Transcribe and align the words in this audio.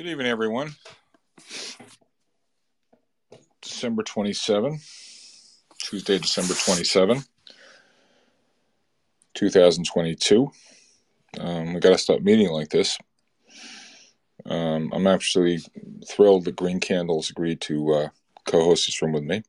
Good 0.00 0.12
evening, 0.12 0.28
everyone. 0.28 0.74
December 3.60 4.02
27, 4.02 4.80
Tuesday, 5.78 6.16
December 6.16 6.54
27, 6.54 7.22
2022. 9.34 10.50
Um, 11.38 11.74
we 11.74 11.80
got 11.80 11.90
to 11.90 11.98
stop 11.98 12.22
meeting 12.22 12.48
like 12.48 12.70
this. 12.70 12.96
Um, 14.46 14.90
I'm 14.94 15.06
actually 15.06 15.58
thrilled 16.08 16.46
that 16.46 16.56
Green 16.56 16.80
Candles 16.80 17.28
agreed 17.28 17.60
to 17.60 17.92
uh, 17.92 18.08
co 18.46 18.64
host 18.64 18.86
this 18.86 19.02
room 19.02 19.12
with 19.12 19.24
me. 19.24 19.42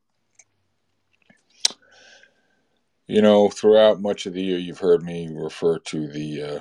You 3.08 3.22
know, 3.22 3.48
throughout 3.48 4.02
much 4.02 4.26
of 4.26 4.34
the 4.34 4.44
year, 4.44 4.60
you've 4.60 4.80
heard 4.80 5.02
me 5.02 5.30
refer 5.32 5.80
to 5.80 6.10
the 6.10 6.44
uh, 6.44 6.60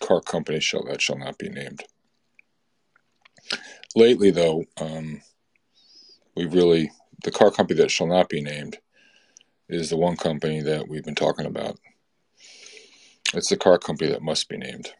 car 0.00 0.22
company 0.22 0.60
shall 0.60 0.84
that 0.84 1.02
shall 1.02 1.18
not 1.18 1.36
be 1.36 1.50
named. 1.50 1.84
Lately, 3.94 4.30
though, 4.30 4.64
um, 4.76 5.22
we've 6.36 6.52
really, 6.52 6.90
the 7.24 7.30
car 7.30 7.50
company 7.50 7.80
that 7.80 7.90
shall 7.90 8.06
not 8.06 8.28
be 8.28 8.40
named 8.40 8.78
is 9.68 9.90
the 9.90 9.96
one 9.96 10.16
company 10.16 10.60
that 10.62 10.88
we've 10.88 11.04
been 11.04 11.14
talking 11.14 11.46
about. 11.46 11.78
It's 13.34 13.48
the 13.48 13.56
car 13.56 13.78
company 13.78 14.10
that 14.10 14.22
must 14.22 14.48
be 14.48 14.56
named. 14.56 14.92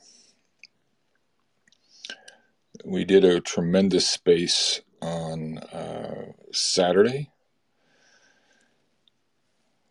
We 2.84 3.05
did 3.05 3.24
a 3.24 3.41
tremendous 3.41 4.09
space 4.09 4.80
on 5.01 5.59
uh, 5.59 6.33
Saturday. 6.52 7.30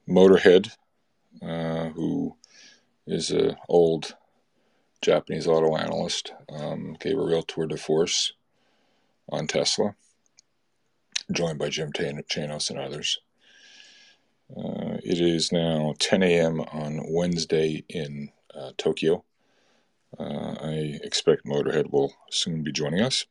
Motorhead, 0.08 0.72
uh, 1.42 1.90
who 1.90 2.38
is 3.05 3.32
an 3.32 3.58
old 3.68 4.16
Japanese 5.02 5.48
auto 5.48 5.76
analyst, 5.76 6.34
um, 6.50 6.96
gave 7.00 7.18
a 7.18 7.26
real 7.26 7.44
tour 7.44 7.68
de 7.68 7.78
force 7.78 8.34
on 9.30 9.48
Tesla, 9.48 9.95
joined 11.32 11.60
by 11.60 11.70
Jim 11.70 11.91
Chanos 11.91 12.70
and 12.70 12.79
others. 12.79 13.20
Uh, 14.55 14.98
it 15.04 15.20
is 15.20 15.52
now 15.52 15.93
10 15.99 16.24
a.m. 16.24 16.62
on 16.62 17.02
Wednesday 17.10 17.84
in 17.90 18.32
uh, 18.55 18.71
Tokyo. 18.77 19.24
Uh, 20.18 20.55
I 20.62 20.99
expect 21.04 21.46
Motorhead 21.46 21.91
will 21.91 22.13
soon 22.32 22.63
be 22.63 22.71
joining 22.71 23.02
us. 23.02 23.26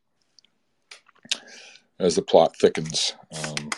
As 1.99 2.17
the 2.17 2.23
plot 2.23 2.57
thickens 2.57 3.15
um, 3.33 3.71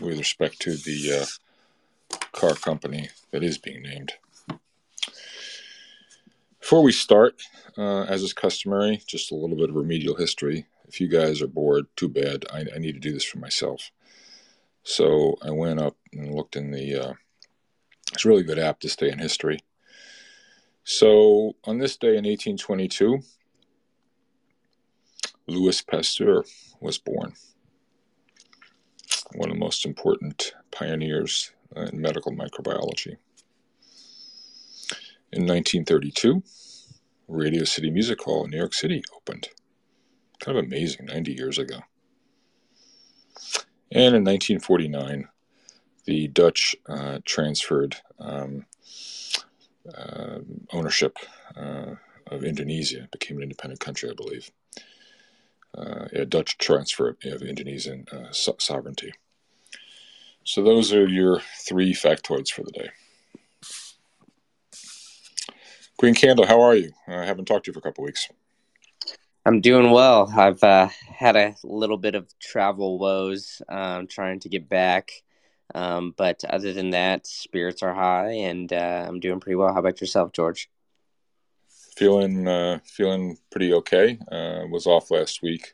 with 0.00 0.18
respect 0.18 0.60
to 0.60 0.76
the 0.76 1.22
uh, 1.22 2.16
car 2.32 2.54
company 2.54 3.08
that 3.32 3.42
is 3.42 3.58
being 3.58 3.82
named. 3.82 4.12
Before 6.60 6.82
we 6.82 6.92
start, 6.92 7.42
uh, 7.76 8.02
as 8.02 8.22
is 8.22 8.32
customary, 8.32 9.02
just 9.06 9.32
a 9.32 9.34
little 9.34 9.56
bit 9.56 9.70
of 9.70 9.74
remedial 9.74 10.14
history 10.14 10.66
if 10.88 11.00
you 11.00 11.08
guys 11.08 11.42
are 11.42 11.46
bored, 11.46 11.86
too 11.96 12.08
bad. 12.08 12.46
I, 12.52 12.64
I 12.74 12.78
need 12.78 12.92
to 12.92 13.00
do 13.00 13.12
this 13.12 13.24
for 13.24 13.38
myself. 13.38 13.90
So 14.82 15.36
I 15.42 15.50
went 15.50 15.80
up 15.80 15.96
and 16.12 16.34
looked 16.34 16.56
in 16.56 16.70
the. 16.70 16.96
Uh, 16.96 17.12
it's 18.12 18.24
a 18.24 18.28
really 18.28 18.42
good 18.42 18.58
app 18.58 18.80
to 18.80 18.88
stay 18.88 19.10
in 19.10 19.18
history. 19.18 19.58
So 20.82 21.56
on 21.64 21.78
this 21.78 21.98
day 21.98 22.16
in 22.16 22.24
1822, 22.24 23.20
Louis 25.46 25.82
Pasteur 25.82 26.44
was 26.80 26.96
born. 26.96 27.34
One 29.34 29.50
of 29.50 29.56
the 29.56 29.60
most 29.60 29.84
important 29.84 30.54
pioneers 30.70 31.52
in 31.76 32.00
medical 32.00 32.32
microbiology. 32.32 33.18
In 35.30 35.42
1932, 35.46 36.42
Radio 37.28 37.64
City 37.64 37.90
Music 37.90 38.22
Hall 38.22 38.44
in 38.44 38.50
New 38.50 38.56
York 38.56 38.72
City 38.72 39.02
opened 39.14 39.48
kind 40.40 40.58
of 40.58 40.64
amazing 40.64 41.06
90 41.06 41.32
years 41.32 41.58
ago. 41.58 41.80
And 43.90 44.14
in 44.14 44.24
1949, 44.24 45.28
the 46.04 46.28
Dutch 46.28 46.76
uh, 46.88 47.18
transferred 47.24 47.96
um, 48.18 48.66
uh, 49.96 50.38
ownership 50.72 51.18
uh, 51.56 51.94
of 52.30 52.44
Indonesia, 52.44 53.04
it 53.04 53.10
became 53.10 53.38
an 53.38 53.42
independent 53.44 53.80
country, 53.80 54.10
I 54.10 54.14
believe. 54.14 54.50
Uh, 55.76 56.06
a 56.12 56.24
Dutch 56.24 56.58
transfer 56.58 57.16
of 57.24 57.42
Indonesian 57.42 58.06
uh, 58.12 58.30
so- 58.32 58.56
sovereignty. 58.58 59.12
So 60.44 60.62
those 60.62 60.92
are 60.92 61.06
your 61.06 61.40
three 61.66 61.92
factoids 61.92 62.50
for 62.50 62.62
the 62.62 62.72
day. 62.72 62.88
Green 65.98 66.14
Candle, 66.14 66.46
how 66.46 66.60
are 66.60 66.74
you? 66.74 66.92
I 67.06 67.24
haven't 67.24 67.46
talked 67.46 67.66
to 67.66 67.70
you 67.70 67.72
for 67.72 67.80
a 67.80 67.82
couple 67.82 68.04
weeks. 68.04 68.28
I'm 69.48 69.62
doing 69.62 69.90
well. 69.92 70.30
I've 70.36 70.62
uh, 70.62 70.88
had 71.06 71.34
a 71.34 71.54
little 71.64 71.96
bit 71.96 72.14
of 72.14 72.26
travel 72.38 72.98
woes 72.98 73.62
um, 73.66 74.06
trying 74.06 74.40
to 74.40 74.50
get 74.50 74.68
back. 74.68 75.10
Um, 75.74 76.12
but 76.14 76.44
other 76.44 76.74
than 76.74 76.90
that, 76.90 77.26
spirits 77.26 77.82
are 77.82 77.94
high 77.94 78.32
and 78.32 78.70
uh, 78.70 79.06
I'm 79.08 79.20
doing 79.20 79.40
pretty 79.40 79.56
well. 79.56 79.72
How 79.72 79.80
about 79.80 80.02
yourself, 80.02 80.32
George? 80.32 80.68
Feeling 81.96 82.46
uh, 82.46 82.80
feeling 82.84 83.38
pretty 83.50 83.72
okay. 83.72 84.18
Uh, 84.30 84.66
was 84.70 84.86
off 84.86 85.10
last 85.10 85.40
week. 85.40 85.72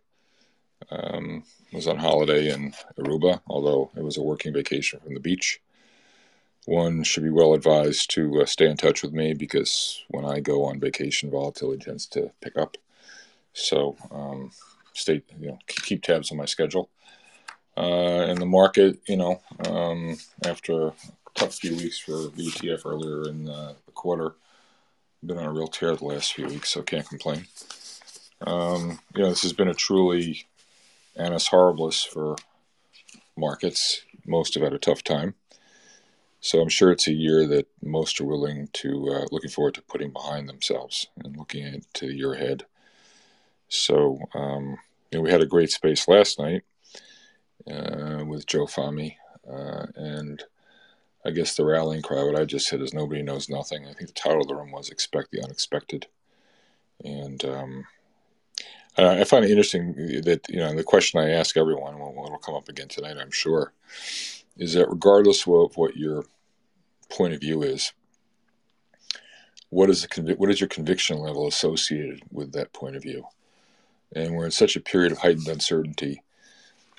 Um, 0.88 1.42
was 1.72 1.88
on 1.88 1.96
holiday 1.96 2.52
in 2.52 2.74
Aruba, 2.96 3.40
although 3.48 3.90
it 3.96 4.04
was 4.04 4.18
a 4.18 4.22
working 4.22 4.52
vacation 4.52 5.00
from 5.00 5.14
the 5.14 5.20
beach. 5.20 5.60
One 6.66 7.02
should 7.02 7.24
be 7.24 7.30
well 7.30 7.54
advised 7.54 8.08
to 8.12 8.42
uh, 8.42 8.46
stay 8.46 8.70
in 8.70 8.76
touch 8.76 9.02
with 9.02 9.12
me 9.12 9.34
because 9.34 10.00
when 10.10 10.24
I 10.24 10.38
go 10.38 10.62
on 10.62 10.78
vacation, 10.78 11.28
volatility 11.28 11.84
tends 11.84 12.06
to 12.10 12.30
pick 12.40 12.56
up. 12.56 12.76
So 13.54 13.96
um, 14.10 14.50
stay, 14.92 15.22
you 15.40 15.48
know, 15.48 15.58
keep 15.66 16.02
tabs 16.02 16.30
on 16.30 16.36
my 16.36 16.44
schedule. 16.44 16.90
Uh, 17.76 18.26
and 18.28 18.38
the 18.38 18.46
market, 18.46 18.98
you 19.08 19.16
know, 19.16 19.40
um, 19.66 20.16
after 20.44 20.88
a 20.88 20.92
tough 21.34 21.54
few 21.54 21.74
weeks 21.76 21.98
for 21.98 22.12
VTF 22.12 22.84
earlier 22.84 23.28
in 23.28 23.44
the, 23.44 23.74
quarter, 23.94 24.34
been 25.24 25.38
on 25.38 25.46
a 25.46 25.52
real 25.52 25.66
tear 25.66 25.96
the 25.96 26.04
last 26.04 26.34
few 26.34 26.46
weeks, 26.46 26.70
so 26.70 26.82
can't 26.82 27.08
complain. 27.08 27.46
Um, 28.46 28.98
you 29.14 29.22
know, 29.22 29.30
this 29.30 29.42
has 29.42 29.52
been 29.52 29.68
a 29.68 29.74
truly 29.74 30.46
annus 31.16 31.48
horribilis 31.48 32.06
for 32.06 32.36
markets. 33.36 34.02
Most 34.26 34.54
have 34.54 34.62
had 34.62 34.74
a 34.74 34.78
tough 34.78 35.02
time. 35.02 35.34
So 36.40 36.60
I'm 36.60 36.68
sure 36.68 36.92
it's 36.92 37.08
a 37.08 37.12
year 37.12 37.46
that 37.46 37.68
most 37.82 38.20
are 38.20 38.24
willing 38.24 38.68
to, 38.74 39.10
uh, 39.10 39.26
looking 39.30 39.50
forward 39.50 39.74
to 39.74 39.82
putting 39.82 40.10
behind 40.10 40.48
themselves 40.48 41.06
and 41.24 41.36
looking 41.36 41.64
into 41.64 42.08
the 42.08 42.14
year 42.14 42.34
ahead. 42.34 42.66
So, 43.74 44.18
um, 44.34 44.78
you 45.10 45.18
know, 45.18 45.22
we 45.22 45.30
had 45.30 45.42
a 45.42 45.46
great 45.46 45.70
space 45.70 46.06
last 46.06 46.38
night 46.38 46.62
uh, 47.70 48.24
with 48.24 48.46
Joe 48.46 48.66
Fami, 48.66 49.16
uh, 49.50 49.86
and 49.96 50.42
I 51.26 51.30
guess 51.30 51.56
the 51.56 51.64
rallying 51.64 52.02
cry, 52.02 52.22
what 52.22 52.38
I 52.38 52.44
just 52.44 52.68
said 52.68 52.80
is 52.80 52.94
nobody 52.94 53.22
knows 53.22 53.48
nothing. 53.48 53.84
I 53.84 53.92
think 53.92 54.08
the 54.08 54.14
title 54.14 54.42
of 54.42 54.48
the 54.48 54.54
room 54.54 54.70
was 54.70 54.90
Expect 54.90 55.32
the 55.32 55.42
Unexpected. 55.42 56.06
And 57.04 57.44
um, 57.44 57.84
I 58.96 59.24
find 59.24 59.44
it 59.44 59.50
interesting 59.50 59.94
that, 60.22 60.42
you 60.48 60.58
know, 60.58 60.72
the 60.74 60.84
question 60.84 61.18
I 61.18 61.30
ask 61.30 61.56
everyone, 61.56 61.94
it 61.94 61.98
will 61.98 62.38
come 62.38 62.54
up 62.54 62.68
again 62.68 62.88
tonight, 62.88 63.16
I'm 63.18 63.32
sure, 63.32 63.72
is 64.56 64.74
that 64.74 64.88
regardless 64.88 65.46
of 65.48 65.76
what 65.76 65.96
your 65.96 66.24
point 67.10 67.34
of 67.34 67.40
view 67.40 67.62
is, 67.62 67.92
what 69.70 69.90
is, 69.90 70.02
the, 70.02 70.34
what 70.38 70.50
is 70.50 70.60
your 70.60 70.68
conviction 70.68 71.18
level 71.18 71.48
associated 71.48 72.22
with 72.30 72.52
that 72.52 72.72
point 72.72 72.94
of 72.94 73.02
view? 73.02 73.26
And 74.14 74.34
we're 74.34 74.44
in 74.44 74.50
such 74.50 74.76
a 74.76 74.80
period 74.80 75.12
of 75.12 75.18
heightened 75.18 75.48
uncertainty 75.48 76.22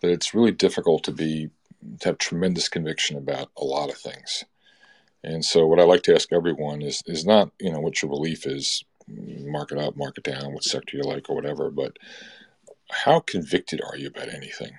that 0.01 0.11
it's 0.11 0.33
really 0.33 0.51
difficult 0.51 1.03
to 1.03 1.11
be 1.11 1.49
to 1.99 2.09
have 2.09 2.17
tremendous 2.17 2.67
conviction 2.67 3.17
about 3.17 3.49
a 3.57 3.63
lot 3.63 3.89
of 3.89 3.97
things. 3.97 4.43
And 5.23 5.43
so, 5.43 5.65
what 5.65 5.79
I 5.79 5.83
like 5.83 6.03
to 6.03 6.15
ask 6.15 6.31
everyone 6.31 6.81
is 6.81 7.01
is 7.07 7.25
not 7.25 7.51
you 7.59 7.71
know 7.71 7.79
what 7.79 8.01
your 8.01 8.09
belief 8.09 8.45
is, 8.45 8.83
mark 9.07 9.71
it 9.71 9.77
up, 9.77 9.95
mark 9.97 10.17
it 10.17 10.23
down, 10.23 10.53
what 10.53 10.63
sector 10.63 10.97
you 10.97 11.03
like 11.03 11.29
or 11.29 11.35
whatever, 11.35 11.71
but 11.71 11.97
how 12.91 13.19
convicted 13.19 13.81
are 13.81 13.97
you 13.97 14.07
about 14.07 14.33
anything? 14.33 14.77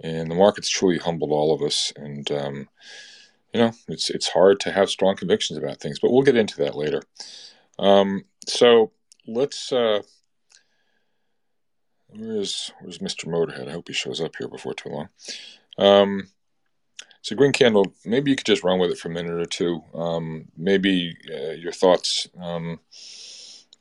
And 0.00 0.30
the 0.30 0.34
market's 0.34 0.68
truly 0.68 0.98
humbled 0.98 1.32
all 1.32 1.54
of 1.54 1.62
us, 1.62 1.92
and 1.96 2.30
um, 2.30 2.68
you 3.54 3.60
know 3.60 3.72
it's 3.88 4.10
it's 4.10 4.28
hard 4.28 4.60
to 4.60 4.72
have 4.72 4.90
strong 4.90 5.16
convictions 5.16 5.58
about 5.58 5.80
things, 5.80 5.98
but 5.98 6.12
we'll 6.12 6.22
get 6.22 6.36
into 6.36 6.58
that 6.58 6.74
later. 6.76 7.02
Um, 7.78 8.24
so 8.46 8.92
let's 9.26 9.72
uh, 9.72 10.02
Where's 12.10 12.72
Where's 12.80 12.98
Mr. 12.98 13.26
Motorhead? 13.26 13.68
I 13.68 13.72
hope 13.72 13.88
he 13.88 13.94
shows 13.94 14.20
up 14.20 14.36
here 14.36 14.48
before 14.48 14.74
too 14.74 14.88
long. 14.88 15.08
Um, 15.76 16.28
so 17.22 17.36
Green 17.36 17.52
Candle, 17.52 17.92
maybe 18.04 18.30
you 18.30 18.36
could 18.36 18.46
just 18.46 18.64
run 18.64 18.78
with 18.78 18.90
it 18.90 18.98
for 18.98 19.08
a 19.08 19.12
minute 19.12 19.32
or 19.32 19.44
two. 19.44 19.82
Um, 19.94 20.48
maybe 20.56 21.16
uh, 21.30 21.52
your 21.52 21.72
thoughts. 21.72 22.28
Um, 22.40 22.80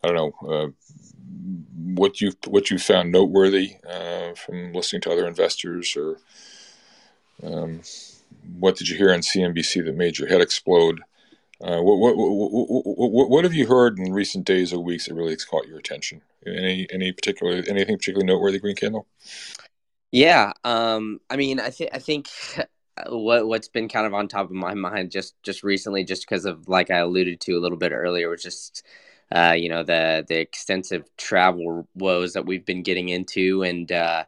I 0.04 0.08
don't 0.08 0.16
know 0.16 0.50
uh, 0.50 0.68
what 1.86 2.22
you 2.22 2.34
what 2.46 2.70
you 2.70 2.78
found 2.78 3.12
noteworthy 3.12 3.78
uh, 3.90 4.34
from 4.36 4.74
listening 4.74 5.02
to 5.04 5.12
other 5.12 5.28
investors, 5.28 5.96
or 5.96 6.18
um, 7.44 7.82
what 8.60 8.76
did 8.76 8.90
you 8.90 8.98
hear 8.98 9.14
on 9.14 9.22
CNBC 9.22 9.86
that 9.86 9.96
made 9.96 10.18
your 10.18 10.28
head 10.28 10.42
explode? 10.42 11.02
Uh, 11.60 11.82
what, 11.82 11.98
what, 11.98 12.16
what, 12.16 13.30
what, 13.30 13.44
have 13.44 13.54
you 13.54 13.66
heard 13.66 13.98
in 13.98 14.14
recent 14.14 14.46
days 14.46 14.72
or 14.72 14.80
weeks 14.80 15.08
that 15.08 15.16
really 15.16 15.32
has 15.32 15.44
caught 15.44 15.68
your 15.68 15.80
attention? 15.80 16.22
Any 16.46 16.88
any 16.92 17.12
particular 17.12 17.64
anything 17.68 17.98
particularly 17.98 18.28
noteworthy, 18.28 18.60
Green 18.60 18.76
Candle? 18.76 19.08
Yeah, 20.12 20.54
um, 20.64 21.20
I 21.30 21.36
mean, 21.36 21.60
I 21.60 21.72
think 21.72 21.90
I 21.94 22.00
think 22.00 22.28
what 23.08 23.48
what's 23.48 23.70
been 23.70 23.90
kind 23.90 24.06
of 24.06 24.14
on 24.14 24.28
top 24.28 24.46
of 24.46 24.52
my 24.52 24.76
mind 24.76 25.10
just 25.10 25.34
just 25.42 25.64
recently, 25.64 26.04
just 26.04 26.28
because 26.28 26.46
of 26.46 26.68
like 26.68 26.92
I 26.92 26.98
alluded 27.00 27.42
to 27.42 27.54
a 27.54 27.60
little 27.60 27.78
bit 27.78 27.92
earlier, 27.92 28.30
was 28.30 28.44
just 28.44 28.86
uh, 29.32 29.56
you 29.58 29.70
know 29.70 29.84
the 29.84 30.26
the 30.28 30.40
extensive 30.40 31.06
travel 31.18 31.88
woes 31.96 32.34
that 32.34 32.46
we've 32.46 32.66
been 32.66 32.84
getting 32.84 33.10
into, 33.10 33.64
and 33.64 33.92
uh, 33.92 34.26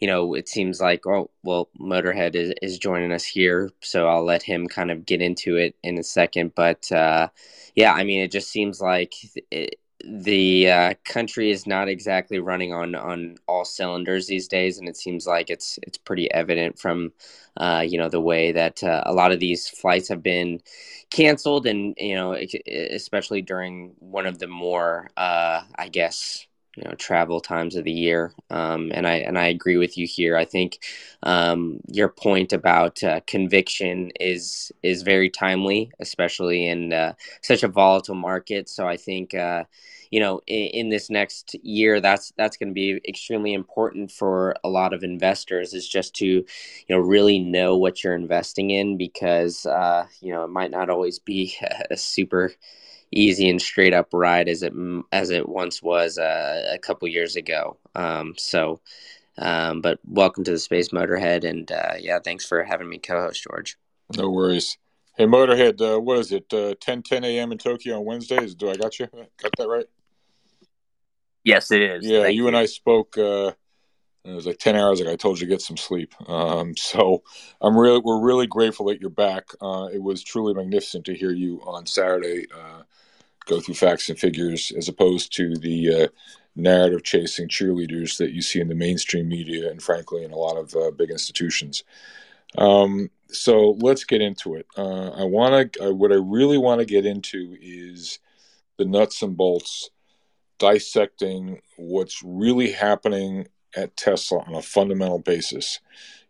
you 0.00 0.08
know 0.08 0.34
it 0.34 0.48
seems 0.48 0.80
like 0.80 1.06
oh 1.06 1.30
well, 1.42 1.68
Motorhead 1.80 2.34
is, 2.36 2.54
is 2.62 2.78
joining 2.78 3.12
us 3.12 3.24
here, 3.24 3.70
so 3.82 4.08
I'll 4.08 4.24
let 4.24 4.42
him 4.44 4.68
kind 4.68 4.90
of 4.90 5.06
get 5.06 5.22
into 5.22 5.56
it 5.56 5.76
in 5.82 5.98
a 5.98 6.04
second. 6.04 6.54
But 6.54 6.90
uh, 6.92 7.28
yeah, 7.76 7.94
I 7.94 8.04
mean 8.04 8.22
it 8.22 8.32
just 8.32 8.50
seems 8.50 8.80
like 8.80 9.14
it, 9.50 9.76
the 10.04 10.70
uh, 10.70 10.94
country 11.04 11.50
is 11.50 11.66
not 11.66 11.88
exactly 11.88 12.38
running 12.38 12.72
on 12.72 12.94
on 12.94 13.36
all 13.46 13.64
cylinders 13.64 14.26
these 14.26 14.48
days, 14.48 14.78
and 14.78 14.88
it 14.88 14.96
seems 14.96 15.26
like 15.26 15.50
it's 15.50 15.78
it's 15.82 15.98
pretty 15.98 16.30
evident 16.32 16.78
from 16.78 17.12
uh, 17.56 17.84
you 17.86 17.98
know 17.98 18.08
the 18.08 18.20
way 18.20 18.52
that 18.52 18.82
uh, 18.82 19.02
a 19.06 19.12
lot 19.12 19.32
of 19.32 19.40
these 19.40 19.68
flights 19.68 20.08
have 20.08 20.22
been 20.22 20.60
canceled, 21.10 21.66
and 21.66 21.94
you 21.98 22.14
know 22.14 22.36
especially 22.66 23.42
during 23.42 23.94
one 23.98 24.26
of 24.26 24.38
the 24.38 24.48
more 24.48 25.10
uh, 25.16 25.62
I 25.76 25.88
guess 25.88 26.46
you 26.76 26.84
know 26.84 26.94
travel 26.94 27.40
times 27.40 27.76
of 27.76 27.84
the 27.84 27.92
year. 27.92 28.32
Um, 28.50 28.90
and 28.94 29.06
i 29.06 29.14
and 29.16 29.38
i 29.38 29.46
agree 29.46 29.76
with 29.76 29.98
you 29.98 30.06
here. 30.06 30.36
I 30.36 30.44
think 30.44 30.78
um, 31.22 31.80
your 31.88 32.08
point 32.08 32.52
about 32.52 33.02
uh, 33.02 33.20
conviction 33.26 34.10
is 34.20 34.72
is 34.82 35.02
very 35.02 35.30
timely 35.30 35.90
especially 36.00 36.66
in 36.66 36.92
uh, 36.92 37.14
such 37.42 37.62
a 37.62 37.68
volatile 37.68 38.14
market. 38.14 38.68
So 38.68 38.86
i 38.88 38.96
think 38.96 39.34
uh, 39.34 39.64
you 40.12 40.20
know 40.20 40.40
in, 40.46 40.66
in, 40.68 40.88
this 40.90 41.10
next 41.10 41.56
year 41.64 42.00
that's 42.00 42.32
that's 42.36 42.56
going 42.56 42.68
to 42.68 42.74
be 42.74 43.00
extremely 43.08 43.54
important 43.54 44.12
for 44.12 44.54
a 44.62 44.68
lot 44.68 44.92
of 44.92 45.02
investors 45.02 45.74
is 45.74 45.88
just 45.88 46.14
to 46.16 46.26
you 46.26 46.44
know 46.90 46.98
really 46.98 47.38
know 47.38 47.76
what 47.76 48.04
you're 48.04 48.14
investing 48.14 48.70
in 48.70 48.96
because 48.96 49.66
uh, 49.66 50.06
you 50.20 50.32
know 50.32 50.44
it 50.44 50.50
might 50.50 50.70
not 50.70 50.90
always 50.90 51.18
be 51.18 51.54
a 51.90 51.96
super 51.96 52.52
easy 53.12 53.48
and 53.48 53.60
straight 53.60 53.92
up 53.92 54.08
ride 54.12 54.48
as 54.48 54.62
it 54.62 54.72
as 55.12 55.30
it 55.30 55.48
once 55.48 55.82
was 55.82 56.18
uh, 56.18 56.68
a 56.72 56.78
couple 56.78 57.06
years 57.08 57.36
ago. 57.36 57.76
Um, 57.94 58.34
so, 58.36 58.80
um, 59.38 59.80
but 59.80 59.98
welcome 60.06 60.44
to 60.44 60.52
the 60.52 60.58
Space 60.58 60.88
Motorhead, 60.88 61.44
and 61.44 61.70
uh, 61.70 61.94
yeah, 61.98 62.18
thanks 62.18 62.46
for 62.46 62.64
having 62.64 62.88
me 62.88 62.98
co-host, 62.98 63.42
George. 63.42 63.76
No 64.16 64.30
worries. 64.30 64.78
Hey, 65.16 65.26
Motorhead, 65.26 65.80
uh, 65.80 66.00
what 66.00 66.18
is 66.18 66.32
it? 66.32 66.52
Uh, 66.52 66.74
10 66.80 67.02
10 67.02 67.24
a.m. 67.24 67.52
in 67.52 67.58
Tokyo 67.58 67.98
on 67.98 68.04
Wednesdays. 68.04 68.54
Do 68.54 68.70
I 68.70 68.76
got 68.76 68.98
you? 68.98 69.06
Got 69.42 69.52
that 69.58 69.68
right? 69.68 69.86
Yes, 71.44 71.70
it 71.70 71.82
is. 71.82 72.06
Yeah, 72.06 72.28
you, 72.28 72.42
you, 72.42 72.48
and 72.48 72.56
I 72.56 72.66
spoke. 72.66 73.18
Uh, 73.18 73.52
it 74.24 74.32
was 74.32 74.46
like 74.46 74.58
ten 74.58 74.76
hours 74.76 75.00
ago. 75.00 75.12
I 75.12 75.16
told 75.16 75.40
you 75.40 75.46
to 75.46 75.52
get 75.52 75.60
some 75.60 75.76
sleep. 75.76 76.14
Um, 76.28 76.74
so 76.76 77.22
I'm 77.60 77.76
really, 77.76 78.00
we're 78.02 78.20
really 78.20 78.46
grateful 78.46 78.86
that 78.86 79.00
you're 79.00 79.10
back. 79.10 79.48
Uh, 79.60 79.88
it 79.92 80.02
was 80.02 80.22
truly 80.22 80.54
magnificent 80.54 81.04
to 81.06 81.14
hear 81.14 81.32
you 81.32 81.60
on 81.66 81.86
Saturday 81.86 82.46
uh, 82.54 82.82
go 83.46 83.60
through 83.60 83.74
facts 83.74 84.08
and 84.08 84.18
figures 84.18 84.72
as 84.76 84.88
opposed 84.88 85.34
to 85.36 85.56
the 85.56 86.04
uh, 86.04 86.08
narrative 86.54 87.02
chasing 87.02 87.48
cheerleaders 87.48 88.18
that 88.18 88.32
you 88.32 88.42
see 88.42 88.60
in 88.60 88.68
the 88.68 88.74
mainstream 88.74 89.28
media 89.28 89.70
and 89.70 89.82
frankly 89.82 90.24
in 90.24 90.32
a 90.32 90.36
lot 90.36 90.56
of 90.56 90.74
uh, 90.76 90.90
big 90.90 91.10
institutions. 91.10 91.84
Um, 92.58 93.10
so 93.30 93.76
let's 93.80 94.04
get 94.04 94.20
into 94.20 94.54
it. 94.54 94.66
Uh, 94.76 95.10
I 95.10 95.24
want 95.24 95.72
to, 95.74 95.94
what 95.94 96.12
I 96.12 96.16
really 96.16 96.58
want 96.58 96.80
to 96.80 96.84
get 96.84 97.06
into 97.06 97.56
is 97.60 98.18
the 98.76 98.84
nuts 98.84 99.22
and 99.22 99.36
bolts, 99.36 99.90
dissecting 100.58 101.60
what's 101.76 102.22
really 102.22 102.72
happening 102.72 103.48
at 103.74 103.96
Tesla 103.96 104.40
on 104.40 104.54
a 104.54 104.62
fundamental 104.62 105.18
basis. 105.18 105.80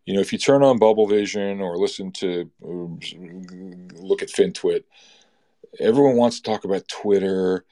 You 0.05 0.13
know, 0.13 0.21
if 0.21 0.31
you 0.31 0.39
turn 0.39 0.63
on 0.63 0.79
Bubble 0.79 1.07
Vision 1.07 1.61
or 1.61 1.77
listen 1.77 2.11
to, 2.13 2.49
uh, 2.63 3.97
look 4.01 4.21
at 4.21 4.29
FinTwit, 4.29 4.83
everyone 5.79 6.15
wants 6.15 6.37
to 6.37 6.43
talk 6.43 6.65
about 6.65 6.87
Twitter 6.87 7.65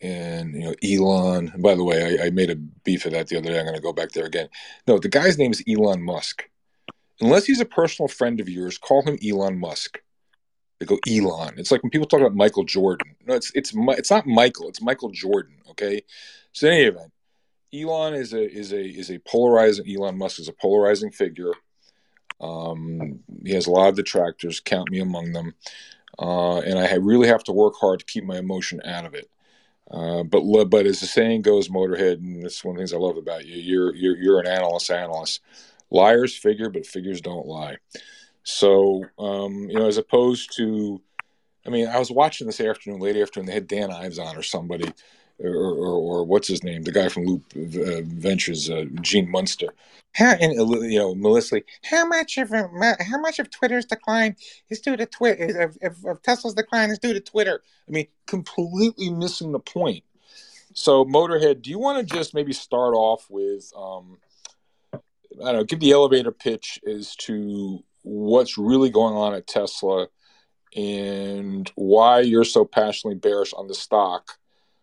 and 0.00 0.54
you 0.54 0.60
know 0.60 0.74
Elon. 0.82 1.52
By 1.58 1.74
the 1.74 1.84
way, 1.84 2.18
I, 2.18 2.26
I 2.26 2.30
made 2.30 2.50
a 2.50 2.56
beef 2.56 3.04
of 3.06 3.12
that 3.12 3.28
the 3.28 3.36
other 3.36 3.50
day. 3.50 3.58
I'm 3.58 3.64
going 3.64 3.76
to 3.76 3.82
go 3.82 3.92
back 3.92 4.12
there 4.12 4.26
again. 4.26 4.48
No, 4.86 4.98
the 4.98 5.08
guy's 5.08 5.38
name 5.38 5.52
is 5.52 5.62
Elon 5.68 6.02
Musk. 6.02 6.48
Unless 7.20 7.44
he's 7.44 7.60
a 7.60 7.66
personal 7.66 8.08
friend 8.08 8.40
of 8.40 8.48
yours, 8.48 8.78
call 8.78 9.02
him 9.02 9.18
Elon 9.26 9.58
Musk. 9.58 10.00
They 10.78 10.86
go 10.86 10.98
Elon. 11.06 11.58
It's 11.58 11.70
like 11.70 11.82
when 11.82 11.90
people 11.90 12.06
talk 12.06 12.20
about 12.20 12.34
Michael 12.34 12.64
Jordan. 12.64 13.14
No, 13.26 13.34
it's 13.34 13.52
it's 13.54 13.72
it's 13.74 14.10
not 14.10 14.26
Michael. 14.26 14.68
It's 14.68 14.80
Michael 14.80 15.10
Jordan. 15.10 15.56
Okay. 15.70 16.02
So 16.52 16.66
in 16.66 16.72
any 16.72 16.84
event, 16.84 17.12
Elon 17.74 18.14
is 18.14 18.32
a 18.32 18.50
is 18.50 18.72
a 18.72 18.82
is 18.82 19.10
a 19.10 19.18
polarizing. 19.18 19.84
Elon 19.94 20.16
Musk 20.16 20.40
is 20.40 20.48
a 20.48 20.52
polarizing 20.52 21.12
figure. 21.12 21.52
Um, 22.40 23.20
he 23.44 23.52
has 23.52 23.66
a 23.66 23.70
lot 23.70 23.90
of 23.90 23.96
detractors. 23.96 24.60
Count 24.60 24.90
me 24.90 25.00
among 25.00 25.32
them 25.32 25.54
uh, 26.18 26.58
and 26.58 26.78
I 26.78 26.94
really 26.94 27.28
have 27.28 27.44
to 27.44 27.52
work 27.52 27.74
hard 27.80 28.00
to 28.00 28.06
keep 28.06 28.24
my 28.24 28.38
emotion 28.38 28.80
out 28.84 29.04
of 29.04 29.14
it. 29.14 29.30
Uh, 29.90 30.22
but 30.22 30.42
but 30.66 30.86
as 30.86 31.00
the 31.00 31.06
saying 31.06 31.42
goes, 31.42 31.68
Motorhead, 31.68 32.14
and 32.14 32.44
that's 32.44 32.64
one 32.64 32.74
of 32.74 32.76
the 32.76 32.80
things 32.80 32.92
I 32.92 32.98
love 32.98 33.16
about 33.16 33.46
you. 33.46 33.56
You're 33.56 33.94
you're 33.94 34.16
you're 34.16 34.40
an 34.40 34.46
analyst. 34.46 34.90
Analyst, 34.90 35.40
liars 35.90 36.36
figure, 36.36 36.70
but 36.70 36.86
figures 36.86 37.20
don't 37.20 37.46
lie. 37.46 37.76
So 38.44 39.04
um, 39.18 39.68
you 39.68 39.78
know, 39.78 39.86
as 39.86 39.98
opposed 39.98 40.56
to, 40.56 41.00
I 41.66 41.70
mean, 41.70 41.88
I 41.88 41.98
was 41.98 42.10
watching 42.10 42.46
this 42.46 42.60
afternoon, 42.60 43.00
late 43.00 43.16
afternoon. 43.16 43.46
They 43.46 43.54
had 43.54 43.66
Dan 43.66 43.90
Ives 43.90 44.20
on 44.20 44.36
or 44.36 44.42
somebody, 44.42 44.92
or, 45.42 45.54
or, 45.54 46.18
or, 46.18 46.24
what's 46.24 46.48
his 46.48 46.62
name, 46.62 46.82
the 46.82 46.92
guy 46.92 47.08
from 47.08 47.24
Loop 47.24 47.44
uh, 47.56 48.02
Ventures, 48.04 48.70
uh, 48.70 48.84
Gene 49.00 49.30
Munster. 49.30 49.68
How, 50.12 50.32
and 50.32 50.52
you 50.52 50.98
know, 50.98 51.14
Melissa, 51.14 51.62
how 51.84 52.04
much 52.04 52.36
of 52.36 52.50
how 52.50 53.18
much 53.20 53.38
of 53.38 53.48
Twitter's 53.50 53.84
decline 53.84 54.34
is 54.68 54.80
due 54.80 54.96
to 54.96 55.06
Twitter? 55.06 55.60
Of, 55.60 55.78
of, 55.82 56.04
of, 56.04 56.22
Tesla's 56.22 56.54
decline 56.54 56.90
is 56.90 56.98
due 56.98 57.12
to 57.12 57.20
Twitter. 57.20 57.62
I 57.88 57.92
mean, 57.92 58.06
completely 58.26 59.10
missing 59.10 59.52
the 59.52 59.60
point. 59.60 60.02
So, 60.74 61.04
Motorhead, 61.04 61.62
do 61.62 61.70
you 61.70 61.78
want 61.78 62.06
to 62.06 62.14
just 62.14 62.34
maybe 62.34 62.52
start 62.52 62.94
off 62.94 63.26
with, 63.30 63.72
um, 63.76 64.18
I 64.92 64.98
don't 65.38 65.54
know, 65.54 65.64
give 65.64 65.80
the 65.80 65.92
elevator 65.92 66.32
pitch 66.32 66.80
as 66.86 67.14
to 67.16 67.84
what's 68.02 68.58
really 68.58 68.90
going 68.90 69.14
on 69.14 69.34
at 69.34 69.46
Tesla 69.46 70.08
and 70.76 71.70
why 71.74 72.20
you're 72.20 72.44
so 72.44 72.64
passionately 72.64 73.18
bearish 73.18 73.52
on 73.52 73.68
the 73.68 73.74
stock? 73.74 74.39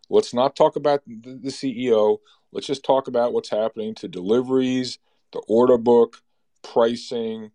Let's 0.09 0.33
not 0.33 0.55
talk 0.55 0.75
about 0.75 1.03
the, 1.05 1.49
CEO. 1.49 2.19
Let's 2.51 2.67
just 2.67 2.83
talk 2.83 3.07
about 3.07 3.33
what's 3.33 3.49
happening 3.49 3.93
to 3.95 4.07
deliveries, 4.07 4.99
the 5.33 5.41
order 5.47 5.77
book, 5.77 6.21
pricing, 6.63 7.51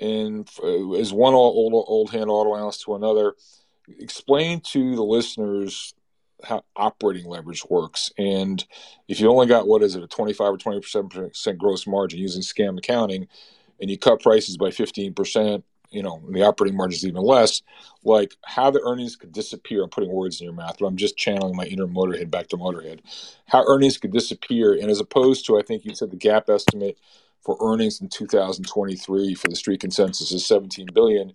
and 0.00 0.48
uh, 0.62 0.92
as 0.94 1.12
one 1.12 1.34
old, 1.34 1.72
old 1.74 2.10
hand 2.10 2.30
auto 2.30 2.56
analyst 2.56 2.82
to 2.82 2.94
another, 2.94 3.34
explain 3.98 4.60
to 4.60 4.96
the 4.96 5.04
listeners 5.04 5.94
how 6.44 6.64
operating 6.76 7.26
leverage 7.26 7.64
works. 7.68 8.10
And 8.18 8.64
if 9.08 9.20
you 9.20 9.28
only 9.28 9.46
got 9.46 9.68
what 9.68 9.82
is 9.82 9.94
it, 9.94 10.02
a 10.02 10.08
25 10.08 10.54
or 10.54 10.58
27% 10.58 11.56
gross 11.56 11.86
margin 11.86 12.18
using 12.18 12.42
scam 12.42 12.78
accounting, 12.78 13.28
and 13.80 13.90
you 13.90 13.98
cut 13.98 14.20
prices 14.20 14.56
by 14.56 14.68
15%, 14.68 15.62
you 15.92 16.02
know, 16.02 16.22
the 16.30 16.42
operating 16.42 16.76
margin 16.76 16.96
is 16.96 17.06
even 17.06 17.22
less, 17.22 17.62
like 18.04 18.34
how 18.44 18.70
the 18.70 18.80
earnings 18.80 19.16
could 19.16 19.32
disappear. 19.32 19.82
I'm 19.82 19.90
putting 19.90 20.10
words 20.10 20.40
in 20.40 20.44
your 20.46 20.54
mouth, 20.54 20.76
but 20.80 20.86
I'm 20.86 20.96
just 20.96 21.16
channeling 21.16 21.56
my 21.56 21.64
inner 21.64 21.86
motorhead 21.86 22.30
back 22.30 22.48
to 22.48 22.56
motorhead. 22.56 23.00
How 23.46 23.64
earnings 23.66 23.98
could 23.98 24.12
disappear. 24.12 24.72
And 24.72 24.90
as 24.90 25.00
opposed 25.00 25.46
to, 25.46 25.58
I 25.58 25.62
think 25.62 25.84
you 25.84 25.94
said 25.94 26.10
the 26.10 26.16
gap 26.16 26.48
estimate 26.48 26.98
for 27.42 27.56
earnings 27.60 28.00
in 28.00 28.08
2023 28.08 29.34
for 29.34 29.48
the 29.48 29.56
street 29.56 29.80
consensus 29.80 30.32
is 30.32 30.46
17 30.46 30.88
billion. 30.94 31.32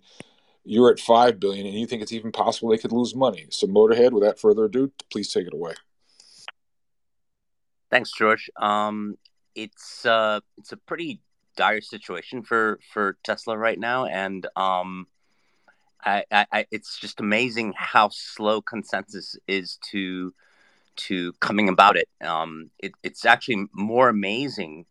You're 0.64 0.90
at 0.90 1.00
5 1.00 1.38
billion 1.38 1.66
and 1.66 1.74
you 1.74 1.86
think 1.86 2.02
it's 2.02 2.12
even 2.12 2.32
possible 2.32 2.70
they 2.70 2.78
could 2.78 2.92
lose 2.92 3.14
money. 3.14 3.46
So 3.50 3.66
Motorhead, 3.66 4.12
without 4.12 4.38
further 4.38 4.64
ado, 4.64 4.92
please 5.10 5.32
take 5.32 5.46
it 5.46 5.54
away. 5.54 5.74
Thanks, 7.90 8.12
George. 8.12 8.50
Um, 8.60 9.16
it's 9.54 10.04
uh, 10.04 10.40
it's 10.58 10.72
a 10.72 10.76
pretty 10.76 11.20
dire 11.58 11.80
situation 11.80 12.42
for 12.42 12.78
for 12.92 13.18
Tesla 13.24 13.58
right 13.58 13.78
now, 13.78 14.06
and 14.06 14.46
um, 14.56 15.08
I, 16.04 16.24
I, 16.30 16.66
it's 16.70 16.98
just 16.98 17.20
amazing 17.20 17.74
how 17.76 18.08
slow 18.10 18.62
consensus 18.62 19.36
is 19.48 19.78
to 19.90 20.32
to 21.08 21.32
coming 21.40 21.68
about 21.68 21.96
it. 21.96 22.08
Um, 22.24 22.70
it 22.78 22.92
it's 23.02 23.24
actually 23.24 23.66
more 23.72 24.08
amazing 24.08 24.86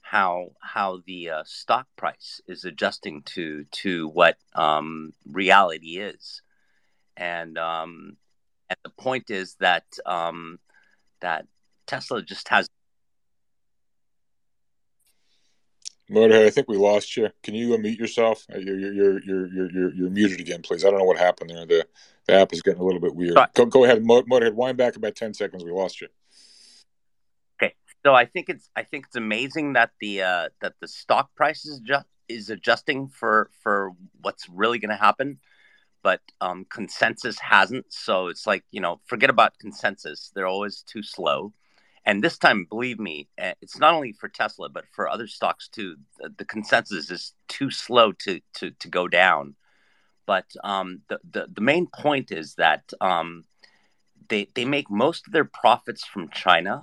how 0.00 0.52
how 0.60 1.02
the 1.06 1.30
uh, 1.30 1.42
stock 1.44 1.88
price 1.96 2.40
is 2.46 2.64
adjusting 2.64 3.22
to 3.34 3.64
to 3.82 4.08
what 4.08 4.36
um, 4.54 5.12
reality 5.26 5.98
is, 5.98 6.40
and 7.16 7.58
um, 7.58 8.16
and 8.70 8.78
the 8.84 8.90
point 8.90 9.28
is 9.30 9.56
that 9.58 9.86
um, 10.06 10.60
that 11.20 11.46
Tesla 11.86 12.22
just 12.22 12.48
has 12.48 12.68
Motorhead, 16.10 16.46
I 16.46 16.50
think 16.50 16.68
we 16.68 16.76
lost 16.76 17.16
you. 17.16 17.28
Can 17.42 17.54
you 17.54 17.76
unmute 17.76 17.98
yourself? 17.98 18.44
Uh, 18.52 18.58
you're 18.58 18.78
you're 18.78 18.92
you're 18.92 19.22
you're 19.24 19.72
you're, 19.72 19.94
you're 19.94 20.10
muted 20.10 20.40
again, 20.40 20.62
please. 20.62 20.84
I 20.84 20.90
don't 20.90 20.98
know 20.98 21.04
what 21.04 21.18
happened 21.18 21.50
there. 21.50 21.66
The 21.66 21.86
the 22.26 22.34
app 22.34 22.52
is 22.52 22.62
getting 22.62 22.80
a 22.80 22.84
little 22.84 23.00
bit 23.00 23.14
weird. 23.14 23.38
Go 23.54 23.66
go 23.66 23.84
ahead, 23.84 24.02
Motorhead. 24.04 24.54
Wind 24.54 24.76
back 24.76 24.96
about 24.96 25.14
ten 25.14 25.32
seconds. 25.32 25.64
We 25.64 25.70
lost 25.70 26.00
you. 26.00 26.08
Okay, 27.62 27.74
so 28.04 28.14
I 28.14 28.26
think 28.26 28.48
it's 28.48 28.68
I 28.76 28.82
think 28.82 29.06
it's 29.06 29.16
amazing 29.16 29.74
that 29.74 29.90
the 30.00 30.22
uh, 30.22 30.48
that 30.60 30.74
the 30.80 30.88
stock 30.88 31.34
price 31.34 31.64
is 31.64 31.80
just 31.80 32.06
is 32.28 32.50
adjusting 32.50 33.08
for 33.08 33.50
for 33.62 33.92
what's 34.20 34.48
really 34.48 34.78
going 34.78 34.90
to 34.90 34.96
happen, 34.96 35.38
but 36.02 36.20
um, 36.40 36.66
consensus 36.68 37.38
hasn't. 37.38 37.86
So 37.92 38.26
it's 38.26 38.46
like 38.46 38.64
you 38.70 38.80
know, 38.80 39.00
forget 39.06 39.30
about 39.30 39.58
consensus. 39.58 40.32
They're 40.34 40.46
always 40.46 40.82
too 40.82 41.02
slow. 41.02 41.52
And 42.04 42.22
this 42.22 42.38
time, 42.38 42.66
believe 42.68 42.98
me, 42.98 43.28
eh, 43.38 43.54
it's 43.60 43.78
not 43.78 43.94
only 43.94 44.12
for 44.12 44.28
Tesla, 44.28 44.68
but 44.68 44.84
for 44.92 45.08
other 45.08 45.26
stocks 45.26 45.68
too. 45.68 45.96
The, 46.18 46.34
the 46.38 46.44
consensus 46.44 47.10
is 47.10 47.34
too 47.48 47.70
slow 47.70 48.12
to 48.12 48.40
to, 48.54 48.70
to 48.70 48.88
go 48.88 49.08
down. 49.08 49.54
But 50.26 50.46
um, 50.64 51.02
the, 51.08 51.20
the 51.30 51.46
the 51.52 51.60
main 51.60 51.86
point 51.86 52.32
is 52.32 52.54
that 52.54 52.92
um, 53.00 53.44
they 54.28 54.48
they 54.54 54.64
make 54.64 54.90
most 54.90 55.26
of 55.26 55.32
their 55.32 55.44
profits 55.44 56.04
from 56.04 56.28
China, 56.30 56.82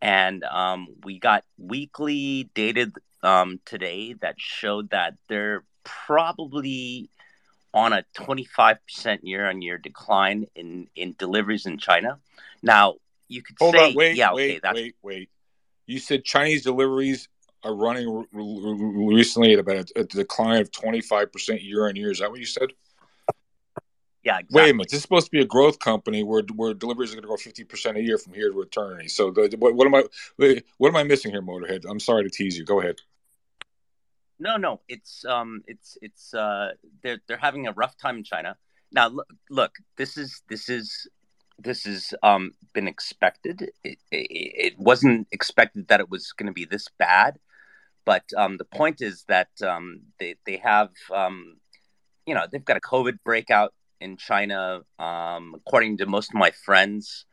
and 0.00 0.42
um, 0.44 0.88
we 1.04 1.18
got 1.18 1.44
weekly 1.58 2.50
data 2.54 2.92
um, 3.22 3.60
today 3.64 4.14
that 4.14 4.36
showed 4.38 4.90
that 4.90 5.14
they're 5.28 5.64
probably 5.84 7.10
on 7.72 7.92
a 7.92 8.04
25% 8.16 9.20
year 9.22 9.48
on 9.48 9.62
year 9.62 9.78
decline 9.78 10.46
in, 10.54 10.88
in 10.96 11.14
deliveries 11.18 11.66
in 11.66 11.78
China. 11.78 12.18
Now, 12.62 12.96
you 13.30 13.42
could 13.42 13.56
Hold 13.60 13.74
say, 13.74 13.88
on, 13.88 13.94
wait, 13.94 14.16
yeah, 14.16 14.34
wait, 14.34 14.50
okay, 14.50 14.60
that's... 14.62 14.74
wait, 14.74 14.94
wait. 15.02 15.30
You 15.86 15.98
said 15.98 16.24
Chinese 16.24 16.62
deliveries 16.62 17.28
are 17.62 17.74
running 17.74 18.26
recently 18.32 19.52
at 19.52 19.58
about 19.58 19.90
a, 19.96 20.00
a 20.00 20.04
decline 20.04 20.60
of 20.60 20.70
25% 20.70 21.62
year 21.62 21.88
on 21.88 21.96
year. 21.96 22.10
Is 22.10 22.18
that 22.18 22.30
what 22.30 22.40
you 22.40 22.46
said? 22.46 22.68
Yeah, 24.22 24.38
exactly. 24.38 24.60
Wait 24.60 24.70
a 24.70 24.74
minute. 24.74 24.90
This 24.90 24.98
is 24.98 25.02
supposed 25.02 25.26
to 25.26 25.30
be 25.30 25.40
a 25.40 25.46
growth 25.46 25.78
company 25.78 26.22
where 26.22 26.42
where 26.54 26.74
deliveries 26.74 27.10
are 27.10 27.14
going 27.14 27.22
to 27.22 27.28
go 27.28 27.38
fifty 27.38 27.64
percent 27.64 27.96
a 27.96 28.02
year 28.02 28.18
from 28.18 28.34
here 28.34 28.50
to 28.50 28.60
eternity. 28.60 29.08
So, 29.08 29.30
the, 29.30 29.56
what, 29.58 29.74
what, 29.74 29.86
am 29.86 29.94
I? 29.94 30.04
What 30.76 30.88
am 30.88 30.96
I 30.96 31.04
missing 31.04 31.30
here, 31.30 31.40
Motorhead? 31.40 31.86
I'm 31.88 32.00
sorry 32.00 32.24
to 32.24 32.28
tease 32.28 32.58
you. 32.58 32.66
Go 32.66 32.80
ahead. 32.80 32.96
No, 34.38 34.58
no, 34.58 34.82
it's 34.88 35.24
um, 35.24 35.62
it's 35.66 35.96
it's 36.02 36.34
uh, 36.34 36.72
they're 37.02 37.20
they're 37.28 37.38
having 37.38 37.66
a 37.66 37.72
rough 37.72 37.96
time 37.96 38.18
in 38.18 38.24
China. 38.24 38.56
Now, 38.92 39.08
look, 39.08 39.28
look, 39.48 39.72
this 39.96 40.18
is 40.18 40.42
this 40.50 40.68
is 40.68 41.08
this 41.62 41.84
has 41.84 42.14
um, 42.22 42.52
been 42.72 42.88
expected. 42.88 43.70
It, 43.84 43.98
it, 44.10 44.28
it, 44.72 44.78
wasn't 44.78 45.28
expected 45.32 45.88
that 45.88 46.00
it 46.00 46.10
was 46.10 46.32
going 46.32 46.46
to 46.46 46.52
be 46.52 46.64
this 46.64 46.86
bad, 46.98 47.38
but 48.04 48.24
um, 48.36 48.56
the 48.56 48.64
point 48.64 49.00
is 49.00 49.24
that 49.28 49.48
um, 49.62 50.00
they 50.18 50.36
they 50.46 50.56
have 50.58 50.90
um, 51.14 51.56
you 52.26 52.34
know 52.34 52.46
they've 52.50 52.64
got 52.64 52.76
a 52.76 52.80
COVID 52.80 53.18
breakout 53.24 53.74
in 54.00 54.16
China, 54.16 54.80
um, 54.98 55.54
according 55.54 55.98
to 55.98 56.06
most 56.06 56.30
of 56.30 56.38
my 56.38 56.50
friends. 56.50 57.26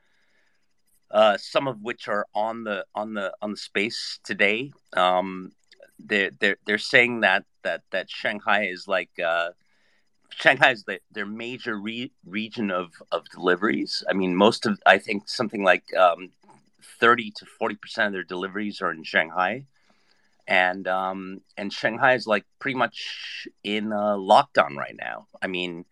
Uh, 1.10 1.38
some 1.38 1.70
of 1.70 1.82
which 1.82 2.10
are 2.10 2.26
on 2.36 2.66
the 2.66 2.86
on 2.94 3.14
the 3.14 3.34
on 3.42 3.52
the 3.52 3.58
space 3.58 4.20
today. 4.26 4.72
Um, 4.94 5.52
they're 6.00 6.32
they're 6.40 6.58
they're 6.66 6.78
saying 6.78 7.22
that 7.22 7.46
that 7.64 7.84
that 7.92 8.10
Shanghai 8.10 8.66
is 8.66 8.88
like 8.88 9.12
uh, 9.24 9.52
Shanghai 10.30 10.72
is 10.72 10.84
the, 10.84 11.00
their 11.12 11.26
major 11.26 11.78
re- 11.80 12.12
region 12.26 12.72
of, 12.72 12.92
of 13.12 13.26
deliveries. 13.30 14.04
I 14.10 14.14
mean, 14.14 14.36
most 14.36 14.66
of, 14.66 14.80
I 14.86 14.98
think 14.98 15.28
something 15.28 15.64
like 15.64 15.84
um, 15.96 16.30
30 17.00 17.32
to 17.32 17.46
40% 17.62 18.08
of 18.08 18.14
their 18.14 18.24
deliveries 18.24 18.82
are 18.82 18.92
in 18.92 19.04
Shanghai. 19.04 19.66
And, 20.48 20.88
um, 20.88 21.42
and 21.58 21.74
Shanghai 21.74 22.14
is 22.14 22.28
like 22.28 22.46
pretty 22.60 22.78
much 22.78 23.48
in 23.64 23.92
a 23.92 24.16
lockdown 24.18 24.76
right 24.76 24.96
now. 24.98 25.28
I 25.42 25.48
mean, 25.48 25.86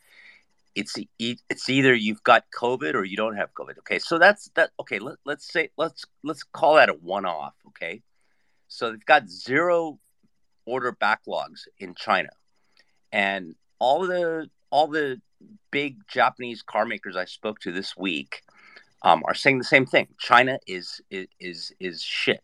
it's, 0.76 0.96
it's 1.20 1.70
either 1.70 1.94
you've 1.94 2.24
got 2.24 2.46
COVID 2.58 2.96
or 2.96 3.04
you 3.04 3.18
don't 3.18 3.36
have 3.36 3.54
COVID. 3.54 3.80
Okay. 3.80 4.00
So 4.00 4.18
that's 4.18 4.50
that. 4.56 4.72
Okay. 4.80 5.00
Let, 5.00 5.18
let's 5.26 5.52
say, 5.52 5.70
let's, 5.78 6.06
let's 6.24 6.44
call 6.44 6.76
that 6.76 6.90
a 6.90 6.94
one 6.94 7.26
off. 7.26 7.54
Okay. 7.68 8.02
So 8.68 8.92
they've 8.92 9.06
got 9.06 9.30
zero 9.30 10.00
order 10.66 10.92
backlogs 10.92 11.68
in 11.80 11.96
China. 11.96 12.30
And 13.12 13.56
all 13.80 14.06
the 14.06 14.50
all 14.70 14.88
the 14.88 15.22
big 15.72 15.98
Japanese 16.08 16.62
car 16.62 16.86
makers 16.86 17.16
I 17.16 17.26
spoke 17.26 17.60
to 17.60 17.72
this 17.72 17.96
week 17.98 18.42
um, 19.02 19.24
are 19.26 19.36
saying 19.36 19.58
the 19.58 19.64
same 19.64 19.86
thing. 19.86 20.08
China 20.20 20.60
is 20.68 21.02
is 21.10 21.72
is, 21.80 22.02
shit, 22.02 22.44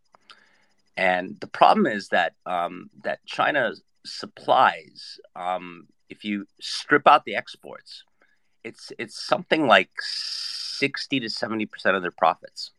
and 0.95 1.37
the 1.39 1.47
problem 1.47 1.87
is 1.87 2.09
that 2.09 2.33
um, 2.45 2.89
that 3.03 3.25
China 3.25 3.73
supplies. 4.05 5.19
Um, 5.35 5.87
if 6.09 6.23
you 6.25 6.45
strip 6.59 7.07
out 7.07 7.25
the 7.25 7.35
exports, 7.35 8.03
it's 8.63 8.91
it's 8.99 9.25
something 9.25 9.65
like 9.67 9.89
sixty 10.01 11.19
to 11.19 11.29
seventy 11.29 11.65
percent 11.65 11.95
of 11.95 12.01
their 12.01 12.11
profits 12.11 12.71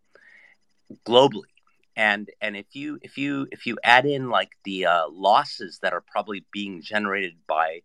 globally. 1.07 1.51
And 1.97 2.31
and 2.41 2.57
if 2.57 2.67
you 2.75 2.99
if 3.03 3.19
you 3.19 3.49
if 3.51 3.67
you 3.67 3.79
add 3.83 4.07
in 4.07 4.31
like 4.31 4.51
the 4.65 4.87
uh, 4.87 5.09
losses 5.11 5.81
that 5.83 5.93
are 5.93 6.01
probably 6.03 6.45
being 6.53 6.83
generated 6.83 7.35
by 7.47 7.83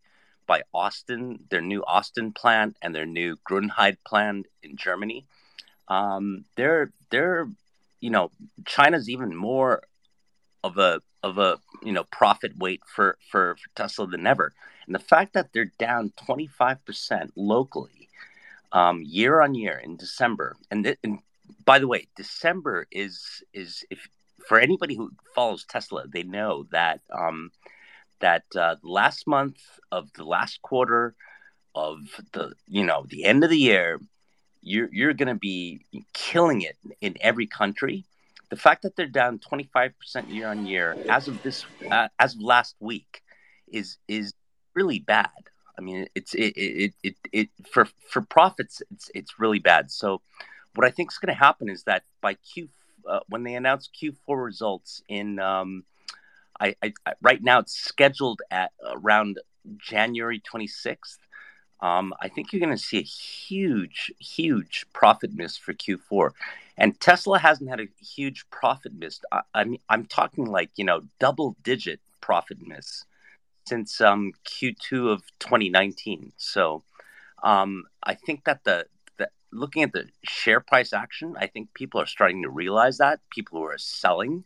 by 0.48 0.63
Austin, 0.74 1.39
their 1.50 1.62
new 1.62 1.84
Austin 1.86 2.32
plant 2.32 2.77
and 2.82 2.96
their 2.96 3.06
new 3.06 3.38
Grünheide 3.50 3.98
plant 4.06 4.48
in 4.63 4.75
Germany. 4.75 5.25
Um, 5.88 6.46
they're 6.56 6.92
they're 7.12 7.48
you 8.00 8.10
know 8.10 8.32
China's 8.66 9.10
even 9.10 9.36
more 9.36 9.84
of 10.63 10.77
a 10.77 11.01
of 11.24 11.38
a 11.38 11.60
you 11.84 11.92
know 11.92 12.06
profit 12.06 12.58
weight 12.58 12.82
for 12.86 13.18
for, 13.30 13.56
for 13.56 13.70
Tesla 13.75 14.08
than 14.08 14.25
ever, 14.25 14.54
and 14.86 14.96
the 14.96 15.00
fact 15.00 15.34
that 15.34 15.54
they're 15.54 15.72
down 15.77 16.13
twenty 16.18 16.48
five 16.48 16.84
percent 16.86 17.32
locally 17.36 18.10
um, 18.72 19.01
year 19.04 19.42
on 19.42 19.56
year 19.56 19.77
in 19.77 19.96
December, 19.98 20.56
and, 20.72 20.84
th- 20.84 21.00
and 21.04 21.20
by 21.66 21.80
the 21.80 21.88
way, 21.88 22.08
December 22.16 22.88
is 22.92 23.44
is 23.54 23.86
if 23.89 24.10
for 24.48 24.60
anybody 24.60 24.96
who 24.96 25.12
follows 25.36 25.66
Tesla, 25.66 26.08
they 26.08 26.24
know 26.24 26.66
that 26.72 27.01
um, 27.12 27.51
that 28.20 28.44
uh, 28.56 28.76
last 28.84 29.28
month 29.28 29.58
of 29.92 30.12
the 30.14 30.24
last 30.24 30.62
quarter 30.62 31.16
of 31.76 32.00
the 32.34 32.54
you 32.68 32.84
know 32.84 33.06
the 33.10 33.24
end 33.26 33.44
of 33.44 33.50
the 33.50 33.58
year 33.58 34.00
you're 34.62 34.90
you're 34.92 35.14
going 35.14 35.28
to 35.28 35.36
be 35.36 35.86
killing 36.14 36.62
it 36.62 36.78
in 37.02 37.16
every 37.22 37.48
country. 37.48 38.06
The 38.50 38.56
fact 38.56 38.84
that 38.84 38.96
they're 38.96 39.08
down 39.08 39.40
25% 39.40 39.94
year 40.30 40.48
on 40.48 40.66
year 40.66 40.98
as 41.10 41.28
of 41.28 41.42
this 41.44 41.66
uh, 41.90 42.08
as 42.20 42.36
of 42.36 42.42
last 42.42 42.76
week 42.80 43.22
is 43.68 43.98
is 44.08 44.34
really 44.74 45.00
bad. 45.00 45.30
I 45.78 45.82
mean 45.82 46.08
it's 46.16 46.34
it 46.34 46.54
it 46.58 46.94
it, 47.04 47.16
it 47.32 47.50
for 47.72 47.88
for 48.10 48.22
profits 48.22 48.82
it's 48.92 49.12
it's 49.14 49.40
really 49.40 49.60
bad. 49.60 49.92
So 49.92 50.22
what 50.78 50.88
i 50.88 50.92
think 50.92 51.12
is 51.12 51.18
going 51.18 51.34
to 51.34 51.40
happen 51.40 51.70
is 51.70 51.84
that 51.84 52.04
by 52.22 52.36
q 52.36 52.70
uh, 53.10 53.20
when 53.30 53.44
they 53.44 53.56
announce 53.56 53.90
q4 53.90 54.44
results 54.44 55.02
in 55.08 55.40
um, 55.40 55.84
I, 56.60 56.76
I, 56.84 56.94
right 57.22 57.42
now 57.42 57.60
it's 57.60 57.74
scheduled 57.74 58.42
at 58.52 58.72
around 58.86 59.40
January 59.78 60.42
26th. 60.42 61.18
Um, 61.80 62.14
I 62.20 62.28
think 62.28 62.52
you're 62.52 62.60
going 62.60 62.76
to 62.76 62.82
see 62.82 62.98
a 62.98 63.04
huge, 63.04 64.12
huge 64.20 64.86
profit 64.94 65.32
miss 65.34 65.58
for 65.58 65.74
Q4. 65.74 66.32
And 66.78 67.00
Tesla 67.00 67.40
hasn't 67.40 67.70
had 67.70 67.80
a 67.80 67.88
huge 68.04 68.50
profit 68.50 68.94
miss. 68.94 69.20
I, 69.32 69.42
I 69.54 69.64
mean, 69.64 69.80
I'm 69.90 70.06
talking 70.06 70.46
like 70.46 70.72
you 70.76 70.86
know 70.86 71.02
double 71.20 71.56
digit 71.64 72.00
profit 72.22 72.58
miss 72.66 73.06
since 73.68 74.00
um, 74.02 74.32
Q2 74.46 75.12
of 75.12 75.24
2019. 75.40 76.32
So 76.38 76.84
um, 77.44 77.84
I 78.04 78.14
think 78.14 78.46
that 78.46 78.64
the, 78.64 78.86
the 79.18 79.30
looking 79.52 79.84
at 79.84 79.92
the 79.92 80.06
share 80.24 80.62
price 80.62 80.94
action, 80.94 81.36
I 81.38 81.48
think 81.48 81.74
people 81.74 82.00
are 82.00 82.06
starting 82.06 82.44
to 82.44 82.50
realize 82.50 82.98
that 83.00 83.20
people 83.30 83.60
who 83.60 83.66
are 83.66 83.78
selling 83.78 84.46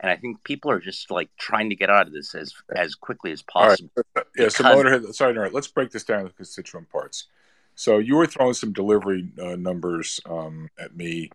and 0.00 0.10
I 0.10 0.16
think 0.16 0.42
people 0.44 0.70
are 0.70 0.80
just 0.80 1.10
like 1.10 1.28
trying 1.38 1.70
to 1.70 1.76
get 1.76 1.90
out 1.90 2.06
of 2.06 2.12
this 2.12 2.34
as 2.34 2.54
as 2.74 2.94
quickly 2.94 3.32
as 3.32 3.42
possible. 3.42 3.90
Right. 4.14 4.26
Yeah, 4.36 4.48
so 4.48 4.64
Motorhead, 4.64 5.12
sorry, 5.14 5.36
all 5.36 5.42
right, 5.42 5.52
let's 5.52 5.68
break 5.68 5.90
this 5.90 6.04
down 6.04 6.20
into 6.20 6.32
constituent 6.32 6.88
parts. 6.90 7.26
So 7.74 7.98
you 7.98 8.16
were 8.16 8.26
throwing 8.26 8.54
some 8.54 8.72
delivery 8.72 9.28
uh, 9.40 9.56
numbers 9.56 10.20
um, 10.28 10.68
at 10.78 10.96
me. 10.96 11.30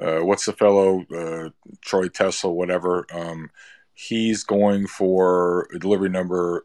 Uh, 0.00 0.20
what's 0.20 0.46
the 0.46 0.52
fellow 0.52 1.04
uh, 1.12 1.50
Troy 1.80 2.08
Teslike, 2.08 2.54
whatever? 2.54 3.06
Um, 3.12 3.50
he's 3.92 4.44
going 4.44 4.86
for 4.86 5.68
a 5.74 5.78
delivery 5.78 6.08
number 6.08 6.64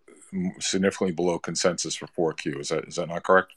significantly 0.60 1.14
below 1.14 1.40
consensus 1.40 1.96
for 1.96 2.08
4Q. 2.08 2.60
Is 2.60 2.70
that 2.70 2.86
is 2.88 2.96
that 2.96 3.08
not 3.08 3.24
correct? 3.24 3.54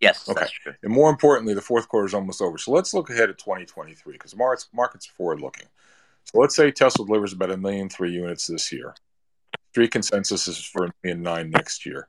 Yes, 0.00 0.28
okay. 0.28 0.46
And 0.82 0.92
more 0.92 1.08
importantly, 1.10 1.54
the 1.54 1.60
fourth 1.60 1.88
quarter 1.88 2.06
is 2.06 2.14
almost 2.14 2.42
over. 2.42 2.58
So 2.58 2.72
let's 2.72 2.92
look 2.92 3.10
ahead 3.10 3.30
at 3.30 3.38
2023 3.38 4.12
because 4.12 4.34
markets 4.34 4.68
markets 4.72 5.08
are 5.08 5.12
forward 5.12 5.40
looking. 5.40 5.66
So 6.24 6.38
let's 6.38 6.56
say 6.56 6.70
Tesla 6.70 7.06
delivers 7.06 7.32
about 7.32 7.50
a 7.50 7.56
million 7.56 7.88
three 7.88 8.12
units 8.12 8.46
this 8.46 8.72
year. 8.72 8.94
Street 9.70 9.90
consensus 9.90 10.48
is 10.48 10.58
for 10.58 10.86
a 10.86 10.92
million 11.02 11.22
nine 11.22 11.50
next 11.50 11.86
year. 11.86 12.08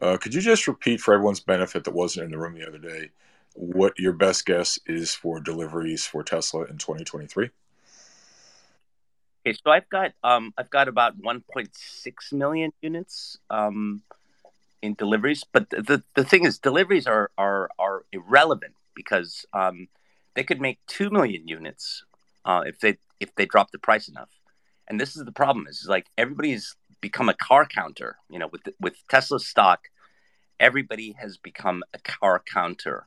Uh, 0.00 0.16
could 0.16 0.34
you 0.34 0.40
just 0.40 0.66
repeat 0.66 1.00
for 1.00 1.14
everyone's 1.14 1.40
benefit 1.40 1.84
that 1.84 1.94
wasn't 1.94 2.24
in 2.24 2.30
the 2.30 2.38
room 2.38 2.54
the 2.54 2.66
other 2.66 2.78
day 2.78 3.10
what 3.54 3.98
your 3.98 4.12
best 4.12 4.46
guess 4.46 4.78
is 4.86 5.14
for 5.14 5.40
deliveries 5.40 6.04
for 6.04 6.22
Tesla 6.22 6.64
in 6.64 6.76
2023? 6.76 7.50
Okay, 9.46 9.58
so 9.62 9.70
I've 9.70 9.88
got 9.88 10.12
um 10.22 10.52
I've 10.58 10.70
got 10.70 10.88
about 10.88 11.20
1.6 11.20 12.32
million 12.32 12.72
units 12.80 13.38
um 13.50 14.02
in 14.82 14.94
deliveries, 14.94 15.44
but 15.50 15.70
the 15.70 15.82
the, 15.82 16.02
the 16.14 16.24
thing 16.24 16.44
is 16.44 16.58
deliveries 16.58 17.06
are 17.06 17.30
are 17.38 17.70
are 17.78 18.04
irrelevant 18.12 18.74
because 18.94 19.46
um 19.52 19.88
they 20.34 20.42
could 20.42 20.60
make 20.60 20.78
2 20.88 21.10
million 21.10 21.46
units 21.46 22.04
uh, 22.44 22.62
if 22.66 22.80
they 22.80 22.98
if 23.20 23.34
they 23.34 23.46
drop 23.46 23.70
the 23.70 23.78
price 23.78 24.08
enough. 24.08 24.30
And 24.88 25.00
this 25.00 25.16
is 25.16 25.24
the 25.24 25.32
problem 25.32 25.66
is 25.66 25.86
like 25.88 26.06
everybody's 26.18 26.76
become 27.00 27.28
a 27.28 27.34
car 27.34 27.66
counter, 27.66 28.16
you 28.30 28.38
know, 28.38 28.48
with 28.52 28.62
with 28.80 28.96
Tesla 29.08 29.40
stock, 29.40 29.88
everybody 30.60 31.12
has 31.20 31.36
become 31.36 31.82
a 31.92 31.98
car 31.98 32.42
counter. 32.52 33.06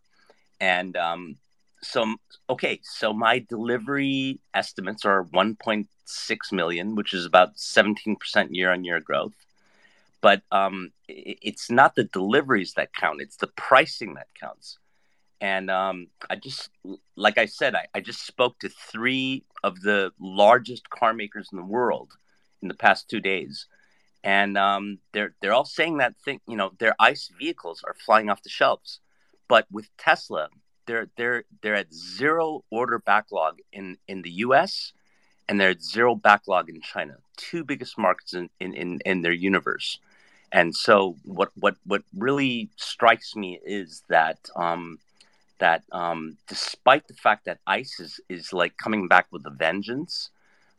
And 0.59 0.97
um 0.97 1.37
so 1.81 2.15
okay, 2.49 2.79
so 2.83 3.13
my 3.13 3.39
delivery 3.39 4.39
estimates 4.53 5.05
are 5.05 5.23
1.6 5.25 5.87
million, 6.51 6.95
which 6.95 7.13
is 7.13 7.25
about 7.25 7.55
17% 7.57 8.47
year 8.51 8.71
on 8.71 8.83
year 8.83 8.99
growth. 8.99 9.35
But 10.21 10.41
um, 10.51 10.91
it's 11.07 11.69
not 11.69 11.95
the 11.95 12.05
deliveries 12.05 12.73
that 12.73 12.93
count; 12.93 13.21
it's 13.21 13.37
the 13.37 13.47
pricing 13.47 14.15
that 14.15 14.27
counts. 14.39 14.79
And 15.39 15.69
um, 15.69 16.07
I 16.29 16.35
just, 16.35 16.69
like 17.15 17.37
I 17.37 17.45
said, 17.45 17.75
I, 17.75 17.85
I 17.93 17.99
just 18.01 18.25
spoke 18.25 18.59
to 18.59 18.69
three 18.69 19.43
of 19.63 19.81
the 19.81 20.11
largest 20.19 20.89
car 20.89 21.13
makers 21.13 21.49
in 21.51 21.57
the 21.57 21.65
world 21.65 22.13
in 22.61 22.67
the 22.67 22.73
past 22.73 23.07
two 23.07 23.19
days, 23.19 23.67
and 24.23 24.57
um, 24.57 24.97
they're 25.13 25.35
they're 25.39 25.53
all 25.53 25.65
saying 25.65 25.97
that 25.97 26.15
thing. 26.25 26.41
You 26.47 26.57
know, 26.57 26.71
their 26.79 26.95
ICE 26.99 27.31
vehicles 27.37 27.83
are 27.85 27.93
flying 27.93 28.29
off 28.29 28.41
the 28.41 28.49
shelves, 28.49 28.99
but 29.47 29.67
with 29.71 29.95
Tesla, 29.97 30.49
they're 30.87 31.09
they're 31.17 31.43
they're 31.61 31.75
at 31.75 31.93
zero 31.93 32.63
order 32.71 32.97
backlog 32.97 33.59
in 33.71 33.97
in 34.07 34.23
the 34.23 34.31
U.S. 34.47 34.93
and 35.47 35.59
they're 35.59 35.69
at 35.69 35.83
zero 35.83 36.15
backlog 36.15 36.67
in 36.69 36.81
China, 36.81 37.17
two 37.35 37.63
biggest 37.63 37.97
markets 37.97 38.33
in 38.33 38.49
in 38.59 38.73
in, 38.73 38.99
in 39.05 39.21
their 39.21 39.33
universe. 39.33 39.99
And 40.51 40.75
so, 40.75 41.17
what 41.23 41.51
what 41.55 41.75
what 41.85 42.03
really 42.15 42.69
strikes 42.77 43.35
me 43.35 43.59
is 43.63 44.03
that 44.09 44.49
um, 44.55 44.97
that 45.59 45.83
um, 45.91 46.37
despite 46.47 47.07
the 47.07 47.13
fact 47.13 47.45
that 47.45 47.59
ICE 47.67 47.99
is, 47.99 48.19
is 48.29 48.53
like 48.53 48.77
coming 48.77 49.07
back 49.07 49.27
with 49.31 49.45
a 49.45 49.49
vengeance, 49.49 50.29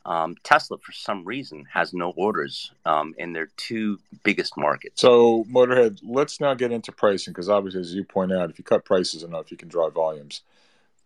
um, 0.04 0.36
Tesla, 0.42 0.78
for 0.78 0.92
some 0.92 1.24
reason, 1.24 1.66
has 1.72 1.92
no 1.92 2.10
orders 2.16 2.72
um, 2.86 3.14
in 3.18 3.32
their 3.32 3.48
two 3.56 3.98
biggest 4.22 4.56
markets. 4.56 5.00
So, 5.00 5.44
Motorhead, 5.50 6.00
let's 6.02 6.40
now 6.40 6.54
get 6.54 6.72
into 6.72 6.92
pricing 6.92 7.32
because 7.32 7.48
obviously, 7.48 7.80
as 7.80 7.94
you 7.94 8.04
point 8.04 8.32
out, 8.32 8.48
if 8.48 8.58
you 8.58 8.64
cut 8.64 8.84
prices 8.84 9.22
enough, 9.22 9.50
you 9.50 9.56
can 9.56 9.68
drive 9.68 9.92
volumes. 9.92 10.42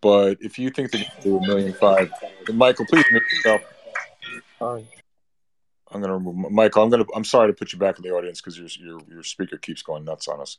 But 0.01 0.39
if 0.41 0.59
you 0.59 0.71
think 0.71 0.91
they 0.93 0.99
can 0.99 1.23
do 1.23 1.39
a 1.39 1.47
million 1.47 1.73
five, 1.73 2.13
Michael, 2.53 2.87
please 2.87 3.05
mute 3.11 3.23
yourself. 3.33 3.63
Sorry. 4.59 4.87
I'm 5.91 6.01
going 6.01 6.09
to 6.09 6.15
remove 6.15 6.51
Michael. 6.51 6.83
I'm 6.83 6.91
going 6.91 7.05
to. 7.05 7.13
I'm 7.15 7.25
sorry 7.25 7.49
to 7.49 7.53
put 7.53 7.73
you 7.73 7.79
back 7.79 7.99
in 7.99 8.03
the 8.03 8.11
audience 8.11 8.41
because 8.41 8.59
your 8.59 8.69
your 8.81 9.01
your 9.09 9.23
speaker 9.23 9.59
keeps 9.59 9.83
going 9.83 10.05
nuts 10.05 10.27
on 10.29 10.41
us. 10.41 10.59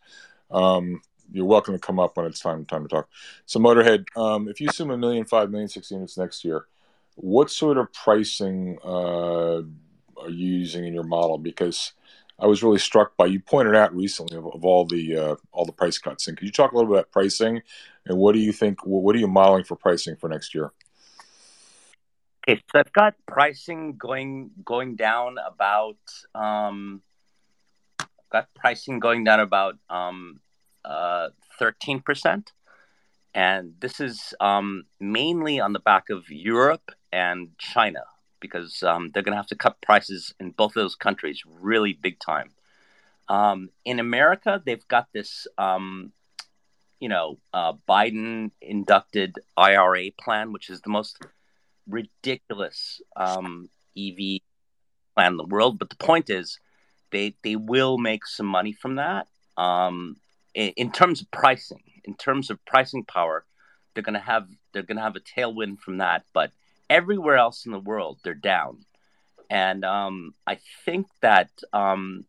Um, 0.51 1.01
you're 1.33 1.45
welcome 1.45 1.73
to 1.73 1.79
come 1.79 1.99
up 1.99 2.15
when 2.15 2.27
it's 2.27 2.39
time 2.39 2.63
time 2.65 2.83
to 2.83 2.87
talk. 2.87 3.09
So, 3.45 3.59
Motorhead, 3.59 4.05
um, 4.15 4.47
if 4.47 4.61
you 4.61 4.69
assume 4.69 4.91
a 4.91 4.97
million 4.97 5.25
five 5.25 5.49
million 5.49 5.67
six 5.67 5.91
units 5.91 6.17
next 6.17 6.45
year, 6.45 6.67
what 7.15 7.49
sort 7.49 7.77
of 7.77 7.91
pricing 7.91 8.77
uh, 8.85 9.57
are 9.57 10.29
you 10.29 10.47
using 10.47 10.85
in 10.85 10.93
your 10.93 11.03
model? 11.03 11.39
Because 11.39 11.93
I 12.39 12.45
was 12.45 12.63
really 12.63 12.79
struck 12.79 13.17
by 13.17 13.25
you 13.25 13.39
pointed 13.39 13.75
out 13.75 13.95
recently 13.95 14.37
of, 14.37 14.45
of 14.45 14.63
all 14.63 14.85
the 14.85 15.17
uh, 15.17 15.35
all 15.51 15.65
the 15.65 15.71
price 15.71 15.97
cuts. 15.97 16.27
And 16.27 16.37
could 16.37 16.45
you 16.45 16.51
talk 16.51 16.71
a 16.71 16.75
little 16.75 16.89
bit 16.89 16.99
about 16.99 17.11
pricing 17.11 17.61
and 18.05 18.17
what 18.17 18.33
do 18.33 18.39
you 18.39 18.51
think? 18.51 18.85
What 18.85 19.15
are 19.15 19.19
you 19.19 19.27
modeling 19.27 19.63
for 19.63 19.75
pricing 19.75 20.15
for 20.15 20.29
next 20.29 20.53
year? 20.53 20.71
Okay, 22.47 22.61
so 22.71 22.79
I've 22.79 22.93
got 22.93 23.15
pricing 23.25 23.95
going 23.97 24.51
going 24.63 24.95
down 24.95 25.37
about. 25.43 25.97
Um, 26.35 27.01
got 28.33 28.53
pricing 28.55 28.99
going 28.99 29.23
down 29.23 29.39
about 29.39 29.77
um, 29.89 30.39
uh, 30.85 31.29
13%. 31.59 32.47
And 33.35 33.73
this 33.79 33.99
is 33.99 34.33
um, 34.39 34.83
mainly 34.99 35.59
on 35.59 35.73
the 35.73 35.79
back 35.79 36.09
of 36.09 36.29
Europe 36.29 36.91
and 37.11 37.49
China 37.57 38.03
because 38.39 38.83
um, 38.83 39.09
they're 39.13 39.23
going 39.23 39.33
to 39.33 39.37
have 39.37 39.47
to 39.47 39.55
cut 39.55 39.81
prices 39.81 40.35
in 40.39 40.51
both 40.51 40.71
of 40.71 40.83
those 40.83 40.95
countries 40.95 41.41
really 41.47 41.93
big 41.93 42.19
time. 42.19 42.51
Um, 43.29 43.69
in 43.85 43.99
America, 43.99 44.61
they've 44.63 44.87
got 44.89 45.07
this, 45.13 45.47
um, 45.57 46.11
you 46.99 47.07
know, 47.07 47.39
uh, 47.53 47.73
Biden 47.87 48.51
inducted 48.61 49.39
IRA 49.55 50.11
plan, 50.19 50.51
which 50.51 50.69
is 50.69 50.81
the 50.81 50.89
most 50.89 51.19
ridiculous 51.87 53.01
um, 53.15 53.69
EV 53.97 54.41
plan 55.15 55.31
in 55.33 55.37
the 55.37 55.45
world. 55.45 55.79
But 55.79 55.89
the 55.89 55.95
point 55.95 56.29
is, 56.29 56.59
they 57.11 57.35
they 57.43 57.55
will 57.55 57.97
make 57.97 58.25
some 58.25 58.45
money 58.45 58.73
from 58.73 58.95
that. 58.95 59.27
Um, 59.55 60.17
in, 60.53 60.91
terms 60.91 61.21
of 61.21 61.31
pricing, 61.31 61.83
in 62.03 62.15
terms 62.15 62.49
of 62.49 62.63
pricing 62.65 63.03
power, 63.03 63.45
they're 63.93 64.03
going 64.03 64.13
to 64.13 64.19
have 64.19 64.47
they're 64.71 64.83
to 64.83 64.99
have 64.99 65.15
a 65.15 65.19
tailwind 65.19 65.79
from 65.79 65.97
that. 65.97 66.23
But 66.33 66.51
everywhere 66.89 67.37
else 67.37 67.65
in 67.65 67.71
the 67.71 67.79
world, 67.79 68.19
they're 68.23 68.33
down, 68.33 68.85
and 69.49 69.85
um, 69.85 70.33
I 70.47 70.59
think 70.85 71.07
that 71.21 71.49
um, 71.73 72.25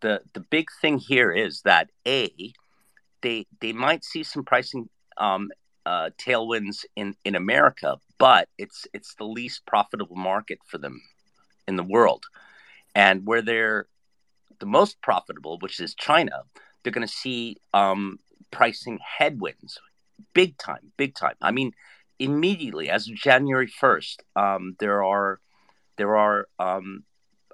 the 0.00 0.22
the 0.32 0.40
big 0.40 0.68
thing 0.80 0.98
here 0.98 1.32
is 1.32 1.62
that 1.62 1.90
a 2.06 2.52
they 3.22 3.46
they 3.60 3.72
might 3.72 4.04
see 4.04 4.22
some 4.22 4.44
pricing 4.44 4.88
um, 5.16 5.50
uh, 5.86 6.10
tailwinds 6.18 6.84
in 6.96 7.14
in 7.24 7.34
America, 7.34 7.98
but 8.18 8.48
it's 8.58 8.86
it's 8.92 9.14
the 9.14 9.24
least 9.24 9.66
profitable 9.66 10.16
market 10.16 10.58
for 10.66 10.78
them 10.78 11.00
in 11.66 11.76
the 11.76 11.82
world, 11.82 12.24
and 12.94 13.26
where 13.26 13.42
they're 13.42 13.86
the 14.58 14.66
most 14.66 15.00
profitable, 15.00 15.58
which 15.60 15.80
is 15.80 15.94
China, 15.94 16.44
they're 16.82 16.92
going 16.92 17.06
to 17.06 17.12
see 17.12 17.56
um, 17.74 18.18
pricing 18.50 18.98
headwinds, 19.18 19.78
big 20.34 20.56
time, 20.58 20.92
big 20.96 21.14
time. 21.14 21.34
I 21.40 21.50
mean, 21.50 21.72
immediately 22.18 22.88
as 22.90 23.08
of 23.08 23.14
January 23.14 23.66
first, 23.66 24.22
um, 24.36 24.76
there 24.78 25.02
are 25.02 25.40
there 25.96 26.16
are 26.16 26.48
um, 26.58 27.04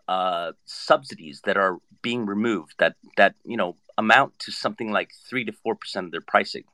uh, 0.06 0.52
subsidies 0.64 1.42
that 1.44 1.56
are 1.56 1.78
being 2.02 2.26
removed 2.26 2.74
that 2.78 2.94
that 3.16 3.34
you 3.44 3.56
know 3.56 3.76
amount 3.96 4.38
to 4.40 4.52
something 4.52 4.92
like 4.92 5.10
three 5.28 5.44
to 5.44 5.52
four 5.52 5.74
percent 5.74 6.06
of 6.06 6.12
their 6.12 6.20
pricing. 6.20 6.64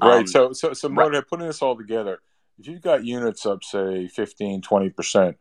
Right. 0.00 0.20
Um, 0.20 0.26
so 0.26 0.52
so 0.52 0.72
so 0.72 0.88
Mona, 0.88 1.18
right. 1.18 1.28
putting 1.28 1.46
this 1.46 1.62
all 1.62 1.76
together, 1.76 2.20
if 2.58 2.66
you've 2.66 2.82
got 2.82 3.04
units 3.04 3.46
up 3.46 3.64
say 3.64 4.08
15, 4.08 4.62
20 4.62 4.90
percent, 4.90 5.36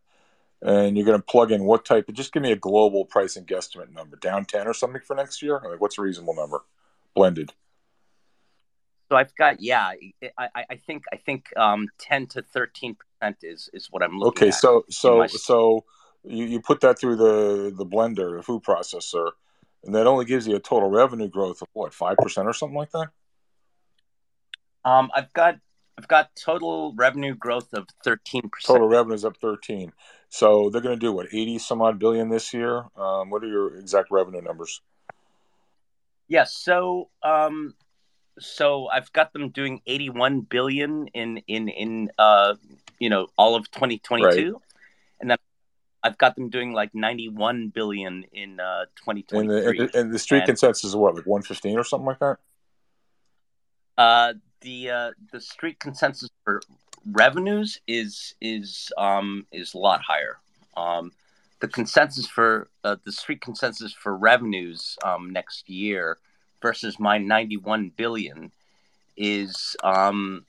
and 0.61 0.97
you're 0.97 1.05
going 1.05 1.19
to 1.19 1.25
plug 1.25 1.51
in 1.51 1.63
what 1.63 1.85
type 1.85 2.09
of 2.09 2.15
just 2.15 2.33
give 2.33 2.43
me 2.43 2.51
a 2.51 2.55
global 2.55 3.05
pricing 3.05 3.45
guesstimate 3.45 3.93
number 3.93 4.17
down 4.17 4.45
10 4.45 4.67
or 4.67 4.73
something 4.73 5.01
for 5.01 5.15
next 5.15 5.41
year? 5.41 5.61
Like 5.63 5.79
what's 5.79 5.97
a 5.97 6.01
reasonable 6.01 6.35
number 6.35 6.63
blended? 7.15 7.53
So 9.09 9.15
i've 9.15 9.33
got 9.35 9.61
yeah 9.61 9.93
i, 10.37 10.49
I 10.69 10.75
think 10.85 11.05
i 11.13 11.15
think 11.15 11.55
um, 11.55 11.87
10 11.97 12.27
to 12.27 12.41
13 12.41 12.95
percent 12.95 13.37
is 13.41 13.69
is 13.71 13.87
what 13.89 14.03
i'm 14.03 14.19
looking 14.19 14.49
okay 14.49 14.51
so 14.51 14.83
so 14.89 15.19
my... 15.19 15.27
so 15.27 15.85
you, 16.25 16.43
you 16.43 16.59
put 16.59 16.81
that 16.81 16.99
through 16.99 17.15
the 17.15 17.73
the 17.73 17.85
blender 17.85 18.35
the 18.35 18.43
food 18.43 18.63
processor 18.63 19.29
and 19.83 19.95
that 19.95 20.05
only 20.05 20.25
gives 20.25 20.47
you 20.47 20.55
a 20.55 20.59
total 20.59 20.89
revenue 20.89 21.29
growth 21.29 21.61
of 21.61 21.69
what 21.73 21.91
5% 21.91 22.17
or 22.45 22.53
something 22.53 22.77
like 22.77 22.91
that? 22.91 23.07
Um, 24.83 25.09
I've 25.15 25.31
got 25.33 25.59
I've 25.97 26.07
got 26.07 26.35
total 26.35 26.93
revenue 26.95 27.33
growth 27.33 27.73
of 27.73 27.87
13%. 28.05 28.49
Total 28.63 28.87
revenue 28.87 29.15
is 29.15 29.25
up 29.25 29.37
13. 29.37 29.91
So 30.29 30.69
they're 30.69 30.81
going 30.81 30.95
to 30.95 30.99
do 30.99 31.11
what, 31.11 31.27
80 31.31 31.57
some 31.59 31.81
odd 31.81 31.97
billion 31.97 32.29
this 32.29 32.53
year? 32.53 32.85
Um, 32.95 33.29
what 33.29 33.43
are 33.43 33.47
your 33.47 33.75
exact 33.77 34.11
revenue 34.11 34.41
numbers? 34.41 34.81
Yes. 35.09 35.15
Yeah, 36.27 36.43
so, 36.43 37.09
um, 37.23 37.73
so 38.37 38.87
I've 38.87 39.11
got 39.13 39.33
them 39.33 39.49
doing 39.49 39.81
81 39.87 40.41
billion 40.41 41.07
in, 41.07 41.37
in, 41.47 41.67
in, 41.69 42.11
uh, 42.19 42.55
you 42.99 43.09
know, 43.09 43.27
all 43.37 43.55
of 43.55 43.71
2022. 43.71 44.53
Right. 44.53 44.61
And 45.19 45.31
then 45.31 45.37
I've 46.03 46.17
got 46.19 46.35
them 46.35 46.49
doing 46.49 46.73
like 46.73 46.93
91 46.93 47.69
billion 47.69 48.23
in, 48.31 48.59
uh, 48.59 48.85
2023. 48.97 49.39
And 49.39 49.49
the, 49.49 49.69
and 49.69 49.79
the, 49.79 49.99
and 49.99 50.13
the 50.13 50.19
street 50.19 50.39
and, 50.39 50.47
consensus 50.47 50.83
is 50.83 50.95
what, 50.95 51.15
like 51.15 51.25
115 51.25 51.79
or 51.79 51.83
something 51.83 52.05
like 52.05 52.19
that? 52.19 52.37
Uh, 53.97 54.33
the 54.61 54.89
uh, 54.89 55.11
the 55.31 55.41
street 55.41 55.79
consensus 55.79 56.29
for 56.43 56.61
revenues 57.11 57.79
is 57.87 58.35
is 58.41 58.91
um, 58.97 59.45
is 59.51 59.73
a 59.73 59.77
lot 59.77 60.01
higher. 60.01 60.39
Um, 60.75 61.11
the 61.59 61.67
consensus 61.67 62.27
for 62.27 62.69
uh, 62.83 62.97
the 63.03 63.11
street 63.11 63.41
consensus 63.41 63.93
for 63.93 64.15
revenues 64.15 64.97
um, 65.03 65.31
next 65.31 65.69
year 65.69 66.17
versus 66.61 66.99
my 66.99 67.17
91 67.17 67.91
billion 67.95 68.51
is 69.15 69.75
um, 69.83 70.45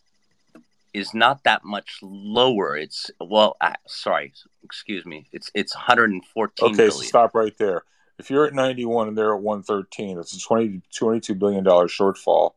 is 0.93 1.15
not 1.15 1.45
that 1.45 1.65
much 1.65 1.99
lower. 2.03 2.77
It's 2.77 3.11
well, 3.21 3.57
uh, 3.61 3.75
sorry, 3.87 4.33
excuse 4.63 5.07
me. 5.07 5.27
It's 5.33 5.51
it's 5.55 5.75
114. 5.75 6.67
Okay, 6.67 6.77
billion. 6.77 6.93
so 6.93 7.01
stop 7.01 7.35
right 7.35 7.57
there. 7.59 7.83
If 8.19 8.31
you're 8.31 8.47
at 8.47 8.55
91 8.55 9.09
and 9.09 9.17
they're 9.17 9.35
at 9.35 9.41
113, 9.41 10.19
it's 10.19 10.37
a 10.37 10.41
20 10.41 10.83
22 10.95 11.35
billion 11.35 11.65
dollar 11.65 11.87
shortfall. 11.87 12.53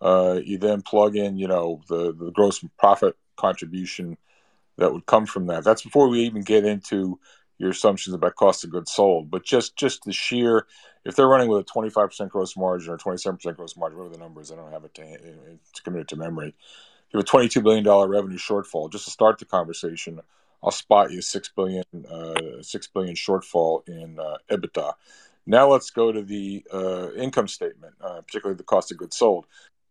Uh, 0.00 0.40
you 0.44 0.58
then 0.58 0.82
plug 0.82 1.16
in, 1.16 1.36
you 1.36 1.48
know, 1.48 1.80
the, 1.88 2.12
the 2.12 2.30
gross 2.30 2.62
profit 2.78 3.16
contribution 3.36 4.16
that 4.76 4.92
would 4.92 5.06
come 5.06 5.26
from 5.26 5.46
that. 5.46 5.64
That's 5.64 5.82
before 5.82 6.08
we 6.08 6.20
even 6.20 6.42
get 6.42 6.64
into 6.64 7.18
your 7.58 7.70
assumptions 7.70 8.14
about 8.14 8.34
cost 8.34 8.64
of 8.64 8.70
goods 8.70 8.92
sold, 8.92 9.30
but 9.30 9.42
just 9.42 9.76
just 9.76 10.04
the 10.04 10.12
sheer 10.12 10.66
if 11.06 11.14
they're 11.14 11.28
running 11.28 11.48
with 11.48 11.60
a 11.60 11.64
25% 11.64 12.28
gross 12.30 12.56
margin 12.56 12.92
or 12.92 12.98
27% 12.98 13.56
gross 13.56 13.76
margin, 13.76 13.96
whatever 13.96 14.12
the 14.12 14.20
number 14.20 14.40
is, 14.40 14.50
I 14.50 14.56
don't 14.56 14.72
have 14.72 14.84
it 14.84 14.92
to, 14.94 15.02
it's 15.02 15.80
committed 15.80 16.08
to 16.08 16.16
memory. 16.16 16.52
You 17.12 17.20
have 17.20 17.22
a 17.24 17.30
$22 17.30 17.62
billion 17.62 17.84
revenue 18.10 18.38
shortfall. 18.38 18.90
Just 18.90 19.04
to 19.04 19.12
start 19.12 19.38
the 19.38 19.44
conversation, 19.44 20.20
I'll 20.64 20.72
spot 20.72 21.12
you 21.12 21.22
six 21.22 21.48
billion, 21.48 21.84
uh, 22.10 22.60
six 22.60 22.88
billion 22.88 23.14
shortfall 23.14 23.88
in 23.88 24.18
uh, 24.18 24.38
EBITDA. 24.50 24.94
Now 25.46 25.70
let's 25.70 25.90
go 25.90 26.10
to 26.10 26.22
the 26.22 26.64
uh, 26.72 27.12
income 27.12 27.46
statement, 27.46 27.94
uh, 28.00 28.22
particularly 28.22 28.56
the 28.56 28.64
cost 28.64 28.90
of 28.90 28.98
goods 28.98 29.16
sold. 29.16 29.46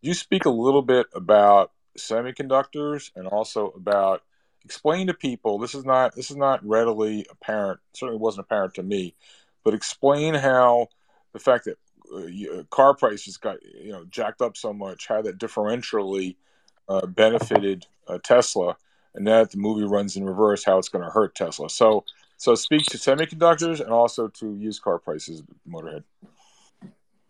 You 0.06 0.13
speak 0.13 0.46
a 0.46 0.52
little 0.52 0.84
bit 0.84 1.08
about 1.15 1.72
semiconductors 1.98 3.10
and 3.15 3.26
also 3.28 3.72
about 3.72 4.22
explain 4.63 5.08
to 5.08 5.15
people. 5.15 5.58
This 5.58 5.74
is 5.74 5.84
not 5.84 6.15
this 6.15 6.30
is 6.30 6.38
not 6.38 6.63
readily 6.63 7.26
apparent. 7.32 7.80
Certainly 7.94 8.20
wasn't 8.20 8.46
apparent 8.46 8.76
to 8.76 8.84
me, 8.84 9.15
but 9.63 9.74
explain 9.74 10.36
how 10.36 10.89
the 11.34 11.39
fact 11.39 11.65
that 11.65 11.78
uh, 12.15 12.62
car 12.70 12.94
prices 12.94 13.38
got 13.38 13.58
you 13.63 13.91
know 13.94 14.06
jacked 14.06 14.44
up 14.44 14.56
so 14.58 14.72
much, 14.72 15.08
how 15.08 15.24
that 15.24 15.39
differentially 15.39 16.36
uh, 16.88 17.08
benefited 17.08 17.88
uh, 18.08 18.20
Tesla, 18.24 18.78
and 19.15 19.26
now 19.26 19.39
that 19.39 19.50
the 19.50 19.58
movie 19.58 19.86
runs 19.86 20.15
in 20.18 20.24
reverse, 20.24 20.63
how 20.63 20.78
it's 20.78 20.89
going 20.89 21.04
to 21.04 21.10
hurt 21.10 21.34
Tesla. 21.34 21.68
So, 21.68 22.06
so 22.38 22.54
speak 22.54 22.86
to 22.91 23.00
semiconductors 23.00 23.80
and 23.80 23.89
also 23.89 24.28
to 24.28 24.54
used 24.54 24.84
car 24.84 25.00
prices, 25.00 25.41
Motorhead. 25.68 26.04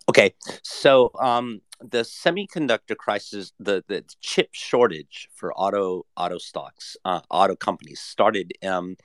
Okay, 0.08 0.36
so 0.62 1.12
um, 1.20 1.62
the 1.80 2.00
semiconductor 2.00 2.96
crisis, 2.96 3.54
the, 3.60 3.84
the 3.88 4.04
chip 4.22 4.50
shortage 4.52 5.30
for 5.34 5.54
auto 5.54 6.06
auto 6.16 6.38
stocks, 6.38 6.98
uh, 7.06 7.22
auto 7.30 7.56
companies 7.56 8.00
started 8.00 8.54
um, 8.64 8.96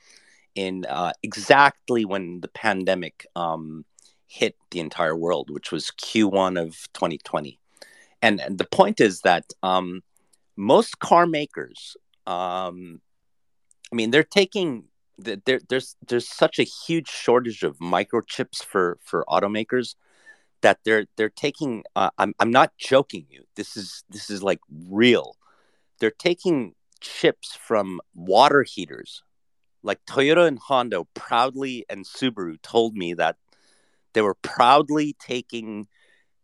in 0.55 0.85
uh, 0.87 1.13
exactly 1.23 2.05
when 2.05 2.41
the 2.41 2.49
pandemic 2.49 3.27
um, 3.37 3.85
hit 4.27 4.57
the 4.71 4.81
entire 4.81 5.17
world, 5.17 5.51
which 5.51 5.73
was 5.73 5.91
Q1 5.91 6.61
of 6.61 6.77
2020. 6.95 7.59
And, 8.23 8.41
and 8.41 8.59
the 8.59 8.67
point 8.67 9.01
is 9.01 9.23
that 9.23 9.45
um, 9.63 10.03
most 10.57 10.99
car 10.99 11.27
makers 11.27 11.97
um, 12.27 13.01
i 13.93 13.97
mean 13.97 14.11
they're 14.11 14.23
taking 14.23 14.85
there, 15.19 15.61
there's 15.69 15.97
there's 16.07 16.29
such 16.29 16.59
a 16.59 16.63
huge 16.63 17.09
shortage 17.09 17.63
of 17.63 17.79
microchips 17.79 18.63
for 18.65 18.99
for 19.03 19.25
automakers 19.29 19.95
that 20.63 20.79
they're 20.85 21.07
they're 21.17 21.31
taking 21.31 21.85
uh, 21.97 22.11
I'm, 22.19 22.35
I'm 22.39 22.51
not 22.51 22.73
joking 22.79 23.27
you. 23.29 23.45
This 23.57 23.77
is 23.77 24.05
this 24.09 24.31
is 24.31 24.43
like 24.43 24.61
real. 24.89 25.37
They're 25.99 26.11
taking 26.11 26.75
chips 27.01 27.57
from 27.61 28.01
water 28.15 28.63
heaters. 28.63 29.23
Like 29.83 30.01
toyota 30.07 30.47
and 30.47 30.59
honda 30.59 31.05
proudly 31.15 31.87
and 31.89 32.05
subaru 32.05 32.61
told 32.63 32.95
me 32.95 33.15
that 33.15 33.37
they 34.13 34.21
were 34.21 34.35
proudly 34.35 35.17
taking 35.19 35.89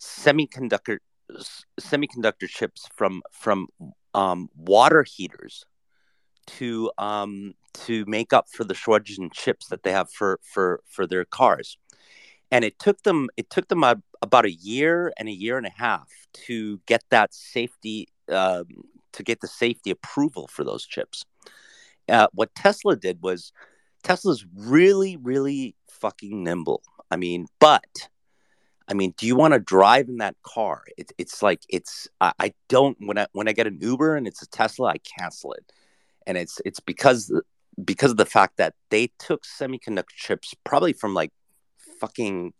semiconductor 0.01 0.99
semiconductor 1.81 2.49
chips 2.49 2.89
from 2.97 3.23
from 3.33 3.69
um, 4.15 4.49
water 4.57 5.03
heaters 5.03 5.65
to 6.47 6.91
um, 6.99 7.55
to 7.75 8.05
make 8.07 8.33
up 8.33 8.47
for 8.51 8.65
the 8.65 8.75
shortage 8.75 9.19
in 9.19 9.31
chips 9.31 9.69
that 9.69 9.83
they 9.83 9.93
have 9.93 10.11
for 10.11 10.41
for 10.43 10.81
for 10.89 11.07
their 11.07 11.25
cars. 11.25 11.77
And 12.51 12.65
it 12.65 12.79
took 12.79 13.03
them 13.03 13.29
it 13.37 13.51
took 13.51 13.69
them 13.69 13.83
a, 13.83 13.97
about 14.23 14.47
a 14.47 14.53
year 14.53 15.13
and 15.19 15.29
a 15.29 15.33
year 15.33 15.59
and 15.59 15.67
a 15.67 15.73
half 15.77 16.09
to 16.47 16.81
get 16.87 17.03
that 17.11 17.35
safety 17.35 18.09
um, 18.31 18.67
to 19.13 19.23
get 19.23 19.41
the 19.41 19.49
safety 19.49 19.91
approval 19.91 20.47
for 20.47 20.65
those 20.65 20.87
chips. 20.87 21.25
Uh, 22.09 22.29
what 22.33 22.55
Tesla 22.55 22.97
did 22.97 23.23
was 23.23 23.53
Tesla's 24.03 24.45
really 24.55 25.17
really 25.17 25.75
fucking 25.89 26.45
nimble. 26.45 26.83
I 27.11 27.17
mean, 27.17 27.47
but 27.59 28.09
I 28.89 28.95
mean, 28.95 29.15
do 29.17 29.27
you 29.27 29.35
want 29.35 29.55
to 29.55 29.61
drive 29.61 30.09
in 30.09 30.19
that 30.19 30.37
car? 30.43 30.85
It, 30.97 31.11
it's 31.19 31.43
like 31.43 31.63
it's 31.69 32.09
I, 32.21 32.33
I, 32.39 32.55
don't 32.69 32.97
when 33.01 33.19
I 33.19 33.27
when 33.33 33.49
I 33.49 33.53
get 33.53 33.67
an 33.67 33.79
Uber 33.81 34.17
and 34.17 34.27
it's 34.27 34.43
a 34.43 34.49
Tesla, 34.49 34.91
I 34.91 34.99
cancel 34.99 35.53
it, 35.55 35.73
and 36.27 36.39
it's 36.39 36.61
it's 36.65 36.81
because 36.81 37.33
because 37.85 38.13
of 38.13 38.17
the 38.17 38.27
fact 38.27 38.57
that 38.59 38.75
they 38.91 39.11
took 39.19 39.43
semiconductor 39.45 40.15
chips 40.15 40.55
probably 40.65 40.93
from 40.93 41.15
like 41.15 41.33
fucking 42.01 42.53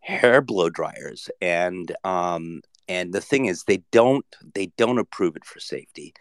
hair 0.00 0.40
blow 0.40 0.70
dryers, 0.70 1.30
and 1.40 1.94
um 2.04 2.62
and 2.88 3.12
the 3.12 3.20
thing 3.20 3.46
is 3.46 3.64
they 3.64 3.82
don't 3.92 4.26
they 4.54 4.66
don't 4.76 4.98
approve 4.98 5.36
it 5.36 5.44
for 5.44 5.60
safety, 5.60 6.14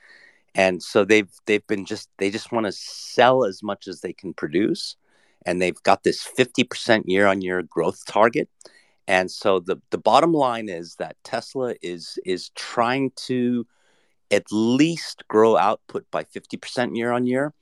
and 0.56 0.82
so 0.84 1.06
they've 1.06 1.32
they've 1.46 1.66
been 1.68 1.86
just 1.86 2.10
they 2.18 2.30
just 2.30 2.52
want 2.52 2.66
to 2.66 2.72
sell 2.72 3.46
as 3.46 3.64
much 3.64 3.88
as 3.88 4.02
they 4.02 4.14
can 4.14 4.34
produce, 4.34 4.96
and 5.46 5.62
they've 5.62 5.82
got 5.84 6.04
this 6.04 6.24
fifty 6.24 6.64
percent 6.64 7.08
year 7.10 7.28
on 7.28 7.42
year 7.42 7.62
growth 7.64 8.06
target. 8.06 8.50
And 9.08 9.32
so 9.32 9.60
the, 9.60 9.82
the 9.90 9.98
bottom 9.98 10.34
line 10.34 10.70
is 10.70 10.96
that 10.96 11.16
Tesla 11.24 11.74
is 11.82 12.20
is 12.26 12.50
trying 12.50 13.12
to 13.28 13.66
at 14.32 14.44
least 14.52 15.24
grow 15.28 15.58
output 15.58 16.06
by 16.12 16.24
50% 16.24 16.96
year 16.96 17.12
on 17.12 17.26
year. 17.26 17.54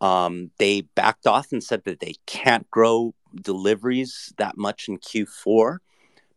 Um, 0.00 0.50
they 0.58 0.82
backed 0.82 1.26
off 1.26 1.52
and 1.52 1.62
said 1.62 1.82
that 1.84 2.00
they 2.00 2.16
can't 2.26 2.70
grow 2.70 3.14
deliveries 3.42 4.32
that 4.38 4.56
much 4.56 4.88
in 4.88 4.98
Q4 4.98 5.78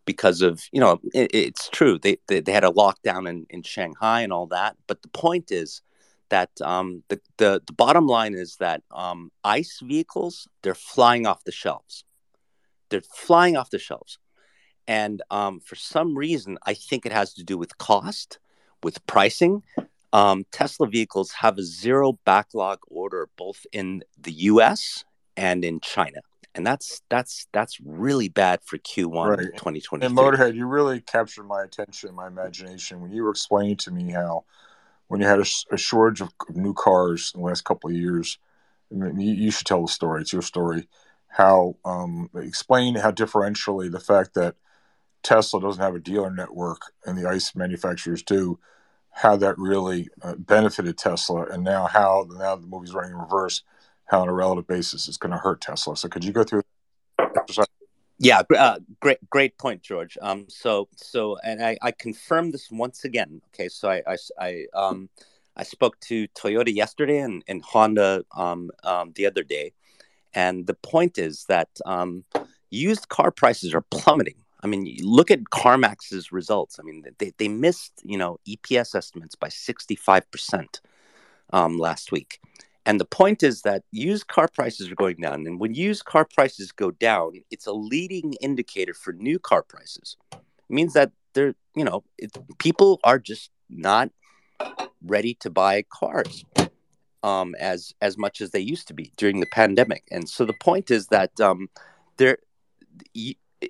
because 0.05 0.41
of, 0.41 0.63
you 0.71 0.79
know, 0.79 0.99
it, 1.13 1.33
it's 1.33 1.69
true. 1.69 1.99
They, 1.99 2.17
they, 2.27 2.39
they, 2.39 2.51
had 2.51 2.63
a 2.63 2.69
lockdown 2.69 3.29
in, 3.29 3.45
in 3.49 3.61
Shanghai 3.61 4.21
and 4.21 4.31
all 4.31 4.47
that. 4.47 4.77
But 4.87 5.01
the 5.01 5.09
point 5.09 5.51
is 5.51 5.81
that 6.29 6.49
um, 6.61 7.03
the, 7.09 7.19
the, 7.37 7.61
the 7.65 7.73
bottom 7.73 8.07
line 8.07 8.33
is 8.33 8.55
that 8.57 8.83
um, 8.91 9.31
ICE 9.43 9.79
vehicles, 9.83 10.47
they're 10.61 10.75
flying 10.75 11.27
off 11.27 11.43
the 11.43 11.51
shelves. 11.51 12.03
They're 12.89 13.01
flying 13.01 13.57
off 13.57 13.69
the 13.69 13.79
shelves. 13.79 14.17
And 14.87 15.21
um, 15.29 15.59
for 15.59 15.75
some 15.75 16.17
reason, 16.17 16.57
I 16.65 16.73
think 16.73 17.05
it 17.05 17.11
has 17.11 17.33
to 17.33 17.43
do 17.43 17.57
with 17.57 17.77
cost, 17.77 18.39
with 18.83 19.05
pricing. 19.05 19.63
Um, 20.13 20.45
Tesla 20.51 20.87
vehicles 20.87 21.31
have 21.33 21.57
a 21.57 21.63
zero 21.63 22.17
backlog 22.23 22.79
order 22.87 23.27
both 23.37 23.65
in 23.73 24.03
the 24.17 24.31
U.S. 24.31 25.03
and 25.35 25.65
in 25.65 25.81
China, 25.81 26.21
and 26.57 26.65
that's 26.65 27.01
that's 27.09 27.47
that's 27.53 27.79
really 27.85 28.27
bad 28.27 28.59
for 28.63 28.77
Q1 28.77 29.37
right. 29.37 29.47
2020. 29.55 30.05
And 30.05 30.17
Motorhead, 30.17 30.55
you 30.55 30.65
really 30.65 30.99
captured 30.99 31.43
my 31.43 31.63
attention, 31.63 32.13
my 32.15 32.27
imagination 32.27 32.99
when 32.99 33.11
you 33.11 33.23
were 33.23 33.29
explaining 33.29 33.77
to 33.77 33.91
me 33.91 34.11
how 34.11 34.43
when 35.07 35.21
you 35.21 35.27
had 35.27 35.39
a, 35.39 35.45
a 35.71 35.77
shortage 35.77 36.21
of 36.21 36.33
new 36.49 36.73
cars 36.73 37.31
in 37.33 37.41
the 37.41 37.47
last 37.47 37.63
couple 37.63 37.89
of 37.89 37.95
years. 37.95 38.39
I 38.91 38.95
mean, 38.95 39.19
you, 39.19 39.33
you, 39.33 39.51
should 39.51 39.67
tell 39.67 39.81
the 39.81 39.87
story. 39.87 40.21
It's 40.21 40.33
your 40.33 40.41
story. 40.41 40.87
How 41.27 41.75
um, 41.85 42.29
explain 42.35 42.95
how 42.95 43.11
differentially 43.11 43.91
the 43.91 43.99
fact 43.99 44.33
that 44.33 44.55
Tesla 45.23 45.61
doesn't 45.61 45.83
have 45.83 45.95
a 45.95 45.99
dealer 45.99 46.31
network 46.31 46.93
and 47.05 47.17
the 47.17 47.29
ICE 47.29 47.53
manufacturers 47.55 48.23
do, 48.23 48.59
how 49.11 49.35
that 49.35 49.57
really 49.57 50.09
uh, 50.21 50.35
benefited 50.35 50.97
Tesla, 50.97 51.43
and 51.43 51.63
now 51.63 51.85
how 51.85 52.25
now 52.29 52.55
the 52.55 52.65
movie's 52.65 52.93
running 52.93 53.11
in 53.11 53.17
reverse, 53.17 53.61
how 54.07 54.21
on 54.21 54.29
a 54.29 54.33
relative 54.33 54.67
basis 54.67 55.07
it's 55.07 55.17
going 55.17 55.31
to 55.31 55.37
hurt 55.37 55.61
Tesla. 55.61 55.95
So 55.95 56.07
could 56.09 56.23
you 56.23 56.31
go 56.31 56.43
through? 56.43 56.63
Yeah, 58.19 58.41
uh, 58.57 58.79
great, 58.99 59.19
great 59.29 59.57
point, 59.59 59.83
George. 59.83 60.17
Um, 60.21 60.45
so, 60.49 60.87
so, 60.95 61.37
and 61.43 61.63
I, 61.63 61.77
I 61.83 61.91
confirm 61.91 62.51
this 62.51 62.71
once 62.71 63.03
again. 63.03 63.41
Okay, 63.53 63.69
so 63.69 63.89
I, 63.89 64.01
I, 64.07 64.17
I, 64.39 64.65
um, 64.73 65.09
I 65.55 65.63
spoke 65.63 65.99
to 66.01 66.27
Toyota 66.29 66.73
yesterday 66.73 67.19
and, 67.19 67.43
and 67.47 67.61
Honda 67.61 68.23
um, 68.35 68.71
um, 68.83 69.11
the 69.15 69.27
other 69.27 69.43
day, 69.43 69.73
and 70.33 70.65
the 70.65 70.73
point 70.73 71.19
is 71.19 71.45
that 71.45 71.69
um, 71.85 72.23
used 72.71 73.07
car 73.09 73.29
prices 73.29 73.75
are 73.75 73.85
plummeting. 73.91 74.35
I 74.63 74.67
mean, 74.67 74.97
look 75.01 75.29
at 75.29 75.43
CarMax's 75.51 76.31
results. 76.31 76.79
I 76.79 76.83
mean, 76.83 77.03
they, 77.19 77.31
they 77.37 77.47
missed, 77.47 77.93
you 78.03 78.17
know, 78.17 78.39
EPS 78.47 78.95
estimates 78.95 79.35
by 79.35 79.49
65% 79.49 80.79
um, 81.53 81.77
last 81.77 82.11
week. 82.11 82.39
And 82.87 83.01
the 83.01 83.05
point 83.05 83.43
is 83.43 83.63
that 83.63 83.83
used 83.91 84.27
car 84.27 84.47
prices 84.47 84.89
are 84.89 84.95
going 84.95 85.17
down. 85.17 85.45
And 85.45 85.59
when 85.59 85.73
used 85.73 86.05
car 86.05 86.25
prices 86.33 86.71
go 86.71 86.89
down, 86.89 87.33
it's 87.51 87.67
a 87.67 87.73
leading 87.73 88.33
indicator 88.39 88.93
for 88.93 89.11
new 89.11 89.39
car 89.39 89.61
prices. 89.61 90.15
It 90.31 90.39
means 90.69 90.93
that 90.93 91.11
they're, 91.33 91.53
you 91.75 91.83
know, 91.83 92.05
it, 92.17 92.31
people 92.59 93.01
are 93.03 93.19
just 93.19 93.51
not 93.69 94.09
ready 95.05 95.33
to 95.41 95.49
buy 95.49 95.83
cars 95.89 96.45
um, 97.23 97.55
as 97.59 97.93
as 98.01 98.17
much 98.17 98.39
as 98.39 98.51
they 98.51 98.61
used 98.61 98.87
to 98.87 98.93
be 98.93 99.11
during 99.17 99.41
the 99.41 99.47
pandemic. 99.47 100.03
And 100.09 100.29
so 100.29 100.45
the 100.45 100.55
point 100.61 100.89
is 100.89 101.07
that 101.07 101.37
um, 101.41 101.67
there, 102.15 102.37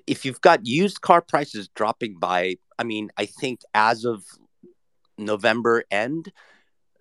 if 0.06 0.24
you've 0.24 0.40
got 0.42 0.64
used 0.64 1.00
car 1.00 1.22
prices 1.22 1.68
dropping 1.74 2.20
by, 2.20 2.58
I 2.78 2.84
mean, 2.84 3.10
I 3.16 3.26
think 3.26 3.62
as 3.74 4.04
of 4.04 4.22
November 5.18 5.82
end, 5.90 6.30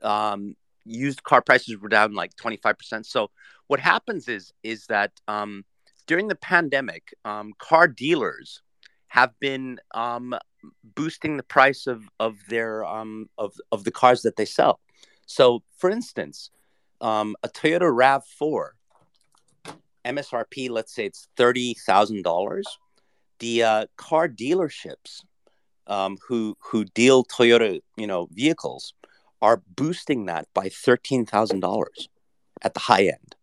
um, 0.02 0.56
used 0.88 1.24
car 1.24 1.42
prices 1.42 1.78
were 1.78 1.90
down 1.90 2.14
like 2.14 2.36
25%. 2.36 3.06
So 3.06 3.30
what 3.68 3.80
happens 3.80 4.28
is 4.28 4.54
is 4.64 4.86
that 4.88 5.12
um, 5.28 5.66
during 6.08 6.28
the 6.28 6.36
pandemic, 6.36 7.14
um, 7.26 7.54
car 7.60 7.88
dealers 7.88 8.62
have 9.08 9.38
been 9.40 9.80
um, 9.94 10.36
boosting 10.84 11.38
the 11.38 11.44
price 11.44 11.88
of 11.88 12.04
of 12.20 12.38
their 12.50 12.86
um, 12.86 13.30
of 13.38 13.54
of 13.72 13.84
the 13.84 13.92
cars 13.92 14.22
that 14.24 14.36
they 14.36 14.46
sell. 14.46 14.80
So, 15.26 15.64
for 15.78 15.90
instance, 15.90 16.50
um, 17.02 17.36
a 17.44 17.50
Toyota 17.50 17.92
Rav 17.94 18.26
Four 18.26 18.76
MSRP, 20.06 20.70
let's 20.70 20.94
say 20.94 21.06
it's 21.06 21.28
thirty 21.36 21.74
thousand 21.74 22.24
dollars. 22.24 22.66
The 23.40 23.64
uh, 23.64 23.86
car 23.98 24.28
dealerships 24.28 25.22
um, 25.88 26.18
who 26.28 26.58
who 26.60 26.86
deal 26.86 27.24
Toyota, 27.26 27.82
you 27.98 28.08
know, 28.08 28.28
vehicles 28.32 28.94
are 29.42 29.62
boosting 29.76 30.26
that 30.26 30.48
by 30.54 30.70
thirteen 30.70 31.26
thousand 31.26 31.60
dollars 31.60 32.10
at 32.62 32.74
the 32.74 32.80
high 32.80 33.04
end, 33.04 33.36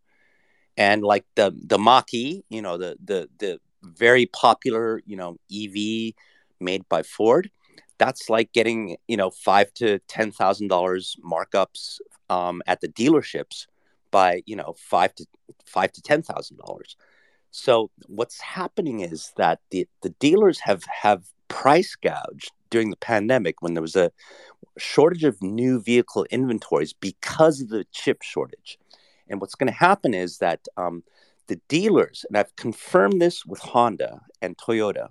and 0.76 1.02
like 1.02 1.24
the 1.37 1.54
the 1.66 1.78
Mach-E, 1.78 2.44
you 2.48 2.62
know, 2.62 2.76
the 2.76 2.96
the 3.04 3.28
the 3.38 3.61
very 3.83 4.26
popular, 4.26 5.02
you 5.07 5.16
know, 5.16 5.37
EV 5.52 6.14
made 6.61 6.88
by 6.88 7.02
Ford. 7.02 7.50
That's 7.98 8.28
like 8.28 8.52
getting 8.52 8.96
you 9.07 9.16
know 9.16 9.30
five 9.30 9.72
to 9.74 9.98
ten 10.00 10.33
thousand 10.33 10.68
dollars 10.68 11.16
markups 11.24 11.98
um, 12.28 12.62
at 12.66 12.80
the 12.80 12.88
dealerships 12.88 13.66
by 14.11 14.42
you 14.46 14.57
know 14.57 14.74
five 14.78 15.14
to 15.16 15.26
five 15.64 15.92
to 15.92 16.02
ten 16.02 16.22
thousand 16.22 16.59
dollars. 16.59 16.96
So 17.50 17.90
what's 18.07 18.40
happening 18.40 19.00
is 19.00 19.33
that 19.37 19.61
the 19.70 19.87
the 20.02 20.11
dealers 20.11 20.59
have 20.61 20.83
have 20.85 21.24
price 21.48 21.94
gouged 21.94 22.50
during 22.70 22.90
the 22.90 22.96
pandemic 22.96 23.62
when 23.62 23.74
there 23.74 23.83
was 23.83 23.94
a 23.94 24.11
shortage 24.78 25.24
of 25.24 25.42
new 25.42 25.80
vehicle 25.80 26.24
inventories 26.30 26.92
because 26.92 27.60
of 27.60 27.68
the 27.68 27.87
chip 27.92 28.22
shortage. 28.22 28.78
And 29.28 29.40
what's 29.40 29.54
going 29.54 29.68
to 29.68 29.78
happen 29.78 30.14
is 30.14 30.38
that 30.38 30.66
um, 30.76 31.02
the 31.46 31.60
dealers, 31.68 32.24
and 32.28 32.37
I've 32.37 32.54
confirmed 32.56 33.20
this 33.20 33.44
with 33.44 33.60
Honda 33.60 34.20
and 34.42 34.56
Toyota, 34.56 35.08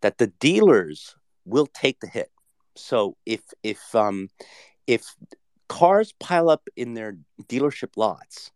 that 0.00 0.18
the 0.18 0.26
dealers 0.26 1.16
will 1.44 1.66
take 1.66 2.00
the 2.00 2.06
hit. 2.06 2.30
So 2.76 3.16
if 3.24 3.42
if 3.62 3.94
um, 3.94 4.28
if 4.86 5.14
cars 5.68 6.12
pile 6.18 6.50
up 6.50 6.68
in 6.76 6.94
their 6.94 7.16
dealership 7.44 7.90
lots, 7.96 8.50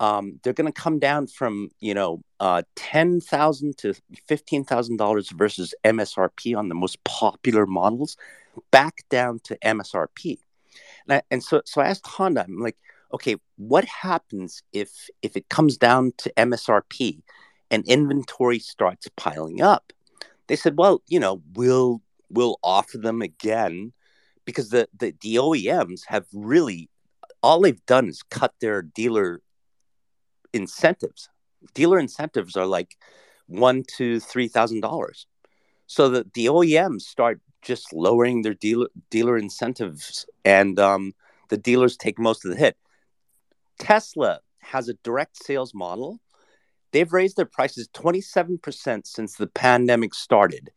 um, 0.00 0.38
they're 0.42 0.52
going 0.52 0.72
to 0.72 0.80
come 0.80 0.98
down 0.98 1.26
from 1.26 1.70
you 1.80 1.94
know 1.94 2.22
uh, 2.40 2.62
ten 2.76 3.20
thousand 3.20 3.76
to 3.78 3.94
fifteen 4.26 4.64
thousand 4.64 4.96
dollars 4.96 5.30
versus 5.30 5.74
MSRP 5.84 6.56
on 6.56 6.68
the 6.68 6.74
most 6.74 7.02
popular 7.04 7.66
models, 7.66 8.16
back 8.70 9.04
down 9.08 9.40
to 9.44 9.58
MSRP. 9.58 10.38
And, 11.06 11.14
I, 11.14 11.22
and 11.30 11.42
so 11.42 11.62
so 11.64 11.80
I 11.80 11.86
asked 11.86 12.06
Honda, 12.06 12.44
I'm 12.44 12.60
like, 12.60 12.76
okay, 13.12 13.36
what 13.56 13.84
happens 13.84 14.62
if 14.72 15.08
if 15.22 15.36
it 15.36 15.48
comes 15.48 15.76
down 15.76 16.12
to 16.18 16.32
MSRP 16.36 17.22
and 17.70 17.84
inventory 17.86 18.58
starts 18.58 19.08
piling 19.16 19.60
up? 19.60 19.92
They 20.46 20.56
said, 20.56 20.78
well, 20.78 21.02
you 21.08 21.20
know, 21.20 21.42
we'll 21.54 22.02
we'll 22.30 22.58
offer 22.62 22.98
them 22.98 23.22
again 23.22 23.92
because 24.44 24.70
the, 24.70 24.88
the, 24.98 25.14
the 25.20 25.36
OEMs 25.36 26.02
have 26.06 26.26
really 26.32 26.88
all 27.42 27.60
they've 27.60 27.84
done 27.86 28.08
is 28.08 28.22
cut 28.22 28.54
their 28.60 28.82
dealer 28.82 29.40
incentives. 30.52 31.28
Dealer 31.74 31.98
incentives 31.98 32.56
are 32.56 32.66
like 32.66 32.96
one 33.46 33.82
to 33.96 34.20
three 34.20 34.48
thousand 34.48 34.80
dollars. 34.80 35.26
So 35.86 36.10
that 36.10 36.34
the 36.34 36.46
OEMs 36.46 37.02
start 37.02 37.40
just 37.62 37.92
lowering 37.92 38.42
their 38.42 38.54
dealer 38.54 38.88
dealer 39.10 39.36
incentives, 39.36 40.26
and 40.44 40.78
um, 40.78 41.12
the 41.48 41.56
dealers 41.56 41.96
take 41.96 42.18
most 42.18 42.44
of 42.44 42.50
the 42.50 42.56
hit. 42.56 42.76
Tesla 43.78 44.40
has 44.60 44.88
a 44.88 44.94
direct 45.04 45.42
sales 45.42 45.74
model. 45.74 46.20
They've 46.92 47.12
raised 47.12 47.36
their 47.36 47.44
prices 47.44 47.88
27% 47.94 49.06
since 49.06 49.34
the 49.34 49.46
pandemic 49.46 50.14
started. 50.14 50.70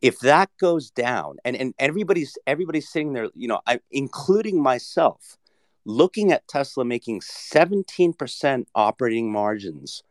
If 0.00 0.20
that 0.20 0.50
goes 0.60 0.90
down, 0.90 1.36
and, 1.44 1.56
and 1.56 1.74
everybody's 1.78 2.36
everybody's 2.46 2.88
sitting 2.88 3.14
there, 3.14 3.28
you 3.34 3.48
know, 3.48 3.60
I, 3.66 3.80
including 3.90 4.62
myself, 4.62 5.36
looking 5.84 6.32
at 6.32 6.46
Tesla 6.48 6.84
making 6.84 7.20
17% 7.20 8.66
operating 8.74 9.32
margins, 9.32 10.02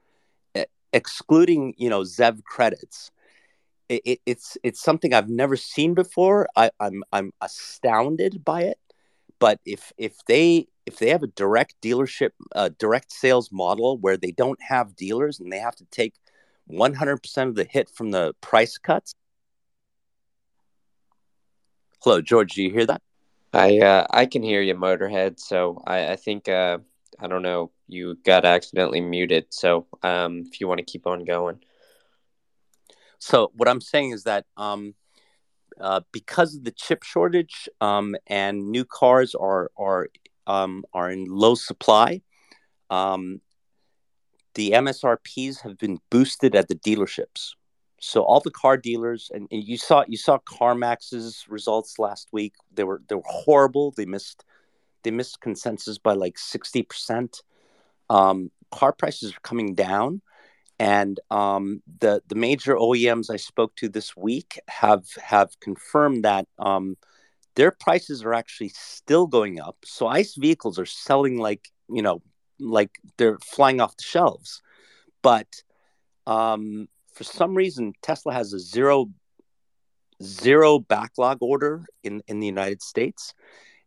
excluding, 0.95 1.75
you 1.77 1.89
know, 1.89 2.01
ZEV 2.01 2.43
credits, 2.43 3.11
it, 3.89 4.01
it, 4.05 4.19
it's 4.25 4.57
it's 4.63 4.81
something 4.81 5.13
I've 5.13 5.29
never 5.29 5.55
seen 5.55 5.93
before. 5.93 6.47
I, 6.55 6.71
I'm 6.79 7.03
I'm 7.11 7.31
astounded 7.41 8.43
by 8.43 8.63
it. 8.63 8.79
But 9.39 9.59
if 9.65 9.91
if 9.97 10.17
they 10.27 10.67
if 10.85 10.97
they 10.97 11.09
have 11.09 11.23
a 11.23 11.27
direct 11.27 11.75
dealership, 11.81 12.31
uh, 12.55 12.69
direct 12.77 13.11
sales 13.11 13.51
model 13.51 13.97
where 13.97 14.17
they 14.17 14.31
don't 14.31 14.61
have 14.61 14.95
dealers 14.95 15.39
and 15.39 15.51
they 15.51 15.59
have 15.59 15.75
to 15.75 15.85
take 15.85 16.13
100% 16.71 17.47
of 17.47 17.55
the 17.55 17.63
hit 17.63 17.89
from 17.89 18.11
the 18.11 18.33
price 18.41 18.77
cuts. 18.77 19.13
Hello, 22.03 22.21
George. 22.21 22.53
Do 22.53 22.63
you 22.63 22.71
hear 22.71 22.85
that? 22.85 23.01
I 23.53 23.79
uh, 23.79 24.05
I 24.11 24.25
can 24.25 24.43
hear 24.43 24.61
you, 24.61 24.75
Motorhead. 24.75 25.39
So 25.39 25.81
I, 25.87 26.11
I 26.11 26.15
think 26.15 26.49
uh, 26.49 26.79
I 27.19 27.27
don't 27.27 27.41
know. 27.41 27.71
You 27.87 28.15
got 28.25 28.45
accidentally 28.45 29.01
muted. 29.01 29.47
So 29.49 29.87
um, 30.03 30.43
if 30.45 30.59
you 30.59 30.67
want 30.67 30.79
to 30.79 30.83
keep 30.83 31.07
on 31.07 31.23
going. 31.23 31.59
So 33.19 33.51
what 33.55 33.67
I'm 33.67 33.81
saying 33.81 34.11
is 34.11 34.23
that 34.23 34.45
um, 34.57 34.95
uh, 35.79 36.01
because 36.11 36.55
of 36.55 36.63
the 36.63 36.71
chip 36.71 37.03
shortage 37.03 37.67
um, 37.81 38.15
and 38.27 38.69
new 38.69 38.85
cars 38.85 39.35
are 39.35 39.71
are 39.77 40.09
um, 40.47 40.83
are 40.93 41.09
in 41.09 41.25
low 41.25 41.55
supply, 41.55 42.21
um, 42.89 43.41
the 44.53 44.71
MSRPs 44.71 45.61
have 45.61 45.77
been 45.77 45.99
boosted 46.09 46.55
at 46.55 46.67
the 46.67 46.75
dealerships. 46.75 47.51
So 47.99 48.23
all 48.23 48.39
the 48.39 48.51
car 48.51 48.77
dealers, 48.77 49.31
and, 49.33 49.47
and, 49.51 49.63
you 49.63 49.77
saw 49.77 50.03
you 50.07 50.17
saw 50.17 50.37
CarMax's 50.39 51.45
results 51.47 51.97
last 51.97 52.27
week. 52.31 52.53
They 52.73 52.83
were 52.83 53.01
they 53.07 53.15
were 53.15 53.23
horrible. 53.25 53.91
They 53.91 54.05
missed 54.05 54.43
they 55.03 55.11
missed 55.11 55.41
consensus 55.41 55.97
by 55.97 56.13
like 56.13 56.37
sixty 56.37 56.83
percent. 56.83 57.41
Um, 58.09 58.51
car 58.71 58.93
prices 58.93 59.31
are 59.31 59.39
coming 59.41 59.73
down, 59.73 60.21
and 60.79 61.19
um, 61.31 61.81
the 61.99 62.21
the 62.27 62.35
major 62.35 62.75
OEMs 62.75 63.29
I 63.29 63.37
spoke 63.37 63.75
to 63.77 63.89
this 63.89 64.15
week 64.15 64.59
have 64.67 65.05
have 65.23 65.59
confirmed 65.59 66.25
that 66.25 66.47
um, 66.59 66.97
their 67.55 67.71
prices 67.71 68.23
are 68.23 68.33
actually 68.33 68.69
still 68.69 69.27
going 69.27 69.59
up. 69.59 69.77
So 69.85 70.07
ICE 70.07 70.35
vehicles 70.35 70.77
are 70.77 70.85
selling 70.85 71.37
like 71.37 71.69
you 71.89 72.01
know 72.01 72.21
like 72.59 72.91
they're 73.17 73.39
flying 73.39 73.79
off 73.81 73.97
the 73.97 74.03
shelves, 74.03 74.61
but 75.21 75.47
um, 76.27 76.87
for 77.13 77.23
some 77.23 77.55
reason 77.55 77.93
Tesla 78.01 78.33
has 78.33 78.53
a 78.53 78.59
zero 78.59 79.07
zero 80.21 80.79
backlog 80.79 81.37
order 81.41 81.85
in 82.03 82.21
in 82.27 82.41
the 82.41 82.47
United 82.47 82.81
States, 82.81 83.33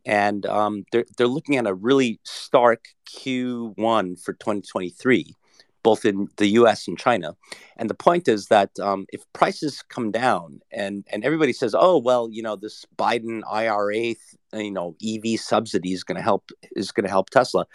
and 0.06 0.46
um, 0.46 0.84
they're 0.90 1.06
they're 1.18 1.26
looking 1.26 1.56
at 1.56 1.66
a 1.66 1.74
really 1.74 2.18
stark 2.24 2.86
Q1 3.10 4.22
for 4.22 4.32
2023, 4.32 5.34
both 5.82 6.04
in 6.04 6.28
the 6.36 6.48
U.S. 6.48 6.88
and 6.88 6.98
China. 6.98 7.36
And 7.76 7.88
the 7.88 7.94
point 7.94 8.28
is 8.28 8.46
that 8.46 8.70
um, 8.80 9.06
if 9.12 9.22
prices 9.32 9.82
come 9.88 10.10
down, 10.10 10.60
and 10.72 11.04
and 11.10 11.24
everybody 11.24 11.52
says, 11.52 11.74
oh 11.78 11.98
well, 11.98 12.28
you 12.30 12.42
know 12.42 12.56
this 12.56 12.84
Biden 12.96 13.42
IRA, 13.50 14.14
you 14.52 14.70
know 14.70 14.96
EV 15.04 15.40
subsidy 15.40 15.92
is 15.92 16.04
going 16.04 16.16
to 16.16 16.22
help 16.22 16.50
is 16.76 16.92
going 16.92 17.04
to 17.04 17.10
help 17.10 17.30
Tesla. 17.30 17.66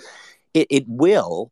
It, 0.53 0.67
it 0.69 0.85
will, 0.87 1.51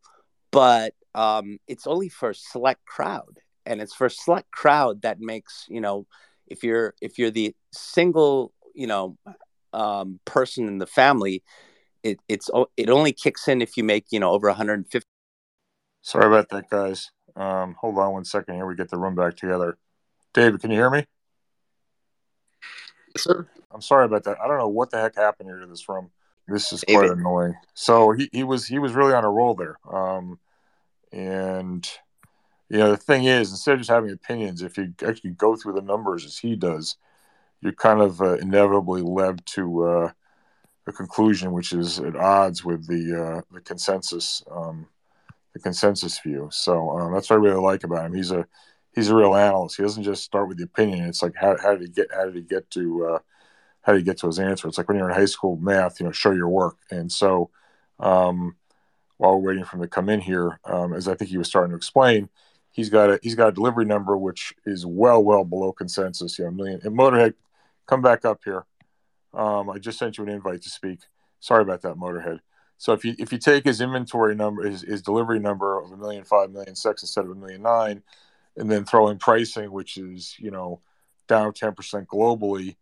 but 0.50 0.94
um, 1.14 1.58
it's 1.66 1.86
only 1.86 2.08
for 2.08 2.30
a 2.30 2.34
select 2.34 2.84
crowd 2.86 3.40
and 3.66 3.80
it's 3.80 3.94
for 3.94 4.06
a 4.06 4.10
select 4.10 4.50
crowd 4.50 5.02
that 5.02 5.20
makes 5.20 5.66
you 5.68 5.80
know 5.80 6.06
if 6.46 6.62
you're 6.62 6.94
if 7.00 7.18
you're 7.18 7.30
the 7.30 7.54
single 7.72 8.52
you 8.74 8.86
know 8.86 9.16
um, 9.72 10.20
person 10.24 10.68
in 10.68 10.78
the 10.78 10.86
family 10.86 11.42
it 12.02 12.18
it's 12.28 12.50
it 12.76 12.90
only 12.90 13.12
kicks 13.12 13.48
in 13.48 13.62
if 13.62 13.76
you 13.76 13.84
make 13.84 14.06
you 14.10 14.20
know 14.20 14.30
over 14.30 14.48
150 14.48 15.08
sorry 16.02 16.26
about 16.26 16.48
that 16.50 16.68
guys. 16.68 17.10
Um, 17.34 17.74
hold 17.80 17.98
on 17.98 18.12
one 18.12 18.24
second 18.24 18.56
here. 18.56 18.66
We 18.66 18.76
get 18.76 18.90
the 18.90 18.98
room 18.98 19.14
back 19.14 19.36
together. 19.36 19.78
David 20.34 20.60
can 20.60 20.70
you 20.70 20.76
hear 20.76 20.90
me? 20.90 21.06
Yes, 23.14 23.24
sir. 23.24 23.48
I'm 23.70 23.80
sorry 23.80 24.04
about 24.04 24.24
that. 24.24 24.38
I 24.40 24.46
don't 24.46 24.58
know 24.58 24.68
what 24.68 24.90
the 24.90 25.00
heck 25.00 25.16
happened 25.16 25.48
here 25.48 25.58
to 25.58 25.66
this 25.66 25.88
room. 25.88 26.10
This 26.46 26.72
is 26.72 26.84
quite 26.84 27.04
david. 27.04 27.18
annoying. 27.18 27.54
So 27.74 28.12
he, 28.12 28.28
he 28.32 28.42
was 28.42 28.66
he 28.66 28.78
was 28.78 28.92
really 28.92 29.14
on 29.14 29.24
a 29.24 29.30
roll 29.30 29.54
there. 29.54 29.76
Um, 29.90 30.38
and 31.12 31.88
you 32.68 32.78
know 32.78 32.90
the 32.90 32.96
thing 32.96 33.24
is 33.24 33.50
instead 33.50 33.74
of 33.74 33.80
just 33.80 33.90
having 33.90 34.10
opinions 34.10 34.62
if 34.62 34.76
you 34.76 34.94
actually 35.06 35.30
go 35.30 35.56
through 35.56 35.74
the 35.74 35.82
numbers 35.82 36.24
as 36.24 36.38
he 36.38 36.56
does 36.56 36.96
you're 37.62 37.72
kind 37.72 38.00
of 38.00 38.20
uh, 38.20 38.34
inevitably 38.34 39.02
led 39.02 39.44
to 39.46 39.84
uh, 39.84 40.10
a 40.86 40.92
conclusion 40.92 41.52
which 41.52 41.72
is 41.72 42.00
at 42.00 42.16
odds 42.16 42.64
with 42.64 42.86
the 42.88 43.24
uh, 43.24 43.40
the 43.52 43.60
consensus. 43.60 44.42
Um, 44.50 44.88
the 45.52 45.60
consensus 45.60 46.18
view 46.20 46.48
so 46.50 46.90
um, 46.90 47.12
that's 47.12 47.30
what 47.30 47.36
i 47.36 47.38
really 47.38 47.60
like 47.60 47.84
about 47.84 48.06
him 48.06 48.14
he's 48.14 48.30
a 48.30 48.46
he's 48.94 49.08
a 49.08 49.14
real 49.14 49.34
analyst 49.34 49.76
he 49.76 49.82
doesn't 49.82 50.02
just 50.02 50.22
start 50.22 50.48
with 50.48 50.58
the 50.58 50.64
opinion 50.64 51.04
it's 51.04 51.22
like 51.22 51.34
how, 51.36 51.56
how 51.60 51.72
did 51.72 51.82
he 51.82 51.88
get 51.88 52.08
how 52.12 52.24
did 52.24 52.34
he 52.34 52.42
get 52.42 52.68
to 52.70 53.06
uh, 53.06 53.18
how 53.82 53.92
did 53.92 53.98
he 53.98 54.04
get 54.04 54.18
to 54.18 54.26
his 54.26 54.38
answer 54.38 54.68
it's 54.68 54.78
like 54.78 54.88
when 54.88 54.96
you're 54.96 55.08
in 55.10 55.14
high 55.14 55.24
school 55.24 55.56
math 55.56 56.00
you 56.00 56.06
know 56.06 56.12
show 56.12 56.30
your 56.30 56.48
work 56.48 56.76
and 56.90 57.10
so 57.10 57.50
um, 58.00 58.56
while 59.18 59.32
we're 59.32 59.50
waiting 59.50 59.64
for 59.64 59.76
him 59.76 59.82
to 59.82 59.88
come 59.88 60.08
in 60.08 60.20
here 60.20 60.58
um, 60.64 60.92
as 60.92 61.08
i 61.08 61.14
think 61.14 61.30
he 61.30 61.38
was 61.38 61.48
starting 61.48 61.70
to 61.70 61.76
explain 61.76 62.28
he's 62.72 62.88
got 62.88 63.10
a 63.10 63.20
he's 63.22 63.34
got 63.34 63.48
a 63.48 63.52
delivery 63.52 63.84
number 63.84 64.16
which 64.16 64.54
is 64.66 64.84
well 64.84 65.22
well 65.22 65.44
below 65.44 65.72
consensus. 65.72 66.38
You 66.38 66.46
know, 66.46 66.50
million. 66.50 66.80
And 66.82 66.98
Motorhead, 66.98 67.34
come 67.86 68.02
back 68.02 68.24
up 68.24 68.40
here. 68.44 68.64
Um, 69.32 69.70
I 69.70 69.78
just 69.78 69.98
sent 69.98 70.18
you 70.18 70.24
an 70.24 70.30
invite 70.30 70.62
to 70.62 70.70
speak. 70.70 71.00
Sorry 71.38 71.62
about 71.62 71.82
that, 71.82 71.94
Motorhead. 71.94 72.40
So 72.82 72.92
if 72.92 73.04
you 73.04 73.14
if 73.16 73.30
you 73.30 73.38
take 73.38 73.64
his 73.64 73.80
inventory 73.80 74.34
number, 74.34 74.64
his, 74.68 74.82
his 74.82 75.02
delivery 75.02 75.38
number 75.38 75.78
of 75.78 75.92
a 75.92 75.96
million 75.96 76.24
five, 76.24 76.50
million 76.50 76.74
six 76.74 77.04
instead 77.04 77.24
of 77.24 77.30
a 77.30 77.34
million 77.36 77.62
nine, 77.62 78.02
and 78.56 78.68
then 78.68 78.84
throw 78.84 79.06
in 79.06 79.18
pricing, 79.18 79.70
which 79.70 79.96
is 79.96 80.34
you 80.40 80.50
know 80.50 80.80
down 81.28 81.52
ten 81.52 81.74
percent 81.74 82.08
globally, 82.08 82.74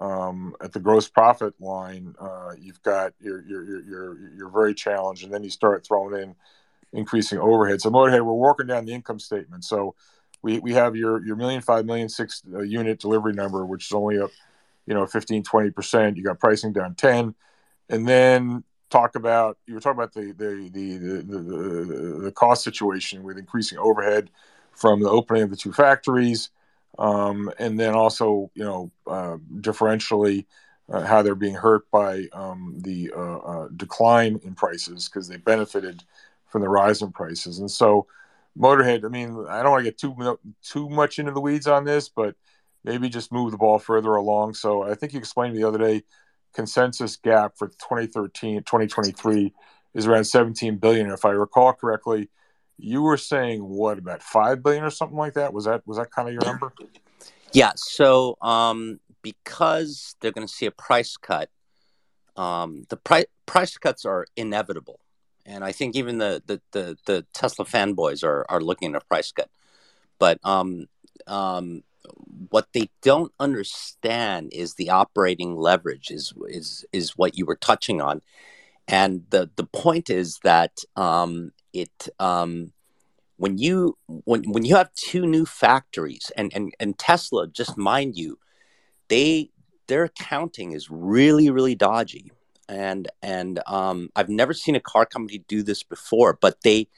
um, 0.00 0.56
at 0.60 0.72
the 0.72 0.80
gross 0.80 1.06
profit 1.06 1.54
line, 1.60 2.16
uh, 2.18 2.54
you've 2.58 2.82
got 2.82 3.12
you're, 3.20 3.40
you're 3.46 3.84
you're 3.84 4.18
you're 4.36 4.48
very 4.48 4.74
challenged, 4.74 5.22
and 5.22 5.32
then 5.32 5.44
you 5.44 5.50
start 5.50 5.86
throwing 5.86 6.20
in 6.20 6.34
increasing 6.92 7.38
overhead. 7.38 7.80
So 7.80 7.88
Motorhead, 7.88 8.26
we're 8.26 8.32
working 8.32 8.66
down 8.66 8.84
the 8.84 8.94
income 8.94 9.20
statement. 9.20 9.64
So 9.64 9.94
we, 10.42 10.58
we 10.58 10.72
have 10.72 10.96
your 10.96 11.24
your 11.24 11.36
million 11.36 11.62
five 11.62 11.86
million 11.86 12.08
six 12.08 12.42
uh, 12.52 12.62
unit 12.62 12.98
delivery 12.98 13.32
number, 13.32 13.64
which 13.64 13.86
is 13.86 13.92
only 13.92 14.18
up, 14.18 14.30
you 14.86 14.94
know, 14.94 15.06
15, 15.06 15.44
20 15.44 15.70
percent. 15.70 16.16
You 16.16 16.24
got 16.24 16.40
pricing 16.40 16.72
down 16.72 16.96
ten, 16.96 17.36
and 17.88 18.08
then 18.08 18.64
talk 18.90 19.16
about 19.16 19.58
you 19.66 19.74
were 19.74 19.80
talking 19.80 19.98
about 19.98 20.12
the 20.12 20.32
the 20.32 20.70
the 20.72 20.98
the, 20.98 21.22
the, 21.22 22.20
the 22.24 22.32
cost 22.32 22.62
situation 22.62 23.22
with 23.22 23.38
increasing 23.38 23.78
overhead 23.78 24.30
from 24.72 25.00
the 25.00 25.08
opening 25.08 25.42
of 25.42 25.50
the 25.50 25.56
two 25.56 25.72
factories, 25.72 26.50
um, 26.98 27.50
and 27.58 27.78
then 27.78 27.94
also 27.94 28.50
you 28.54 28.64
know 28.64 28.90
uh, 29.06 29.36
differentially 29.60 30.46
uh, 30.90 31.04
how 31.04 31.22
they're 31.22 31.34
being 31.34 31.54
hurt 31.54 31.90
by 31.90 32.26
um, 32.32 32.74
the 32.78 33.12
uh, 33.16 33.38
uh 33.38 33.68
decline 33.76 34.40
in 34.44 34.54
prices 34.54 35.08
because 35.08 35.28
they 35.28 35.36
benefited 35.36 36.04
from 36.46 36.62
the 36.62 36.68
rise 36.68 37.02
in 37.02 37.10
prices, 37.12 37.58
and 37.58 37.70
so 37.70 38.06
Motorhead. 38.58 39.04
I 39.04 39.08
mean, 39.08 39.46
I 39.48 39.62
don't 39.62 39.72
want 39.72 39.84
to 39.84 39.90
get 39.90 39.98
too 39.98 40.38
too 40.62 40.88
much 40.88 41.18
into 41.18 41.32
the 41.32 41.40
weeds 41.40 41.66
on 41.66 41.84
this, 41.84 42.08
but 42.08 42.34
maybe 42.84 43.08
just 43.08 43.32
move 43.32 43.50
the 43.50 43.58
ball 43.58 43.78
further 43.78 44.14
along. 44.14 44.54
So 44.54 44.82
I 44.82 44.94
think 44.94 45.12
you 45.12 45.18
explained 45.18 45.56
the 45.56 45.64
other 45.64 45.78
day 45.78 46.02
consensus 46.56 47.18
GAAP 47.18 47.50
for 47.54 47.68
2013 47.68 48.62
2023 48.62 49.52
is 49.94 50.06
around 50.06 50.24
17 50.24 50.78
billion. 50.78 51.10
If 51.10 51.24
i 51.24 51.30
recall 51.30 51.74
correctly 51.74 52.30
you 52.78 53.02
were 53.02 53.18
saying 53.18 53.62
what 53.62 53.98
about 53.98 54.22
5 54.22 54.62
billion 54.62 54.82
or 54.82 54.90
something 54.90 55.18
like 55.18 55.34
that? 55.34 55.52
Was 55.52 55.66
that 55.66 55.86
was 55.86 55.98
that 55.98 56.10
kind 56.10 56.28
of 56.28 56.34
your 56.34 56.44
number? 56.44 56.72
Yeah 57.52 57.72
so 57.76 58.38
um, 58.40 59.00
because 59.22 60.16
they're 60.20 60.32
going 60.32 60.46
to 60.46 60.52
see 60.52 60.66
a 60.66 60.70
price 60.70 61.16
cut 61.18 61.50
um, 62.36 62.84
the 62.88 62.96
pri- 62.96 63.26
price 63.46 63.78
cuts 63.78 64.04
are 64.04 64.26
inevitable. 64.36 65.00
And 65.44 65.62
i 65.62 65.72
think 65.72 65.94
even 65.94 66.16
the 66.18 66.42
the, 66.46 66.60
the, 66.72 66.96
the 67.04 67.26
tesla 67.34 67.66
fanboys 67.66 68.24
are, 68.24 68.46
are 68.48 68.62
looking 68.62 68.94
at 68.94 69.02
a 69.02 69.04
price 69.04 69.30
cut. 69.30 69.50
But 70.18 70.40
um, 70.42 70.88
um, 71.26 71.82
what 72.50 72.68
they 72.72 72.90
don't 73.02 73.32
understand 73.40 74.50
is 74.52 74.74
the 74.74 74.90
operating 74.90 75.56
leverage 75.56 76.10
is 76.10 76.32
is 76.48 76.84
is 76.92 77.16
what 77.16 77.36
you 77.36 77.46
were 77.46 77.56
touching 77.56 78.00
on. 78.00 78.22
And 78.88 79.24
the 79.30 79.50
the 79.56 79.66
point 79.66 80.10
is 80.10 80.38
that 80.44 80.80
um, 80.96 81.52
it 81.72 82.08
um, 82.20 82.72
when 83.36 83.58
you 83.58 83.96
when 84.06 84.44
when 84.50 84.64
you 84.64 84.76
have 84.76 84.92
two 84.94 85.26
new 85.26 85.46
factories 85.46 86.30
and 86.36 86.52
and 86.54 86.74
and 86.80 86.98
Tesla 86.98 87.48
just 87.48 87.76
mind 87.76 88.16
you 88.16 88.38
they 89.08 89.50
their 89.88 90.04
accounting 90.04 90.72
is 90.72 90.90
really 90.90 91.50
really 91.50 91.74
dodgy. 91.74 92.32
And 92.68 93.08
and 93.22 93.60
um, 93.66 94.10
I've 94.16 94.28
never 94.28 94.54
seen 94.54 94.74
a 94.76 94.80
car 94.80 95.06
company 95.06 95.44
do 95.48 95.62
this 95.62 95.82
before 95.82 96.38
but 96.40 96.62
they 96.62 96.88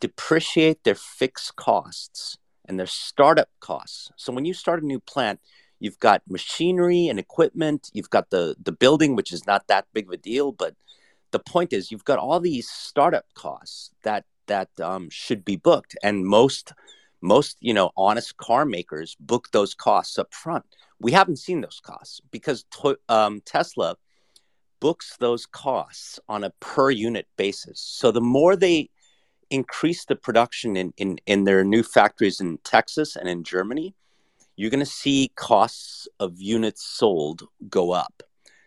depreciate 0.00 0.84
their 0.84 0.94
fixed 0.94 1.56
costs 1.56 2.38
and 2.66 2.78
their 2.78 2.86
startup 2.86 3.48
costs. 3.60 4.10
So 4.16 4.32
when 4.32 4.44
you 4.44 4.54
start 4.54 4.82
a 4.82 4.86
new 4.86 5.00
plant, 5.00 5.40
you've 5.80 5.98
got 5.98 6.22
machinery 6.28 7.08
and 7.08 7.18
equipment, 7.18 7.90
you've 7.92 8.10
got 8.10 8.30
the 8.30 8.56
the 8.62 8.72
building, 8.72 9.16
which 9.16 9.32
is 9.32 9.46
not 9.46 9.66
that 9.68 9.86
big 9.92 10.06
of 10.06 10.12
a 10.12 10.16
deal, 10.16 10.52
but 10.52 10.74
the 11.30 11.38
point 11.38 11.72
is 11.72 11.90
you've 11.90 12.04
got 12.04 12.18
all 12.18 12.40
these 12.40 12.68
startup 12.68 13.26
costs 13.34 13.90
that 14.02 14.24
that 14.46 14.68
um, 14.80 15.08
should 15.10 15.44
be 15.44 15.56
booked, 15.56 15.96
and 16.02 16.24
most 16.24 16.72
most 17.20 17.56
you 17.60 17.74
know 17.74 17.90
honest 17.96 18.36
car 18.36 18.64
makers 18.64 19.16
book 19.18 19.48
those 19.52 19.74
costs 19.74 20.18
up 20.18 20.32
front. 20.32 20.64
We 21.00 21.12
haven't 21.12 21.38
seen 21.38 21.60
those 21.60 21.80
costs 21.82 22.20
because 22.30 22.64
to, 22.80 22.96
um, 23.08 23.42
Tesla 23.44 23.96
books 24.80 25.16
those 25.18 25.46
costs 25.46 26.20
on 26.28 26.44
a 26.44 26.50
per 26.60 26.90
unit 26.90 27.26
basis. 27.36 27.80
So 27.80 28.12
the 28.12 28.20
more 28.20 28.54
they 28.54 28.90
increase 29.54 30.04
the 30.04 30.16
production 30.16 30.76
in, 30.76 30.92
in, 30.96 31.18
in 31.26 31.44
their 31.44 31.64
new 31.64 31.82
factories 31.82 32.40
in 32.40 32.58
Texas 32.58 33.16
and 33.16 33.28
in 33.28 33.44
Germany, 33.44 33.94
you're 34.56 34.70
going 34.70 34.80
to 34.80 34.86
see 34.86 35.32
costs 35.34 36.08
of 36.20 36.40
units 36.40 36.84
sold 36.84 37.42
go 37.68 37.92
up. 37.92 38.22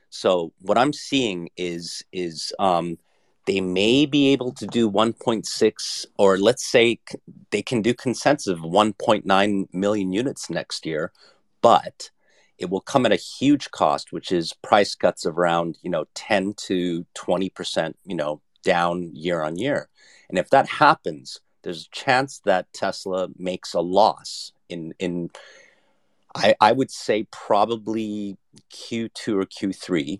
So 0.10 0.54
what 0.62 0.78
I'm 0.78 0.93
seeing 0.93 1.50
is 1.58 2.04
is 2.12 2.54
um, 2.60 2.97
they 3.45 3.62
may 3.62 4.06
be 4.06 4.30
able 4.30 4.52
to 4.54 4.67
do 4.67 4.89
1.6, 4.89 6.06
or 6.17 6.38
let's 6.38 6.65
say 6.65 7.00
they 7.52 7.62
can 7.62 7.82
do 7.82 7.93
consensus 7.93 8.47
of 8.47 8.60
1.9 8.60 9.73
million 9.73 10.12
units 10.12 10.50
next 10.50 10.86
year, 10.86 11.12
but 11.62 12.10
it 12.58 12.69
will 12.69 12.82
come 12.82 13.06
at 13.06 13.12
a 13.12 13.15
huge 13.15 13.71
cost, 13.71 14.12
which 14.12 14.32
is 14.32 14.54
price 14.63 14.95
cuts 14.95 15.26
of 15.26 15.38
around 15.38 15.78
you 15.82 15.89
know 15.89 16.06
10 16.15 16.56
to 16.65 17.06
20 17.13 17.50
percent, 17.50 17.97
you 18.06 18.15
know, 18.15 18.41
down 18.63 19.12
year 19.13 19.43
on 19.43 19.58
year. 19.58 19.89
And 20.30 20.38
if 20.38 20.50
that 20.50 20.68
happens, 20.68 21.40
there's 21.63 21.86
a 21.86 21.96
chance 21.96 22.42
that 22.46 22.72
Tesla 22.74 23.30
makes 23.38 23.74
a 23.74 23.82
loss 23.82 24.52
in 24.70 24.94
in 25.00 25.30
I, 26.36 26.56
I 26.62 26.72
would 26.72 26.92
say 26.92 27.28
probably 27.32 28.38
Q2 28.72 29.42
or 29.42 29.46
Q3. 29.46 30.20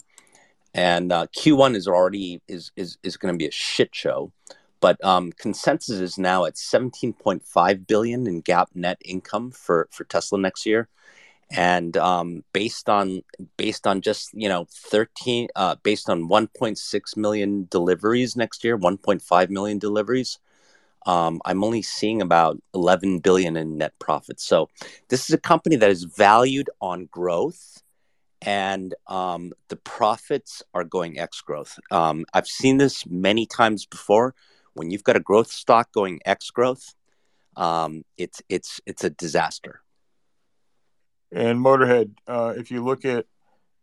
And 0.74 1.12
uh, 1.12 1.28
Q1 1.28 1.76
is 1.76 1.88
already 1.88 2.42
is 2.48 2.72
is, 2.76 2.98
is 3.04 3.18
going 3.18 3.34
to 3.34 3.38
be 3.38 3.48
a 3.48 3.52
shit 3.52 3.94
show. 3.94 4.32
But 4.80 5.04
um, 5.04 5.32
consensus 5.32 6.00
is 6.00 6.18
now 6.20 6.46
at 6.46 6.54
17.5 6.54 7.88
billion 7.88 8.28
in 8.28 8.44
GAAP 8.44 8.68
net 8.76 8.98
income 9.04 9.52
for 9.52 9.88
for 9.92 10.04
Tesla 10.04 10.38
next 10.38 10.66
year 10.66 10.88
and 11.52 11.96
um, 11.98 12.44
based 12.54 12.90
on 12.90 13.22
based 13.56 13.88
on 13.88 14.02
just 14.02 14.32
you 14.34 14.50
know 14.50 14.68
13 14.70 15.48
uh, 15.56 15.76
based 15.84 16.10
on 16.10 16.28
1.6 16.28 17.18
million 17.18 17.68
deliveries 17.70 18.36
next 18.36 18.64
year 18.64 18.78
1.5 18.78 19.50
million 19.50 19.80
deliveries 19.80 20.40
um, 21.06 21.42
i'm 21.46 21.64
only 21.64 21.82
seeing 21.82 22.22
about 22.22 22.62
11 22.74 23.20
billion 23.20 23.56
in 23.56 23.78
net 23.78 23.94
profits. 24.00 24.44
So 24.44 24.70
this 25.10 25.30
is 25.30 25.34
a 25.34 25.38
company 25.38 25.78
that 25.78 25.90
is 25.90 26.04
valued 26.04 26.70
on 26.82 27.06
growth 27.06 27.82
and 28.42 28.94
um, 29.08 29.54
the 29.70 29.78
profits 29.78 30.62
are 30.74 30.84
going 30.84 31.18
x 31.18 31.42
growth. 31.42 31.80
Um, 31.92 32.26
i've 32.34 32.48
seen 32.48 32.78
this 32.78 33.06
many 33.06 33.46
times 33.46 33.86
before. 33.86 34.36
When 34.74 34.92
you've 34.92 35.04
got 35.04 35.16
a 35.16 35.22
growth 35.22 35.52
stock 35.52 35.92
going 35.94 36.20
x 36.26 36.52
growth 36.52 36.94
um, 37.56 38.04
it's 38.18 38.42
it's 38.50 38.80
it's 38.86 39.04
a 39.04 39.10
disaster 39.10 39.82
and 41.32 41.60
Motorhead, 41.60 42.12
uh, 42.28 42.54
if 42.58 42.72
you 42.72 42.84
look 42.84 43.06
at, 43.06 43.26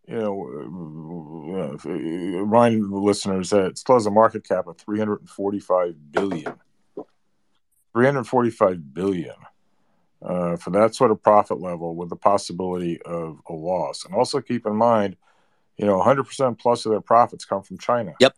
you 0.07 0.18
know, 0.18 1.78
uh, 1.78 1.88
remind 1.88 2.92
the 2.92 2.96
listeners 2.96 3.50
that 3.50 3.66
it 3.66 3.78
still 3.78 3.96
has 3.96 4.07
a 4.07 4.11
market 4.11 4.46
cap 4.46 4.66
of 4.66 4.76
345 4.78 6.12
billion. 6.12 6.54
345 7.94 8.92
billion 8.92 9.35
uh, 10.20 10.57
for 10.57 10.70
that 10.70 10.94
sort 10.94 11.11
of 11.11 11.22
profit 11.22 11.61
level 11.61 11.94
with 11.94 12.09
the 12.09 12.16
possibility 12.16 13.00
of 13.02 13.40
a 13.48 13.52
loss. 13.52 14.04
And 14.04 14.14
also 14.14 14.40
keep 14.40 14.66
in 14.66 14.74
mind, 14.74 15.16
you 15.76 15.87
know, 15.87 16.00
100% 16.00 16.59
plus 16.59 16.87
of 16.87 16.90
their 16.90 17.00
profits 17.00 17.44
come 17.44 17.62
from 17.62 17.78
China. 17.78 18.14
Yep. 18.20 18.35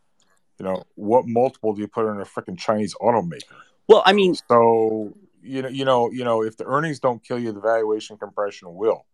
You 0.59 0.65
know, 0.65 0.85
what 0.95 1.27
multiple 1.27 1.75
do 1.75 1.81
you 1.81 1.89
put 1.89 2.07
on 2.07 2.21
a 2.21 2.25
freaking 2.25 2.59
Chinese 2.59 2.95
automaker? 3.01 3.55
Well, 3.89 4.03
I 4.05 4.13
mean, 4.13 4.35
so 4.49 5.17
you 5.47 5.63
know, 5.63 5.69
you 5.69 5.85
know, 5.85 6.11
you 6.11 6.25
know, 6.25 6.43
if 6.43 6.57
the 6.57 6.65
earnings 6.65 7.01
don't 7.01 7.23
kill 7.23 7.39
you, 7.39 7.53
the 7.53 7.61
valuation 7.61 8.17
compression 8.17 8.75
will. 8.75 9.07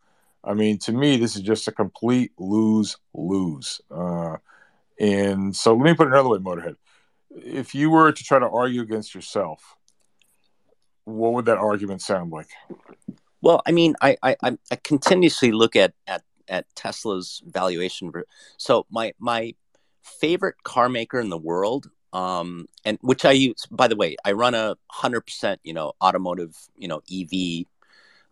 I 0.45 0.55
mean, 0.55 0.79
to 0.79 0.93
me, 0.93 1.17
this 1.17 1.37
is 1.37 1.43
just 1.43 1.69
a 1.69 1.73
complete 1.73 2.33
lose 2.39 2.97
lose. 3.15 3.81
Uh, 3.91 4.39
and 4.99 5.55
so, 5.55 5.75
let 5.75 5.85
me 5.85 5.95
put 5.95 6.09
it 6.09 6.13
another 6.13 6.29
way, 6.29 6.39
Motorhead. 6.39 6.77
If 7.31 7.75
you 7.75 7.91
were 7.91 8.13
to 8.13 8.25
try 8.25 8.39
to 8.39 8.49
argue 8.49 8.83
against 8.83 9.15
yourself, 9.15 9.77
what 11.05 11.33
would 11.33 11.45
that 11.47 11.59
argument 11.59 12.03
sound 12.03 12.33
like? 12.33 12.49
Well, 13.41 13.63
I 13.67 13.73
mean, 13.73 13.95
I 14.01 14.17
I, 14.23 14.37
I 14.43 14.77
continuously 14.83 15.53
look 15.53 15.77
at 15.77 15.95
at 16.07 16.23
at 16.49 16.67
Tesla's 16.75 17.43
valuation. 17.47 18.13
So 18.57 18.87
my 18.91 19.13
my 19.19 19.55
favorite 20.03 20.63
car 20.65 20.89
maker 20.89 21.21
in 21.21 21.31
the 21.31 21.39
world 21.39 21.91
um, 22.13 22.67
and 22.85 22.99
which 23.01 23.25
I 23.25 23.33
use. 23.33 23.67
By 23.71 23.89
the 23.89 23.97
way, 23.97 24.17
I 24.25 24.33
run 24.33 24.55
a 24.55 24.77
hundred 24.89 25.23
percent, 25.23 25.61
you 25.65 25.75
know, 25.75 25.93
automotive, 26.03 26.57
you 26.77 26.89
know, 26.89 27.03
EV 27.13 27.67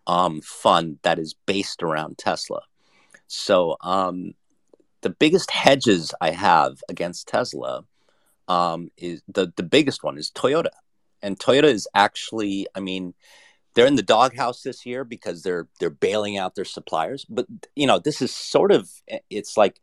um, 0.06 0.40
fund 0.40 0.98
that 1.02 1.18
is 1.18 1.34
based 1.46 1.82
around 1.82 2.18
Tesla. 2.18 2.62
So 3.26 3.76
um, 3.80 4.34
the 5.02 5.10
biggest 5.10 5.50
hedges 5.50 6.12
I 6.20 6.30
have 6.30 6.82
against 6.88 7.28
Tesla 7.28 7.84
um, 8.48 8.90
is 8.96 9.22
the 9.28 9.52
the 9.56 9.62
biggest 9.62 10.02
one 10.02 10.18
is 10.18 10.30
Toyota, 10.30 10.70
and 11.22 11.38
Toyota 11.38 11.64
is 11.64 11.86
actually, 11.94 12.66
I 12.74 12.80
mean, 12.80 13.14
they're 13.74 13.86
in 13.86 13.96
the 13.96 14.02
doghouse 14.02 14.62
this 14.62 14.84
year 14.84 15.04
because 15.04 15.42
they're 15.42 15.68
they're 15.78 15.90
bailing 15.90 16.36
out 16.36 16.54
their 16.54 16.64
suppliers. 16.64 17.24
But 17.28 17.46
you 17.76 17.86
know, 17.86 17.98
this 17.98 18.20
is 18.20 18.34
sort 18.34 18.72
of 18.72 18.90
it's 19.30 19.56
like 19.56 19.80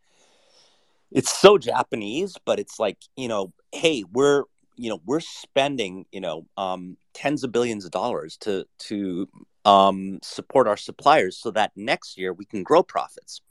it's 1.12 1.32
so 1.32 1.58
Japanese, 1.58 2.36
but 2.45 2.60
it's 2.60 2.80
like 2.80 2.98
you 3.16 3.28
know, 3.28 3.54
hey, 3.78 4.03
we're 4.11 4.43
you 4.75 4.89
know 4.89 5.01
we're 5.05 5.19
spending 5.19 6.05
you 6.11 6.21
know 6.21 6.45
um, 6.57 6.97
tens 7.13 7.43
of 7.43 7.51
billions 7.51 7.86
of 7.86 7.91
dollars 7.91 8.38
to 8.38 8.65
to 8.80 9.28
um, 9.65 10.19
support 10.23 10.67
our 10.67 10.78
suppliers 10.78 11.38
so 11.38 11.51
that 11.51 11.71
next 11.75 12.17
year 12.17 12.34
we 12.34 12.45
can 12.45 12.63
grow 12.63 12.84
profits. 12.84 13.41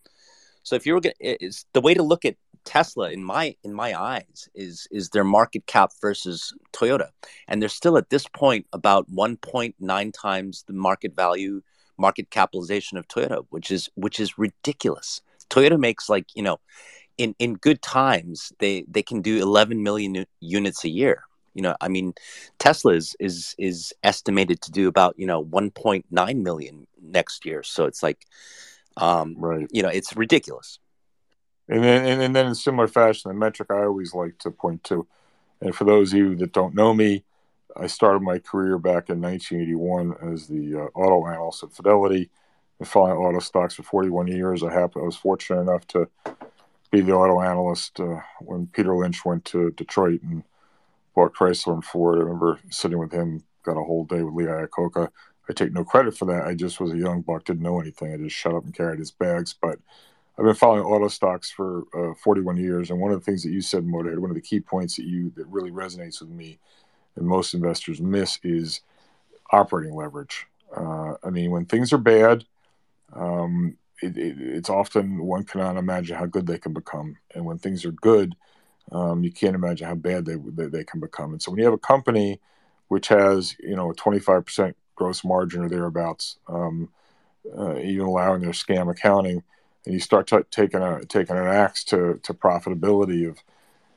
So 0.62 0.74
if 0.74 0.84
you're 0.84 1.00
going, 1.00 1.14
is 1.20 1.64
the 1.74 1.80
way 1.80 1.94
to 1.94 2.02
look 2.02 2.24
at 2.24 2.36
Tesla 2.64 3.10
in 3.10 3.22
my 3.22 3.54
in 3.62 3.72
my 3.72 3.98
eyes 3.98 4.48
is 4.54 4.88
is 4.90 5.10
their 5.10 5.24
market 5.24 5.66
cap 5.66 5.92
versus 6.00 6.52
Toyota, 6.72 7.10
and 7.46 7.62
they're 7.62 7.68
still 7.68 7.96
at 7.96 8.10
this 8.10 8.26
point 8.28 8.66
about 8.72 9.10
1.9 9.10 10.12
times 10.12 10.64
the 10.66 10.72
market 10.72 11.14
value 11.14 11.62
market 11.98 12.30
capitalization 12.30 12.98
of 12.98 13.06
Toyota, 13.08 13.46
which 13.50 13.70
is 13.70 13.88
which 13.94 14.18
is 14.18 14.38
ridiculous. 14.38 15.20
Toyota 15.48 15.78
makes 15.78 16.08
like 16.08 16.26
you 16.34 16.42
know, 16.42 16.58
in 17.18 17.34
in 17.38 17.54
good 17.54 17.82
times 17.82 18.52
they 18.58 18.84
they 18.88 19.02
can 19.02 19.22
do 19.22 19.40
11 19.40 19.82
million 19.82 20.26
units 20.40 20.84
a 20.84 20.88
year. 20.88 21.24
You 21.54 21.62
know, 21.62 21.74
I 21.80 21.88
mean, 21.88 22.14
Tesla 22.58 22.92
is 22.94 23.16
is 23.18 23.54
is 23.58 23.94
estimated 24.02 24.60
to 24.62 24.70
do 24.70 24.88
about 24.88 25.18
you 25.18 25.26
know 25.26 25.44
1.9 25.44 26.42
million 26.42 26.86
next 27.00 27.46
year. 27.46 27.62
So 27.62 27.86
it's 27.86 28.02
like, 28.02 28.26
um, 28.96 29.36
right? 29.38 29.66
You 29.70 29.82
know, 29.82 29.88
it's 29.88 30.14
ridiculous. 30.16 30.78
And 31.68 31.82
then, 31.82 32.04
and, 32.04 32.22
and 32.22 32.36
then 32.36 32.46
in 32.46 32.54
similar 32.54 32.86
fashion, 32.86 33.30
the 33.30 33.34
metric 33.34 33.70
I 33.70 33.84
always 33.84 34.14
like 34.14 34.38
to 34.40 34.50
point 34.50 34.84
to, 34.84 35.06
and 35.60 35.74
for 35.74 35.84
those 35.84 36.12
of 36.12 36.18
you 36.18 36.36
that 36.36 36.52
don't 36.52 36.74
know 36.74 36.94
me, 36.94 37.24
I 37.76 37.88
started 37.88 38.22
my 38.22 38.38
career 38.38 38.78
back 38.78 39.10
in 39.10 39.20
1981 39.20 40.32
as 40.32 40.46
the 40.46 40.76
uh, 40.76 40.98
auto 40.98 41.26
analyst 41.26 41.64
at 41.64 41.72
Fidelity. 41.72 42.30
and 42.78 42.88
following 42.88 43.16
auto 43.16 43.40
stocks 43.40 43.74
for 43.74 43.82
41 43.82 44.28
years. 44.28 44.62
I 44.62 44.72
happened, 44.72 45.02
I 45.02 45.06
was 45.06 45.16
fortunate 45.16 45.60
enough 45.60 45.86
to 45.88 46.08
be 46.96 47.02
the 47.02 47.12
auto 47.12 47.42
analyst 47.42 48.00
uh, 48.00 48.20
when 48.40 48.66
Peter 48.68 48.96
Lynch 48.96 49.24
went 49.24 49.44
to 49.46 49.70
Detroit 49.72 50.22
and 50.22 50.42
bought 51.14 51.34
Chrysler 51.34 51.74
and 51.74 51.84
Ford. 51.84 52.18
I 52.18 52.22
remember 52.22 52.58
sitting 52.70 52.98
with 52.98 53.12
him, 53.12 53.42
got 53.64 53.76
a 53.76 53.84
whole 53.84 54.04
day 54.04 54.22
with 54.22 54.34
Lee 54.34 54.44
Iacocca. 54.44 55.10
I 55.48 55.52
take 55.52 55.72
no 55.72 55.84
credit 55.84 56.16
for 56.16 56.24
that. 56.26 56.46
I 56.46 56.54
just 56.54 56.80
was 56.80 56.92
a 56.92 56.98
young 56.98 57.20
buck, 57.20 57.44
didn't 57.44 57.62
know 57.62 57.80
anything. 57.80 58.12
I 58.12 58.16
just 58.16 58.34
shut 58.34 58.54
up 58.54 58.64
and 58.64 58.74
carried 58.74 58.98
his 58.98 59.10
bags. 59.10 59.54
But 59.60 59.78
I've 60.38 60.44
been 60.44 60.54
following 60.54 60.84
auto 60.84 61.08
stocks 61.08 61.50
for 61.50 61.84
uh, 61.94 62.14
41 62.14 62.56
years, 62.56 62.90
and 62.90 62.98
one 62.98 63.12
of 63.12 63.20
the 63.20 63.24
things 63.24 63.42
that 63.42 63.50
you 63.50 63.60
said, 63.60 63.84
Motorhead, 63.84 64.18
one 64.18 64.30
of 64.30 64.36
the 64.36 64.40
key 64.40 64.60
points 64.60 64.96
that 64.96 65.04
you 65.04 65.32
that 65.36 65.46
really 65.48 65.70
resonates 65.70 66.20
with 66.20 66.30
me, 66.30 66.58
and 67.14 67.26
most 67.26 67.54
investors 67.54 68.00
miss, 68.00 68.38
is 68.42 68.80
operating 69.52 69.94
leverage. 69.94 70.46
Uh, 70.74 71.14
I 71.22 71.30
mean, 71.30 71.50
when 71.50 71.66
things 71.66 71.92
are 71.92 71.98
bad, 71.98 72.44
um, 73.12 73.76
it, 74.02 74.16
it, 74.16 74.36
it's 74.40 74.70
often 74.70 75.24
one 75.24 75.44
cannot 75.44 75.76
imagine 75.76 76.16
how 76.16 76.26
good 76.26 76.46
they 76.46 76.58
can 76.58 76.72
become, 76.72 77.16
and 77.34 77.44
when 77.44 77.58
things 77.58 77.84
are 77.84 77.92
good, 77.92 78.36
um, 78.92 79.24
you 79.24 79.32
can't 79.32 79.54
imagine 79.56 79.88
how 79.88 79.94
bad 79.94 80.26
they, 80.26 80.36
they, 80.36 80.66
they 80.66 80.84
can 80.84 81.00
become. 81.00 81.32
And 81.32 81.42
so, 81.42 81.50
when 81.50 81.58
you 81.58 81.64
have 81.64 81.74
a 81.74 81.78
company 81.78 82.40
which 82.88 83.08
has 83.08 83.56
you 83.60 83.76
know 83.76 83.90
a 83.90 83.94
25% 83.94 84.74
gross 84.96 85.24
margin 85.24 85.64
or 85.64 85.68
thereabouts, 85.68 86.38
um, 86.48 86.90
uh, 87.56 87.78
even 87.78 88.06
allowing 88.06 88.42
their 88.42 88.52
scam 88.52 88.90
accounting 88.90 89.42
and 89.84 89.94
you 89.94 90.00
start 90.00 90.26
t- 90.26 90.38
taking 90.50 90.82
a 90.82 91.04
taking 91.06 91.36
an 91.36 91.46
axe 91.46 91.84
to 91.84 92.20
to 92.22 92.34
profitability 92.34 93.28
of 93.28 93.38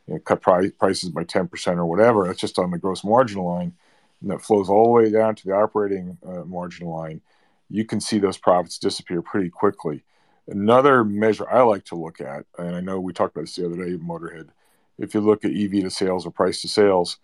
you 0.08 0.16
know, 0.16 0.20
cut 0.20 0.41
pri- 0.41 0.72
prices 0.72 1.10
by 1.10 1.24
ten 1.24 1.47
percent 1.47 1.80
or 1.80 1.86
whatever. 1.86 2.26
That's 2.28 2.39
just 2.39 2.60
on 2.60 2.72
the 2.72 2.78
gross 2.78 3.04
margin 3.04 3.41
line, 3.41 3.74
and 4.22 4.32
that 4.32 4.41
flows 4.41 4.70
all 4.70 4.86
the 4.86 4.91
way 4.91 5.12
down 5.12 5.36
to 5.36 5.45
the 5.47 5.54
operating 5.54 6.18
uh, 6.26 6.43
margin 6.45 6.88
line. 6.88 7.22
You 7.70 7.86
can 7.86 7.99
see 7.99 8.20
those 8.20 8.38
profits 8.38 8.80
disappear 8.80 9.22
pretty 9.22 9.49
quickly. 9.49 10.03
Another 10.47 11.03
measure 11.03 11.47
I 11.49 11.61
like 11.61 11.86
to 11.86 11.95
look 11.95 12.20
at, 12.22 12.45
and 12.57 12.76
I 12.76 12.82
know 12.82 12.99
we 12.99 13.13
talked 13.13 13.36
about 13.36 13.43
this 13.43 13.55
the 13.55 13.67
other 13.67 13.76
day, 13.76 13.97
Motorhead. 13.97 14.49
If 14.97 15.13
you 15.13 15.22
look 15.22 15.45
at 15.45 15.51
EV 15.51 15.84
to 15.84 15.89
sales 15.89 16.26
or 16.26 16.32
price 16.32 16.61
to 16.61 16.67
sales, 16.67 17.17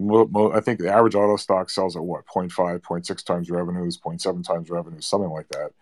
I 0.00 0.60
think 0.60 0.78
the 0.78 0.92
average 0.92 1.16
auto 1.16 1.36
stock 1.36 1.70
sells 1.70 1.96
at 1.96 2.04
what 2.04 2.26
0.5, 2.26 2.80
0.6 2.80 3.24
times 3.24 3.50
revenues, 3.50 3.98
0.7 3.98 4.44
times 4.44 4.70
revenues, 4.70 5.06
something 5.06 5.30
like 5.30 5.48
that. 5.48 5.72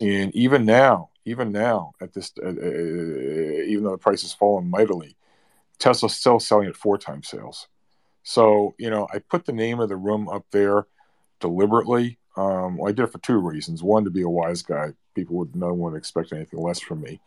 And 0.00 0.34
even 0.34 0.64
now, 0.64 1.10
even 1.24 1.52
now 1.52 1.92
at 2.00 2.12
this, 2.12 2.32
uh, 2.42 2.48
uh, 2.48 2.50
even 2.50 3.84
though 3.84 3.92
the 3.92 3.98
price 3.98 4.22
has 4.22 4.32
fallen 4.32 4.68
mightily, 4.68 5.16
Tesla's 5.78 6.16
still 6.16 6.40
selling 6.40 6.68
at 6.68 6.76
four 6.76 6.98
times 6.98 7.28
sales. 7.28 7.68
So 8.22 8.74
you 8.78 8.90
know, 8.90 9.06
I 9.12 9.18
put 9.18 9.44
the 9.44 9.52
name 9.52 9.80
of 9.80 9.88
the 9.88 9.96
room 9.96 10.28
up 10.28 10.46
there 10.50 10.86
deliberately. 11.40 12.18
Um, 12.36 12.76
well, 12.76 12.88
I 12.88 12.92
did 12.92 13.04
it 13.04 13.12
for 13.12 13.18
two 13.18 13.38
reasons. 13.38 13.82
One, 13.82 14.04
to 14.04 14.10
be 14.10 14.22
a 14.22 14.28
wise 14.28 14.62
guy. 14.62 14.92
People 15.14 15.36
would 15.36 15.54
no 15.54 15.72
one 15.72 15.94
expect 15.94 16.32
anything 16.32 16.60
less 16.60 16.80
from 16.80 17.00
me, 17.00 17.20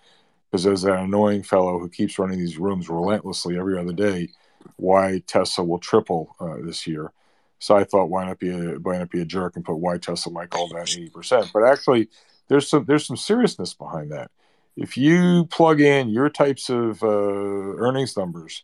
because 0.51 0.63
there's 0.63 0.81
that 0.81 0.99
annoying 0.99 1.43
fellow 1.43 1.79
who 1.79 1.87
keeps 1.89 2.19
running 2.19 2.39
these 2.39 2.57
rooms 2.57 2.89
relentlessly 2.89 3.57
every 3.57 3.79
other 3.79 3.93
day. 3.93 4.29
Why 4.75 5.23
Tesla 5.27 5.63
will 5.63 5.79
triple 5.79 6.35
uh, 6.39 6.57
this 6.61 6.85
year? 6.85 7.11
So 7.59 7.75
I 7.75 7.85
thought, 7.85 8.09
why 8.09 8.25
not 8.25 8.39
be 8.39 8.49
a 8.49 8.73
why 8.79 8.97
not 8.97 9.09
be 9.09 9.21
a 9.21 9.25
jerk 9.25 9.55
and 9.55 9.63
put 9.63 9.77
why 9.77 9.97
Tesla 9.97 10.31
might 10.33 10.49
call 10.49 10.67
that 10.69 10.89
eighty 10.89 11.09
percent? 11.09 11.49
But 11.53 11.63
actually, 11.63 12.09
there's 12.49 12.67
some 12.69 12.85
there's 12.85 13.07
some 13.07 13.17
seriousness 13.17 13.73
behind 13.73 14.11
that. 14.11 14.29
If 14.75 14.97
you 14.97 15.45
plug 15.45 15.81
in 15.81 16.09
your 16.09 16.29
types 16.29 16.69
of 16.69 17.01
uh, 17.01 17.07
earnings 17.07 18.15
numbers 18.15 18.63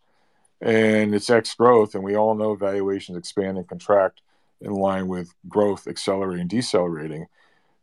and 0.62 1.16
it's 1.16 1.30
X 1.30 1.56
growth, 1.56 1.96
and 1.96 2.04
we 2.04 2.16
all 2.16 2.36
know 2.36 2.54
valuations 2.56 3.18
expand 3.18 3.58
and 3.58 3.68
contract 3.68 4.22
in 4.64 4.72
line 4.72 5.08
with 5.08 5.34
growth 5.48 5.88
accelerating, 5.88 6.48
decelerating. 6.48 7.28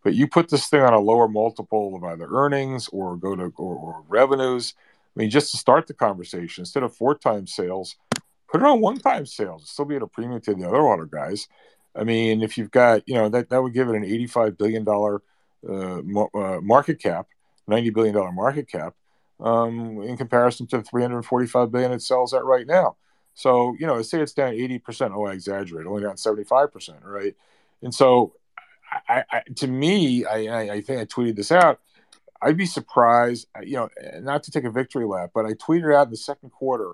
But 0.03 0.15
you 0.15 0.27
put 0.27 0.49
this 0.49 0.67
thing 0.67 0.81
on 0.81 0.95
a 0.95 0.99
lower 0.99 1.29
multiple 1.29 1.95
of 1.95 2.03
either 2.05 2.27
earnings 2.29 2.89
or 2.89 3.17
go 3.17 3.37
to 3.37 3.53
or, 3.57 3.77
or 3.77 4.05
revenues. 4.09 4.75
I 5.15 5.21
mean, 5.21 5.31
just 5.31 5.51
to 5.53 5.59
start 5.59 5.87
the 5.87 5.95
conversation, 5.95 6.63
instead 6.63 6.83
of 6.83 6.97
four 6.97 7.15
times 7.15 7.55
sales, 7.55 7.97
put 8.51 8.63
it 8.63 8.67
on 8.67 8.81
one 8.81 8.99
time 8.99 9.27
sales. 9.27 9.69
Still 9.69 9.85
be 9.85 9.97
at 9.97 10.03
a 10.03 10.07
premium 10.07 10.41
to 10.41 10.55
the 10.55 10.67
other 10.67 10.81
auto 10.81 11.05
guys. 11.05 11.49
I 11.95 12.05
mean, 12.05 12.43
if 12.43 12.57
you've 12.57 12.71
got, 12.71 13.03
you 13.07 13.15
know, 13.15 13.29
that, 13.29 13.51
that 13.51 13.63
would 13.63 13.75
give 13.75 13.89
it 13.89 13.97
an 13.97 14.05
$85 14.05 14.57
billion 14.57 14.87
uh, 15.69 16.39
uh, 16.39 16.61
market 16.61 16.99
cap, 17.01 17.27
ninety 17.67 17.91
billion 17.91 18.15
dollar 18.15 18.33
market 18.33 18.69
cap, 18.69 18.95
um, 19.41 20.03
in 20.03 20.17
comparison 20.17 20.67
to 20.69 20.79
the 20.79 20.83
three 20.83 21.03
hundred 21.03 21.23
forty 21.23 21.47
five 21.47 21.71
billion 21.71 21.93
it 21.93 22.03
sells 22.03 22.33
at 22.33 22.45
right 22.45 22.67
now. 22.67 22.97
So 23.41 23.75
you 23.79 23.87
know, 23.87 24.03
say 24.03 24.21
it's 24.21 24.35
down 24.35 24.53
eighty 24.53 24.79
percent. 24.79 25.15
Oh, 25.17 25.25
I 25.25 25.33
exaggerate. 25.33 25.87
Only 25.87 26.03
down 26.03 26.19
seventy 26.19 26.45
five 26.45 26.71
percent, 26.71 26.99
right? 27.03 27.35
And 27.81 27.95
so, 27.95 28.35
I, 29.09 29.25
I, 29.31 29.43
to 29.57 29.67
me, 29.67 30.27
I, 30.27 30.75
I 30.75 30.81
think 30.83 31.01
I 31.01 31.07
tweeted 31.07 31.37
this 31.37 31.51
out. 31.51 31.81
I'd 32.43 32.59
be 32.59 32.67
surprised, 32.67 33.49
you 33.63 33.77
know, 33.77 33.89
not 34.21 34.43
to 34.43 34.51
take 34.51 34.65
a 34.65 34.71
victory 34.71 35.07
lap, 35.07 35.31
but 35.35 35.47
I 35.47 35.53
tweeted 35.55 35.95
out 35.95 36.09
in 36.09 36.11
the 36.11 36.19
second 36.19 36.51
quarter 36.51 36.93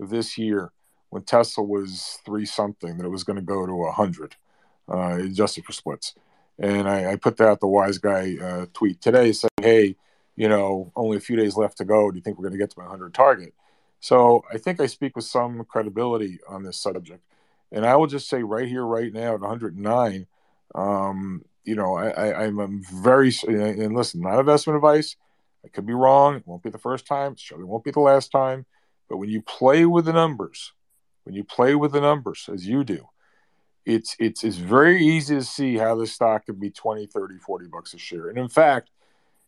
of 0.00 0.08
this 0.08 0.38
year 0.38 0.72
when 1.10 1.24
Tesla 1.24 1.62
was 1.62 2.18
three 2.24 2.46
something 2.46 2.96
that 2.96 3.04
it 3.04 3.10
was 3.10 3.24
going 3.24 3.36
to 3.36 3.42
go 3.42 3.66
to 3.66 3.84
a 3.84 3.92
hundred, 3.92 4.36
uh, 4.90 5.18
adjusted 5.20 5.66
for 5.66 5.72
splits. 5.72 6.14
And 6.58 6.88
I, 6.88 7.12
I 7.12 7.16
put 7.16 7.36
that 7.36 7.60
the 7.60 7.66
wise 7.66 7.98
guy 7.98 8.36
uh, 8.42 8.66
tweet 8.72 9.02
today 9.02 9.32
saying, 9.32 9.50
hey, 9.60 9.96
you 10.36 10.48
know, 10.48 10.90
only 10.96 11.18
a 11.18 11.20
few 11.20 11.36
days 11.36 11.56
left 11.56 11.76
to 11.78 11.84
go. 11.84 12.10
Do 12.10 12.16
you 12.16 12.22
think 12.22 12.38
we're 12.38 12.48
going 12.48 12.58
to 12.58 12.64
get 12.64 12.70
to 12.70 12.78
my 12.78 12.84
100 12.84 13.12
target? 13.12 13.52
So 14.02 14.44
I 14.52 14.58
think 14.58 14.80
I 14.80 14.86
speak 14.86 15.14
with 15.14 15.24
some 15.24 15.64
credibility 15.64 16.40
on 16.48 16.64
this 16.64 16.76
subject. 16.76 17.22
And 17.70 17.86
I 17.86 17.94
will 17.94 18.08
just 18.08 18.28
say 18.28 18.42
right 18.42 18.66
here, 18.66 18.84
right 18.84 19.12
now, 19.12 19.34
at 19.34 19.40
109, 19.40 20.26
um, 20.74 21.44
you 21.64 21.76
know, 21.76 21.96
I, 21.96 22.46
am 22.46 22.82
very, 22.92 23.32
and 23.46 23.94
listen, 23.94 24.20
not 24.20 24.40
investment 24.40 24.76
advice. 24.76 25.14
I 25.64 25.68
could 25.68 25.86
be 25.86 25.92
wrong. 25.92 26.34
It 26.34 26.46
won't 26.46 26.64
be 26.64 26.70
the 26.70 26.78
first 26.78 27.06
time. 27.06 27.32
It 27.32 27.40
surely 27.40 27.62
won't 27.62 27.84
be 27.84 27.92
the 27.92 28.00
last 28.00 28.32
time. 28.32 28.66
But 29.08 29.18
when 29.18 29.30
you 29.30 29.40
play 29.40 29.86
with 29.86 30.06
the 30.06 30.12
numbers, 30.12 30.72
when 31.22 31.36
you 31.36 31.44
play 31.44 31.76
with 31.76 31.92
the 31.92 32.00
numbers 32.00 32.50
as 32.52 32.66
you 32.66 32.82
do, 32.82 33.06
it's 33.86 34.16
it's 34.18 34.42
it's 34.42 34.56
very 34.56 35.04
easy 35.04 35.36
to 35.36 35.44
see 35.44 35.76
how 35.76 35.94
this 35.94 36.12
stock 36.12 36.46
could 36.46 36.60
be 36.60 36.70
20 36.70 37.06
30 37.06 37.38
40 37.38 37.66
bucks 37.66 37.94
a 37.94 37.98
share 37.98 38.28
and 38.28 38.38
in 38.38 38.48
fact 38.48 38.91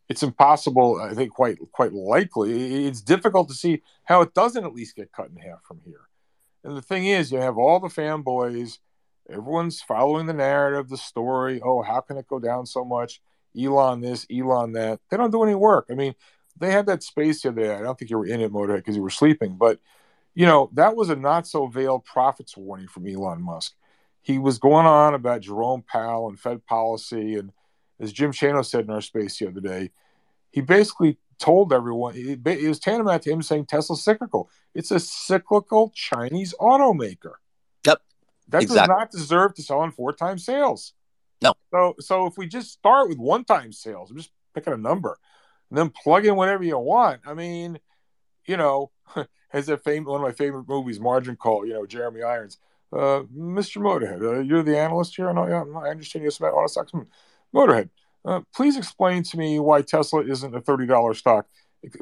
it's 0.08 0.22
impossible 0.22 1.00
i 1.00 1.14
think 1.14 1.32
quite 1.32 1.58
quite 1.72 1.92
likely. 1.92 2.86
It's 2.86 3.00
difficult 3.00 3.48
to 3.48 3.54
see 3.54 3.82
how 4.04 4.22
it 4.22 4.34
doesn't 4.34 4.64
at 4.64 4.74
least 4.74 4.96
get 4.96 5.12
cut 5.12 5.30
in 5.30 5.36
half 5.36 5.64
from 5.64 5.80
here. 5.84 6.08
And 6.62 6.76
the 6.76 6.82
thing 6.82 7.06
is 7.06 7.32
you 7.32 7.38
have 7.38 7.58
all 7.58 7.80
the 7.80 7.88
fanboys 7.88 8.78
everyone's 9.30 9.80
following 9.80 10.26
the 10.26 10.34
narrative 10.34 10.88
the 10.88 10.96
story. 10.96 11.60
Oh 11.62 11.82
how 11.82 12.00
can 12.00 12.16
it 12.16 12.28
go 12.28 12.38
down 12.38 12.66
so 12.66 12.84
much? 12.84 13.20
Elon 13.58 14.00
this 14.00 14.26
elon 14.30 14.72
that. 14.72 15.00
They 15.10 15.16
don't 15.16 15.30
do 15.30 15.44
any 15.44 15.54
work. 15.54 15.86
I 15.90 15.94
mean 15.94 16.14
they 16.58 16.70
had 16.70 16.86
that 16.86 17.02
space 17.02 17.42
the 17.42 17.48
other 17.48 17.62
day. 17.62 17.74
I 17.74 17.82
don't 17.82 17.98
think 17.98 18.10
you 18.10 18.18
were 18.18 18.26
in 18.26 18.40
it 18.40 18.52
motorhead 18.52 18.76
because 18.76 18.96
you 18.96 19.02
were 19.02 19.10
sleeping 19.10 19.56
but 19.56 19.80
you 20.34 20.46
know 20.46 20.70
that 20.74 20.96
was 20.96 21.10
a 21.10 21.16
not 21.16 21.46
so 21.46 21.66
veiled 21.66 22.04
profits 22.04 22.56
warning 22.56 22.88
from 22.88 23.06
elon 23.06 23.40
musk. 23.42 23.74
He 24.24 24.38
was 24.38 24.58
going 24.58 24.86
on 24.86 25.12
about 25.12 25.42
Jerome 25.42 25.82
Powell 25.82 26.28
and 26.28 26.40
Fed 26.40 26.64
policy. 26.64 27.36
And 27.36 27.52
as 28.00 28.12
Jim 28.12 28.32
Chanos 28.32 28.66
said 28.66 28.84
in 28.84 28.90
our 28.90 29.00
space 29.00 29.38
the 29.38 29.48
other 29.48 29.60
day, 29.60 29.90
he 30.50 30.60
basically 30.60 31.18
told 31.38 31.72
everyone 31.72 32.14
it, 32.16 32.68
was 32.68 32.78
tantamount 32.78 33.22
to 33.22 33.30
him 33.30 33.42
saying 33.42 33.66
Tesla's 33.66 34.04
cyclical. 34.04 34.48
It's 34.74 34.90
a 34.90 35.00
cyclical 35.00 35.90
Chinese 35.94 36.54
automaker. 36.60 37.34
Yep. 37.86 38.00
That 38.48 38.62
exactly. 38.62 38.78
does 38.78 38.88
not 38.88 39.10
deserve 39.10 39.54
to 39.54 39.62
sell 39.62 39.80
on 39.80 39.92
four 39.92 40.12
times 40.12 40.44
sales. 40.44 40.92
No. 41.42 41.54
So 41.70 41.94
so 42.00 42.26
if 42.26 42.38
we 42.38 42.46
just 42.46 42.72
start 42.72 43.08
with 43.08 43.18
one 43.18 43.44
time 43.44 43.72
sales, 43.72 44.10
I'm 44.10 44.16
just 44.16 44.30
picking 44.54 44.72
a 44.72 44.78
number, 44.78 45.18
and 45.70 45.78
then 45.78 45.90
plug 45.90 46.24
in 46.24 46.36
whatever 46.36 46.64
you 46.64 46.78
want. 46.78 47.20
I 47.26 47.34
mean, 47.34 47.78
you 48.46 48.56
know, 48.56 48.90
as 49.52 49.68
a 49.68 49.76
famous 49.76 50.08
one 50.08 50.20
of 50.20 50.26
my 50.26 50.32
favorite 50.32 50.68
movies, 50.68 51.00
Margin 51.00 51.36
Call. 51.36 51.66
You 51.66 51.74
know, 51.74 51.86
Jeremy 51.86 52.22
Irons. 52.22 52.58
Uh, 52.92 53.24
Mr. 53.36 53.82
Motorhead, 53.82 54.22
uh, 54.22 54.40
you're 54.40 54.62
the 54.62 54.78
analyst 54.78 55.16
here. 55.16 55.28
I 55.28 55.32
know, 55.32 55.48
yeah, 55.48 55.64
I 55.80 55.88
understand 55.88 56.24
you 56.24 56.30
about 56.38 56.54
auto 56.54 56.68
stocks. 56.68 56.92
Motorhead, 57.54 57.88
uh, 58.24 58.40
please 58.54 58.76
explain 58.76 59.22
to 59.22 59.38
me 59.38 59.60
why 59.60 59.82
Tesla 59.82 60.22
isn't 60.24 60.54
a 60.54 60.60
thirty 60.60 60.86
dollars 60.86 61.18
stock. 61.18 61.46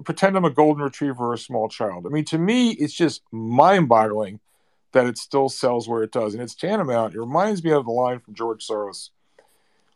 Pretend 0.05 0.37
I'm 0.37 0.45
a 0.45 0.51
golden 0.51 0.83
retriever 0.83 1.27
or 1.27 1.35
a 1.35 1.39
small 1.39 1.69
child. 1.69 2.07
I 2.07 2.11
mean, 2.11 2.25
to 2.27 2.39
me, 2.39 2.71
it's 2.71 2.95
just 2.95 3.23
mind-boggling 3.33 4.39
that 4.93 5.07
it 5.07 5.19
still 5.19 5.49
sells 5.49 5.89
where 5.89 6.05
it 6.05 6.13
does, 6.13 6.35
and 6.35 6.43
it's 6.43 6.55
tantamount. 6.55 7.15
It 7.15 7.21
reminds 7.21 7.65
me 7.65 7.73
of 7.73 7.85
the 7.85 7.91
line 7.91 8.21
from 8.21 8.35
George 8.35 8.65
Soros. 8.67 9.11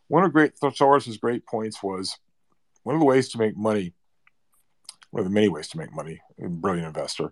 One 0.09 0.23
of 0.23 0.33
great 0.33 0.59
Soros's 0.59 1.17
great 1.17 1.45
points 1.45 1.81
was 1.81 2.17
one 2.83 2.95
of 2.95 2.99
the 2.99 3.05
ways 3.05 3.29
to 3.29 3.37
make 3.37 3.55
money, 3.55 3.93
one 5.11 5.21
of 5.21 5.25
the 5.25 5.33
many 5.33 5.47
ways 5.47 5.69
to 5.69 5.77
make 5.77 5.93
money, 5.93 6.21
a 6.43 6.49
brilliant 6.49 6.87
investor, 6.87 7.31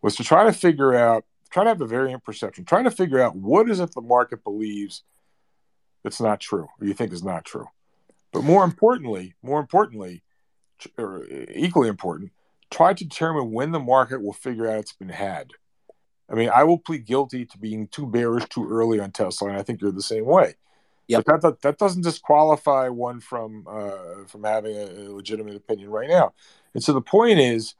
was 0.00 0.16
to 0.16 0.24
try 0.24 0.44
to 0.44 0.52
figure 0.52 0.94
out, 0.94 1.24
try 1.50 1.64
to 1.64 1.70
have 1.70 1.80
a 1.80 1.86
variant 1.86 2.24
perception, 2.24 2.64
trying 2.64 2.84
to 2.84 2.90
figure 2.90 3.20
out 3.20 3.36
what 3.36 3.70
is 3.70 3.80
it 3.80 3.92
the 3.94 4.00
market 4.00 4.42
believes 4.44 5.02
that's 6.02 6.20
not 6.20 6.40
true 6.40 6.68
or 6.80 6.86
you 6.86 6.94
think 6.94 7.12
is 7.12 7.22
not 7.22 7.44
true. 7.44 7.66
But 8.32 8.44
more 8.44 8.64
importantly, 8.64 9.34
more 9.42 9.60
importantly, 9.60 10.22
or 10.98 11.26
equally 11.54 11.88
important, 11.88 12.32
try 12.70 12.94
to 12.94 13.04
determine 13.04 13.52
when 13.52 13.72
the 13.72 13.80
market 13.80 14.22
will 14.22 14.32
figure 14.32 14.68
out 14.68 14.80
it's 14.80 14.92
been 14.92 15.10
had. 15.10 15.50
I 16.30 16.34
mean, 16.34 16.50
I 16.54 16.64
will 16.64 16.78
plead 16.78 17.04
guilty 17.04 17.44
to 17.44 17.58
being 17.58 17.88
too 17.88 18.06
bearish 18.06 18.48
too 18.48 18.66
early 18.68 18.98
on 18.98 19.10
Tesla, 19.10 19.48
and 19.48 19.58
I 19.58 19.62
think 19.62 19.80
you're 19.80 19.92
the 19.92 20.02
same 20.02 20.24
way. 20.24 20.54
Yep. 21.08 21.24
But 21.24 21.32
that, 21.32 21.42
that, 21.42 21.62
that 21.62 21.78
doesn't 21.78 22.02
disqualify 22.02 22.88
one 22.88 23.20
from 23.20 23.66
uh, 23.68 24.24
from 24.26 24.44
having 24.44 24.74
a, 24.76 24.84
a 24.84 25.12
legitimate 25.12 25.56
opinion 25.56 25.90
right 25.90 26.08
now. 26.08 26.32
And 26.74 26.82
so 26.82 26.92
the 26.94 27.02
point 27.02 27.38
is, 27.38 27.74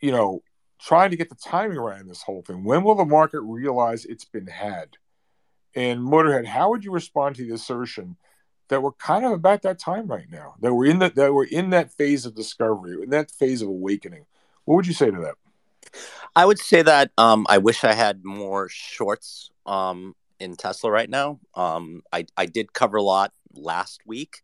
you 0.00 0.10
know, 0.10 0.42
trying 0.80 1.10
to 1.10 1.16
get 1.16 1.28
the 1.28 1.34
timing 1.34 1.78
right 1.78 2.00
in 2.00 2.08
this 2.08 2.22
whole 2.22 2.42
thing. 2.42 2.64
When 2.64 2.82
will 2.82 2.94
the 2.94 3.04
market 3.04 3.40
realize 3.40 4.04
it's 4.04 4.24
been 4.24 4.46
had? 4.46 4.96
And 5.74 6.00
Motorhead, 6.00 6.46
how 6.46 6.70
would 6.70 6.84
you 6.84 6.92
respond 6.92 7.36
to 7.36 7.46
the 7.46 7.54
assertion 7.54 8.16
that 8.68 8.82
we're 8.82 8.92
kind 8.92 9.24
of 9.24 9.32
about 9.32 9.62
that 9.62 9.78
time 9.78 10.06
right 10.06 10.30
now? 10.30 10.54
That 10.60 10.74
we're 10.74 10.86
in 10.86 10.98
that 11.00 11.14
that 11.14 11.32
we're 11.32 11.44
in 11.44 11.70
that 11.70 11.92
phase 11.92 12.26
of 12.26 12.34
discovery, 12.34 13.02
in 13.02 13.10
that 13.10 13.30
phase 13.30 13.62
of 13.62 13.68
awakening. 13.68 14.26
What 14.64 14.76
would 14.76 14.86
you 14.86 14.94
say 14.94 15.10
to 15.10 15.20
that? 15.20 15.34
I 16.34 16.44
would 16.44 16.58
say 16.58 16.82
that 16.82 17.10
um, 17.18 17.46
I 17.48 17.58
wish 17.58 17.84
I 17.84 17.92
had 17.92 18.24
more 18.24 18.68
shorts 18.68 19.50
um, 19.66 20.14
in 20.40 20.56
Tesla 20.56 20.90
right 20.90 21.10
now. 21.10 21.40
Um, 21.54 22.02
I, 22.12 22.26
I 22.36 22.46
did 22.46 22.72
cover 22.72 22.96
a 22.96 23.02
lot 23.02 23.32
last 23.54 24.00
week. 24.06 24.42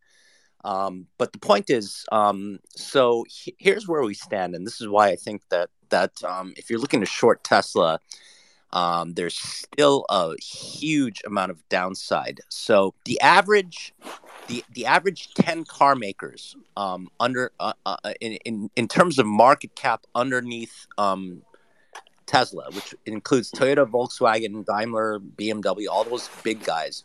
Um, 0.64 1.06
but 1.18 1.32
the 1.32 1.38
point 1.38 1.70
is, 1.70 2.04
um, 2.10 2.58
so 2.70 3.24
he, 3.28 3.54
here's 3.58 3.86
where 3.86 4.02
we 4.02 4.14
stand, 4.14 4.54
and 4.54 4.66
this 4.66 4.80
is 4.80 4.88
why 4.88 5.08
I 5.08 5.16
think 5.16 5.42
that 5.50 5.70
that 5.90 6.22
um, 6.24 6.52
if 6.56 6.68
you're 6.68 6.80
looking 6.80 7.00
to 7.00 7.06
short 7.06 7.44
Tesla, 7.44 8.00
um, 8.72 9.14
there's 9.14 9.36
still 9.36 10.04
a 10.10 10.34
huge 10.42 11.22
amount 11.26 11.50
of 11.50 11.68
downside. 11.68 12.40
So 12.48 12.94
the 13.04 13.20
average, 13.20 13.94
the 14.46 14.64
the 14.72 14.86
average 14.86 15.34
ten 15.34 15.64
car 15.64 15.94
makers 15.94 16.56
um, 16.76 17.08
under 17.18 17.52
uh, 17.58 17.72
uh, 17.86 17.96
in, 18.20 18.32
in 18.44 18.70
in 18.76 18.88
terms 18.88 19.18
of 19.18 19.26
market 19.26 19.74
cap 19.74 20.04
underneath 20.14 20.86
um, 20.98 21.42
Tesla, 22.28 22.70
which 22.72 22.94
includes 23.06 23.50
Toyota, 23.50 23.90
Volkswagen, 23.90 24.64
Daimler, 24.64 25.18
BMW, 25.18 25.86
all 25.90 26.04
those 26.04 26.28
big 26.44 26.62
guys, 26.62 27.04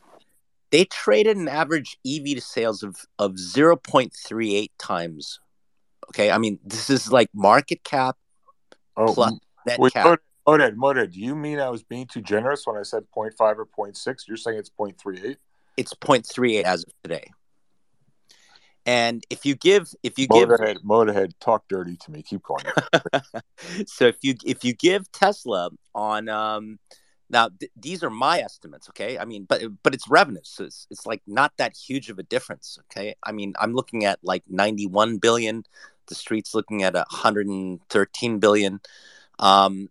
they 0.72 0.86
traded 0.86 1.38
an 1.38 1.47
average 1.47 1.97
EV 2.05 2.36
to 2.36 2.41
sales 2.41 2.84
of, 2.84 2.97
of 3.18 3.34
0.38 3.34 4.70
times. 4.78 5.39
Okay. 6.09 6.30
I 6.30 6.38
mean, 6.38 6.59
this 6.64 6.89
is 6.89 7.11
like 7.11 7.30
market 7.34 7.84
cap 7.84 8.18
oh, 8.97 9.14
plus 9.14 9.34
net 9.66 9.80
cap. 9.93 10.20
Moded, 10.46 10.78
Moded, 10.78 11.12
do 11.12 11.20
you 11.20 11.36
mean 11.36 11.60
I 11.60 11.70
was 11.70 11.84
being 11.84 12.06
too 12.06 12.22
generous 12.22 12.68
when 12.68 12.76
I 12.76 12.84
said 12.84 13.04
0.5 13.16 13.34
or 13.39 13.66
0.6? 13.66 14.28
You're 14.28 14.38
saying 14.38 14.58
it's 14.58 14.70
0.38? 14.70 15.38
It's 15.78 15.94
0.38 15.94 16.64
as 16.64 16.84
of 16.84 16.91
today. 17.04 17.32
And 18.86 19.24
if 19.30 19.46
you 19.46 19.56
give, 19.56 19.94
if 20.04 20.20
you 20.20 20.28
Motorhead, 20.28 20.74
give, 20.74 20.84
Motorhead, 20.84 21.32
talk 21.39 21.64
dirty 21.70 21.96
to 21.98 22.12
me. 22.12 22.22
Keep 22.22 22.44
going. 22.44 22.66
so 23.86 24.08
if 24.08 24.18
you 24.22 24.36
if 24.46 24.66
you 24.66 24.74
give 24.74 25.10
Tesla 25.14 25.70
on 25.96 26.28
um, 26.28 26.80
now 27.30 27.48
th- 27.48 27.72
these 27.80 28.04
are 28.04 28.10
my 28.10 28.39
estimates, 28.39 28.89
okay? 28.89 29.18
I 29.18 29.24
mean, 29.24 29.46
but 29.46 29.62
but 29.84 29.94
it's 29.94 30.10
revenues, 30.10 30.50
so 30.54 30.66
it's 30.66 30.86
it's 30.91 31.06
like 31.06 31.22
not 31.26 31.54
that 31.58 31.78
huge 31.78 32.10
of 32.10 32.20
a 32.20 32.24
difference, 32.24 32.78
okay? 32.91 33.16
I 33.24 33.32
mean, 33.32 33.54
I'm 33.58 33.74
looking 33.74 34.04
at 34.04 34.20
like 34.22 34.44
91 34.50 35.18
billion. 35.18 35.64
The 36.08 36.16
street's 36.16 36.54
looking 36.54 36.84
at 36.84 36.94
113 36.94 38.39
billion. 38.39 38.82
Um, 39.39 39.89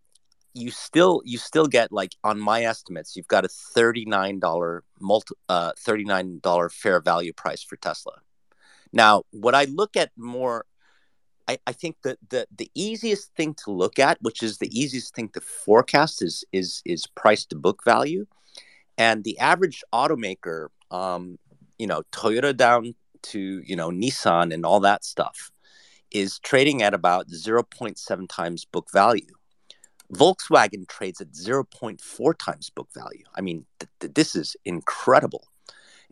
you 0.54 0.70
still 0.70 1.22
you 1.24 1.38
still 1.38 1.66
get 1.66 1.92
like 1.92 2.14
on 2.24 2.38
my 2.38 2.64
estimates, 2.64 3.16
you've 3.16 3.28
got 3.28 3.44
a 3.44 3.48
39 3.48 4.38
dollar 4.38 4.84
multi 5.00 5.34
uh 5.48 5.72
39 5.78 6.40
dollar 6.42 6.68
fair 6.68 7.00
value 7.00 7.32
price 7.32 7.62
for 7.62 7.76
Tesla 7.76 8.14
now, 8.92 9.22
what 9.30 9.54
I 9.54 9.64
look 9.64 9.96
at 9.96 10.10
more, 10.16 10.66
I, 11.48 11.58
I 11.66 11.72
think 11.72 11.96
that 12.04 12.18
the, 12.28 12.46
the 12.54 12.70
easiest 12.74 13.34
thing 13.34 13.54
to 13.64 13.70
look 13.70 13.98
at, 13.98 14.18
which 14.20 14.42
is 14.42 14.58
the 14.58 14.68
easiest 14.78 15.14
thing 15.14 15.28
to 15.30 15.40
forecast, 15.40 16.22
is 16.22 16.44
is 16.52 16.82
is 16.84 17.06
price 17.06 17.44
to 17.46 17.56
book 17.56 17.82
value, 17.84 18.26
and 18.98 19.24
the 19.24 19.38
average 19.38 19.82
automaker, 19.92 20.68
um, 20.90 21.38
you 21.78 21.86
know, 21.86 22.02
Toyota 22.12 22.56
down 22.56 22.94
to 23.22 23.62
you 23.64 23.76
know 23.76 23.90
Nissan 23.90 24.52
and 24.52 24.64
all 24.64 24.80
that 24.80 25.04
stuff, 25.04 25.50
is 26.10 26.38
trading 26.40 26.82
at 26.82 26.94
about 26.94 27.30
zero 27.30 27.62
point 27.62 27.98
seven 27.98 28.28
times 28.28 28.64
book 28.64 28.88
value. 28.92 29.26
Volkswagen 30.14 30.86
trades 30.88 31.20
at 31.20 31.32
0.4 31.32 32.38
times 32.38 32.70
book 32.70 32.88
value. 32.94 33.24
I 33.34 33.40
mean, 33.40 33.64
th- 33.80 33.90
th- 34.00 34.14
this 34.14 34.36
is 34.36 34.56
incredible. 34.64 35.48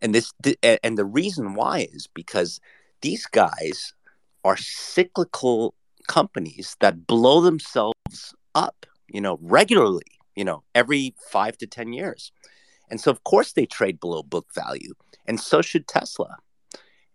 And 0.03 0.15
this 0.15 0.33
and 0.63 0.97
the 0.97 1.05
reason 1.05 1.55
why 1.55 1.89
is 1.93 2.07
because 2.07 2.61
these 3.03 3.27
guys 3.27 3.93
are 4.45 4.57
cyclical 4.57 5.75
companies 6.09 6.77
that 6.81 7.07
blow 7.07 7.41
themselves 7.43 8.35
up 8.55 8.87
you 9.09 9.21
know 9.21 9.39
regularly 9.43 10.07
you 10.35 10.45
know 10.45 10.63
every 10.75 11.15
5 11.31 11.59
to 11.59 11.67
10 11.67 11.93
years. 11.93 12.33
And 12.89 13.01
so 13.01 13.11
of 13.11 13.23
course 13.25 13.53
they 13.53 13.67
trade 13.67 14.01
below 14.01 14.23
book 14.23 14.47
value 14.55 14.95
and 15.27 15.39
so 15.39 15.61
should 15.63 15.87
tesla. 15.87 16.37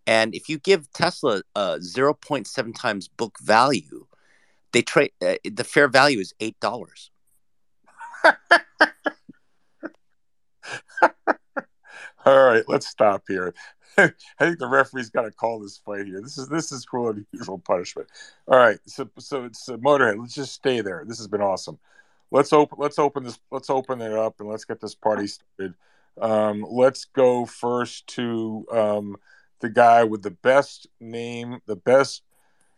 And 0.07 0.35
if 0.35 0.47
you 0.47 0.59
give 0.59 0.91
tesla 0.93 1.41
uh, 1.55 1.77
a 1.77 1.79
0.7 1.79 2.75
times 2.75 3.07
book 3.07 3.37
value 3.41 4.05
they 4.75 4.81
trade 4.81 5.11
uh, 5.25 5.35
the 5.49 5.63
fair 5.63 5.87
value 5.87 6.19
is 6.19 6.33
$8 6.41 6.53
All 12.25 12.43
right, 12.43 12.63
let's 12.67 12.87
stop 12.87 13.23
here. 13.25 13.53
I 13.97 14.11
think 14.39 14.59
the 14.59 14.67
referee's 14.67 15.09
got 15.09 15.21
to 15.21 15.31
call 15.31 15.59
this 15.59 15.77
fight 15.77 16.07
here. 16.07 16.19
This 16.21 16.37
is 16.37 16.49
this 16.49 16.73
is 16.73 16.83
cruel 16.83 17.11
and 17.11 17.25
unusual 17.31 17.59
punishment. 17.59 18.09
All 18.47 18.57
right, 18.57 18.79
so 18.85 19.07
so 19.19 19.45
it's 19.45 19.69
uh, 19.69 19.77
Motorhead. 19.77 20.19
Let's 20.19 20.33
just 20.33 20.53
stay 20.53 20.81
there. 20.81 21.05
This 21.07 21.19
has 21.19 21.27
been 21.27 21.41
awesome. 21.41 21.79
Let's 22.31 22.51
open 22.51 22.79
let's 22.81 22.99
open 22.99 23.23
this 23.23 23.39
let's 23.51 23.69
open 23.69 24.01
it 24.01 24.11
up 24.11 24.39
and 24.39 24.49
let's 24.49 24.65
get 24.65 24.81
this 24.81 24.95
party 24.95 25.27
started. 25.27 25.75
Um, 26.19 26.65
let's 26.67 27.05
go 27.05 27.45
first 27.45 28.07
to 28.07 28.65
um, 28.71 29.17
the 29.59 29.69
guy 29.69 30.03
with 30.03 30.23
the 30.23 30.31
best 30.31 30.87
name, 30.99 31.61
the 31.67 31.77
best 31.77 32.23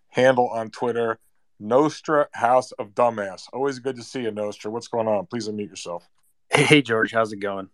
handle 0.10 0.50
on 0.50 0.70
Twitter, 0.70 1.20
Nostra 1.60 2.28
House 2.34 2.72
of 2.74 2.93
Dumbass. 2.93 3.47
Always 3.53 3.80
good 3.80 3.95
to 3.95 4.03
see 4.03 4.22
you, 4.22 4.32
Nostra. 4.32 4.72
What's 4.72 4.88
going 4.88 5.08
on? 5.08 5.26
Please 5.26 5.47
unmute 5.47 5.70
yourself. 5.70 6.08
Hey 6.49 6.82
George, 6.82 7.12
how's 7.12 7.34
it 7.34 7.38
going? 7.38 7.70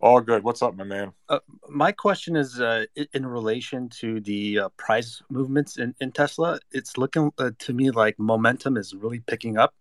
All 0.00 0.20
good. 0.20 0.44
What's 0.44 0.62
up, 0.62 0.76
my 0.76 0.84
man? 0.84 1.12
Uh, 1.28 1.40
my 1.68 1.90
question 1.90 2.36
is 2.36 2.60
uh, 2.60 2.84
in 3.12 3.26
relation 3.26 3.88
to 4.00 4.20
the 4.20 4.58
uh, 4.60 4.68
price 4.76 5.22
movements 5.28 5.76
in, 5.76 5.94
in 6.00 6.12
Tesla. 6.12 6.60
It's 6.70 6.96
looking 6.96 7.32
uh, 7.38 7.50
to 7.58 7.72
me 7.72 7.90
like 7.90 8.16
momentum 8.18 8.76
is 8.76 8.94
really 8.94 9.18
picking 9.20 9.58
up, 9.58 9.74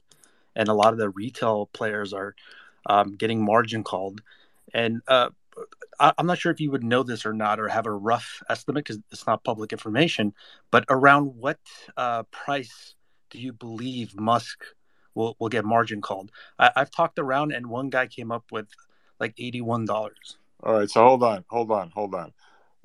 and 0.55 0.69
a 0.69 0.73
lot 0.73 0.93
of 0.93 0.97
the 0.97 1.09
retail 1.09 1.69
players 1.73 2.13
are 2.13 2.33
um, 2.87 3.15
getting 3.15 3.43
margin 3.43 3.83
called. 3.83 4.21
And 4.73 5.01
uh, 5.07 5.29
I, 5.99 6.13
am 6.17 6.25
not 6.25 6.39
sure 6.39 6.51
if 6.51 6.59
you 6.59 6.71
would 6.71 6.83
know 6.83 7.03
this 7.03 7.25
or 7.25 7.33
not, 7.33 7.59
or 7.59 7.67
have 7.67 7.85
a 7.85 7.91
rough 7.91 8.41
estimate 8.49 8.85
because 8.85 8.99
it's 9.11 9.27
not 9.27 9.43
public 9.43 9.71
information. 9.71 10.33
But 10.71 10.85
around 10.89 11.35
what 11.35 11.59
uh, 11.95 12.23
price 12.31 12.95
do 13.29 13.39
you 13.39 13.53
believe 13.53 14.19
Musk 14.19 14.63
will, 15.13 15.35
will 15.39 15.49
get 15.49 15.65
margin 15.65 16.01
called? 16.01 16.31
I, 16.59 16.71
I've 16.75 16.91
talked 16.91 17.19
around, 17.19 17.51
and 17.51 17.67
one 17.67 17.89
guy 17.89 18.07
came 18.07 18.31
up 18.31 18.45
with 18.51 18.67
like 19.19 19.35
$81. 19.35 19.87
All 20.63 20.73
right, 20.73 20.89
so 20.89 21.03
hold 21.03 21.23
on, 21.23 21.45
hold 21.49 21.71
on, 21.71 21.91
hold 21.91 22.15
on. 22.15 22.33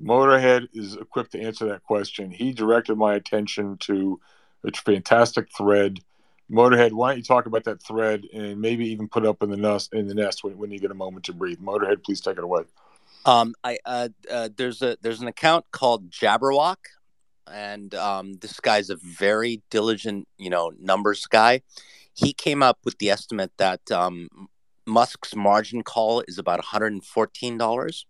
Motorhead 0.01 0.67
is 0.73 0.95
equipped 0.95 1.31
to 1.31 1.41
answer 1.41 1.65
that 1.67 1.83
question. 1.83 2.31
He 2.31 2.51
directed 2.51 2.95
my 2.95 3.15
attention 3.15 3.77
to 3.81 4.19
a 4.63 4.71
fantastic 4.71 5.47
thread. 5.55 5.99
Motorhead, 6.51 6.91
why 6.91 7.09
don't 7.09 7.17
you 7.17 7.23
talk 7.23 7.45
about 7.45 7.63
that 7.63 7.81
thread 7.81 8.25
and 8.33 8.59
maybe 8.59 8.85
even 8.89 9.07
put 9.07 9.25
up 9.25 9.41
in 9.41 9.49
the 9.49 9.57
nest 9.57 9.93
in 9.93 10.07
the 10.07 10.13
nest 10.13 10.43
when, 10.43 10.57
when 10.57 10.71
you 10.71 10.79
get 10.79 10.91
a 10.91 10.95
moment 10.95 11.25
to 11.25 11.33
breathe. 11.33 11.59
Motorhead, 11.59 12.03
please 12.03 12.21
take 12.21 12.37
it 12.37 12.43
away. 12.43 12.63
Um, 13.25 13.55
I 13.63 13.77
uh, 13.85 14.09
uh, 14.29 14.49
there's 14.55 14.81
a 14.81 14.97
there's 15.01 15.21
an 15.21 15.27
account 15.27 15.65
called 15.71 16.09
Jabberwock, 16.09 16.77
and 17.51 17.93
um, 17.95 18.33
this 18.35 18.59
guy's 18.59 18.89
a 18.89 18.97
very 18.97 19.61
diligent, 19.69 20.27
you 20.37 20.49
know, 20.49 20.71
numbers 20.79 21.25
guy. 21.25 21.61
He 22.13 22.33
came 22.33 22.61
up 22.61 22.79
with 22.83 22.97
the 22.99 23.09
estimate 23.09 23.51
that 23.57 23.91
um, 23.91 24.29
Musk's 24.85 25.35
margin 25.35 25.83
call 25.83 26.23
is 26.27 26.37
about 26.37 26.59
one 26.59 26.67
hundred 26.67 26.93
and 26.93 27.05
fourteen 27.05 27.57
dollars. 27.57 28.05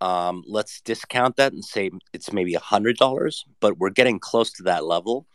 Um, 0.00 0.42
let's 0.46 0.80
discount 0.80 1.36
that 1.36 1.52
and 1.52 1.64
say 1.64 1.90
it's 2.12 2.32
maybe 2.32 2.54
hundred 2.54 2.96
dollars, 2.96 3.44
but 3.60 3.78
we're 3.78 3.90
getting 3.90 4.18
close 4.18 4.52
to 4.52 4.64
that 4.64 4.84
level. 4.84 5.26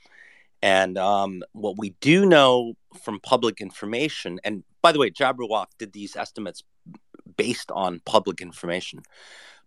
And 0.61 0.97
um, 0.97 1.41
what 1.53 1.77
we 1.77 1.95
do 2.01 2.25
know 2.25 2.73
from 3.03 3.19
public 3.21 3.61
information, 3.61 4.39
and 4.43 4.63
by 4.81 4.91
the 4.91 4.99
way, 4.99 5.09
Jabberwock 5.09 5.67
did 5.77 5.93
these 5.93 6.15
estimates 6.15 6.63
based 7.37 7.71
on 7.71 8.01
public 8.05 8.41
information. 8.41 8.99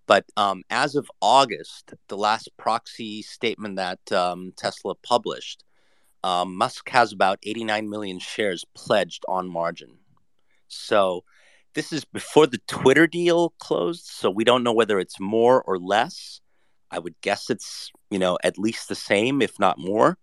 But 0.06 0.24
um, 0.36 0.62
as 0.70 0.94
of 0.94 1.10
August, 1.20 1.94
the 2.08 2.16
last 2.16 2.50
proxy 2.56 3.22
statement 3.22 3.76
that 3.76 4.12
um, 4.12 4.52
Tesla 4.56 4.94
published, 4.96 5.64
um, 6.24 6.56
Musk 6.56 6.88
has 6.90 7.12
about 7.12 7.38
89 7.42 7.88
million 7.88 8.18
shares 8.18 8.64
pledged 8.74 9.24
on 9.28 9.48
margin. 9.48 9.98
So 10.68 11.24
this 11.74 11.92
is 11.92 12.04
before 12.04 12.46
the 12.46 12.60
Twitter 12.66 13.06
deal 13.06 13.50
closed. 13.58 14.06
So 14.06 14.30
we 14.30 14.44
don't 14.44 14.62
know 14.62 14.72
whether 14.72 14.98
it's 14.98 15.20
more 15.20 15.62
or 15.62 15.78
less. 15.78 16.40
I 16.90 16.98
would 16.98 17.14
guess 17.22 17.48
it's 17.48 17.90
you 18.10 18.18
know 18.18 18.38
at 18.44 18.58
least 18.58 18.88
the 18.88 18.94
same, 18.94 19.40
if 19.40 19.58
not 19.58 19.78
more. 19.78 20.18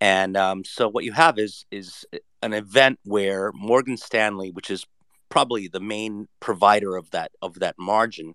And 0.00 0.36
um, 0.36 0.64
so 0.64 0.88
what 0.88 1.04
you 1.04 1.12
have 1.12 1.38
is 1.38 1.64
is 1.70 2.04
an 2.42 2.52
event 2.52 2.98
where 3.04 3.52
Morgan 3.54 3.96
Stanley, 3.96 4.50
which 4.50 4.70
is 4.70 4.84
probably 5.28 5.68
the 5.68 5.80
main 5.80 6.28
provider 6.40 6.96
of 6.96 7.10
that 7.12 7.30
of 7.40 7.60
that 7.60 7.76
margin, 7.78 8.34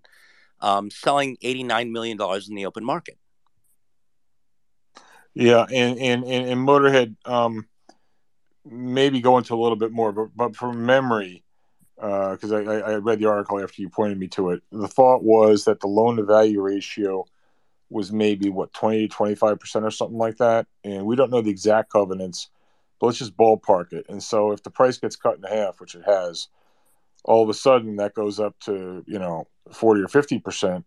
um, 0.60 0.90
selling 0.90 1.36
eighty 1.42 1.62
nine 1.62 1.92
million 1.92 2.16
dollars 2.16 2.48
in 2.48 2.54
the 2.54 2.66
open 2.66 2.84
market. 2.84 3.18
Yeah, 5.34 5.66
and 5.72 5.98
and 5.98 6.24
and, 6.24 6.48
and 6.48 6.66
Motorhead 6.66 7.16
um, 7.24 7.68
maybe 8.64 9.20
go 9.20 9.38
into 9.38 9.54
a 9.54 9.60
little 9.60 9.76
bit 9.76 9.92
more, 9.92 10.12
but 10.12 10.28
but 10.36 10.56
from 10.56 10.84
memory, 10.84 11.44
because 11.96 12.52
uh, 12.52 12.56
I, 12.56 12.92
I 12.92 12.94
read 12.96 13.18
the 13.18 13.26
article 13.26 13.60
after 13.60 13.82
you 13.82 13.88
pointed 13.88 14.18
me 14.18 14.28
to 14.28 14.50
it. 14.50 14.62
The 14.72 14.88
thought 14.88 15.22
was 15.22 15.64
that 15.64 15.80
the 15.80 15.88
loan 15.88 16.16
to 16.16 16.24
value 16.24 16.60
ratio 16.60 17.26
was 17.90 18.12
maybe 18.12 18.50
what 18.50 18.72
20 18.74 19.08
to 19.08 19.14
25 19.14 19.60
percent 19.60 19.84
or 19.84 19.90
something 19.90 20.18
like 20.18 20.38
that, 20.38 20.66
and 20.84 21.06
we 21.06 21.16
don't 21.16 21.30
know 21.30 21.40
the 21.40 21.50
exact 21.50 21.90
covenants, 21.90 22.50
but 23.00 23.06
let's 23.06 23.18
just 23.18 23.36
ballpark 23.36 23.92
it. 23.92 24.06
And 24.08 24.22
so 24.22 24.52
if 24.52 24.62
the 24.62 24.70
price 24.70 24.98
gets 24.98 25.16
cut 25.16 25.36
in 25.36 25.42
half, 25.42 25.80
which 25.80 25.94
it 25.94 26.04
has, 26.04 26.48
all 27.24 27.42
of 27.42 27.48
a 27.48 27.54
sudden 27.54 27.96
that 27.96 28.14
goes 28.14 28.40
up 28.40 28.58
to 28.60 29.04
you 29.06 29.18
know 29.18 29.46
40 29.72 30.02
or 30.02 30.08
50 30.08 30.38
percent, 30.40 30.84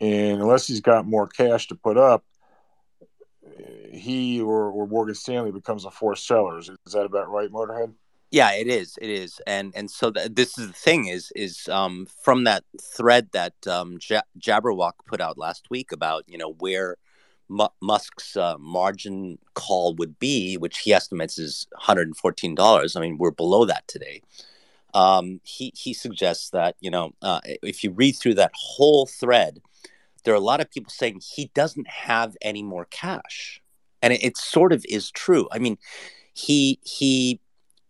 and 0.00 0.40
unless 0.40 0.66
he's 0.66 0.80
got 0.80 1.06
more 1.06 1.26
cash 1.26 1.68
to 1.68 1.74
put 1.74 1.96
up, 1.96 2.24
he 3.90 4.40
or, 4.40 4.70
or 4.70 4.86
Morgan 4.86 5.14
Stanley 5.14 5.52
becomes 5.52 5.84
a 5.84 5.90
forced 5.90 6.26
seller. 6.26 6.58
Is 6.58 6.70
that 6.92 7.04
about 7.04 7.30
right, 7.30 7.50
Motorhead? 7.50 7.92
Yeah, 8.30 8.52
it 8.52 8.66
is. 8.66 8.98
It 9.00 9.08
is, 9.08 9.40
and 9.46 9.72
and 9.76 9.90
so 9.90 10.10
th- 10.10 10.32
this 10.32 10.58
is 10.58 10.66
the 10.66 10.72
thing 10.72 11.06
is 11.06 11.32
is 11.36 11.68
um, 11.68 12.06
from 12.22 12.44
that 12.44 12.64
thread 12.82 13.28
that 13.32 13.54
um, 13.68 13.98
J- 13.98 14.20
Jabberwock 14.38 14.92
put 15.06 15.20
out 15.20 15.38
last 15.38 15.70
week 15.70 15.92
about 15.92 16.24
you 16.26 16.36
know 16.36 16.52
where 16.54 16.96
M- 17.48 17.68
Musk's 17.80 18.36
uh, 18.36 18.56
margin 18.58 19.38
call 19.54 19.94
would 19.94 20.18
be, 20.18 20.56
which 20.56 20.78
he 20.78 20.92
estimates 20.92 21.38
is 21.38 21.68
one 21.70 21.82
hundred 21.82 22.08
and 22.08 22.16
fourteen 22.16 22.56
dollars. 22.56 22.96
I 22.96 23.00
mean, 23.00 23.16
we're 23.16 23.30
below 23.30 23.64
that 23.64 23.86
today. 23.86 24.22
Um, 24.96 25.42
he 25.44 25.74
he 25.76 25.92
suggests 25.92 26.48
that 26.50 26.74
you 26.80 26.90
know 26.90 27.12
uh, 27.20 27.40
if 27.44 27.84
you 27.84 27.90
read 27.90 28.12
through 28.12 28.34
that 28.36 28.52
whole 28.54 29.04
thread, 29.04 29.60
there 30.24 30.32
are 30.32 30.38
a 30.38 30.40
lot 30.40 30.60
of 30.62 30.70
people 30.70 30.90
saying 30.90 31.20
he 31.20 31.50
doesn't 31.52 31.86
have 31.86 32.34
any 32.40 32.62
more 32.62 32.86
cash, 32.86 33.60
and 34.00 34.14
it, 34.14 34.24
it 34.24 34.36
sort 34.38 34.72
of 34.72 34.86
is 34.88 35.10
true. 35.10 35.48
I 35.52 35.58
mean, 35.58 35.76
he 36.32 36.80
he 36.82 37.40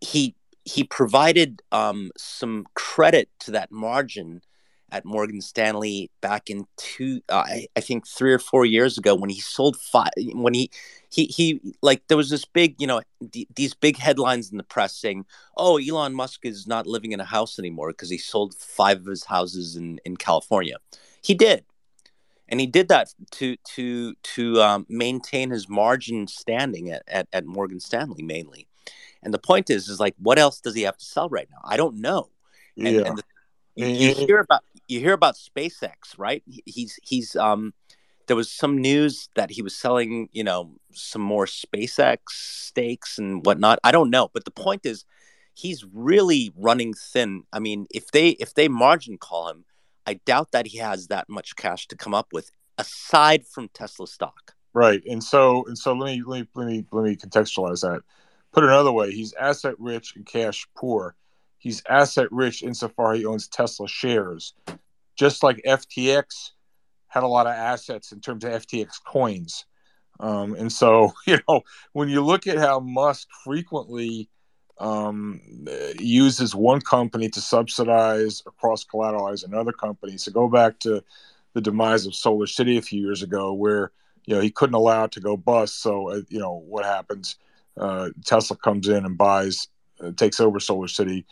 he 0.00 0.34
he 0.64 0.82
provided 0.82 1.62
um, 1.70 2.10
some 2.16 2.66
credit 2.74 3.28
to 3.38 3.52
that 3.52 3.70
margin 3.70 4.42
at 4.92 5.04
Morgan 5.04 5.40
Stanley 5.40 6.10
back 6.20 6.48
in 6.48 6.66
two, 6.76 7.20
uh, 7.28 7.44
I, 7.46 7.66
I, 7.76 7.80
think 7.80 8.06
three 8.06 8.32
or 8.32 8.38
four 8.38 8.64
years 8.64 8.96
ago 8.96 9.14
when 9.14 9.30
he 9.30 9.40
sold 9.40 9.76
five. 9.76 10.10
When 10.16 10.54
he 10.54 10.70
he 11.10 11.24
he 11.26 11.60
like 11.82 12.06
there 12.08 12.16
was 12.16 12.30
this 12.30 12.44
big, 12.44 12.76
you 12.78 12.86
know, 12.86 13.02
d- 13.30 13.48
these 13.54 13.74
big 13.74 13.96
headlines 13.96 14.50
in 14.50 14.58
the 14.58 14.62
press 14.62 14.94
saying, 14.94 15.26
"Oh, 15.56 15.78
Elon 15.78 16.14
Musk 16.14 16.44
is 16.44 16.66
not 16.66 16.86
living 16.86 17.12
in 17.12 17.20
a 17.20 17.24
house 17.24 17.58
anymore 17.58 17.90
because 17.90 18.10
he 18.10 18.18
sold 18.18 18.54
five 18.54 18.98
of 18.98 19.06
his 19.06 19.24
houses 19.24 19.76
in 19.76 19.98
in 20.04 20.16
California." 20.16 20.76
He 21.22 21.34
did, 21.34 21.64
and 22.48 22.60
he 22.60 22.66
did 22.66 22.88
that 22.88 23.12
to 23.32 23.56
to 23.74 24.14
to 24.14 24.62
um, 24.62 24.86
maintain 24.88 25.50
his 25.50 25.68
margin 25.68 26.28
standing 26.28 26.90
at, 26.90 27.02
at 27.08 27.28
at 27.32 27.44
Morgan 27.44 27.80
Stanley 27.80 28.22
mainly. 28.22 28.68
And 29.22 29.34
the 29.34 29.38
point 29.38 29.70
is, 29.70 29.88
is 29.88 29.98
like, 29.98 30.14
what 30.18 30.38
else 30.38 30.60
does 30.60 30.76
he 30.76 30.82
have 30.82 30.96
to 30.98 31.04
sell 31.04 31.28
right 31.28 31.48
now? 31.50 31.58
I 31.64 31.76
don't 31.76 31.96
know. 31.96 32.28
And, 32.76 32.86
yeah. 32.86 33.00
and 33.00 33.18
the, 33.18 33.24
you, 33.74 33.86
you, 33.86 34.14
hear 34.14 34.38
about 34.38 34.62
you 34.88 35.00
hear 35.00 35.12
about 35.12 35.36
SpaceX, 35.36 36.16
right? 36.18 36.42
He's 36.64 36.98
he's 37.02 37.36
um 37.36 37.74
there 38.26 38.36
was 38.36 38.50
some 38.50 38.78
news 38.78 39.28
that 39.36 39.50
he 39.50 39.62
was 39.62 39.76
selling, 39.76 40.28
you 40.32 40.42
know, 40.42 40.72
some 40.92 41.22
more 41.22 41.46
SpaceX 41.46 42.18
stakes 42.28 43.18
and 43.18 43.44
whatnot. 43.46 43.78
I 43.84 43.92
don't 43.92 44.10
know, 44.10 44.28
but 44.32 44.44
the 44.44 44.50
point 44.50 44.84
is, 44.84 45.04
he's 45.54 45.84
really 45.84 46.52
running 46.56 46.92
thin. 46.92 47.44
I 47.52 47.60
mean, 47.60 47.86
if 47.90 48.10
they 48.10 48.30
if 48.30 48.54
they 48.54 48.68
margin 48.68 49.18
call 49.18 49.48
him, 49.48 49.64
I 50.06 50.14
doubt 50.14 50.52
that 50.52 50.66
he 50.66 50.78
has 50.78 51.08
that 51.08 51.28
much 51.28 51.56
cash 51.56 51.86
to 51.88 51.96
come 51.96 52.14
up 52.14 52.32
with 52.32 52.50
aside 52.78 53.46
from 53.46 53.68
Tesla 53.68 54.06
stock. 54.06 54.54
Right, 54.74 55.02
and 55.06 55.22
so 55.22 55.64
and 55.66 55.78
so 55.78 55.92
let 55.94 56.06
me 56.06 56.22
let 56.26 56.40
me 56.40 56.48
let 56.54 56.66
me 56.66 56.86
let 56.92 57.04
me 57.04 57.16
contextualize 57.16 57.82
that. 57.82 58.02
Put 58.52 58.64
another 58.64 58.92
way, 58.92 59.12
he's 59.12 59.34
asset 59.34 59.74
rich 59.78 60.16
and 60.16 60.26
cash 60.26 60.66
poor. 60.76 61.14
He's 61.66 61.82
asset 61.88 62.28
rich 62.30 62.62
insofar 62.62 63.14
he 63.14 63.26
owns 63.26 63.48
Tesla 63.48 63.88
shares, 63.88 64.54
just 65.16 65.42
like 65.42 65.60
FTX 65.66 66.52
had 67.08 67.24
a 67.24 67.26
lot 67.26 67.46
of 67.46 67.54
assets 67.54 68.12
in 68.12 68.20
terms 68.20 68.44
of 68.44 68.52
FTX 68.52 69.02
coins. 69.04 69.64
Um, 70.20 70.54
and 70.54 70.72
so, 70.72 71.12
you 71.26 71.38
know, 71.48 71.62
when 71.92 72.08
you 72.08 72.22
look 72.22 72.46
at 72.46 72.58
how 72.58 72.78
Musk 72.78 73.26
frequently 73.42 74.28
um, 74.78 75.40
uses 75.98 76.54
one 76.54 76.80
company 76.80 77.28
to 77.30 77.40
subsidize 77.40 78.42
or 78.46 78.52
cross 78.52 78.84
collateralize 78.84 79.44
another 79.44 79.72
company, 79.72 80.18
so 80.18 80.30
go 80.30 80.48
back 80.48 80.78
to 80.80 81.02
the 81.54 81.60
demise 81.60 82.06
of 82.06 82.14
Solar 82.14 82.46
City 82.46 82.76
a 82.76 82.82
few 82.82 83.00
years 83.00 83.22
ago, 83.24 83.52
where 83.52 83.90
you 84.24 84.36
know 84.36 84.40
he 84.40 84.50
couldn't 84.50 84.74
allow 84.74 85.04
it 85.04 85.12
to 85.12 85.20
go 85.20 85.36
bust. 85.36 85.82
So, 85.82 86.10
uh, 86.10 86.20
you 86.28 86.38
know, 86.38 86.62
what 86.68 86.84
happens? 86.84 87.36
uh, 87.78 88.10
Tesla 88.24 88.56
comes 88.56 88.88
in 88.88 89.04
and 89.04 89.18
buys, 89.18 89.68
uh, 90.00 90.12
takes 90.12 90.40
over 90.40 90.60
Solar 90.60 90.88
City. 90.88 91.26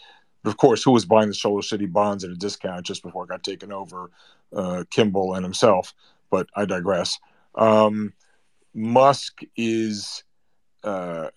Of 0.44 0.56
course, 0.56 0.82
who 0.82 0.90
was 0.90 1.06
buying 1.06 1.28
the 1.28 1.34
Solar 1.34 1.62
City 1.62 1.86
bonds 1.86 2.24
at 2.24 2.30
a 2.30 2.36
discount 2.36 2.84
just 2.84 3.02
before 3.02 3.24
it 3.24 3.28
got 3.28 3.42
taken 3.42 3.72
over? 3.72 4.10
Uh, 4.54 4.84
Kimball 4.90 5.34
and 5.34 5.44
himself. 5.44 5.94
But 6.30 6.48
I 6.54 6.64
digress. 6.64 7.18
Um, 7.54 8.12
Musk 8.74 9.40
is, 9.56 10.24
uh, 10.82 11.28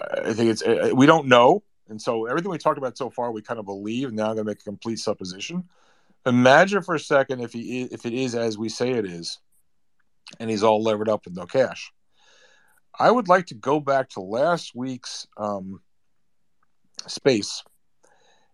I 0.00 0.32
think 0.32 0.50
it's, 0.50 0.62
uh, 0.62 0.90
we 0.94 1.06
don't 1.06 1.28
know. 1.28 1.62
And 1.88 2.00
so 2.00 2.26
everything 2.26 2.50
we 2.50 2.58
talked 2.58 2.78
about 2.78 2.98
so 2.98 3.10
far, 3.10 3.32
we 3.32 3.42
kind 3.42 3.60
of 3.60 3.66
believe. 3.66 4.12
Now 4.12 4.30
I'm 4.30 4.34
going 4.34 4.44
to 4.46 4.50
make 4.50 4.60
a 4.60 4.64
complete 4.64 4.98
supposition. 4.98 5.64
Imagine 6.26 6.82
for 6.82 6.94
a 6.94 7.00
second 7.00 7.40
if 7.40 7.52
he 7.52 7.82
if 7.84 8.04
it 8.04 8.12
is 8.12 8.34
as 8.34 8.58
we 8.58 8.68
say 8.68 8.90
it 8.90 9.06
is, 9.06 9.38
and 10.38 10.50
he's 10.50 10.62
all 10.62 10.82
levered 10.82 11.08
up 11.08 11.24
with 11.24 11.34
no 11.34 11.46
cash. 11.46 11.90
I 12.98 13.10
would 13.10 13.28
like 13.28 13.46
to 13.46 13.54
go 13.54 13.80
back 13.80 14.10
to 14.10 14.20
last 14.20 14.74
week's 14.74 15.26
um, 15.36 15.80
space. 17.06 17.62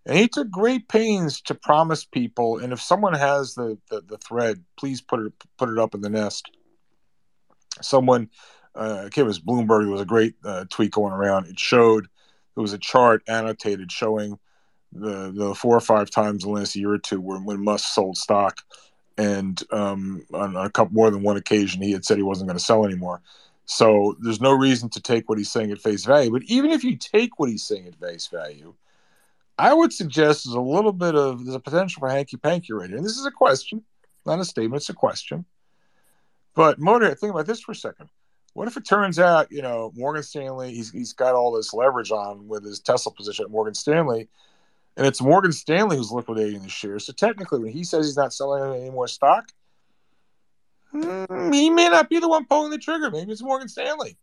And 0.07 0.19
he 0.19 0.29
took 0.29 0.51
great 0.51 0.89
pains 0.89 1.41
to 1.43 1.55
promise 1.55 2.05
people. 2.05 2.59
And 2.59 2.73
if 2.73 2.81
someone 2.81 3.15
has 3.15 3.55
the, 3.55 3.79
the, 3.89 4.03
the 4.03 4.19
thread, 4.19 4.63
please 4.77 5.01
put 5.01 5.21
it 5.21 5.33
put 5.57 5.71
it 5.71 5.79
up 5.79 5.95
in 5.95 6.03
the 6.03 6.11
nest. 6.11 6.51
Someone, 7.81 8.29
uh, 8.75 9.09
it 9.15 9.23
was 9.23 9.41
Bloomberg. 9.41 9.85
There 9.85 9.93
was 9.93 10.01
a 10.01 10.07
great 10.07 10.35
uh, 10.45 10.67
tweet 10.69 10.93
going 10.93 11.13
around. 11.13 11.47
It 11.47 11.59
showed 11.59 12.07
there 12.55 12.63
was 12.63 12.73
a 12.73 12.79
chart 12.79 13.23
annotated 13.29 13.91
showing 13.91 14.39
the 14.93 15.33
the 15.33 15.55
four 15.55 15.77
or 15.77 15.81
five 15.81 16.11
times 16.11 16.45
in 16.45 16.51
the 16.51 16.59
last 16.59 16.77
year 16.77 16.93
or 16.93 16.99
two 16.99 17.21
when, 17.21 17.45
when 17.45 17.65
Musk 17.65 17.93
sold 17.93 18.17
stock, 18.17 18.59
and 19.19 19.63
um, 19.73 20.25
on 20.33 20.55
a 20.55 20.71
couple 20.71 20.95
more 20.95 21.11
than 21.11 21.23
one 21.23 21.37
occasion 21.37 21.83
he 21.83 21.93
had 21.93 22.05
said 22.05 22.17
he 22.17 22.23
wasn't 22.23 22.49
going 22.49 22.59
to 22.59 22.65
sell 22.65 22.85
anymore. 22.85 23.21
So 23.67 24.17
there's 24.21 24.41
no 24.41 24.53
reason 24.53 24.91
to 24.91 25.01
take 25.01 25.29
what 25.29 25.39
he's 25.39 25.51
saying 25.51 25.73
at 25.73 25.79
face 25.79 26.05
value. 26.05 26.31
But 26.31 26.43
even 26.45 26.71
if 26.71 26.85
you 26.85 26.97
take 26.97 27.39
what 27.39 27.49
he's 27.49 27.67
saying 27.67 27.87
at 27.87 27.97
face 27.97 28.27
value, 28.27 28.75
I 29.59 29.73
would 29.73 29.93
suggest 29.93 30.45
there's 30.45 30.55
a 30.55 30.61
little 30.61 30.93
bit 30.93 31.15
of 31.15 31.45
there's 31.45 31.55
a 31.55 31.61
potential 31.61 32.01
for 32.01 32.09
hanky 32.09 32.37
panky 32.37 32.73
right 32.73 32.89
here. 32.89 32.97
And 32.97 33.07
this 33.07 33.17
is 33.17 33.27
a 33.27 33.31
question, 33.31 33.85
not 34.27 34.41
a 34.41 34.45
statement, 34.45 34.83
it's 34.83 34.89
a 34.89 34.95
question. 34.95 35.45
But 36.55 36.79
Motor, 36.79 37.15
think 37.15 37.33
about 37.33 37.47
this 37.47 37.61
for 37.61 37.73
a 37.73 37.77
second. 37.77 38.09
What 38.55 38.69
if 38.69 38.77
it 38.77 38.87
turns 38.87 39.19
out, 39.19 39.51
you 39.51 39.63
know, 39.63 39.93
Morgan 39.97 40.23
Stanley, 40.23 40.73
he's, 40.73 40.91
he's 40.93 41.13
got 41.13 41.35
all 41.35 41.53
this 41.53 41.75
leverage 41.75 42.13
on 42.13 42.47
with 42.47 42.65
his 42.65 42.79
Tesla 42.79 43.13
position 43.13 43.45
at 43.45 43.51
Morgan 43.51 43.75
Stanley, 43.75 44.29
and 44.97 45.07
it's 45.07 45.21
Morgan 45.21 45.51
Stanley 45.51 45.97
who's 45.97 46.13
liquidating 46.13 46.63
the 46.63 46.69
shares. 46.69 47.07
So 47.07 47.13
technically, 47.13 47.59
when 47.59 47.73
he 47.73 47.83
says 47.83 48.07
he's 48.07 48.17
not 48.17 48.33
selling 48.33 48.81
any 48.81 48.91
more 48.91 49.09
stock, 49.09 49.49
mm, 50.95 51.53
he 51.53 51.69
may 51.69 51.89
not 51.89 52.09
be 52.09 52.21
the 52.21 52.29
one 52.29 52.45
pulling 52.45 52.71
the 52.71 52.79
trigger. 52.79 53.11
Maybe 53.11 53.33
it's 53.33 53.43
Morgan 53.43 53.69
Stanley. 53.69 54.17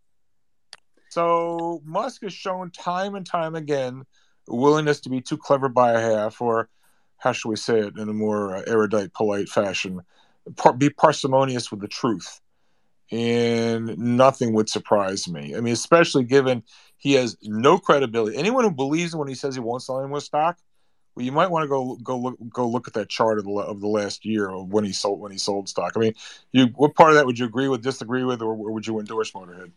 So 1.09 1.81
Musk 1.83 2.21
has 2.23 2.31
shown 2.31 2.71
time 2.71 3.15
and 3.15 3.25
time 3.25 3.55
again 3.55 4.05
willingness 4.47 4.99
to 5.01 5.09
be 5.09 5.21
too 5.21 5.37
clever 5.37 5.69
by 5.69 5.93
a 5.93 5.99
half, 5.99 6.41
or 6.41 6.69
how 7.17 7.31
should 7.31 7.49
we 7.49 7.55
say 7.55 7.79
it 7.79 7.97
in 7.97 8.09
a 8.09 8.13
more 8.13 8.55
uh, 8.55 8.63
erudite, 8.67 9.13
polite 9.13 9.49
fashion, 9.49 10.01
par- 10.55 10.73
be 10.73 10.89
parsimonious 10.89 11.71
with 11.71 11.81
the 11.81 11.87
truth. 11.87 12.41
And 13.11 13.97
nothing 13.97 14.53
would 14.53 14.69
surprise 14.69 15.27
me. 15.27 15.55
I 15.55 15.59
mean, 15.59 15.73
especially 15.73 16.23
given 16.23 16.63
he 16.97 17.13
has 17.13 17.37
no 17.41 17.77
credibility. 17.77 18.37
Anyone 18.37 18.63
who 18.63 18.71
believes 18.71 19.15
when 19.15 19.27
he 19.27 19.35
says 19.35 19.53
he 19.53 19.59
won't 19.59 19.83
sell 19.83 19.99
any 19.99 20.07
more 20.07 20.21
stock, 20.21 20.57
well, 21.13 21.25
you 21.25 21.33
might 21.33 21.51
want 21.51 21.63
to 21.63 21.67
go 21.67 21.97
go 21.97 22.17
look 22.17 22.37
go 22.49 22.67
look 22.67 22.87
at 22.87 22.93
that 22.93 23.09
chart 23.09 23.37
of 23.37 23.43
the 23.43 23.51
of 23.51 23.81
the 23.81 23.87
last 23.87 24.23
year 24.23 24.49
of 24.49 24.71
when 24.71 24.85
he 24.85 24.93
sold 24.93 25.19
when 25.19 25.31
he 25.31 25.37
sold 25.37 25.67
stock. 25.67 25.93
I 25.97 25.99
mean, 25.99 26.13
you 26.53 26.67
what 26.67 26.95
part 26.95 27.09
of 27.09 27.15
that 27.15 27.25
would 27.25 27.37
you 27.37 27.45
agree 27.45 27.67
with, 27.67 27.83
disagree 27.83 28.23
with, 28.23 28.41
or, 28.41 28.53
or 28.53 28.71
would 28.71 28.87
you 28.87 28.97
endorse 28.99 29.31
Motorhead? 29.31 29.71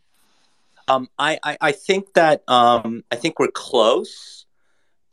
Um, 0.86 1.08
I, 1.18 1.38
I, 1.42 1.58
I 1.60 1.72
think 1.72 2.12
that 2.14 2.42
um, 2.48 3.04
I 3.10 3.16
think 3.16 3.38
we're 3.38 3.48
close, 3.48 4.46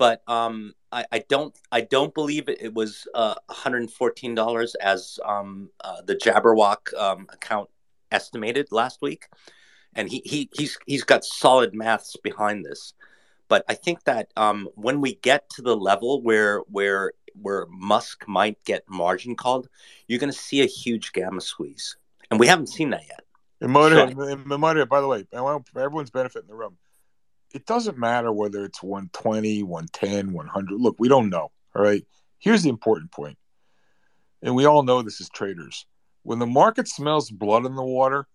but 0.01 0.27
um, 0.27 0.73
I, 0.91 1.05
I 1.11 1.23
don't 1.29 1.55
I 1.71 1.81
don't 1.81 2.11
believe 2.11 2.49
it, 2.49 2.59
it 2.59 2.73
was 2.73 3.07
uh, 3.13 3.35
$114 3.51 4.73
as 4.81 5.19
um, 5.23 5.69
uh, 5.83 6.01
the 6.03 6.15
Jabberwock 6.15 6.91
um, 6.99 7.27
account 7.31 7.69
estimated 8.11 8.71
last 8.71 8.99
week, 9.03 9.27
and 9.93 10.09
he, 10.09 10.23
he 10.25 10.49
he's 10.53 10.75
he's 10.87 11.03
got 11.03 11.23
solid 11.23 11.75
maths 11.75 12.17
behind 12.23 12.65
this. 12.65 12.95
But 13.47 13.63
I 13.69 13.75
think 13.75 14.03
that 14.05 14.31
um, 14.35 14.69
when 14.73 15.01
we 15.01 15.17
get 15.17 15.47
to 15.51 15.61
the 15.61 15.77
level 15.77 16.23
where 16.23 16.61
where 16.61 17.11
where 17.39 17.67
Musk 17.69 18.27
might 18.27 18.57
get 18.65 18.83
margin 18.89 19.35
called, 19.35 19.69
you're 20.07 20.17
going 20.17 20.33
to 20.33 20.39
see 20.39 20.63
a 20.63 20.65
huge 20.65 21.13
gamma 21.13 21.41
squeeze, 21.41 21.95
and 22.31 22.39
we 22.39 22.47
haven't 22.47 22.69
seen 22.69 22.89
that 22.89 23.03
yet. 23.07 23.21
And 23.61 23.69
Motorhead, 23.69 24.31
and 24.31 24.45
Motorhead, 24.47 24.89
by 24.89 24.99
the 24.99 25.07
way, 25.07 25.27
everyone's 25.75 26.09
benefit 26.09 26.41
in 26.41 26.47
the 26.47 26.55
room. 26.55 26.75
It 27.53 27.65
doesn't 27.65 27.97
matter 27.97 28.31
whether 28.31 28.63
it's 28.63 28.81
120, 28.81 29.63
110, 29.63 30.33
100. 30.33 30.71
Look, 30.79 30.95
we 30.99 31.07
don't 31.07 31.29
know. 31.29 31.51
All 31.75 31.83
right. 31.83 32.05
Here's 32.39 32.63
the 32.63 32.69
important 32.69 33.11
point. 33.11 33.37
And 34.41 34.55
we 34.55 34.65
all 34.65 34.83
know 34.83 35.01
this 35.01 35.21
as 35.21 35.29
traders. 35.29 35.85
When 36.23 36.39
the 36.39 36.47
market 36.47 36.87
smells 36.87 37.29
blood 37.29 37.65
in 37.65 37.75
the 37.75 37.83
water, 37.83 38.27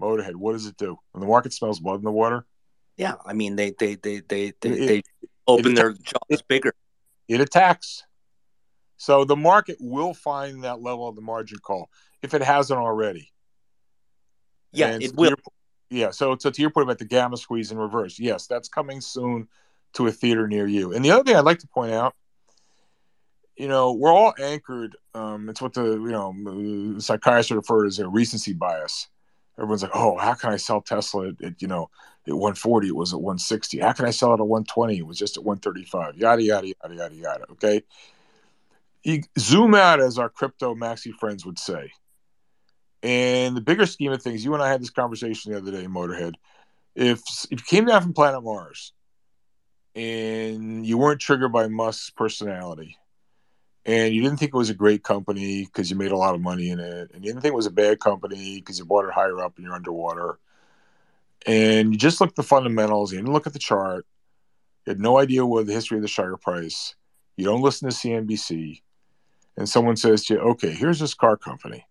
Motorhead, 0.00 0.34
what 0.34 0.52
does 0.52 0.66
it 0.66 0.76
do? 0.76 0.98
When 1.12 1.20
the 1.20 1.26
market 1.26 1.52
smells 1.52 1.80
blood 1.80 1.96
in 2.00 2.04
the 2.04 2.10
water? 2.10 2.44
Yeah, 2.96 3.14
I 3.24 3.32
mean 3.32 3.56
they 3.56 3.72
they 3.78 3.94
they 3.94 4.20
they 4.20 4.52
they, 4.60 4.68
it, 4.70 4.86
they 4.86 5.02
open 5.46 5.74
their 5.74 5.92
jaws 5.92 6.20
it, 6.28 6.42
bigger. 6.48 6.74
It 7.28 7.40
attacks. 7.40 8.04
So 8.96 9.24
the 9.24 9.36
market 9.36 9.78
will 9.80 10.14
find 10.14 10.64
that 10.64 10.80
level 10.80 11.08
of 11.08 11.16
the 11.16 11.22
margin 11.22 11.58
call 11.58 11.88
if 12.22 12.34
it 12.34 12.42
hasn't 12.42 12.78
already. 12.78 13.32
Yeah, 14.72 14.88
and 14.88 15.02
it 15.02 15.14
will. 15.16 15.34
Yeah, 15.92 16.10
so, 16.10 16.36
so 16.38 16.50
to 16.50 16.60
your 16.62 16.70
point 16.70 16.86
about 16.86 16.98
the 16.98 17.04
gamma 17.04 17.36
squeeze 17.36 17.70
in 17.70 17.76
reverse, 17.76 18.18
yes, 18.18 18.46
that's 18.46 18.68
coming 18.68 19.02
soon 19.02 19.46
to 19.92 20.06
a 20.06 20.10
theater 20.10 20.48
near 20.48 20.66
you. 20.66 20.94
And 20.94 21.04
the 21.04 21.10
other 21.10 21.22
thing 21.22 21.36
I'd 21.36 21.44
like 21.44 21.58
to 21.58 21.68
point 21.68 21.92
out, 21.92 22.14
you 23.56 23.68
know, 23.68 23.92
we're 23.92 24.10
all 24.10 24.32
anchored. 24.40 24.96
Um, 25.14 25.50
it's 25.50 25.60
what 25.60 25.74
the 25.74 25.84
you 25.84 26.08
know 26.08 26.98
psychiatrists 26.98 27.52
refer 27.52 27.82
to 27.82 27.88
as 27.88 27.98
a 27.98 28.08
recency 28.08 28.54
bias. 28.54 29.08
Everyone's 29.58 29.82
like, 29.82 29.94
oh, 29.94 30.16
how 30.16 30.32
can 30.32 30.50
I 30.50 30.56
sell 30.56 30.80
Tesla 30.80 31.28
at, 31.28 31.44
at 31.44 31.60
you 31.60 31.68
know 31.68 31.90
at 32.26 32.32
140? 32.32 32.88
It 32.88 32.96
was 32.96 33.12
at 33.12 33.20
160. 33.20 33.78
How 33.80 33.92
can 33.92 34.06
I 34.06 34.10
sell 34.10 34.30
it 34.30 34.40
at 34.40 34.46
120? 34.46 34.96
It 34.96 35.06
was 35.06 35.18
just 35.18 35.36
at 35.36 35.44
135. 35.44 36.16
Yada 36.16 36.42
yada 36.42 36.68
yada 36.68 36.94
yada 36.94 37.14
yada. 37.14 37.44
Okay. 37.52 37.82
You 39.04 39.22
zoom 39.38 39.74
out, 39.74 40.00
as 40.00 40.18
our 40.18 40.30
crypto 40.30 40.74
maxi 40.74 41.12
friends 41.12 41.44
would 41.44 41.58
say, 41.58 41.90
and 43.02 43.56
the 43.56 43.60
bigger 43.60 43.86
scheme 43.86 44.12
of 44.12 44.22
things, 44.22 44.44
you 44.44 44.54
and 44.54 44.62
I 44.62 44.70
had 44.70 44.80
this 44.80 44.90
conversation 44.90 45.52
the 45.52 45.58
other 45.58 45.72
day, 45.72 45.86
Motorhead. 45.86 46.34
If 46.94 47.20
if 47.50 47.60
you 47.60 47.64
came 47.66 47.86
down 47.86 48.02
from 48.02 48.12
planet 48.12 48.44
Mars 48.44 48.92
and 49.94 50.86
you 50.86 50.98
weren't 50.98 51.20
triggered 51.20 51.52
by 51.52 51.66
Musk's 51.68 52.10
personality, 52.10 52.96
and 53.84 54.14
you 54.14 54.22
didn't 54.22 54.38
think 54.38 54.54
it 54.54 54.58
was 54.58 54.70
a 54.70 54.74
great 54.74 55.02
company 55.02 55.64
because 55.64 55.90
you 55.90 55.96
made 55.96 56.12
a 56.12 56.16
lot 56.16 56.34
of 56.34 56.40
money 56.40 56.70
in 56.70 56.78
it, 56.78 57.10
and 57.12 57.24
you 57.24 57.30
didn't 57.30 57.42
think 57.42 57.52
it 57.52 57.56
was 57.56 57.66
a 57.66 57.70
bad 57.70 57.98
company 57.98 58.60
because 58.60 58.78
you 58.78 58.84
bought 58.84 59.04
it 59.04 59.12
higher 59.12 59.40
up 59.40 59.56
and 59.56 59.64
you're 59.64 59.74
underwater, 59.74 60.38
and 61.46 61.92
you 61.92 61.98
just 61.98 62.20
looked 62.20 62.32
at 62.32 62.36
the 62.36 62.42
fundamentals, 62.42 63.12
you 63.12 63.18
didn't 63.18 63.32
look 63.32 63.46
at 63.46 63.52
the 63.52 63.58
chart, 63.58 64.06
you 64.86 64.90
had 64.90 65.00
no 65.00 65.18
idea 65.18 65.44
what 65.44 65.66
the 65.66 65.72
history 65.72 65.98
of 65.98 66.02
the 66.02 66.08
share 66.08 66.36
price, 66.36 66.94
you 67.36 67.44
don't 67.44 67.62
listen 67.62 67.90
to 67.90 67.94
CNBC, 67.94 68.80
and 69.56 69.68
someone 69.68 69.96
says 69.96 70.24
to 70.26 70.34
you, 70.34 70.40
okay, 70.40 70.70
here's 70.70 71.00
this 71.00 71.14
car 71.14 71.36
company 71.36 71.84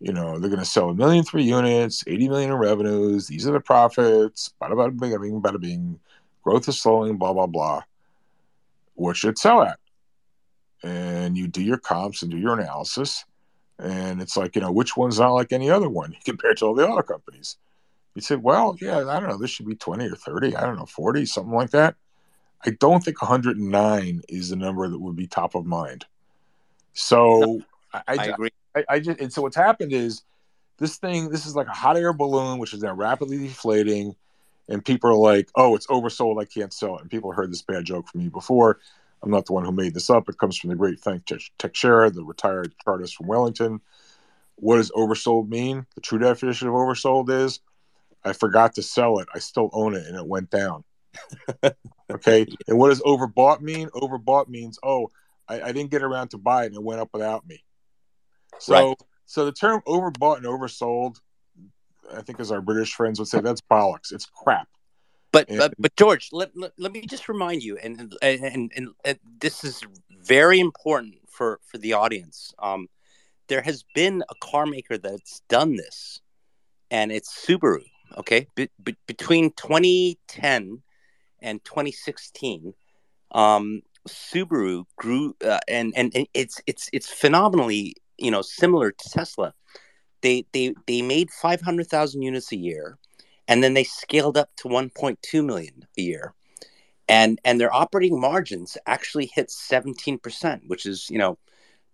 you 0.00 0.12
know, 0.12 0.38
they're 0.38 0.50
going 0.50 0.60
to 0.60 0.64
sell 0.64 0.90
a 0.90 0.94
million 0.94 1.24
three 1.24 1.42
units, 1.42 2.04
80 2.06 2.28
million 2.28 2.50
in 2.50 2.56
revenues. 2.56 3.26
These 3.26 3.46
are 3.48 3.52
the 3.52 3.60
profits. 3.60 4.54
Bada 4.60 4.72
bada 4.72 4.98
bing, 4.98 5.20
bing, 5.20 5.42
bada 5.42 5.60
bing. 5.60 5.98
Growth 6.42 6.68
is 6.68 6.80
slowing, 6.80 7.16
blah, 7.16 7.32
blah, 7.32 7.46
blah. 7.46 7.82
What 8.94 9.16
should 9.16 9.30
it 9.30 9.38
sell 9.38 9.62
at? 9.62 9.78
And 10.82 11.36
you 11.36 11.48
do 11.48 11.62
your 11.62 11.78
comps 11.78 12.22
and 12.22 12.30
do 12.30 12.38
your 12.38 12.58
analysis. 12.58 13.24
And 13.78 14.22
it's 14.22 14.36
like, 14.36 14.54
you 14.54 14.62
know, 14.62 14.72
which 14.72 14.96
one's 14.96 15.18
not 15.18 15.32
like 15.32 15.52
any 15.52 15.70
other 15.70 15.88
one 15.88 16.16
compared 16.24 16.58
to 16.58 16.66
all 16.66 16.74
the 16.74 16.88
other 16.88 17.02
companies? 17.02 17.56
You 18.14 18.22
say, 18.22 18.36
well, 18.36 18.76
yeah, 18.80 18.98
I 18.98 19.20
don't 19.20 19.28
know. 19.28 19.36
This 19.36 19.50
should 19.50 19.66
be 19.66 19.76
20 19.76 20.06
or 20.06 20.16
30. 20.16 20.56
I 20.56 20.62
don't 20.62 20.76
know, 20.76 20.86
40, 20.86 21.26
something 21.26 21.52
like 21.52 21.70
that. 21.70 21.96
I 22.64 22.70
don't 22.70 23.04
think 23.04 23.22
109 23.22 24.22
is 24.28 24.50
the 24.50 24.56
number 24.56 24.88
that 24.88 24.98
would 24.98 25.14
be 25.14 25.26
top 25.26 25.54
of 25.54 25.64
mind. 25.64 26.04
So 26.94 27.40
no, 27.40 27.60
I, 27.92 27.98
I, 27.98 28.02
I 28.08 28.24
agree. 28.26 28.50
I, 28.74 28.84
I 28.88 29.00
just 29.00 29.20
and 29.20 29.32
so 29.32 29.42
what's 29.42 29.56
happened 29.56 29.92
is 29.92 30.22
this 30.78 30.96
thing 30.96 31.30
this 31.30 31.46
is 31.46 31.56
like 31.56 31.66
a 31.66 31.72
hot 31.72 31.96
air 31.96 32.12
balloon 32.12 32.58
which 32.58 32.74
is 32.74 32.82
now 32.82 32.94
rapidly 32.94 33.38
deflating. 33.38 34.14
And 34.70 34.84
people 34.84 35.10
are 35.10 35.14
like 35.14 35.48
oh 35.56 35.74
it's 35.74 35.86
oversold. 35.86 36.40
I 36.40 36.44
can't 36.44 36.72
sell 36.72 36.96
it. 36.96 37.02
And 37.02 37.10
people 37.10 37.32
heard 37.32 37.50
this 37.50 37.62
bad 37.62 37.84
joke 37.84 38.08
from 38.08 38.22
me 38.22 38.28
before. 38.28 38.78
I'm 39.22 39.30
not 39.30 39.46
the 39.46 39.52
one 39.52 39.64
who 39.64 39.72
made 39.72 39.94
this 39.94 40.10
up. 40.10 40.28
It 40.28 40.38
comes 40.38 40.56
from 40.56 40.70
the 40.70 40.76
great 40.76 41.00
Frank 41.00 41.24
Teixeira 41.58 42.10
the 42.10 42.24
retired 42.24 42.74
chartist 42.84 43.16
from 43.16 43.26
wellington. 43.26 43.80
What 44.56 44.76
does 44.76 44.90
oversold 44.92 45.48
mean? 45.48 45.86
The 45.94 46.00
true 46.00 46.18
definition 46.18 46.68
of 46.68 46.74
oversold 46.74 47.30
is 47.30 47.60
i 48.24 48.32
forgot 48.32 48.74
to 48.74 48.82
sell 48.82 49.20
it. 49.20 49.28
I 49.34 49.38
still 49.38 49.70
own 49.72 49.94
it 49.94 50.06
and 50.06 50.16
it 50.16 50.26
went 50.26 50.50
down. 50.50 50.84
Okay? 52.10 52.46
And 52.66 52.78
what 52.78 52.88
does 52.88 53.02
overbought 53.02 53.60
mean? 53.60 53.88
Overbought 53.90 54.48
means 54.48 54.78
oh 54.82 55.10
I, 55.46 55.60
I 55.60 55.72
didn't 55.72 55.90
get 55.90 56.02
around 56.02 56.28
to 56.28 56.38
buy 56.38 56.62
it 56.62 56.68
and 56.68 56.76
it 56.76 56.82
went 56.82 57.02
up 57.02 57.10
without 57.12 57.46
me 57.46 57.62
so, 58.58 58.88
right. 58.88 58.96
so 59.26 59.44
the 59.44 59.52
term 59.52 59.82
overbought 59.86 60.38
and 60.38 60.46
oversold, 60.46 61.16
I 62.12 62.22
think, 62.22 62.40
as 62.40 62.50
our 62.50 62.60
British 62.60 62.94
friends 62.94 63.18
would 63.18 63.28
say, 63.28 63.40
that's 63.40 63.60
bollocks. 63.60 64.12
It's 64.12 64.26
crap. 64.26 64.68
But 65.32 65.48
and, 65.48 65.58
but, 65.58 65.74
but 65.78 65.96
George, 65.96 66.30
let, 66.32 66.56
let, 66.56 66.72
let 66.78 66.92
me 66.92 67.02
just 67.02 67.28
remind 67.28 67.62
you, 67.62 67.76
and 67.78 68.14
and, 68.22 68.44
and 68.44 68.72
and, 68.74 68.88
and 69.04 69.18
this 69.40 69.62
is 69.62 69.82
very 70.22 70.58
important 70.58 71.16
for 71.28 71.60
for 71.66 71.78
the 71.78 71.92
audience. 71.92 72.54
Um, 72.58 72.88
there 73.48 73.62
has 73.62 73.84
been 73.94 74.22
a 74.28 74.34
car 74.40 74.66
maker 74.66 74.96
that's 74.96 75.40
done 75.48 75.76
this, 75.76 76.20
and 76.90 77.12
it's 77.12 77.46
Subaru. 77.46 77.84
Okay, 78.16 78.46
be, 78.54 78.70
be, 78.82 78.96
between 79.06 79.52
2010 79.52 80.82
and 81.40 81.64
2016, 81.64 82.72
um, 83.32 83.82
Subaru 84.08 84.84
grew, 84.96 85.36
uh, 85.44 85.60
and, 85.68 85.92
and 85.94 86.10
and 86.14 86.26
it's 86.32 86.60
it's 86.66 86.88
it's 86.92 87.08
phenomenally 87.08 87.94
you 88.18 88.30
know 88.30 88.42
similar 88.42 88.92
to 88.92 89.10
Tesla. 89.10 89.54
They 90.22 90.46
they 90.52 90.74
they 90.86 91.02
made 91.02 91.30
five 91.30 91.60
hundred 91.60 91.88
thousand 91.88 92.22
units 92.22 92.52
a 92.52 92.56
year, 92.56 92.98
and 93.46 93.62
then 93.62 93.74
they 93.74 93.84
scaled 93.84 94.36
up 94.36 94.50
to 94.56 94.68
one 94.68 94.90
point 94.90 95.20
two 95.22 95.42
million 95.42 95.86
a 95.96 96.02
year, 96.02 96.34
and 97.08 97.40
and 97.44 97.60
their 97.60 97.74
operating 97.74 98.20
margins 98.20 98.76
actually 98.86 99.26
hit 99.26 99.50
seventeen 99.50 100.18
percent, 100.18 100.62
which 100.66 100.86
is 100.86 101.08
you 101.10 101.18
know 101.18 101.38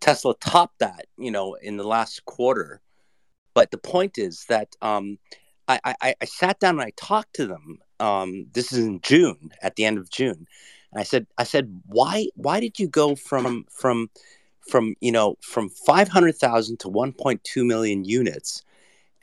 Tesla 0.01 0.35
topped 0.41 0.79
that 0.81 1.07
you 1.19 1.31
know 1.31 1.55
in 1.55 1.77
the 1.77 1.87
last 1.87 2.25
quarter. 2.25 2.81
But 3.55 3.71
the 3.71 3.79
point 3.79 4.19
is 4.19 4.47
that 4.49 4.75
um, 4.83 5.19
I, 5.69 5.79
I, 5.85 6.15
I 6.21 6.25
sat 6.25 6.59
down 6.59 6.81
and 6.81 6.83
I 6.83 6.93
talked 6.97 7.35
to 7.37 7.47
them. 7.47 7.79
Um, 8.01 8.47
this 8.53 8.73
is 8.73 8.85
in 8.85 9.01
June, 9.01 9.53
at 9.63 9.77
the 9.77 9.85
end 9.85 9.99
of 9.99 10.11
June, 10.11 10.47
and 10.93 11.01
I 11.01 11.05
said 11.05 11.27
I 11.39 11.45
said 11.45 11.81
why 11.87 12.29
why 12.35 12.61
did 12.61 12.79
you 12.79 12.89
go 12.89 13.15
from 13.15 13.65
from 13.71 14.11
from 14.69 14.95
you 15.01 15.13
know 15.13 15.37
from 15.41 15.69
500,000 15.69 16.79
to 16.81 16.89
1.2 16.89 17.67
million 17.67 18.05
units 18.05 18.63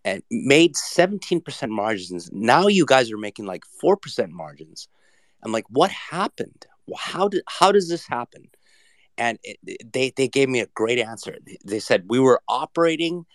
and 0.03 0.23
made 0.31 0.75
17% 0.75 1.69
margins. 1.69 2.29
Now 2.31 2.67
you 2.67 2.85
guys 2.85 3.11
are 3.11 3.17
making 3.17 3.45
like 3.45 3.63
4% 3.83 4.29
margins. 4.29 4.87
I'm 5.43 5.51
like 5.51 5.65
what 5.69 5.91
happened? 5.91 6.65
How 6.97 7.27
did 7.27 7.43
how 7.47 7.71
does 7.71 7.89
this 7.89 8.05
happen? 8.07 8.49
And 9.17 9.37
it, 9.43 9.57
they 9.91 10.11
they 10.15 10.27
gave 10.27 10.49
me 10.49 10.59
a 10.59 10.67
great 10.67 10.99
answer. 10.99 11.37
They 11.65 11.79
said 11.79 12.05
we 12.09 12.19
were 12.19 12.41
operating 12.47 13.25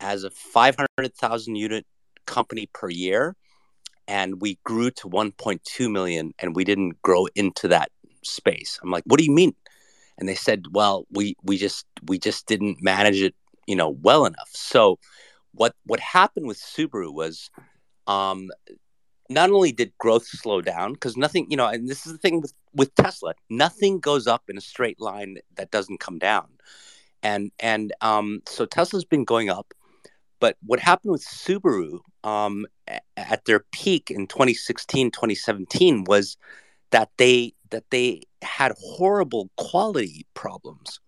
as 0.00 0.24
a 0.24 0.30
500,000 0.30 1.56
unit 1.56 1.86
company 2.26 2.68
per 2.72 2.88
year 2.88 3.36
and 4.08 4.40
we 4.40 4.58
grew 4.64 4.90
to 4.90 5.08
1.2 5.08 5.90
million 5.90 6.32
and 6.40 6.56
we 6.56 6.64
didn't 6.64 7.00
grow 7.02 7.26
into 7.34 7.68
that 7.68 7.90
space. 8.24 8.78
I'm 8.82 8.90
like 8.90 9.04
what 9.06 9.18
do 9.18 9.24
you 9.24 9.32
mean 9.32 9.54
and 10.18 10.28
they 10.28 10.34
said, 10.34 10.66
"Well, 10.72 11.06
we 11.10 11.36
we 11.42 11.58
just 11.58 11.86
we 12.06 12.18
just 12.18 12.46
didn't 12.46 12.82
manage 12.82 13.20
it, 13.20 13.34
you 13.66 13.76
know 13.76 13.90
well 13.90 14.26
enough. 14.26 14.50
So 14.52 14.98
what 15.52 15.74
what 15.84 16.00
happened 16.00 16.46
with 16.46 16.58
Subaru 16.58 17.12
was 17.12 17.50
um, 18.06 18.50
not 19.32 19.50
only 19.50 19.72
did 19.72 19.96
growth 19.98 20.26
slow 20.26 20.60
down 20.60 20.92
because 20.92 21.16
nothing 21.16 21.46
you 21.50 21.56
know 21.56 21.66
and 21.66 21.88
this 21.88 22.06
is 22.06 22.12
the 22.12 22.18
thing 22.18 22.40
with 22.40 22.52
with 22.74 22.94
tesla 22.94 23.34
nothing 23.50 23.98
goes 23.98 24.26
up 24.26 24.42
in 24.48 24.56
a 24.56 24.60
straight 24.60 25.00
line 25.00 25.38
that 25.56 25.70
doesn't 25.70 26.00
come 26.00 26.18
down 26.18 26.46
and 27.22 27.50
and 27.60 27.92
um, 28.00 28.42
so 28.46 28.66
tesla's 28.66 29.04
been 29.04 29.24
going 29.24 29.48
up 29.48 29.72
but 30.40 30.56
what 30.64 30.80
happened 30.80 31.12
with 31.12 31.24
subaru 31.24 31.98
um, 32.24 32.66
at 33.16 33.44
their 33.46 33.64
peak 33.72 34.10
in 34.10 34.26
2016 34.26 35.10
2017 35.10 36.04
was 36.04 36.36
that 36.90 37.10
they 37.16 37.54
that 37.72 37.90
they 37.90 38.22
had 38.42 38.72
horrible 38.78 39.50
quality 39.56 40.24
problems 40.34 41.00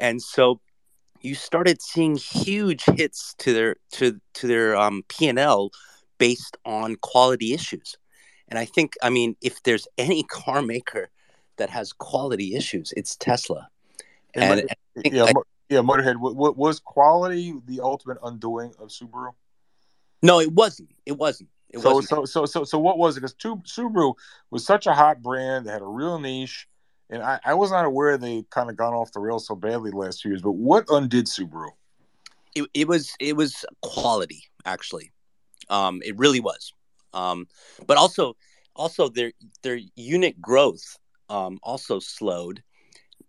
and 0.00 0.22
so 0.22 0.60
you 1.20 1.34
started 1.34 1.82
seeing 1.82 2.16
huge 2.16 2.84
hits 2.84 3.34
to 3.38 3.52
their 3.52 3.76
to 3.92 4.20
to 4.34 4.46
their 4.46 4.76
um, 4.76 5.02
p&l 5.08 5.70
based 6.18 6.56
on 6.64 6.96
quality 6.96 7.52
issues. 7.52 7.96
And 8.48 8.58
I 8.58 8.64
think, 8.64 8.94
I 9.02 9.10
mean, 9.10 9.36
if 9.42 9.62
there's 9.64 9.88
any 9.98 10.22
car 10.22 10.62
maker 10.62 11.10
that 11.56 11.70
has 11.70 11.92
quality 11.92 12.54
issues, 12.54 12.92
it's 12.96 13.16
Tesla. 13.16 13.68
And, 14.34 14.60
and 14.94 15.12
yeah, 15.12 15.24
I, 15.24 15.32
yeah, 15.68 15.80
Motorhead. 15.80 16.16
Was 16.18 16.80
quality 16.80 17.54
the 17.66 17.80
ultimate 17.80 18.18
undoing 18.22 18.72
of 18.78 18.88
Subaru? 18.88 19.32
No, 20.22 20.40
it 20.40 20.52
wasn't. 20.52 20.90
It 21.06 21.18
wasn't. 21.18 21.48
It 21.70 21.80
so, 21.80 21.94
wasn't. 21.94 22.08
so, 22.08 22.24
so, 22.24 22.46
so, 22.46 22.64
so, 22.64 22.78
what 22.78 22.98
was 22.98 23.16
it? 23.16 23.20
Because 23.20 23.34
Subaru 23.34 24.14
was 24.50 24.64
such 24.64 24.86
a 24.86 24.94
hot 24.94 25.22
brand; 25.22 25.66
they 25.66 25.72
had 25.72 25.82
a 25.82 25.86
real 25.86 26.18
niche, 26.18 26.68
and 27.10 27.22
I, 27.22 27.40
I 27.44 27.54
was 27.54 27.70
not 27.70 27.84
aware 27.84 28.16
they 28.16 28.44
kind 28.50 28.70
of 28.70 28.76
gone 28.76 28.94
off 28.94 29.12
the 29.12 29.20
rails 29.20 29.46
so 29.46 29.54
badly 29.54 29.90
the 29.90 29.96
last 29.96 30.22
few 30.22 30.30
years. 30.30 30.42
But 30.42 30.52
what 30.52 30.84
undid 30.88 31.26
Subaru? 31.26 31.70
It, 32.54 32.68
it 32.72 32.88
was 32.88 33.14
it 33.20 33.36
was 33.36 33.64
quality 33.82 34.44
actually. 34.64 35.12
Um, 35.68 36.02
it 36.04 36.18
really 36.18 36.40
was. 36.40 36.72
Um, 37.12 37.48
but 37.86 37.96
also, 37.96 38.36
also 38.74 39.08
their 39.08 39.32
their 39.62 39.78
unit 39.94 40.40
growth 40.40 40.98
um, 41.30 41.58
also 41.62 41.98
slowed. 41.98 42.62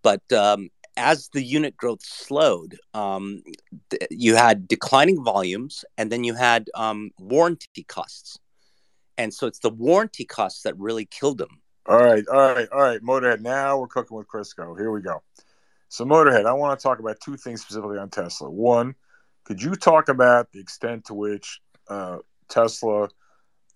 But 0.03 0.21
um, 0.31 0.69
as 0.97 1.29
the 1.29 1.41
unit 1.41 1.77
growth 1.77 2.03
slowed, 2.03 2.77
um, 2.93 3.43
th- 3.89 4.07
you 4.09 4.35
had 4.35 4.67
declining 4.67 5.23
volumes, 5.23 5.85
and 5.97 6.11
then 6.11 6.23
you 6.23 6.33
had 6.33 6.69
um, 6.75 7.11
warranty 7.19 7.83
costs. 7.83 8.37
And 9.17 9.33
so 9.33 9.47
it's 9.47 9.59
the 9.59 9.69
warranty 9.69 10.25
costs 10.25 10.63
that 10.63 10.77
really 10.77 11.05
killed 11.05 11.37
them. 11.37 11.61
All 11.85 12.03
right, 12.03 12.27
all 12.27 12.53
right, 12.53 12.67
all 12.71 12.81
right, 12.81 13.01
Motorhead. 13.01 13.39
Now 13.39 13.79
we're 13.79 13.87
cooking 13.87 14.17
with 14.17 14.27
Crisco. 14.27 14.77
Here 14.77 14.91
we 14.91 15.01
go. 15.01 15.23
So, 15.89 16.03
Motorhead, 16.03 16.45
I 16.45 16.51
want 16.51 16.77
to 16.77 16.83
talk 16.83 16.99
about 16.99 17.21
two 17.21 17.37
things 17.37 17.61
specifically 17.61 17.97
on 17.97 18.09
Tesla. 18.09 18.49
One, 18.49 18.93
could 19.45 19.61
you 19.61 19.73
talk 19.75 20.09
about 20.09 20.51
the 20.51 20.59
extent 20.59 21.05
to 21.05 21.13
which 21.13 21.61
uh, 21.87 22.17
Tesla 22.49 23.07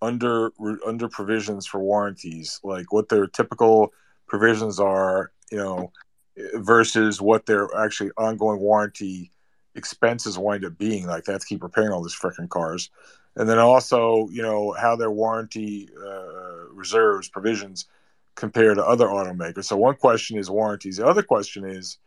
under 0.02 0.50
under 0.84 1.08
provisions 1.08 1.66
for 1.66 1.80
warranties, 1.80 2.60
like 2.62 2.92
what 2.92 3.08
their 3.08 3.26
typical 3.26 3.92
provisions 4.26 4.78
are, 4.78 5.32
you 5.50 5.58
know, 5.58 5.92
versus 6.54 7.20
what 7.20 7.46
their 7.46 7.74
actually 7.76 8.10
ongoing 8.16 8.60
warranty 8.60 9.30
expenses 9.74 10.38
wind 10.38 10.64
up 10.64 10.78
being. 10.78 11.06
Like 11.06 11.24
they 11.24 11.32
have 11.32 11.42
to 11.42 11.46
keep 11.46 11.62
repairing 11.62 11.92
all 11.92 12.02
these 12.02 12.18
freaking 12.18 12.48
cars, 12.48 12.90
and 13.36 13.48
then 13.48 13.58
also, 13.58 14.28
you 14.30 14.42
know, 14.42 14.72
how 14.72 14.96
their 14.96 15.10
warranty 15.10 15.88
uh, 15.96 16.68
reserves 16.70 17.28
provisions 17.28 17.86
compare 18.34 18.74
to 18.74 18.84
other 18.84 19.06
automakers. 19.06 19.64
So 19.64 19.76
one 19.76 19.96
question 19.96 20.38
is 20.38 20.50
warranties. 20.50 20.96
The 20.96 21.06
other 21.06 21.22
question 21.22 21.64
is, 21.64 21.98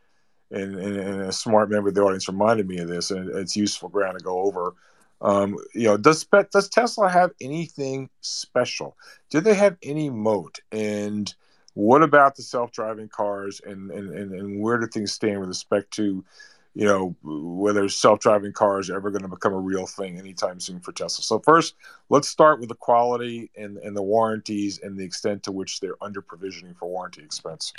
and, 0.52 0.76
and, 0.76 0.96
and 0.98 1.22
a 1.22 1.32
smart 1.32 1.70
member 1.70 1.90
of 1.90 1.96
the 1.96 2.02
audience 2.02 2.28
reminded 2.28 2.68
me 2.68 2.80
of 2.80 2.88
this, 2.88 3.12
and 3.12 3.30
it's 3.30 3.56
useful 3.56 3.90
ground 3.90 4.18
to 4.18 4.24
go 4.24 4.40
over 4.40 4.74
um, 5.22 5.58
you 5.74 5.86
know, 5.86 5.98
does 5.98 6.26
does 6.52 6.70
Tesla 6.70 7.10
have 7.10 7.32
anything 7.42 8.10
special? 8.22 8.98
Do 9.30 9.42
they 9.42 9.54
have 9.54 9.78
any 9.82 10.10
moat? 10.10 10.60
And 10.72 11.34
what 11.76 12.02
about 12.02 12.36
the 12.36 12.42
self-driving 12.42 13.10
cars? 13.10 13.62
And 13.64 13.92
and, 13.92 14.12
and, 14.14 14.32
and 14.34 14.60
where 14.60 14.80
do 14.80 14.88
things 14.88 15.12
stand 15.12 15.40
with 15.40 15.50
respect 15.50 15.92
to, 15.92 16.26
you 16.74 16.86
know, 16.86 17.16
whether 17.22 17.88
self-driving 17.88 18.54
cars 18.54 18.90
are 18.90 18.96
ever 18.96 19.12
going 19.12 19.22
to 19.22 19.28
become 19.28 19.54
a 19.54 19.60
real 19.60 19.86
thing 19.86 20.18
anytime 20.18 20.60
soon 20.60 20.80
for 20.80 20.94
Tesla? 20.94 21.24
So 21.24 21.40
first, 21.40 21.76
let's 22.10 22.28
start 22.28 22.60
with 22.60 22.70
the 22.70 22.76
quality 22.76 23.52
and 23.56 23.78
and 23.78 23.96
the 23.96 24.02
warranties 24.02 24.80
and 24.80 24.98
the 24.98 25.04
extent 25.04 25.44
to 25.44 25.52
which 25.52 25.82
they're 25.82 26.02
under 26.02 26.22
provisioning 26.22 26.74
for 26.74 26.90
warranty 26.90 27.24
expense. 27.24 27.74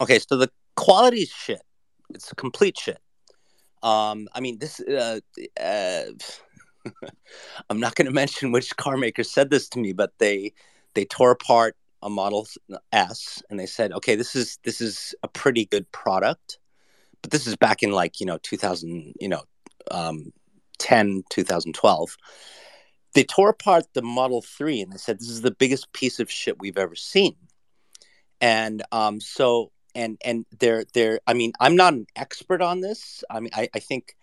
Okay, 0.00 0.18
so 0.18 0.36
the 0.36 0.50
quality 0.76 1.22
is 1.22 1.30
shit. 1.30 1.62
It's 2.10 2.32
complete 2.34 2.78
shit. 2.78 3.00
Um, 3.82 4.28
I 4.34 4.40
mean, 4.40 4.58
this. 4.58 4.80
Uh, 4.80 5.20
uh, 5.60 6.02
I'm 7.70 7.80
not 7.80 7.94
going 7.94 8.06
to 8.06 8.12
mention 8.12 8.52
which 8.52 8.76
car 8.76 8.96
maker 8.96 9.24
said 9.24 9.50
this 9.50 9.68
to 9.70 9.78
me, 9.78 9.92
but 9.92 10.12
they 10.18 10.52
they 10.94 11.04
tore 11.06 11.30
apart 11.30 11.76
a 12.02 12.10
Model 12.10 12.46
S 12.92 13.42
and 13.50 13.58
they 13.58 13.66
said, 13.66 13.92
"Okay, 13.92 14.14
this 14.14 14.36
is 14.36 14.58
this 14.64 14.80
is 14.80 15.14
a 15.22 15.28
pretty 15.28 15.66
good 15.66 15.90
product." 15.92 16.58
But 17.22 17.30
this 17.30 17.46
is 17.46 17.56
back 17.56 17.82
in 17.82 17.90
like, 17.90 18.20
you 18.20 18.26
know, 18.26 18.38
2000, 18.38 19.14
you 19.20 19.28
know, 19.28 19.42
um, 19.90 20.32
10, 20.78 21.24
2012. 21.30 22.16
They 23.14 23.24
tore 23.24 23.50
apart 23.50 23.86
the 23.94 24.02
Model 24.02 24.42
3 24.42 24.82
and 24.82 24.92
they 24.92 24.98
said, 24.98 25.18
"This 25.18 25.28
is 25.30 25.42
the 25.42 25.50
biggest 25.50 25.92
piece 25.92 26.20
of 26.20 26.30
shit 26.30 26.60
we've 26.60 26.78
ever 26.78 26.94
seen." 26.94 27.36
And 28.40 28.82
um, 28.92 29.20
so 29.20 29.72
and 29.94 30.18
and 30.24 30.46
they're 30.60 30.84
they're 30.94 31.20
I 31.26 31.34
mean, 31.34 31.52
I'm 31.60 31.76
not 31.76 31.94
an 31.94 32.06
expert 32.14 32.62
on 32.62 32.80
this. 32.80 33.24
I 33.28 33.40
mean, 33.40 33.50
I, 33.54 33.68
I 33.74 33.80
think 33.80 34.16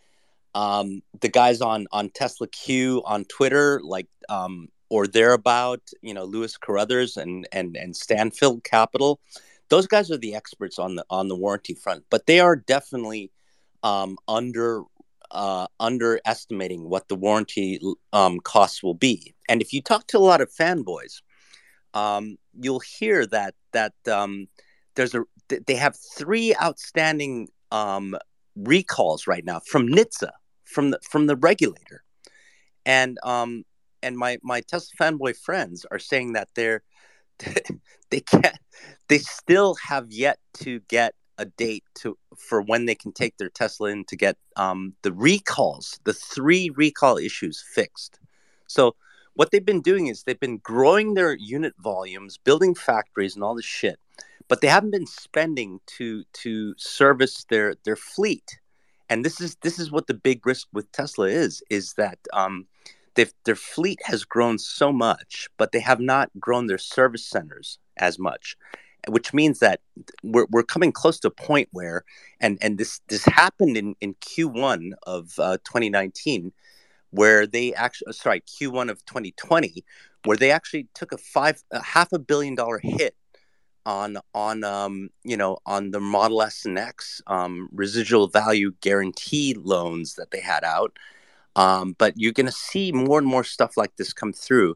um, 0.54 1.02
the 1.20 1.28
guys 1.30 1.62
on 1.62 1.88
on 1.92 2.10
Tesla 2.10 2.48
Q 2.48 3.04
on 3.06 3.26
Twitter, 3.26 3.82
like 3.84 4.08
um, 4.30 4.70
or 4.90 5.08
thereabout, 5.08 5.82
you 6.02 6.14
know, 6.14 6.26
Lewis 6.26 6.58
Carruthers 6.58 7.18
and 7.18 7.48
and 7.52 7.76
and 7.76 7.94
Stanphyl 7.94 8.64
Capital, 8.64 9.20
those 9.70 9.88
guys 9.88 10.12
are 10.12 10.18
the 10.18 10.36
experts 10.36 10.80
on 10.80 10.96
the 10.96 11.06
on 11.10 11.28
the 11.28 11.36
warranty 11.36 11.74
front. 11.74 12.04
But 12.10 12.26
they 12.26 12.40
are 12.40 12.56
definitely 12.56 13.32
um, 13.84 14.18
under 14.28 14.84
uh, 15.32 15.68
underestimating 15.80 16.90
what 16.90 17.08
the 17.08 17.16
warranty 17.16 17.80
um, 18.14 18.40
costs 18.40 18.84
will 18.84 18.94
be. 18.94 19.36
And 19.50 19.62
if 19.62 19.74
you 19.74 19.82
talk 19.82 20.08
to 20.08 20.18
a 20.18 20.20
lot 20.20 20.42
of 20.42 20.52
fanboys, 20.52 21.22
um, 21.94 22.38
you'll 22.54 22.82
hear 22.82 23.26
that 23.28 23.56
that 23.74 23.94
um, 24.08 24.48
there's 24.96 25.16
a 25.16 25.24
they 25.68 25.76
have 25.76 25.96
three 26.16 26.56
outstanding 26.62 27.48
um, 27.72 28.18
recalls 28.56 29.28
right 29.28 29.46
now 29.46 29.60
from 29.60 29.88
NHTSA, 29.88 30.32
from 30.64 30.92
the 30.92 31.00
from 31.10 31.28
the 31.28 31.36
regulator, 31.36 32.04
and 32.86 33.18
um 33.24 33.64
and 34.06 34.18
my 34.18 34.38
my 34.44 34.62
Tesla 34.62 34.94
fanboy 35.00 35.36
friends 35.36 35.86
are 35.92 36.00
saying 36.00 36.34
that 36.34 36.50
they're 36.56 36.84
they 38.10 38.22
can't 38.22 38.58
they 39.10 39.18
still 39.18 39.76
have 39.76 40.12
yet 40.12 40.40
to 40.54 40.80
get 40.88 41.14
a 41.38 41.46
date 41.46 41.84
to 41.96 42.18
for 42.38 42.62
when 42.62 42.86
they 42.86 42.96
can 42.96 43.12
take 43.12 43.38
their 43.38 43.50
Tesla 43.50 43.90
in 43.90 44.06
to 44.06 44.16
get 44.16 44.38
um, 44.56 44.94
the 45.02 45.12
recalls, 45.12 46.00
the 46.06 46.14
three 46.14 46.70
recall 46.70 47.18
issues 47.18 47.64
fixed. 47.74 48.20
So 48.68 48.96
what 49.34 49.52
they've 49.52 49.66
been 49.66 49.82
doing 49.82 50.08
is 50.08 50.24
they've 50.24 50.40
been 50.40 50.60
growing 50.60 51.14
their 51.14 51.34
unit 51.34 51.74
volumes, 51.78 52.38
building 52.38 52.74
factories 52.74 53.36
and 53.36 53.44
all 53.44 53.56
this 53.56 53.66
shit, 53.66 54.00
but 54.48 54.62
they 54.62 54.68
haven't 54.68 54.92
been 54.92 55.08
spending 55.08 55.82
to 55.98 56.24
to 56.44 56.74
service 56.78 57.46
their 57.50 57.76
their 57.84 57.98
fleet 57.98 58.60
and 59.10 59.24
this 59.24 59.40
is 59.42 59.56
this 59.62 59.80
is 59.80 59.92
what 59.92 60.08
the 60.08 60.14
big 60.14 60.46
risk 60.46 60.68
with 60.74 60.92
Tesla 60.92 61.28
is 61.28 61.62
is 61.70 61.94
that 61.94 62.20
um, 62.34 62.66
their 63.16 63.56
fleet 63.56 64.00
has 64.04 64.26
grown 64.26 64.58
so 64.60 64.92
much, 64.92 65.48
but 65.58 65.72
they 65.72 65.80
have 65.80 66.00
not 66.00 66.30
grown 66.40 66.68
their 66.68 66.78
service 66.78 67.26
centers 67.26 67.80
as 67.98 68.20
much, 68.20 68.58
which 69.08 69.34
means 69.34 69.60
that 69.60 69.80
we're, 70.24 70.48
we're 70.52 70.64
coming 70.64 70.92
close 70.92 71.20
to 71.22 71.30
a 71.30 71.32
point 71.32 71.70
where, 71.72 72.04
and 72.40 72.58
and 72.62 72.78
this 72.78 73.02
this 73.08 73.26
happened 73.26 73.78
in 73.78 73.96
in 74.02 74.16
Q1 74.16 74.92
of 75.04 75.34
uh, 75.40 75.58
2019, 75.64 76.52
where 77.12 77.48
they 77.48 77.74
actually 77.74 78.14
sorry 78.14 78.42
Q1 78.42 78.90
of 78.90 79.04
2020, 79.06 79.84
where 80.26 80.38
they 80.38 80.52
actually 80.52 80.88
took 80.94 81.12
a 81.12 81.18
five 81.18 81.64
a 81.72 81.82
half 81.82 82.12
a 82.12 82.20
billion 82.20 82.56
dollar 82.56 82.80
hit 82.80 83.16
on 83.86 84.18
on 84.34 84.64
um, 84.64 85.10
you 85.24 85.38
know 85.38 85.58
on 85.66 85.92
the 85.92 86.00
Model 86.00 86.42
S 86.42 86.66
and 86.66 86.78
X 86.78 87.22
um, 87.28 87.70
residual 87.72 88.28
value 88.28 88.74
guarantee 88.82 89.56
loans 89.58 90.16
that 90.16 90.32
they 90.32 90.42
had 90.42 90.64
out. 90.64 90.98
Um, 91.56 91.96
but 91.98 92.14
you're 92.18 92.34
going 92.34 92.48
to 92.48 92.52
see 92.52 92.92
more 92.92 93.18
and 93.18 93.28
more 93.28 93.44
stuff 93.44 93.78
like 93.78 93.96
this 93.96 94.14
come 94.14 94.34
through, 94.34 94.76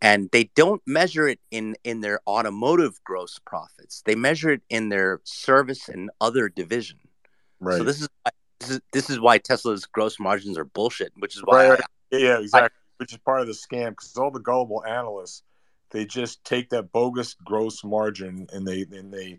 and 0.00 0.28
they 0.32 0.50
don't 0.54 0.82
measure 0.86 1.28
it 1.28 1.40
in 1.50 1.76
in 1.84 2.00
their 2.00 2.20
automotive 2.26 3.00
gross 3.04 3.38
profits. 3.44 4.02
They 4.04 4.14
measure 4.14 4.50
it 4.50 4.62
in 4.68 4.88
their 4.88 5.20
service 5.24 5.88
and 5.88 6.10
other 6.20 6.48
division. 6.48 6.98
Right. 7.60 7.78
So 7.78 7.84
this 7.84 8.00
is 8.02 8.08
why, 8.22 8.30
this 8.60 8.70
is 8.70 8.80
this 8.92 9.10
is 9.10 9.20
why 9.20 9.38
Tesla's 9.38 9.86
gross 9.86 10.18
margins 10.18 10.58
are 10.58 10.64
bullshit, 10.64 11.12
which 11.18 11.36
is 11.36 11.42
why. 11.44 11.68
Right. 11.68 11.80
I, 11.80 12.16
yeah, 12.16 12.40
exactly. 12.40 12.76
I, 12.76 12.86
which 12.98 13.12
is 13.12 13.18
part 13.18 13.40
of 13.40 13.46
the 13.46 13.52
scam 13.52 13.90
because 13.90 14.16
all 14.16 14.30
the 14.30 14.40
gullible 14.40 14.84
analysts 14.84 15.42
they 15.90 16.04
just 16.04 16.44
take 16.44 16.70
that 16.70 16.92
bogus 16.92 17.34
gross 17.44 17.84
margin 17.84 18.46
and 18.52 18.66
they 18.66 18.82
and 18.92 19.12
they 19.12 19.38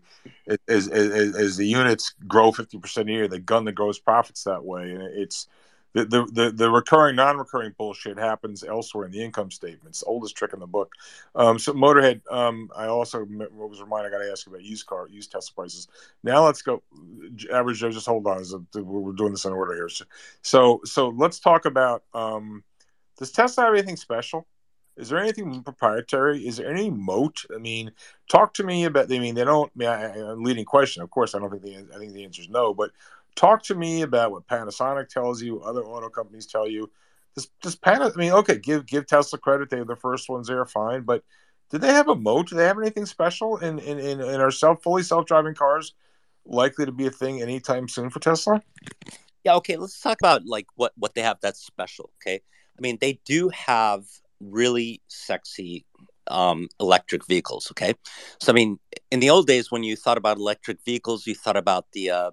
as 0.68 0.88
as, 0.88 1.36
as 1.36 1.56
the 1.56 1.66
units 1.66 2.14
grow 2.26 2.50
50% 2.50 3.08
a 3.08 3.10
year 3.10 3.28
they 3.28 3.38
gun 3.38 3.64
the 3.64 3.72
gross 3.72 3.98
profits 3.98 4.44
that 4.44 4.64
way 4.64 4.92
and 4.92 5.02
it's 5.02 5.46
the, 5.94 6.04
the, 6.04 6.26
the, 6.32 6.50
the 6.50 6.70
recurring, 6.70 7.16
non-recurring 7.16 7.74
bullshit 7.78 8.18
happens 8.18 8.62
elsewhere 8.62 9.06
in 9.06 9.10
the 9.10 9.24
income 9.24 9.50
statements. 9.50 10.04
Oldest 10.06 10.36
trick 10.36 10.52
in 10.52 10.60
the 10.60 10.66
book. 10.66 10.92
Um, 11.34 11.58
so 11.58 11.72
Motorhead, 11.72 12.20
um, 12.30 12.70
I 12.76 12.86
also 12.86 13.26
was 13.50 13.80
reminded 13.80 14.12
I 14.12 14.18
got 14.18 14.24
to 14.24 14.30
ask 14.30 14.46
you 14.46 14.52
about 14.52 14.64
used 14.64 14.86
car, 14.86 15.08
used 15.08 15.32
Tesla 15.32 15.54
prices. 15.54 15.88
Now 16.22 16.44
let's 16.44 16.62
go. 16.62 16.82
Average 17.52 17.78
Joe, 17.78 17.90
just 17.90 18.06
hold 18.06 18.26
on. 18.26 18.44
We're 18.74 19.12
doing 19.12 19.32
this 19.32 19.44
in 19.44 19.52
order 19.52 19.74
here. 19.74 19.88
So, 19.88 20.04
so 20.42 20.80
so 20.84 21.08
let's 21.08 21.38
talk 21.38 21.64
about. 21.64 22.02
Um, 22.12 22.64
does 23.18 23.32
Tesla 23.32 23.64
have 23.64 23.74
anything 23.74 23.96
special? 23.96 24.46
Is 24.96 25.08
there 25.08 25.18
anything 25.20 25.62
proprietary? 25.62 26.46
Is 26.46 26.56
there 26.56 26.70
any 26.70 26.90
moat? 26.90 27.44
I 27.54 27.58
mean, 27.58 27.92
talk 28.28 28.52
to 28.54 28.64
me 28.64 28.84
about. 28.84 29.12
I 29.12 29.18
mean, 29.20 29.36
they 29.36 29.44
don't. 29.44 29.70
I 29.74 29.78
mean, 29.78 29.88
I, 29.88 30.32
leading 30.32 30.64
question. 30.64 31.02
Of 31.02 31.10
course, 31.10 31.34
I 31.34 31.38
don't 31.38 31.50
think 31.50 31.62
the. 31.62 31.94
I 31.94 31.98
think 31.98 32.12
the 32.12 32.24
answer 32.24 32.42
is 32.42 32.48
no. 32.48 32.74
But 32.74 32.90
talk 33.38 33.62
to 33.64 33.74
me 33.74 34.02
about 34.02 34.32
what 34.32 34.46
Panasonic 34.46 35.08
tells 35.08 35.40
you, 35.40 35.60
other 35.60 35.84
auto 35.84 36.08
companies 36.08 36.46
tell 36.46 36.68
you. 36.68 36.90
Does, 37.34 37.48
does 37.62 37.76
Panasonic? 37.76 38.16
I 38.16 38.18
mean, 38.18 38.32
okay, 38.32 38.58
give 38.58 38.86
give 38.86 39.06
Tesla 39.06 39.38
credit; 39.38 39.70
they're 39.70 39.84
the 39.84 39.96
first 39.96 40.28
ones 40.28 40.48
there, 40.48 40.64
fine. 40.66 41.02
But 41.02 41.22
did 41.70 41.80
they 41.80 41.92
have 41.92 42.08
a 42.08 42.16
moat? 42.16 42.48
Do 42.48 42.56
they 42.56 42.64
have 42.64 42.78
anything 42.78 43.06
special 43.06 43.58
in 43.58 43.78
in 43.78 43.98
in, 43.98 44.20
in 44.20 44.40
our 44.40 44.50
self 44.50 44.82
fully 44.82 45.02
self 45.02 45.26
driving 45.26 45.54
cars 45.54 45.94
likely 46.44 46.86
to 46.86 46.92
be 46.92 47.06
a 47.06 47.10
thing 47.10 47.40
anytime 47.40 47.88
soon 47.88 48.10
for 48.10 48.18
Tesla? 48.18 48.62
Yeah. 49.44 49.54
Okay. 49.56 49.76
Let's 49.76 50.00
talk 50.00 50.18
about 50.20 50.46
like 50.46 50.66
what 50.74 50.92
what 50.96 51.14
they 51.14 51.22
have 51.22 51.38
that's 51.40 51.64
special. 51.64 52.10
Okay. 52.20 52.40
I 52.76 52.80
mean, 52.80 52.98
they 53.00 53.20
do 53.24 53.50
have 53.50 54.04
really 54.40 55.00
sexy 55.08 55.84
um, 56.28 56.68
electric 56.80 57.26
vehicles. 57.26 57.68
Okay, 57.72 57.94
so 58.40 58.52
I 58.52 58.54
mean, 58.54 58.78
in 59.10 59.20
the 59.20 59.30
old 59.30 59.46
days 59.46 59.70
when 59.70 59.82
you 59.82 59.96
thought 59.96 60.18
about 60.18 60.36
electric 60.36 60.84
vehicles, 60.84 61.26
you 61.26 61.34
thought 61.34 61.56
about 61.56 61.86
the 61.92 62.10
uh, 62.10 62.30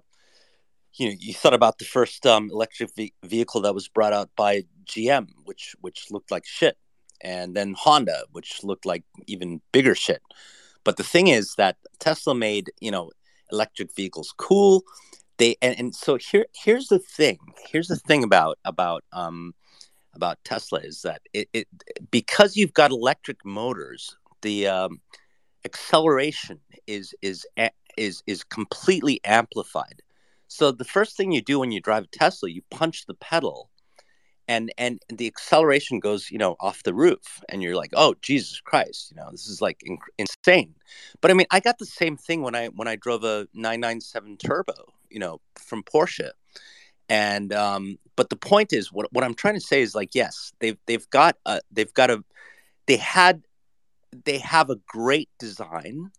you 0.96 1.08
know 1.08 1.14
you 1.18 1.34
thought 1.34 1.54
about 1.54 1.78
the 1.78 1.84
first 1.84 2.26
um, 2.26 2.50
electric 2.50 2.94
ve- 2.96 3.14
vehicle 3.24 3.60
that 3.62 3.74
was 3.74 3.88
brought 3.88 4.12
out 4.12 4.30
by 4.36 4.64
GM, 4.86 5.28
which 5.44 5.74
which 5.80 6.10
looked 6.10 6.30
like 6.30 6.46
shit, 6.46 6.76
and 7.20 7.54
then 7.54 7.74
Honda, 7.78 8.24
which 8.32 8.64
looked 8.64 8.86
like 8.86 9.04
even 9.26 9.60
bigger 9.72 9.94
shit. 9.94 10.22
But 10.84 10.96
the 10.96 11.04
thing 11.04 11.28
is 11.28 11.54
that 11.56 11.76
Tesla 11.98 12.34
made 12.34 12.70
you 12.80 12.90
know 12.90 13.10
electric 13.52 13.94
vehicles 13.94 14.34
cool. 14.36 14.82
They 15.38 15.56
and, 15.60 15.78
and 15.78 15.94
so 15.94 16.16
here 16.16 16.46
here's 16.54 16.88
the 16.88 16.98
thing. 16.98 17.38
Here's 17.70 17.88
the 17.88 17.96
thing 17.96 18.24
about 18.24 18.58
about 18.64 19.04
um, 19.12 19.54
about 20.14 20.38
Tesla 20.44 20.80
is 20.80 21.02
that 21.02 21.22
it, 21.32 21.48
it 21.52 21.68
because 22.10 22.56
you've 22.56 22.72
got 22.72 22.90
electric 22.90 23.44
motors, 23.44 24.16
the 24.42 24.66
um, 24.66 25.00
acceleration 25.64 26.58
is 26.86 27.14
is 27.22 27.46
is 27.96 28.22
is 28.26 28.44
completely 28.44 29.20
amplified. 29.24 30.02
So 30.48 30.70
the 30.72 30.84
first 30.84 31.16
thing 31.16 31.32
you 31.32 31.42
do 31.42 31.58
when 31.60 31.72
you 31.72 31.80
drive 31.80 32.04
a 32.04 32.08
Tesla, 32.08 32.50
you 32.50 32.62
punch 32.70 33.06
the 33.06 33.14
pedal, 33.14 33.70
and 34.48 34.72
and 34.78 35.00
the 35.08 35.26
acceleration 35.26 36.00
goes 36.00 36.30
you 36.30 36.38
know 36.38 36.56
off 36.60 36.82
the 36.82 36.94
roof, 36.94 37.40
and 37.48 37.62
you're 37.62 37.76
like, 37.76 37.90
oh 37.94 38.14
Jesus 38.22 38.60
Christ, 38.60 39.10
you 39.10 39.16
know 39.16 39.28
this 39.30 39.46
is 39.48 39.60
like 39.60 39.80
in- 39.84 39.98
insane. 40.18 40.74
But 41.20 41.30
I 41.30 41.34
mean, 41.34 41.46
I 41.50 41.60
got 41.60 41.78
the 41.78 41.86
same 41.86 42.16
thing 42.16 42.42
when 42.42 42.54
I 42.54 42.68
when 42.68 42.88
I 42.88 42.96
drove 42.96 43.24
a 43.24 43.48
997 43.54 44.36
Turbo, 44.38 44.74
you 45.10 45.18
know, 45.18 45.40
from 45.58 45.82
Porsche 45.82 46.30
and 47.08 47.52
um, 47.52 47.98
but 48.16 48.30
the 48.30 48.36
point 48.36 48.72
is, 48.72 48.92
what 48.92 49.12
what 49.12 49.24
I'm 49.24 49.34
trying 49.34 49.54
to 49.54 49.60
say 49.60 49.82
is 49.82 49.94
like, 49.94 50.14
yes, 50.14 50.52
they've 50.60 50.78
they've 50.86 51.08
got 51.10 51.36
a 51.46 51.60
they've 51.70 51.92
got 51.94 52.10
a 52.10 52.24
they 52.86 52.96
had 52.96 53.42
they 54.24 54.38
have 54.38 54.70
a 54.70 54.76
great 54.86 55.28
design 55.38 56.10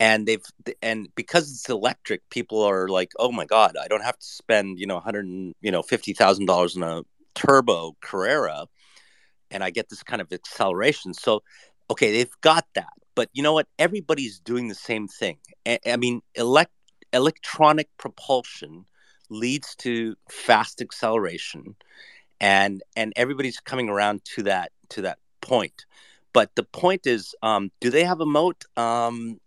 and 0.00 0.26
they've 0.26 0.42
and 0.82 1.08
because 1.14 1.50
it's 1.50 1.68
electric 1.68 2.28
people 2.30 2.62
are 2.62 2.88
like 2.88 3.12
oh 3.20 3.30
my 3.30 3.44
god 3.44 3.76
i 3.80 3.86
don't 3.86 4.02
have 4.02 4.18
to 4.18 4.26
spend 4.26 4.80
you 4.80 4.86
know 4.86 4.96
100 4.96 5.26
you 5.60 5.70
know 5.70 5.82
50000 5.82 6.46
dollars 6.46 6.74
in 6.74 6.82
a 6.82 7.02
turbo 7.34 7.94
carrera 8.00 8.66
and 9.52 9.62
i 9.62 9.70
get 9.70 9.88
this 9.88 10.02
kind 10.02 10.20
of 10.20 10.32
acceleration. 10.32 11.14
So 11.14 11.42
okay 11.90 12.10
they've 12.12 12.40
got 12.40 12.66
that 12.74 12.90
but 13.14 13.28
you 13.32 13.42
know 13.42 13.52
what? 13.52 13.66
Everybody's 13.78 14.40
doing 14.40 14.68
the 14.68 14.74
same 14.74 15.08
thing. 15.08 15.36
I, 15.66 15.78
I 15.86 15.96
mean 15.96 16.22
elect 16.34 16.72
electronic 17.12 17.88
propulsion 17.98 18.86
leads 19.28 19.74
to 19.76 20.16
fast 20.30 20.80
acceleration 20.80 21.76
and 22.40 22.82
and 22.96 23.12
everybody's 23.16 23.60
coming 23.60 23.88
around 23.88 24.24
to 24.36 24.44
that 24.44 24.72
to 24.90 25.02
that 25.02 25.18
point. 25.40 25.84
But 26.32 26.50
the 26.54 26.62
point 26.62 27.06
is 27.06 27.34
um, 27.42 27.70
do 27.80 27.90
they 27.90 28.04
have 28.04 28.20
a 28.20 28.26
moat? 28.26 28.64
Um, 28.76 29.40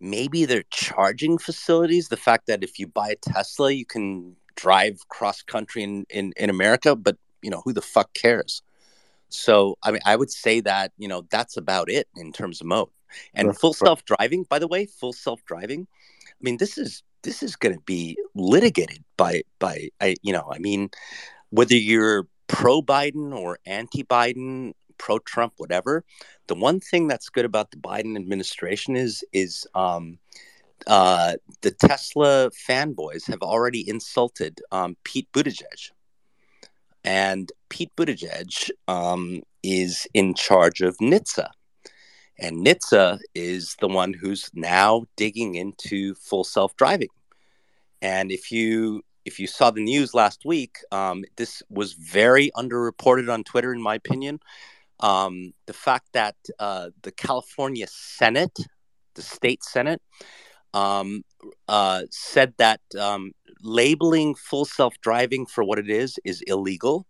maybe 0.00 0.44
they're 0.44 0.64
charging 0.70 1.38
facilities 1.38 2.08
the 2.08 2.16
fact 2.16 2.46
that 2.46 2.62
if 2.62 2.78
you 2.78 2.86
buy 2.86 3.10
a 3.10 3.16
tesla 3.16 3.70
you 3.70 3.84
can 3.84 4.36
drive 4.54 5.08
cross 5.08 5.42
country 5.42 5.82
in, 5.82 6.04
in 6.10 6.32
in 6.36 6.50
america 6.50 6.94
but 6.96 7.16
you 7.42 7.50
know 7.50 7.62
who 7.64 7.72
the 7.72 7.82
fuck 7.82 8.12
cares? 8.14 8.62
So 9.28 9.76
i 9.82 9.90
mean 9.90 10.00
i 10.06 10.16
would 10.16 10.30
say 10.30 10.60
that 10.60 10.92
you 10.98 11.08
know 11.08 11.22
that's 11.30 11.56
about 11.56 11.90
it 11.90 12.08
in 12.16 12.32
terms 12.32 12.60
of 12.60 12.66
moat 12.66 12.90
and 13.34 13.56
full 13.56 13.74
self-driving 13.74 14.44
by 14.44 14.58
the 14.58 14.68
way 14.68 14.86
full 14.86 15.12
self-driving 15.12 15.86
i 16.26 16.40
mean 16.42 16.56
this 16.56 16.78
is 16.78 17.02
this 17.22 17.42
is 17.42 17.56
going 17.56 17.74
to 17.74 17.80
be 17.82 18.16
litigated 18.34 19.02
by 19.16 19.42
by 19.58 19.88
I, 20.00 20.16
you 20.22 20.32
know 20.32 20.48
I 20.50 20.58
mean 20.58 20.90
whether 21.50 21.74
you're 21.74 22.26
pro 22.46 22.82
Biden 22.82 23.36
or 23.36 23.58
anti 23.66 24.02
Biden, 24.04 24.72
pro 24.98 25.18
Trump, 25.20 25.54
whatever. 25.56 26.04
The 26.46 26.54
one 26.54 26.80
thing 26.80 27.08
that's 27.08 27.28
good 27.28 27.44
about 27.44 27.70
the 27.70 27.76
Biden 27.76 28.16
administration 28.16 28.96
is 28.96 29.24
is 29.32 29.66
um, 29.74 30.18
uh, 30.86 31.34
the 31.62 31.70
Tesla 31.70 32.50
fanboys 32.50 33.26
have 33.26 33.42
already 33.42 33.88
insulted 33.88 34.60
um, 34.72 34.96
Pete 35.04 35.28
Buttigieg, 35.32 35.90
and 37.04 37.50
Pete 37.68 37.94
Buttigieg 37.96 38.70
um, 38.86 39.42
is 39.62 40.06
in 40.14 40.34
charge 40.34 40.80
of 40.80 40.96
NHTSA. 40.98 41.48
And 42.40 42.64
NHTSA 42.64 43.18
is 43.34 43.76
the 43.80 43.88
one 43.88 44.12
who's 44.12 44.48
now 44.54 45.06
digging 45.16 45.56
into 45.56 46.14
full 46.14 46.44
self 46.44 46.76
driving. 46.76 47.08
And 48.00 48.30
if 48.30 48.52
you 48.52 49.02
if 49.24 49.38
you 49.38 49.46
saw 49.46 49.70
the 49.70 49.82
news 49.82 50.14
last 50.14 50.44
week, 50.44 50.78
um, 50.90 51.24
this 51.36 51.62
was 51.68 51.92
very 51.92 52.50
underreported 52.56 53.32
on 53.32 53.44
Twitter, 53.44 53.72
in 53.72 53.82
my 53.82 53.94
opinion. 53.94 54.40
Um, 55.00 55.52
the 55.66 55.72
fact 55.72 56.08
that 56.12 56.36
uh, 56.58 56.90
the 57.02 57.12
California 57.12 57.86
Senate, 57.88 58.58
the 59.14 59.22
state 59.22 59.62
Senate, 59.62 60.02
um, 60.74 61.22
uh, 61.68 62.02
said 62.10 62.54
that 62.58 62.80
um, 62.98 63.32
labeling 63.62 64.34
full 64.34 64.64
self 64.64 64.94
driving 65.00 65.46
for 65.46 65.64
what 65.64 65.78
it 65.78 65.90
is 65.90 66.18
is 66.24 66.42
illegal. 66.42 67.06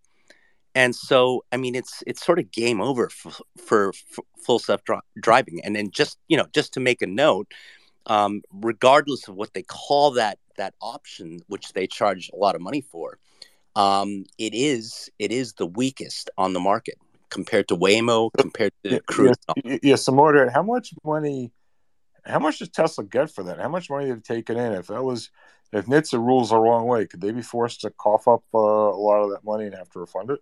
And 0.74 0.95
so 0.95 1.45
i 1.51 1.57
mean 1.57 1.74
it's 1.74 2.05
it's 2.07 2.24
sort 2.24 2.39
of 2.39 2.53
game 2.53 2.80
over 2.80 3.09
for, 3.09 3.32
for, 3.57 3.93
for 3.93 4.24
full 4.45 4.59
self 4.59 4.80
driving. 5.20 5.61
And 5.64 5.74
then 5.74 5.91
just 5.91 6.18
you 6.28 6.36
know 6.36 6.47
just 6.55 6.72
to 6.74 6.80
make 6.80 7.03
a 7.03 7.07
note 7.07 7.49
um, 8.07 8.43
regardless 8.53 9.28
of 9.28 9.34
what 9.34 9.55
they 9.55 9.62
call 9.62 10.11
that 10.12 10.39
that 10.57 10.74
option 10.80 11.41
which 11.49 11.72
they 11.72 11.86
charge 11.86 12.30
a 12.32 12.36
lot 12.36 12.55
of 12.55 12.61
money 12.61 12.80
for 12.80 13.18
um, 13.76 14.24
it 14.39 14.55
is 14.55 15.11
it 15.18 15.30
is 15.32 15.55
the 15.55 15.66
weakest 15.66 16.30
on 16.39 16.53
the 16.53 16.61
market 16.61 16.99
compared 17.30 17.68
to 17.68 17.76
waymo 17.76 18.30
compared 18.38 18.72
to 18.84 19.00
cruise 19.00 19.36
Yeah, 19.82 19.96
some 19.96 20.16
more 20.16 20.48
how 20.50 20.62
much 20.62 20.92
money 21.04 21.52
how 22.24 22.38
much 22.38 22.58
does 22.58 22.68
tesla 22.68 23.04
get 23.04 23.30
for 23.30 23.42
that? 23.44 23.58
How 23.58 23.68
much 23.68 23.88
money 23.88 24.06
they've 24.06 24.22
taken 24.22 24.56
in? 24.56 24.72
If 24.72 24.88
that 24.88 25.02
was 25.02 25.30
if 25.72 25.86
NHTSA 25.86 26.18
rules 26.18 26.50
the 26.50 26.58
wrong 26.58 26.86
way 26.86 27.06
could 27.06 27.20
they 27.20 27.32
be 27.32 27.42
forced 27.42 27.82
to 27.82 27.90
cough 27.90 28.28
up 28.28 28.42
uh, 28.54 28.58
a 28.58 29.00
lot 29.00 29.22
of 29.22 29.30
that 29.30 29.44
money 29.44 29.66
and 29.66 29.74
have 29.74 29.90
to 29.90 30.00
refund 30.00 30.30
it? 30.30 30.40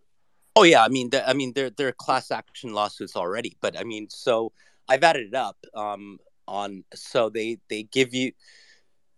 Oh 0.56 0.62
yeah, 0.62 0.82
I 0.82 0.88
mean, 0.88 1.10
I 1.26 1.34
mean, 1.34 1.52
there 1.54 1.70
there 1.70 1.88
are 1.88 1.92
class 1.92 2.30
action 2.30 2.72
lawsuits 2.72 3.14
already, 3.14 3.56
but 3.60 3.78
I 3.78 3.84
mean, 3.84 4.08
so 4.08 4.52
I've 4.88 5.04
added 5.04 5.28
it 5.28 5.34
up 5.34 5.56
um, 5.74 6.18
on 6.48 6.84
so 6.94 7.28
they 7.28 7.58
they 7.68 7.82
give 7.82 8.14
you 8.14 8.32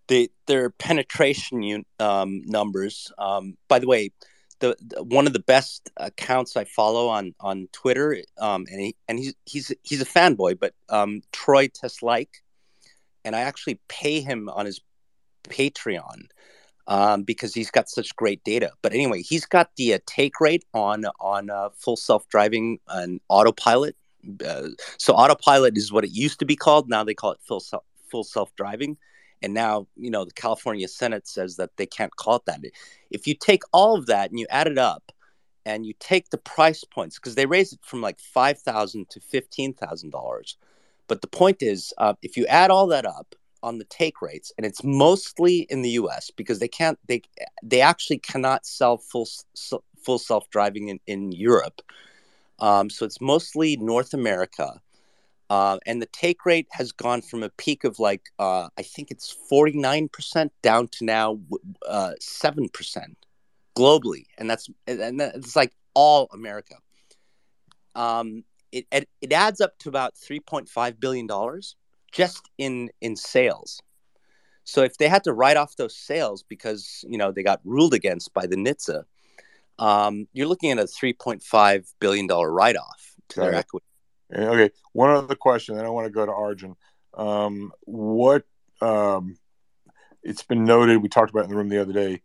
the 0.09 0.31
their 0.47 0.71
penetration 0.71 1.85
um, 2.01 2.43
numbers. 2.45 3.13
Um, 3.19 3.57
by 3.69 3.79
the 3.79 3.87
way, 3.87 4.11
the, 4.61 4.77
the, 4.81 5.03
one 5.03 5.27
of 5.27 5.33
the 5.33 5.41
best 5.41 5.91
accounts 5.97 6.57
I 6.57 6.65
follow 6.65 7.09
on 7.09 7.35
on 7.41 7.69
Twitter, 7.73 8.23
um, 8.39 8.67
and 8.71 8.81
he 8.81 8.97
and 9.09 9.19
he's 9.19 9.35
he's 9.45 9.73
he's 9.83 10.03
a 10.03 10.07
fanboy, 10.07 10.59
but 10.59 10.75
um, 10.89 11.23
Troy 11.33 11.69
Teslike, 11.69 12.43
and 13.25 13.37
I 13.37 13.41
actually 13.41 13.81
pay 13.89 14.21
him 14.21 14.49
on 14.49 14.67
his 14.67 14.81
Patreon 15.45 16.29
um, 16.87 17.23
because 17.23 17.55
he's 17.55 17.71
got 17.71 17.89
such 17.89 18.17
great 18.17 18.43
data. 18.45 18.73
But 18.83 18.93
anyway, 18.93 19.23
he's 19.23 19.47
got 19.47 19.71
the 19.77 19.95
uh, 19.95 19.99
take 20.07 20.41
rate 20.41 20.65
on 20.75 21.05
on 21.21 21.51
uh, 21.51 21.71
full 21.77 21.97
self 21.97 22.29
driving 22.29 22.79
and 22.89 23.21
autopilot. 23.29 23.97
Uh, 24.45 24.69
so 24.99 25.15
autopilot 25.15 25.77
is 25.77 25.93
what 25.93 26.05
it 26.05 26.11
used 26.11 26.41
to 26.41 26.47
be 26.47 26.57
called. 26.57 26.89
Now 26.89 27.05
they 27.05 27.15
call 27.15 27.33
it 27.33 27.41
full 27.43 27.61
self 27.61 27.85
full 28.11 28.25
self 28.25 28.55
driving. 28.57 28.97
And 29.43 29.55
now, 29.55 29.87
you 29.97 30.11
know, 30.11 30.25
the 30.25 30.33
California 30.33 30.89
Senate 30.89 31.29
says 31.29 31.57
that 31.57 31.77
they 31.77 31.87
can't 31.87 32.15
call 32.17 32.37
it 32.37 32.45
that. 32.47 32.61
If 33.11 33.27
you 33.27 33.35
take 33.35 33.63
all 33.73 33.97
of 33.97 34.07
that 34.07 34.31
and 34.31 34.39
you 34.39 34.47
add 34.51 34.67
it 34.67 34.79
up, 34.79 35.13
and 35.69 35.85
you 35.85 35.93
take 36.01 36.31
the 36.31 36.39
price 36.39 36.83
points 36.83 37.17
because 37.17 37.35
they 37.35 37.45
raise 37.45 37.75
it 37.75 37.81
from 37.83 38.01
like 38.01 38.19
5,000 38.21 39.11
to 39.11 39.21
fifteen 39.21 39.75
thousand 39.75 40.11
dollars. 40.11 40.57
But 41.09 41.21
the 41.21 41.27
point 41.29 41.63
is, 41.63 41.93
uh, 41.99 42.15
if 42.23 42.39
you 42.39 42.47
add 42.47 42.71
all 42.71 42.87
that 42.89 43.05
up 43.05 43.35
on 43.63 43.79
the 43.79 43.85
take 43.85 44.23
rates, 44.23 44.53
and 44.57 44.65
it's 44.65 44.83
mostly 44.83 45.67
in 45.69 45.83
the 45.83 45.91
U.S. 45.91 46.31
because 46.31 46.59
they 46.59 46.69
can't 46.69 46.99
they 47.07 47.23
they 47.63 47.81
actually 47.83 48.19
cannot 48.19 48.65
sell 48.65 48.97
full 48.97 49.29
full 50.03 50.19
self 50.19 50.49
driving 50.51 50.89
in 50.89 51.01
in 51.07 51.33
Europe. 51.33 51.83
Um, 52.61 52.89
so 52.91 53.05
it's 53.05 53.21
mostly 53.21 53.77
North 53.77 54.15
America. 54.15 54.81
Uh, 55.51 55.79
and 55.87 56.03
the 56.03 56.09
take 56.13 56.45
rate 56.45 56.67
has 56.71 56.93
gone 56.93 57.23
from 57.23 57.43
a 57.43 57.49
peak 57.51 57.85
of 57.85 57.99
like 57.99 58.23
uh, 58.39 58.69
I 58.77 58.83
think 58.83 59.11
it's 59.11 59.31
forty 59.49 59.79
nine 59.79 60.09
percent 60.09 60.53
down 60.63 60.89
to 60.89 61.05
now 61.05 61.41
uh, 61.87 62.13
seven 62.21 62.65
uh, 62.65 62.69
percent 62.73 63.17
globally, 63.77 64.27
and 64.37 64.49
that's 64.51 64.69
and 64.87 65.21
it's 65.21 65.57
like 65.57 65.73
all 65.95 66.29
America. 66.33 66.75
Um, 67.95 68.45
it 68.73 68.87
it 68.93 69.33
adds 69.33 69.61
up 69.61 69.79
to 69.79 69.89
about 69.89 70.17
three 70.17 70.41
point 70.41 70.69
five 70.69 71.01
billion 71.01 71.27
dollars 71.27 71.77
just 72.13 72.49
in 72.59 72.91
in 73.01 73.17
sales. 73.17 73.81
So 74.65 74.83
if 74.83 74.99
they 74.99 75.09
had 75.09 75.25
to 75.25 75.33
write 75.33 75.57
off 75.57 75.77
those 75.77 75.97
sales 75.97 76.43
because 76.43 77.05
you 77.09 77.17
know 77.17 77.33
they 77.33 77.43
got 77.43 77.61
ruled 77.65 77.95
against 77.95 78.35
by 78.35 78.47
the 78.47 78.57
NHTSA, 78.57 79.05
um, 79.79 80.29
you're 80.35 80.47
looking 80.47 80.71
at 80.73 80.79
a 80.79 80.87
three 80.87 81.15
point 81.15 81.43
five 81.43 81.91
billion 82.01 82.27
dollar 82.27 82.53
write 82.53 82.77
off 82.77 83.15
to 83.31 83.41
their 83.41 83.55
equity. 83.55 83.88
Okay, 84.35 84.71
one 84.93 85.11
other 85.11 85.35
question, 85.35 85.77
then 85.77 85.87
I 85.87 85.91
want 85.91 86.07
to 86.07 86.11
go 86.11 86.27
to 86.27 86.33
Arjun. 86.33 86.77
Um, 87.15 87.73
what 87.85 88.45
um, 88.81 89.37
it's 90.23 90.43
been 90.43 90.65
noted, 90.65 91.03
we 91.03 91.09
talked 91.09 91.31
about 91.31 91.45
in 91.45 91.51
the 91.51 91.57
room 91.57 91.69
the 91.69 91.81
other 91.81 91.93
day, 91.93 92.23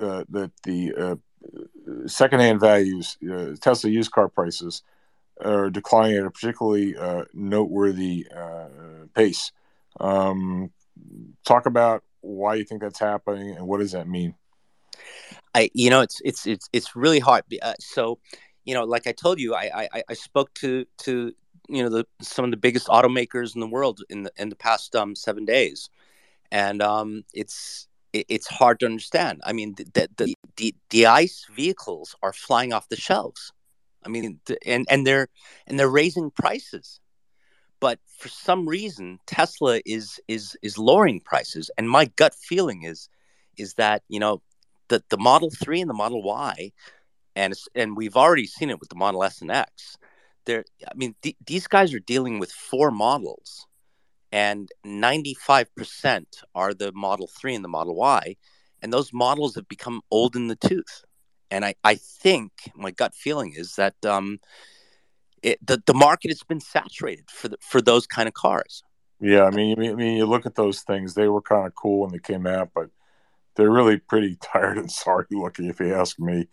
uh, 0.00 0.24
that 0.30 0.52
the 0.64 0.94
uh, 0.94 1.16
secondhand 2.06 2.60
values, 2.60 3.16
uh, 3.30 3.54
Tesla 3.60 3.90
used 3.90 4.10
car 4.10 4.28
prices, 4.28 4.82
are 5.40 5.70
declining 5.70 6.16
at 6.16 6.26
a 6.26 6.30
particularly 6.30 6.96
uh, 6.96 7.24
noteworthy 7.32 8.26
uh, 8.34 8.68
pace. 9.14 9.52
Um, 10.00 10.70
talk 11.44 11.66
about 11.66 12.02
why 12.20 12.54
you 12.54 12.64
think 12.64 12.80
that's 12.80 12.98
happening 12.98 13.56
and 13.56 13.66
what 13.66 13.80
does 13.80 13.92
that 13.92 14.08
mean? 14.08 14.34
I, 15.54 15.70
you 15.72 15.90
know, 15.90 16.00
it's 16.00 16.20
it's 16.24 16.46
it's 16.46 16.68
it's 16.72 16.96
really 16.96 17.18
hard. 17.18 17.44
Uh, 17.62 17.74
so, 17.80 18.18
you 18.66 18.74
know, 18.74 18.84
like 18.84 19.06
I 19.06 19.12
told 19.12 19.40
you, 19.40 19.54
I 19.54 19.86
I, 19.94 20.02
I 20.10 20.14
spoke 20.14 20.52
to 20.54 20.84
to 20.98 21.32
you 21.68 21.82
know 21.82 21.88
the 21.88 22.06
some 22.20 22.44
of 22.44 22.50
the 22.50 22.56
biggest 22.56 22.88
automakers 22.88 23.54
in 23.54 23.60
the 23.60 23.66
world 23.66 24.02
in 24.10 24.24
the 24.24 24.32
in 24.36 24.50
the 24.50 24.56
past 24.56 24.94
um, 24.94 25.14
seven 25.14 25.44
days, 25.46 25.88
and 26.50 26.82
um, 26.82 27.24
it's 27.32 27.88
it, 28.12 28.26
it's 28.28 28.48
hard 28.48 28.80
to 28.80 28.86
understand. 28.86 29.40
I 29.44 29.52
mean, 29.52 29.74
the, 29.76 30.08
the 30.16 30.34
the 30.56 30.74
the 30.90 31.06
ICE 31.06 31.46
vehicles 31.54 32.16
are 32.22 32.32
flying 32.32 32.72
off 32.72 32.88
the 32.88 32.96
shelves. 32.96 33.52
I 34.04 34.08
mean, 34.08 34.40
and 34.66 34.84
and 34.90 35.06
they're 35.06 35.28
and 35.66 35.78
they're 35.78 35.88
raising 35.88 36.30
prices, 36.30 37.00
but 37.80 38.00
for 38.18 38.28
some 38.28 38.68
reason 38.68 39.20
Tesla 39.26 39.80
is 39.86 40.20
is 40.26 40.56
is 40.62 40.76
lowering 40.76 41.20
prices. 41.20 41.70
And 41.78 41.88
my 41.88 42.06
gut 42.16 42.34
feeling 42.34 42.82
is 42.82 43.08
is 43.56 43.74
that 43.74 44.02
you 44.08 44.18
know 44.20 44.42
the 44.88 45.02
the 45.08 45.18
Model 45.18 45.50
Three 45.50 45.80
and 45.80 45.90
the 45.90 45.94
Model 45.94 46.22
Y, 46.22 46.72
and 47.36 47.54
and 47.76 47.96
we've 47.96 48.16
already 48.16 48.46
seen 48.46 48.70
it 48.70 48.80
with 48.80 48.88
the 48.88 48.96
Model 48.96 49.22
S 49.22 49.40
and 49.40 49.50
X. 49.52 49.96
They're, 50.44 50.64
I 50.84 50.94
mean, 50.94 51.14
th- 51.22 51.36
these 51.46 51.68
guys 51.68 51.94
are 51.94 52.00
dealing 52.00 52.40
with 52.40 52.50
four 52.50 52.90
models, 52.90 53.68
and 54.32 54.68
ninety 54.84 55.34
five 55.34 55.72
percent 55.76 56.42
are 56.56 56.74
the 56.74 56.90
Model 56.90 57.28
Three 57.28 57.54
and 57.54 57.64
the 57.64 57.68
Model 57.68 57.94
Y, 57.94 58.36
and 58.82 58.92
those 58.92 59.12
models 59.12 59.54
have 59.54 59.68
become 59.68 60.00
old 60.10 60.34
in 60.34 60.48
the 60.48 60.56
tooth 60.56 61.04
and 61.50 61.64
I, 61.64 61.74
I 61.84 61.94
think 61.96 62.52
my 62.74 62.90
gut 62.90 63.14
feeling 63.14 63.52
is 63.56 63.76
that 63.76 63.94
um, 64.04 64.40
it, 65.42 65.64
the 65.64 65.82
the 65.86 65.94
market 65.94 66.30
has 66.30 66.42
been 66.42 66.60
saturated 66.60 67.30
for 67.30 67.48
the, 67.48 67.56
for 67.60 67.80
those 67.80 68.06
kind 68.06 68.28
of 68.28 68.34
cars. 68.34 68.82
Yeah, 69.20 69.44
I 69.44 69.50
mean, 69.50 69.78
I 69.80 69.94
mean, 69.94 70.16
you 70.16 70.26
look 70.26 70.46
at 70.46 70.54
those 70.54 70.82
things; 70.82 71.14
they 71.14 71.28
were 71.28 71.42
kind 71.42 71.66
of 71.66 71.74
cool 71.74 72.00
when 72.00 72.10
they 72.10 72.18
came 72.18 72.46
out, 72.46 72.70
but 72.74 72.90
they're 73.54 73.70
really 73.70 73.98
pretty 73.98 74.36
tired 74.42 74.78
and 74.78 74.90
sorry 74.90 75.26
looking, 75.30 75.66
if 75.66 75.80
you 75.80 75.94
ask 75.94 76.18
me. 76.18 76.48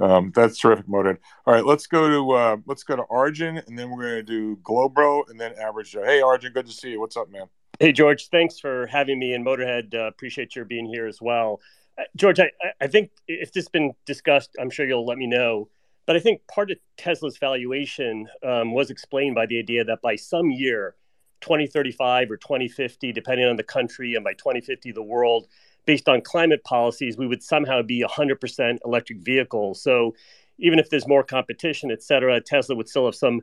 Um, 0.00 0.32
that's 0.34 0.58
terrific, 0.58 0.86
Motorhead. 0.86 1.18
All 1.46 1.54
right, 1.54 1.64
let's 1.64 1.86
go 1.86 2.08
to 2.08 2.30
uh, 2.32 2.56
let's 2.66 2.84
go 2.84 2.96
to 2.96 3.04
Arjun, 3.10 3.58
and 3.66 3.78
then 3.78 3.90
we're 3.90 4.02
going 4.02 4.14
to 4.14 4.22
do 4.22 4.56
Globro, 4.62 5.28
and 5.28 5.40
then 5.40 5.54
Average 5.60 5.92
Joe. 5.92 6.04
Hey, 6.04 6.20
Arjun, 6.20 6.52
good 6.52 6.66
to 6.66 6.72
see 6.72 6.90
you. 6.90 7.00
What's 7.00 7.16
up, 7.16 7.30
man? 7.30 7.46
Hey, 7.80 7.92
George. 7.92 8.28
Thanks 8.28 8.58
for 8.58 8.86
having 8.86 9.18
me, 9.18 9.34
in 9.34 9.44
Motorhead. 9.44 9.94
Uh, 9.94 10.08
appreciate 10.08 10.56
your 10.56 10.64
being 10.64 10.86
here 10.86 11.06
as 11.06 11.20
well. 11.20 11.60
Uh, 11.98 12.04
George, 12.16 12.38
I, 12.40 12.50
I 12.80 12.86
think 12.86 13.10
if 13.26 13.52
this 13.52 13.64
has 13.64 13.68
been 13.68 13.92
discussed, 14.06 14.50
I'm 14.60 14.70
sure 14.70 14.86
you'll 14.86 15.06
let 15.06 15.18
me 15.18 15.26
know. 15.26 15.68
But 16.06 16.16
I 16.16 16.20
think 16.20 16.46
part 16.46 16.70
of 16.70 16.78
Tesla's 16.96 17.36
valuation 17.36 18.28
um, 18.42 18.72
was 18.72 18.90
explained 18.90 19.34
by 19.34 19.46
the 19.46 19.58
idea 19.58 19.84
that 19.84 20.00
by 20.00 20.16
some 20.16 20.50
year, 20.50 20.94
2035 21.40 22.30
or 22.30 22.36
2050, 22.36 23.12
depending 23.12 23.46
on 23.46 23.56
the 23.56 23.62
country, 23.62 24.14
and 24.14 24.24
by 24.24 24.32
2050, 24.32 24.92
the 24.92 25.02
world, 25.02 25.48
based 25.88 26.06
on 26.06 26.20
climate 26.20 26.62
policies, 26.64 27.16
we 27.16 27.26
would 27.26 27.42
somehow 27.42 27.80
be 27.80 28.04
100% 28.06 28.76
electric 28.84 29.20
vehicles. 29.20 29.82
So 29.82 30.14
even 30.58 30.78
if 30.78 30.90
there's 30.90 31.08
more 31.08 31.24
competition, 31.24 31.90
et 31.90 32.02
cetera, 32.02 32.42
Tesla 32.42 32.76
would 32.76 32.90
still 32.90 33.06
have 33.06 33.14
some 33.14 33.40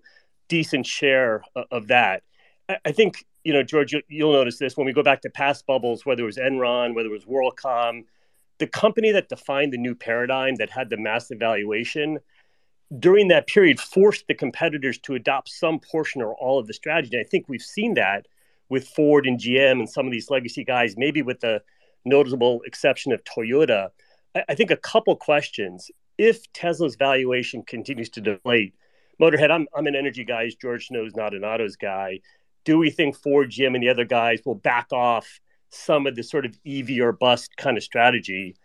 decent 0.47 0.85
share 0.85 1.41
of 1.71 1.87
that. 1.87 2.21
I 2.85 2.91
think, 2.91 3.25
you 3.43 3.51
know, 3.51 3.63
George, 3.63 3.95
you'll 4.09 4.33
notice 4.33 4.59
this 4.59 4.77
when 4.77 4.85
we 4.85 4.93
go 4.93 5.01
back 5.01 5.21
to 5.21 5.29
past 5.31 5.65
bubbles, 5.65 6.05
whether 6.05 6.21
it 6.21 6.27
was 6.27 6.37
Enron, 6.37 6.93
whether 6.93 7.09
it 7.09 7.11
was 7.11 7.25
WorldCom, 7.25 8.03
the 8.59 8.67
company 8.67 9.11
that 9.11 9.27
defined 9.27 9.73
the 9.73 9.79
new 9.79 9.95
paradigm 9.95 10.53
that 10.57 10.69
had 10.69 10.91
the 10.91 10.97
massive 10.97 11.39
valuation 11.39 12.19
during 12.99 13.27
that 13.29 13.47
period 13.47 13.79
forced 13.79 14.27
the 14.27 14.35
competitors 14.35 14.99
to 14.99 15.15
adopt 15.15 15.49
some 15.49 15.79
portion 15.79 16.21
or 16.21 16.35
all 16.35 16.59
of 16.59 16.67
the 16.67 16.73
strategy. 16.73 17.19
I 17.19 17.23
think 17.23 17.49
we've 17.49 17.59
seen 17.59 17.95
that 17.95 18.27
with 18.69 18.87
Ford 18.87 19.25
and 19.25 19.39
GM 19.39 19.79
and 19.79 19.89
some 19.89 20.05
of 20.05 20.11
these 20.11 20.29
legacy 20.29 20.63
guys, 20.63 20.95
maybe 20.95 21.23
with 21.23 21.39
the 21.39 21.63
notable 22.05 22.61
exception 22.65 23.11
of 23.11 23.23
Toyota. 23.23 23.89
I, 24.35 24.43
I 24.49 24.55
think 24.55 24.71
a 24.71 24.77
couple 24.77 25.15
questions. 25.15 25.89
If 26.17 26.51
Tesla's 26.53 26.95
valuation 26.95 27.63
continues 27.63 28.09
to 28.11 28.21
deflate, 28.21 28.73
Motorhead, 29.21 29.51
I'm, 29.51 29.67
I'm 29.75 29.87
an 29.87 29.95
energy 29.95 30.23
guy, 30.23 30.45
as 30.45 30.55
George 30.55 30.89
knows, 30.91 31.15
not 31.15 31.33
an 31.33 31.43
autos 31.43 31.75
guy. 31.75 32.19
Do 32.63 32.77
we 32.77 32.89
think 32.89 33.15
Ford, 33.15 33.51
GM, 33.51 33.75
and 33.75 33.83
the 33.83 33.89
other 33.89 34.05
guys 34.05 34.41
will 34.45 34.55
back 34.55 34.91
off 34.91 35.39
some 35.75 36.07
of 36.07 36.15
the 36.15 36.23
sort 36.23 36.45
of 36.45 36.57
EV 36.65 36.99
or 37.01 37.11
bust 37.11 37.55
kind 37.57 37.77
of 37.77 37.83
strategy. 37.83 38.55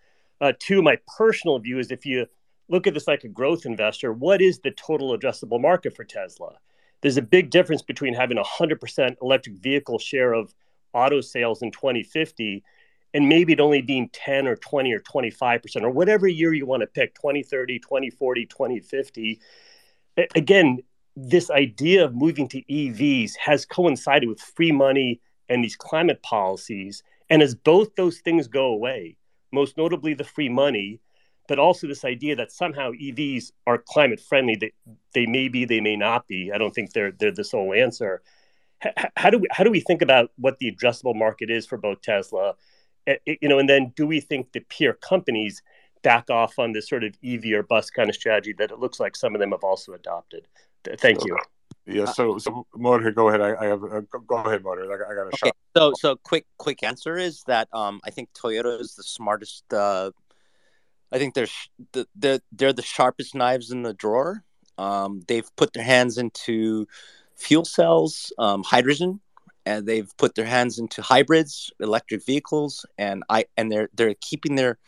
Uh, 0.41 0.53
two, 0.59 0.82
my 0.82 0.97
personal 1.16 1.59
view 1.59 1.78
is 1.78 1.91
if 1.91 2.07
you 2.07 2.26
look 2.68 2.86
at 2.86 2.95
this 2.95 3.09
like 3.09 3.24
a 3.24 3.28
growth 3.28 3.66
investor, 3.66 4.12
what 4.12 4.41
is 4.41 4.61
the 4.61 4.70
total 4.70 5.16
addressable 5.16 5.61
market 5.61 5.95
for 5.95 6.05
Tesla? 6.05 6.55
There's 7.03 7.16
a 7.16 7.22
big 7.22 7.51
difference 7.51 7.82
between 7.82 8.14
having 8.14 8.38
a 8.38 8.43
100% 8.43 9.16
electric 9.20 9.57
vehicle 9.57 9.99
share 9.99 10.32
of 10.32 10.55
auto 10.93 11.20
sales 11.20 11.62
in 11.62 11.70
2050 11.70 12.62
and 13.12 13.28
maybe 13.28 13.52
it 13.52 13.61
only 13.61 13.82
being 13.82 14.08
10 14.12 14.46
or 14.46 14.56
20 14.56 14.92
or 14.92 15.00
25% 15.00 15.82
or 15.82 15.90
whatever 15.90 16.28
year 16.28 16.52
you 16.52 16.66
want 16.66 16.82
to 16.82 16.86
pick 16.86 17.14
2030 17.14 17.78
2040 17.78 18.46
2050 18.46 19.40
again 20.34 20.78
this 21.16 21.50
idea 21.50 22.04
of 22.04 22.14
moving 22.14 22.48
to 22.48 22.62
evs 22.62 23.32
has 23.36 23.64
coincided 23.66 24.28
with 24.28 24.40
free 24.40 24.72
money 24.72 25.20
and 25.50 25.62
these 25.62 25.76
climate 25.76 26.22
policies. 26.22 27.02
And 27.28 27.42
as 27.42 27.54
both 27.54 27.94
those 27.96 28.20
things 28.20 28.48
go 28.48 28.66
away, 28.66 29.16
most 29.52 29.76
notably 29.76 30.14
the 30.14 30.24
free 30.24 30.49
money, 30.49 31.00
but 31.49 31.58
also 31.58 31.87
this 31.87 32.04
idea 32.04 32.37
that 32.37 32.53
somehow 32.53 32.92
EVs 32.92 33.50
are 33.66 33.76
climate 33.76 34.20
friendly. 34.20 34.54
They, 34.54 34.72
they 35.12 35.26
may 35.26 35.49
be, 35.49 35.64
they 35.64 35.80
may 35.80 35.96
not 35.96 36.28
be. 36.28 36.53
I 36.54 36.58
don't 36.58 36.72
think 36.72 36.92
they're 36.92 37.11
they're 37.11 37.32
the 37.32 37.45
sole 37.45 37.74
answer. 37.74 38.22
How 39.16 39.28
do 39.28 39.38
we 39.38 39.49
how 39.50 39.64
do 39.64 39.70
we 39.70 39.80
think 39.80 40.00
about 40.00 40.30
what 40.37 40.58
the 40.58 40.70
addressable 40.72 41.14
market 41.14 41.50
is 41.50 41.66
for 41.66 41.76
both 41.76 42.00
Tesla, 42.00 42.54
you 43.06 43.48
know, 43.48 43.58
and 43.58 43.68
then 43.68 43.92
do 43.96 44.06
we 44.06 44.20
think 44.20 44.52
the 44.52 44.60
peer 44.60 44.94
companies 44.94 45.62
back 46.02 46.30
off 46.30 46.58
on 46.58 46.72
this 46.72 46.88
sort 46.88 47.04
of 47.04 47.14
EV 47.24 47.44
or 47.54 47.62
bus 47.62 47.90
kind 47.90 48.08
of 48.08 48.14
strategy 48.14 48.54
that 48.58 48.70
it 48.70 48.78
looks 48.78 49.00
like 49.00 49.16
some 49.16 49.34
of 49.34 49.40
them 49.40 49.50
have 49.50 49.64
also 49.64 49.92
adopted? 49.92 50.46
Thank 50.98 51.24
you. 51.24 51.36
Yeah. 51.86 52.06
So, 52.06 52.38
so 52.38 52.66
Motor, 52.76 53.10
go 53.10 53.28
ahead. 53.28 53.40
I, 53.40 53.54
I 53.56 53.66
have 53.66 53.82
uh, 53.82 54.00
go 54.26 54.36
ahead, 54.36 54.62
Motor. 54.62 54.90
I, 54.90 55.12
I 55.12 55.14
got 55.14 55.22
a 55.22 55.26
okay. 55.26 55.36
shot. 55.36 55.56
So, 55.76 55.92
so 55.98 56.16
quick, 56.16 56.46
quick 56.58 56.82
answer 56.82 57.16
is 57.16 57.42
that 57.46 57.68
um, 57.72 58.00
I 58.04 58.10
think 58.10 58.30
Toyota 58.32 58.80
is 58.80 58.94
the 58.94 59.02
smartest. 59.02 59.64
Uh, 59.72 60.10
I 61.12 61.18
think 61.18 61.34
they're 61.34 61.48
they're 62.14 62.40
they're 62.52 62.72
the 62.72 62.82
sharpest 62.82 63.34
knives 63.34 63.70
in 63.70 63.82
the 63.82 63.94
drawer. 63.94 64.44
Um, 64.78 65.22
they've 65.26 65.48
put 65.56 65.72
their 65.72 65.84
hands 65.84 66.16
into 66.16 66.86
fuel 67.36 67.64
cells, 67.64 68.32
um, 68.38 68.62
hydrogen, 68.62 69.20
and 69.66 69.87
they've 69.87 70.11
put 70.16 70.34
their 70.34 70.45
hands 70.45 70.78
into 70.78 71.03
hybrids, 71.03 71.72
electric 71.80 72.24
vehicles, 72.24 72.87
and 72.99 73.22
I 73.28 73.46
and 73.57 73.70
they're 73.70 73.88
they're 73.95 74.14
keeping 74.20 74.57
their 74.57 74.78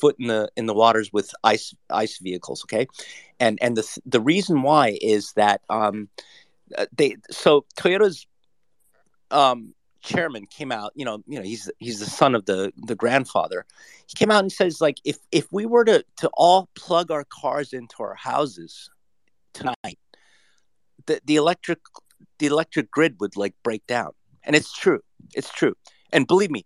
foot 0.00 0.16
in 0.18 0.28
the 0.28 0.50
in 0.56 0.66
the 0.66 0.74
waters 0.74 1.12
with 1.12 1.32
ice 1.44 1.74
ice 1.90 2.18
vehicles. 2.18 2.64
Okay, 2.64 2.86
and 3.40 3.58
and 3.62 3.76
the 3.76 3.98
the 4.06 4.20
reason 4.20 4.62
why 4.62 4.98
is 5.00 5.32
that 5.34 5.60
um, 5.68 6.08
uh, 6.76 6.86
they 6.96 7.16
so 7.30 7.64
Toyota's 7.76 8.26
um, 9.30 9.74
chairman 10.02 10.46
came 10.46 10.72
out. 10.72 10.92
You 10.94 11.04
know, 11.04 11.22
you 11.26 11.38
know, 11.38 11.44
he's 11.44 11.70
he's 11.78 12.00
the 12.00 12.06
son 12.06 12.34
of 12.34 12.44
the 12.46 12.72
the 12.76 12.94
grandfather. 12.94 13.64
He 14.06 14.14
came 14.14 14.30
out 14.30 14.40
and 14.40 14.52
says 14.52 14.80
like, 14.80 14.98
if 15.04 15.18
if 15.30 15.46
we 15.52 15.66
were 15.66 15.84
to 15.84 16.04
to 16.18 16.30
all 16.34 16.68
plug 16.74 17.10
our 17.10 17.24
cars 17.24 17.72
into 17.72 18.02
our 18.02 18.14
houses 18.14 18.90
tonight, 19.52 19.98
the 21.06 21.20
the 21.24 21.36
electric 21.36 21.80
the 22.38 22.46
electric 22.46 22.90
grid 22.90 23.16
would 23.20 23.36
like 23.36 23.54
break 23.62 23.86
down, 23.86 24.12
and 24.44 24.56
it's 24.56 24.72
true. 24.72 25.00
It's 25.34 25.52
true. 25.52 25.74
and 26.12 26.26
believe 26.26 26.50
me, 26.50 26.64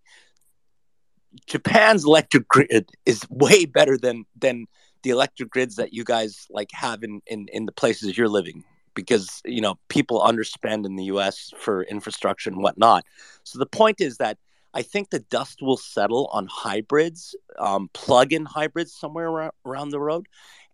Japan's 1.45 2.05
electric 2.05 2.47
grid 2.47 2.89
is 3.05 3.25
way 3.29 3.65
better 3.65 3.97
than 3.97 4.25
than 4.35 4.65
the 5.03 5.09
electric 5.11 5.49
grids 5.49 5.75
that 5.75 5.93
you 5.93 6.03
guys 6.03 6.47
like 6.49 6.71
have 6.71 7.03
in 7.03 7.21
in, 7.27 7.47
in 7.53 7.65
the 7.65 7.71
places 7.71 8.17
you're 8.17 8.29
living 8.29 8.63
because 8.93 9.41
you 9.45 9.61
know 9.61 9.75
people 9.89 10.21
underspend 10.21 10.85
in 10.85 10.95
the 10.95 11.05
US 11.05 11.53
for 11.59 11.83
infrastructure 11.83 12.49
and 12.49 12.61
whatnot. 12.61 13.05
So 13.43 13.59
the 13.59 13.65
point 13.65 14.01
is 14.01 14.17
that 14.17 14.37
I 14.73 14.81
think 14.81 15.09
the 15.09 15.19
dust 15.19 15.61
will 15.61 15.77
settle 15.77 16.27
on 16.31 16.47
hybrids, 16.47 17.35
um, 17.57 17.89
plug-in 17.93 18.45
hybrids 18.45 18.93
somewhere 18.93 19.27
around, 19.27 19.51
around 19.65 19.89
the 19.89 19.99
road, 19.99 20.27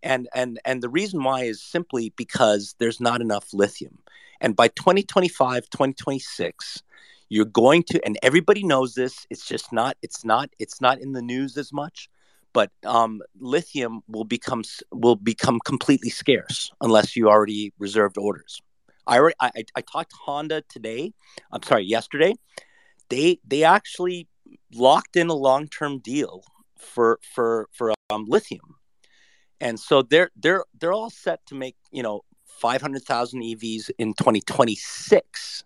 and 0.04 0.28
and 0.34 0.60
and 0.64 0.82
the 0.82 0.88
reason 0.88 1.24
why 1.24 1.44
is 1.44 1.62
simply 1.62 2.12
because 2.16 2.74
there's 2.78 3.00
not 3.00 3.20
enough 3.20 3.52
lithium, 3.52 3.98
and 4.40 4.54
by 4.54 4.68
2025, 4.68 5.68
2026 5.70 6.82
you're 7.30 7.46
going 7.46 7.82
to 7.82 8.04
and 8.04 8.18
everybody 8.22 8.62
knows 8.62 8.94
this 8.94 9.26
it's 9.30 9.46
just 9.46 9.72
not 9.72 9.96
it's 10.02 10.26
not 10.26 10.50
it's 10.58 10.82
not 10.82 11.00
in 11.00 11.12
the 11.12 11.22
news 11.22 11.56
as 11.56 11.72
much 11.72 12.10
but 12.54 12.70
um, 12.86 13.20
lithium 13.40 14.00
will 14.08 14.24
become 14.24 14.62
will 14.92 15.16
become 15.16 15.58
completely 15.66 16.08
scarce 16.08 16.70
unless 16.80 17.16
you 17.16 17.28
already 17.28 17.72
reserved 17.78 18.16
orders. 18.16 18.62
I 19.06 19.18
already 19.18 19.34
I, 19.40 19.50
I 19.74 19.80
talked 19.82 20.10
to 20.10 20.16
honda 20.16 20.62
today 20.70 21.12
i'm 21.52 21.62
sorry 21.62 21.84
yesterday. 21.84 22.34
They 23.10 23.40
they 23.46 23.64
actually 23.64 24.28
locked 24.72 25.16
in 25.16 25.28
a 25.28 25.34
long-term 25.34 25.98
deal 25.98 26.44
for 26.78 27.18
for 27.34 27.68
for 27.72 27.92
um, 28.10 28.24
lithium 28.26 28.76
and 29.64 29.80
so 29.80 30.02
they're 30.02 30.30
they're 30.36 30.64
they're 30.78 30.92
all 30.92 31.10
set 31.10 31.44
to 31.46 31.56
make 31.56 31.76
you 31.90 32.02
know 32.02 32.20
500,000 32.46 33.42
EVs 33.42 33.90
in 33.98 34.14
2026 34.14 35.64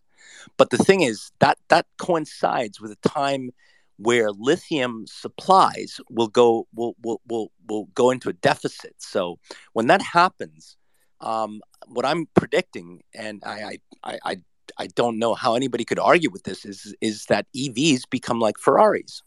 but 0.57 0.71
the 0.71 0.79
thing 0.79 1.03
is 1.03 1.31
that 1.41 1.59
that 1.69 1.87
coincides 1.99 2.81
with 2.81 2.93
a 2.93 3.09
time 3.09 3.51
where 3.99 4.31
lithium 4.31 5.07
supplies 5.07 6.01
will 6.09 6.29
go 6.29 6.67
will 6.75 6.95
will 7.03 7.21
will, 7.29 7.53
will 7.69 7.87
go 7.95 8.11
into 8.11 8.29
a 8.29 8.33
deficit. 8.33 8.95
So 8.99 9.39
when 9.73 9.89
that 9.89 10.01
happens, 10.03 10.77
um, 11.21 11.61
what 11.87 12.07
I'm 12.07 12.27
predicting, 12.35 13.03
and 13.15 13.43
I, 13.45 13.79
I 14.03 14.19
I 14.25 14.37
I 14.79 14.87
don't 14.87 15.19
know 15.19 15.35
how 15.35 15.55
anybody 15.55 15.85
could 15.85 15.99
argue 15.99 16.31
with 16.31 16.45
this, 16.45 16.65
is 16.65 16.95
is 17.01 17.27
that 17.27 17.47
EVs 17.55 18.03
become 18.09 18.41
like 18.41 18.59
Ferraris. 18.59 19.23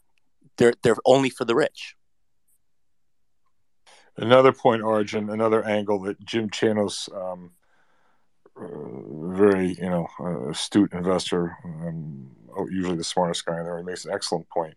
They're 0.56 0.74
they're 0.82 0.96
only 1.04 1.30
for 1.30 1.44
the 1.44 1.54
rich. 1.54 1.94
Another 4.16 4.52
point, 4.52 4.82
Arjun, 4.82 5.30
another 5.30 5.64
angle 5.64 6.00
that 6.02 6.22
Jim 6.24 6.50
Chanos 6.50 7.08
um, 7.16 7.52
uh, 8.56 9.34
very 9.34 9.74
you 9.74 9.88
know 9.88 10.06
uh, 10.20 10.50
astute 10.50 10.92
investor, 10.92 11.56
um, 11.64 12.30
usually 12.70 12.96
the 12.96 13.04
smartest 13.04 13.46
guy 13.46 13.58
in 13.58 13.64
there. 13.64 13.78
He 13.78 13.84
makes 13.84 14.04
an 14.04 14.12
excellent 14.12 14.48
point, 14.50 14.74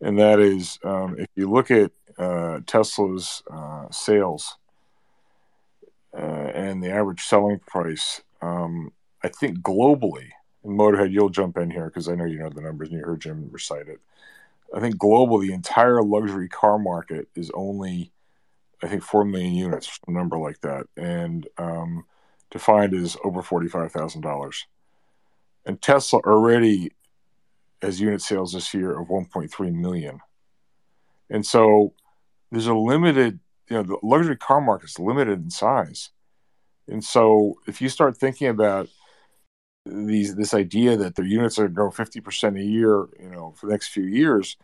and 0.00 0.18
that 0.18 0.38
is 0.38 0.78
um, 0.84 1.16
if 1.18 1.28
you 1.34 1.50
look 1.50 1.70
at 1.70 1.90
uh, 2.18 2.60
Tesla's 2.66 3.42
uh, 3.50 3.86
sales 3.90 4.56
and 6.12 6.82
the 6.82 6.90
average 6.90 7.22
selling 7.22 7.58
price, 7.66 8.22
um, 8.40 8.92
I 9.24 9.28
think 9.28 9.58
globally, 9.58 10.28
and 10.62 10.78
Motorhead, 10.78 11.10
you'll 11.10 11.28
jump 11.28 11.58
in 11.58 11.70
here 11.70 11.86
because 11.86 12.08
I 12.08 12.14
know 12.14 12.24
you 12.24 12.38
know 12.38 12.50
the 12.50 12.60
numbers 12.60 12.88
and 12.90 12.98
you 12.98 13.04
heard 13.04 13.20
Jim 13.20 13.48
recite 13.50 13.88
it. 13.88 14.00
I 14.74 14.80
think 14.80 14.98
global, 14.98 15.38
the 15.38 15.52
entire 15.52 16.02
luxury 16.02 16.48
car 16.48 16.78
market 16.78 17.28
is 17.36 17.50
only, 17.54 18.10
I 18.84 18.88
think, 18.88 19.02
four 19.02 19.24
million 19.24 19.54
units, 19.54 19.98
a 20.06 20.12
number 20.12 20.38
like 20.38 20.60
that, 20.60 20.84
and 20.96 21.48
um, 21.56 22.04
defined 22.50 22.94
as 22.94 23.16
over 23.24 23.42
$45,000. 23.42 24.54
And 25.64 25.80
Tesla 25.80 26.20
already 26.20 26.92
has 27.80 28.00
unit 28.00 28.20
sales 28.20 28.52
this 28.52 28.74
year 28.74 28.98
of 28.98 29.08
1.3 29.08 29.72
million. 29.72 30.20
And 31.30 31.46
so 31.46 31.94
there's 32.50 32.66
a 32.66 32.74
limited, 32.74 33.40
you 33.70 33.76
know, 33.76 33.82
the 33.82 33.98
luxury 34.02 34.36
car 34.36 34.60
market 34.60 34.90
is 34.90 34.98
limited 34.98 35.42
in 35.42 35.50
size. 35.50 36.10
And 36.86 37.02
so 37.02 37.54
if 37.66 37.80
you 37.80 37.88
start 37.88 38.18
thinking 38.18 38.48
about 38.48 38.88
these 39.86 40.34
this 40.34 40.54
idea 40.54 40.96
that 40.96 41.14
their 41.14 41.24
units 41.24 41.58
are 41.58 41.68
going 41.68 41.92
50% 41.92 42.60
a 42.60 42.64
year, 42.64 43.06
you 43.18 43.30
know, 43.30 43.54
for 43.56 43.66
the 43.66 43.72
next 43.72 43.88
few 43.88 44.04
years, 44.04 44.56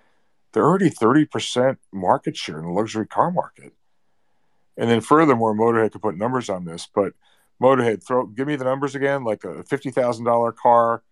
they're 0.52 0.64
already 0.64 0.90
30% 0.90 1.76
market 1.92 2.36
share 2.36 2.58
in 2.58 2.66
the 2.66 2.72
luxury 2.72 3.06
car 3.06 3.30
market. 3.30 3.72
And 4.80 4.88
then 4.88 5.02
furthermore, 5.02 5.54
Motorhead 5.54 5.92
could 5.92 6.00
put 6.00 6.16
numbers 6.16 6.48
on 6.48 6.64
this, 6.64 6.88
but 6.92 7.12
Motorhead, 7.60 8.02
throw 8.02 8.24
give 8.26 8.46
me 8.46 8.56
the 8.56 8.64
numbers 8.64 8.94
again. 8.94 9.24
Like 9.24 9.44
a 9.44 9.62
fifty 9.62 9.90
thousand 9.90 10.24
dollar 10.24 10.52
car, 10.52 11.02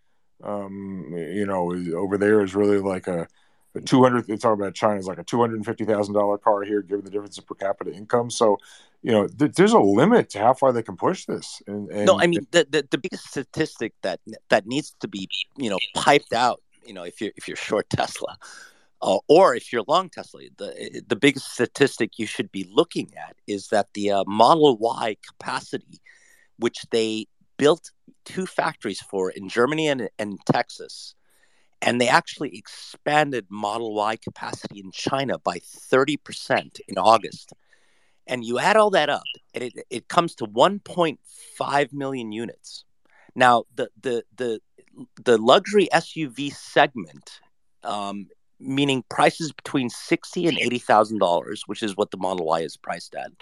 um, 0.43 1.12
you 1.12 1.45
know, 1.45 1.74
over 1.95 2.16
there 2.16 2.43
is 2.43 2.55
really 2.55 2.78
like 2.78 3.07
a, 3.09 3.28
a 3.74 3.81
two 3.82 4.03
hundred. 4.03 4.31
It's 4.31 4.47
all 4.47 4.55
about 4.55 4.74
China 4.74 4.99
is 4.99 5.07
like 5.07 5.19
a 5.19 5.23
two 5.23 5.39
hundred 5.39 5.57
and 5.57 5.66
fifty 5.66 5.85
thousand 5.85 6.15
dollar 6.15 6.39
car 6.39 6.62
here, 6.62 6.81
given 6.81 7.05
the 7.05 7.11
difference 7.11 7.36
in 7.36 7.45
per 7.45 7.55
capita 7.57 7.93
income. 7.93 8.31
So, 8.31 8.57
you 9.03 9.12
know, 9.12 9.28
th- 9.28 9.53
there's 9.53 9.74
a 9.74 9.78
limit 9.78 10.31
to 10.31 10.39
how 10.39 10.55
far 10.55 10.73
they 10.73 10.82
can 10.82 10.97
push 10.97 11.27
this. 11.27 11.61
And, 11.66 11.90
and 11.90 12.07
no, 12.07 12.19
I 12.19 12.27
mean 12.27 12.47
the, 12.51 12.66
the 12.70 12.89
the 12.90 12.97
biggest 12.97 13.28
statistic 13.28 13.93
that 14.01 14.20
that 14.49 14.66
needs 14.66 14.95
to 15.01 15.09
be 15.09 15.28
you 15.59 15.69
know 15.69 15.78
piped 15.95 16.32
out. 16.32 16.62
You 16.86 16.95
know, 16.95 17.03
if 17.03 17.20
you're 17.20 17.32
if 17.36 17.47
you're 17.47 17.59
short 17.59 17.90
Tesla. 17.90 18.39
Uh, 19.01 19.19
or 19.29 19.55
if 19.55 19.73
you're 19.73 19.85
long 19.87 20.09
Tesla, 20.11 20.41
the 20.57 21.03
the 21.07 21.16
biggest 21.16 21.53
statistic 21.53 22.19
you 22.19 22.27
should 22.27 22.51
be 22.51 22.69
looking 22.73 23.12
at 23.16 23.37
is 23.47 23.69
that 23.69 23.87
the 23.95 24.11
uh, 24.11 24.25
Model 24.27 24.77
Y 24.77 25.16
capacity 25.27 26.01
which 26.59 26.85
they 26.91 27.27
built 27.57 27.91
two 28.25 28.47
factories 28.47 29.01
for 29.01 29.31
in 29.31 29.49
Germany 29.49 29.89
and, 29.89 30.09
and 30.19 30.39
Texas. 30.47 31.15
And 31.81 32.01
they 32.01 32.09
actually 32.09 32.57
expanded 32.57 33.47
Model 33.49 33.95
Y 33.95 34.16
capacity 34.16 34.81
in 34.81 34.91
China 34.91 35.39
by 35.39 35.59
30% 35.59 36.81
in 36.89 36.99
August. 36.99 37.53
And 38.27 38.45
you 38.45 38.59
add 38.59 38.77
all 38.77 38.91
that 38.91 39.09
up, 39.09 39.23
and 39.55 39.65
it, 39.65 39.73
it 39.89 40.09
comes 40.09 40.35
to 40.37 40.47
1.5 40.47 41.93
million 41.93 42.33
units. 42.33 42.85
Now, 43.35 43.65
the, 43.75 43.89
the, 44.03 44.25
the, 44.37 44.61
the 45.25 45.39
luxury 45.39 45.89
SUV 45.93 46.53
segment, 46.53 47.41
um, 47.85 48.27
meaning 48.60 49.05
prices 49.09 49.52
between 49.52 49.90
sixty 49.90 50.47
and 50.47 50.59
eighty 50.59 50.78
thousand 50.78 51.18
dollars, 51.18 51.62
which 51.66 51.82
is 51.82 51.97
what 51.97 52.10
the 52.10 52.16
Model 52.16 52.47
Y 52.47 52.60
is 52.60 52.76
priced 52.76 53.14
at, 53.14 53.32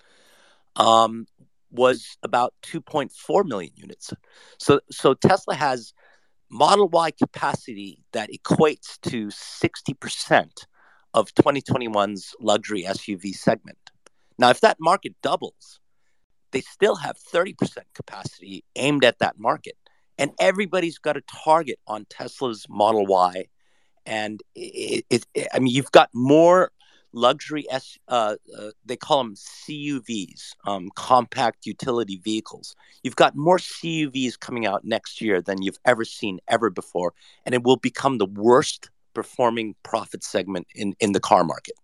um, 0.76 1.26
was 1.70 2.16
about 2.22 2.54
2.4 2.62 3.44
million 3.44 3.72
units. 3.74 4.12
So, 4.58 4.80
so 4.90 5.14
Tesla 5.14 5.54
has 5.54 5.92
Model 6.50 6.88
Y 6.88 7.10
capacity 7.10 8.04
that 8.12 8.30
equates 8.30 9.00
to 9.02 9.28
60% 9.28 10.50
of 11.14 11.34
2021's 11.34 12.34
luxury 12.40 12.84
SUV 12.84 13.34
segment. 13.34 13.78
Now, 14.38 14.50
if 14.50 14.60
that 14.60 14.76
market 14.78 15.14
doubles, 15.22 15.80
they 16.52 16.60
still 16.60 16.96
have 16.96 17.16
30% 17.18 17.54
capacity 17.94 18.64
aimed 18.76 19.04
at 19.04 19.18
that 19.18 19.38
market. 19.38 19.76
And 20.18 20.30
everybody's 20.38 20.98
got 20.98 21.16
a 21.16 21.22
target 21.22 21.78
on 21.86 22.06
Tesla's 22.08 22.66
Model 22.68 23.06
Y. 23.06 23.46
And 24.06 24.42
it, 24.54 25.04
it, 25.10 25.26
it, 25.34 25.48
I 25.52 25.58
mean, 25.58 25.74
you've 25.74 25.92
got 25.92 26.10
more 26.14 26.70
luxury 27.12 27.64
S, 27.70 27.98
uh, 28.08 28.36
uh, 28.56 28.70
they 28.84 28.96
call 28.96 29.18
them 29.24 29.34
CUVs, 29.34 30.50
um, 30.66 30.90
compact 30.94 31.66
utility 31.66 32.20
vehicles. 32.22 32.76
You've 33.02 33.16
got 33.16 33.34
more 33.34 33.58
CUVs 33.58 34.38
coming 34.38 34.66
out 34.66 34.84
next 34.84 35.20
year 35.20 35.40
than 35.40 35.62
you've 35.62 35.78
ever 35.84 36.04
seen 36.04 36.38
ever 36.46 36.70
before, 36.70 37.14
and 37.44 37.54
it 37.54 37.64
will 37.64 37.76
become 37.76 38.18
the 38.18 38.26
worst 38.26 38.90
performing 39.14 39.74
profit 39.82 40.22
segment 40.22 40.66
in, 40.74 40.94
in 41.00 41.12
the 41.12 41.20
car 41.20 41.42
market. 41.42 41.74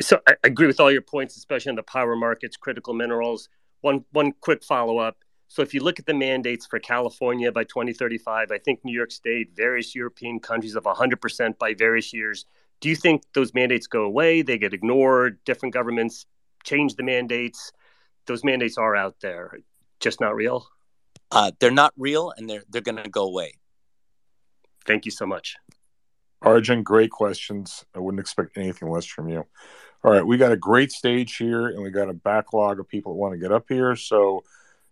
So 0.00 0.20
I 0.26 0.34
agree 0.42 0.66
with 0.66 0.80
all 0.80 0.90
your 0.90 1.02
points, 1.02 1.36
especially 1.36 1.70
on 1.70 1.76
the 1.76 1.82
power 1.82 2.16
markets, 2.16 2.56
critical 2.56 2.92
minerals. 2.92 3.48
One 3.82 4.04
one 4.12 4.32
quick 4.40 4.64
follow 4.64 4.98
up. 4.98 5.18
So 5.48 5.62
if 5.62 5.72
you 5.72 5.82
look 5.82 5.98
at 5.98 6.06
the 6.06 6.14
mandates 6.14 6.66
for 6.66 6.78
California 6.78 7.52
by 7.52 7.64
2035, 7.64 8.50
I 8.50 8.58
think 8.58 8.84
New 8.84 8.92
York 8.92 9.12
State, 9.12 9.54
various 9.54 9.94
European 9.94 10.40
countries 10.40 10.74
of 10.74 10.84
100% 10.84 11.58
by 11.58 11.74
various 11.74 12.12
years 12.12 12.46
do 12.80 12.88
you 12.88 12.96
think 12.96 13.22
those 13.32 13.54
mandates 13.54 13.86
go 13.86 14.02
away? 14.02 14.42
They 14.42 14.58
get 14.58 14.74
ignored? 14.74 15.38
Different 15.44 15.72
governments 15.72 16.26
change 16.64 16.94
the 16.94 17.02
mandates? 17.02 17.72
Those 18.26 18.44
mandates 18.44 18.76
are 18.76 18.94
out 18.94 19.16
there, 19.20 19.58
just 20.00 20.20
not 20.20 20.34
real? 20.34 20.66
Uh, 21.30 21.52
they're 21.58 21.70
not 21.70 21.92
real 21.96 22.32
and 22.36 22.48
they're, 22.48 22.64
they're 22.68 22.82
going 22.82 23.02
to 23.02 23.08
go 23.08 23.24
away. 23.24 23.54
Thank 24.84 25.04
you 25.04 25.10
so 25.10 25.26
much. 25.26 25.56
Arjun, 26.42 26.82
great 26.82 27.10
questions. 27.10 27.84
I 27.94 27.98
wouldn't 27.98 28.20
expect 28.20 28.56
anything 28.56 28.90
less 28.90 29.06
from 29.06 29.28
you. 29.28 29.44
All 30.04 30.12
right, 30.12 30.24
we 30.24 30.36
got 30.36 30.52
a 30.52 30.56
great 30.56 30.92
stage 30.92 31.36
here, 31.36 31.68
and 31.68 31.82
we 31.82 31.90
got 31.90 32.08
a 32.08 32.14
backlog 32.14 32.78
of 32.78 32.86
people 32.86 33.12
that 33.12 33.18
want 33.18 33.32
to 33.32 33.38
get 33.38 33.50
up 33.50 33.64
here. 33.68 33.96
So, 33.96 34.44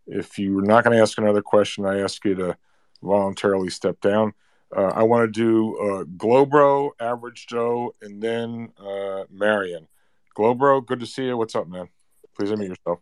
if 0.07 0.39
you're 0.39 0.63
not 0.63 0.85
going 0.85 0.97
to 0.97 1.03
ask 1.03 1.19
another 1.19 1.43
question, 1.43 1.87
I 1.87 2.01
ask 2.01 2.25
you 2.25 2.35
to 2.37 2.57
voluntarily 3.03 3.71
step 3.71 4.01
down. 4.01 4.33
Uh, 4.75 4.93
I 4.95 5.03
want 5.05 5.27
to 5.27 5.31
do 5.31 5.77
uh, 5.79 6.05
Globro, 6.05 6.91
Average 6.99 7.47
Joe, 7.47 7.95
and 8.03 8.23
then 8.23 8.73
uh, 8.79 9.25
Marion. 9.31 9.87
Globro, 10.37 10.85
good 10.85 11.01
to 11.01 11.07
see 11.07 11.27
you. 11.27 11.37
What's 11.37 11.55
up, 11.55 11.69
man? 11.69 11.89
Please 12.37 12.51
unmute 12.51 12.69
yourself. 12.69 12.99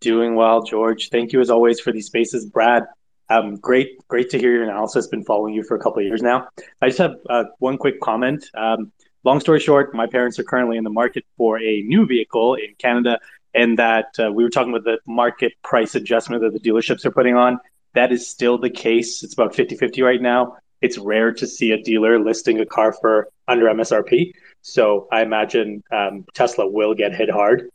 Doing 0.00 0.34
well, 0.34 0.62
George. 0.62 1.10
Thank 1.10 1.32
you 1.32 1.40
as 1.40 1.50
always 1.50 1.78
for 1.78 1.92
these 1.92 2.06
spaces. 2.06 2.46
Brad, 2.46 2.84
Um, 3.30 3.56
great, 3.56 3.98
great 4.08 4.30
to 4.30 4.38
hear 4.38 4.52
your 4.52 4.64
analysis. 4.64 5.06
Been 5.06 5.24
following 5.24 5.52
you 5.54 5.62
for 5.62 5.76
a 5.76 5.78
couple 5.78 5.98
of 5.98 6.06
years 6.06 6.22
now. 6.22 6.48
I 6.80 6.88
just 6.88 6.98
have 6.98 7.16
uh, 7.28 7.44
one 7.58 7.76
quick 7.76 8.00
comment. 8.00 8.46
Um, 8.54 8.90
long 9.24 9.40
story 9.40 9.60
short, 9.60 9.94
my 9.94 10.06
parents 10.06 10.38
are 10.38 10.44
currently 10.44 10.78
in 10.78 10.84
the 10.84 10.90
market 10.90 11.24
for 11.36 11.60
a 11.60 11.82
new 11.82 12.06
vehicle 12.06 12.54
in 12.54 12.74
Canada, 12.78 13.20
and 13.54 13.78
that 13.78 14.06
uh, 14.18 14.30
we 14.32 14.44
were 14.44 14.50
talking 14.50 14.72
about 14.72 14.84
the 14.84 14.98
market 15.06 15.52
price 15.62 15.94
adjustment 15.94 16.42
that 16.42 16.52
the 16.52 16.60
dealerships 16.60 17.04
are 17.04 17.10
putting 17.10 17.36
on. 17.36 17.58
That 17.94 18.12
is 18.12 18.28
still 18.28 18.58
the 18.58 18.70
case. 18.70 19.22
It's 19.22 19.34
about 19.34 19.54
50 19.54 19.76
50 19.76 20.02
right 20.02 20.20
now. 20.20 20.56
It's 20.80 20.98
rare 20.98 21.32
to 21.32 21.46
see 21.46 21.72
a 21.72 21.82
dealer 21.82 22.20
listing 22.20 22.60
a 22.60 22.66
car 22.66 22.92
for 22.92 23.28
under 23.48 23.66
MSRP. 23.66 24.32
So 24.62 25.08
I 25.10 25.22
imagine 25.22 25.82
um, 25.90 26.24
Tesla 26.34 26.68
will 26.68 26.94
get 26.94 27.14
hit 27.14 27.30
hard 27.30 27.70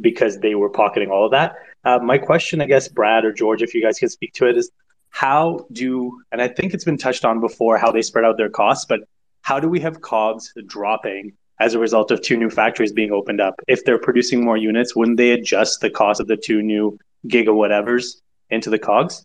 because 0.00 0.38
they 0.38 0.54
were 0.54 0.70
pocketing 0.70 1.10
all 1.10 1.26
of 1.26 1.32
that. 1.32 1.56
Uh, 1.84 1.98
my 1.98 2.18
question, 2.18 2.60
I 2.60 2.66
guess, 2.66 2.88
Brad 2.88 3.24
or 3.24 3.32
George, 3.32 3.62
if 3.62 3.74
you 3.74 3.82
guys 3.82 3.98
can 3.98 4.08
speak 4.08 4.32
to 4.34 4.48
it, 4.48 4.56
is 4.56 4.70
how 5.10 5.66
do, 5.72 6.20
and 6.32 6.40
I 6.42 6.48
think 6.48 6.74
it's 6.74 6.84
been 6.84 6.98
touched 6.98 7.24
on 7.24 7.40
before, 7.40 7.78
how 7.78 7.90
they 7.90 8.02
spread 8.02 8.24
out 8.24 8.36
their 8.36 8.50
costs, 8.50 8.84
but 8.84 9.00
how 9.42 9.60
do 9.60 9.68
we 9.68 9.80
have 9.80 10.00
COGS 10.00 10.52
dropping 10.66 11.32
as 11.60 11.74
a 11.74 11.78
result 11.78 12.10
of 12.10 12.22
two 12.22 12.36
new 12.36 12.50
factories 12.50 12.92
being 12.92 13.12
opened 13.12 13.40
up? 13.40 13.54
If 13.66 13.84
they're 13.84 13.98
producing 13.98 14.44
more 14.44 14.56
units, 14.56 14.94
wouldn't 14.94 15.16
they 15.16 15.30
adjust 15.30 15.80
the 15.80 15.90
cost 15.90 16.20
of 16.20 16.26
the 16.26 16.36
two 16.36 16.62
new 16.62 16.98
giga 17.26 17.48
whatevers 17.48 18.20
into 18.50 18.70
the 18.70 18.78
COGS? 18.78 19.24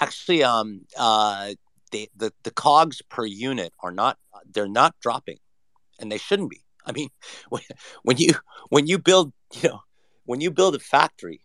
Actually, 0.00 0.44
um, 0.44 0.82
uh, 0.96 1.54
the, 1.90 2.08
the 2.16 2.32
the 2.44 2.50
COGS 2.50 3.02
per 3.08 3.26
unit 3.26 3.72
are 3.80 3.90
not 3.90 4.18
they're 4.52 4.68
not 4.68 4.94
dropping, 5.00 5.38
and 5.98 6.10
they 6.10 6.18
shouldn't 6.18 6.50
be. 6.50 6.62
I 6.86 6.92
mean, 6.92 7.08
when, 7.48 7.62
when 8.02 8.16
you 8.18 8.34
when 8.68 8.86
you 8.86 8.98
build 8.98 9.32
you 9.54 9.70
know 9.70 9.80
when 10.24 10.40
you 10.40 10.50
build 10.50 10.74
a 10.74 10.78
factory, 10.78 11.40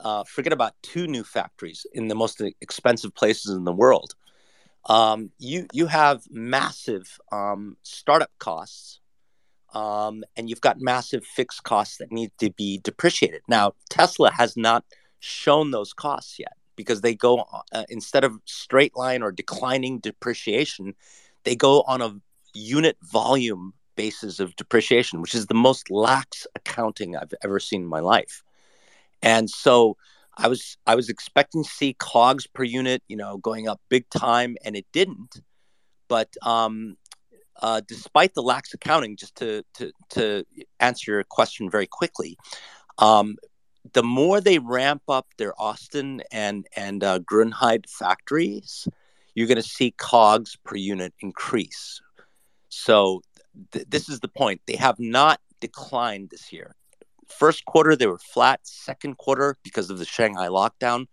uh, 0.00 0.24
forget 0.24 0.52
about 0.52 0.74
two 0.82 1.06
new 1.06 1.24
factories 1.24 1.84
in 1.92 2.08
the 2.08 2.14
most 2.14 2.42
expensive 2.60 3.14
places 3.14 3.54
in 3.54 3.64
the 3.64 3.72
world. 3.72 4.14
Um, 4.88 5.30
you 5.38 5.66
you 5.72 5.86
have 5.86 6.22
massive 6.30 7.20
um, 7.30 7.76
startup 7.82 8.30
costs, 8.38 9.00
um, 9.74 10.24
and 10.36 10.48
you've 10.48 10.62
got 10.62 10.80
massive 10.80 11.24
fixed 11.24 11.62
costs 11.62 11.98
that 11.98 12.10
need 12.10 12.32
to 12.38 12.50
be 12.50 12.78
depreciated. 12.78 13.42
Now, 13.48 13.74
Tesla 13.90 14.32
has 14.32 14.56
not 14.56 14.84
shown 15.20 15.70
those 15.70 15.92
costs 15.92 16.38
yet 16.38 16.54
because 16.74 17.02
they 17.02 17.14
go 17.14 17.44
uh, 17.72 17.84
instead 17.90 18.24
of 18.24 18.40
straight 18.44 18.96
line 18.96 19.22
or 19.22 19.30
declining 19.30 19.98
depreciation, 19.98 20.94
they 21.44 21.54
go 21.54 21.82
on 21.82 22.00
a 22.00 22.14
unit 22.54 22.96
volume 23.02 23.74
basis 23.96 24.40
of 24.40 24.54
depreciation, 24.56 25.20
which 25.20 25.34
is 25.34 25.46
the 25.46 25.54
most 25.54 25.90
lax 25.90 26.46
accounting 26.54 27.16
I've 27.16 27.34
ever 27.42 27.60
seen 27.60 27.82
in 27.82 27.88
my 27.88 28.00
life. 28.00 28.42
And 29.22 29.50
so 29.50 29.96
I 30.38 30.48
was 30.48 30.76
I 30.86 30.94
was 30.94 31.08
expecting 31.08 31.64
to 31.64 31.68
see 31.68 31.94
COGS 31.98 32.46
per 32.46 32.62
unit, 32.62 33.02
you 33.08 33.16
know, 33.16 33.38
going 33.38 33.68
up 33.68 33.80
big 33.88 34.08
time, 34.10 34.56
and 34.64 34.76
it 34.76 34.86
didn't. 34.92 35.40
But 36.08 36.34
um, 36.42 36.96
uh, 37.60 37.82
despite 37.86 38.34
the 38.34 38.42
lax 38.42 38.72
accounting, 38.72 39.16
just 39.16 39.34
to 39.36 39.64
to 39.74 39.92
to 40.10 40.44
answer 40.78 41.12
your 41.12 41.24
question 41.24 41.68
very 41.68 41.86
quickly, 41.86 42.38
um, 42.98 43.36
the 43.92 44.02
more 44.02 44.40
they 44.40 44.58
ramp 44.60 45.02
up 45.08 45.26
their 45.38 45.60
Austin 45.60 46.22
and 46.30 46.66
and 46.76 47.02
uh, 47.02 47.18
Grünheide 47.20 47.88
factories, 47.88 48.86
you're 49.34 49.48
going 49.48 49.56
to 49.56 49.68
see 49.68 49.90
COGS 49.98 50.56
per 50.64 50.76
unit 50.76 51.12
increase. 51.20 52.00
So 52.68 53.22
th- 53.72 53.86
this 53.88 54.08
is 54.08 54.20
the 54.20 54.28
point. 54.28 54.60
They 54.66 54.76
have 54.76 54.98
not 55.00 55.40
declined 55.60 56.30
this 56.30 56.52
year. 56.52 56.76
First 57.28 57.64
quarter 57.64 57.96
they 57.96 58.06
were 58.06 58.18
flat. 58.18 58.60
Second 58.62 59.18
quarter, 59.18 59.56
because 59.62 59.90
of 59.90 59.98
the 59.98 60.04
Shanghai 60.04 60.48
lockdown, 60.48 61.06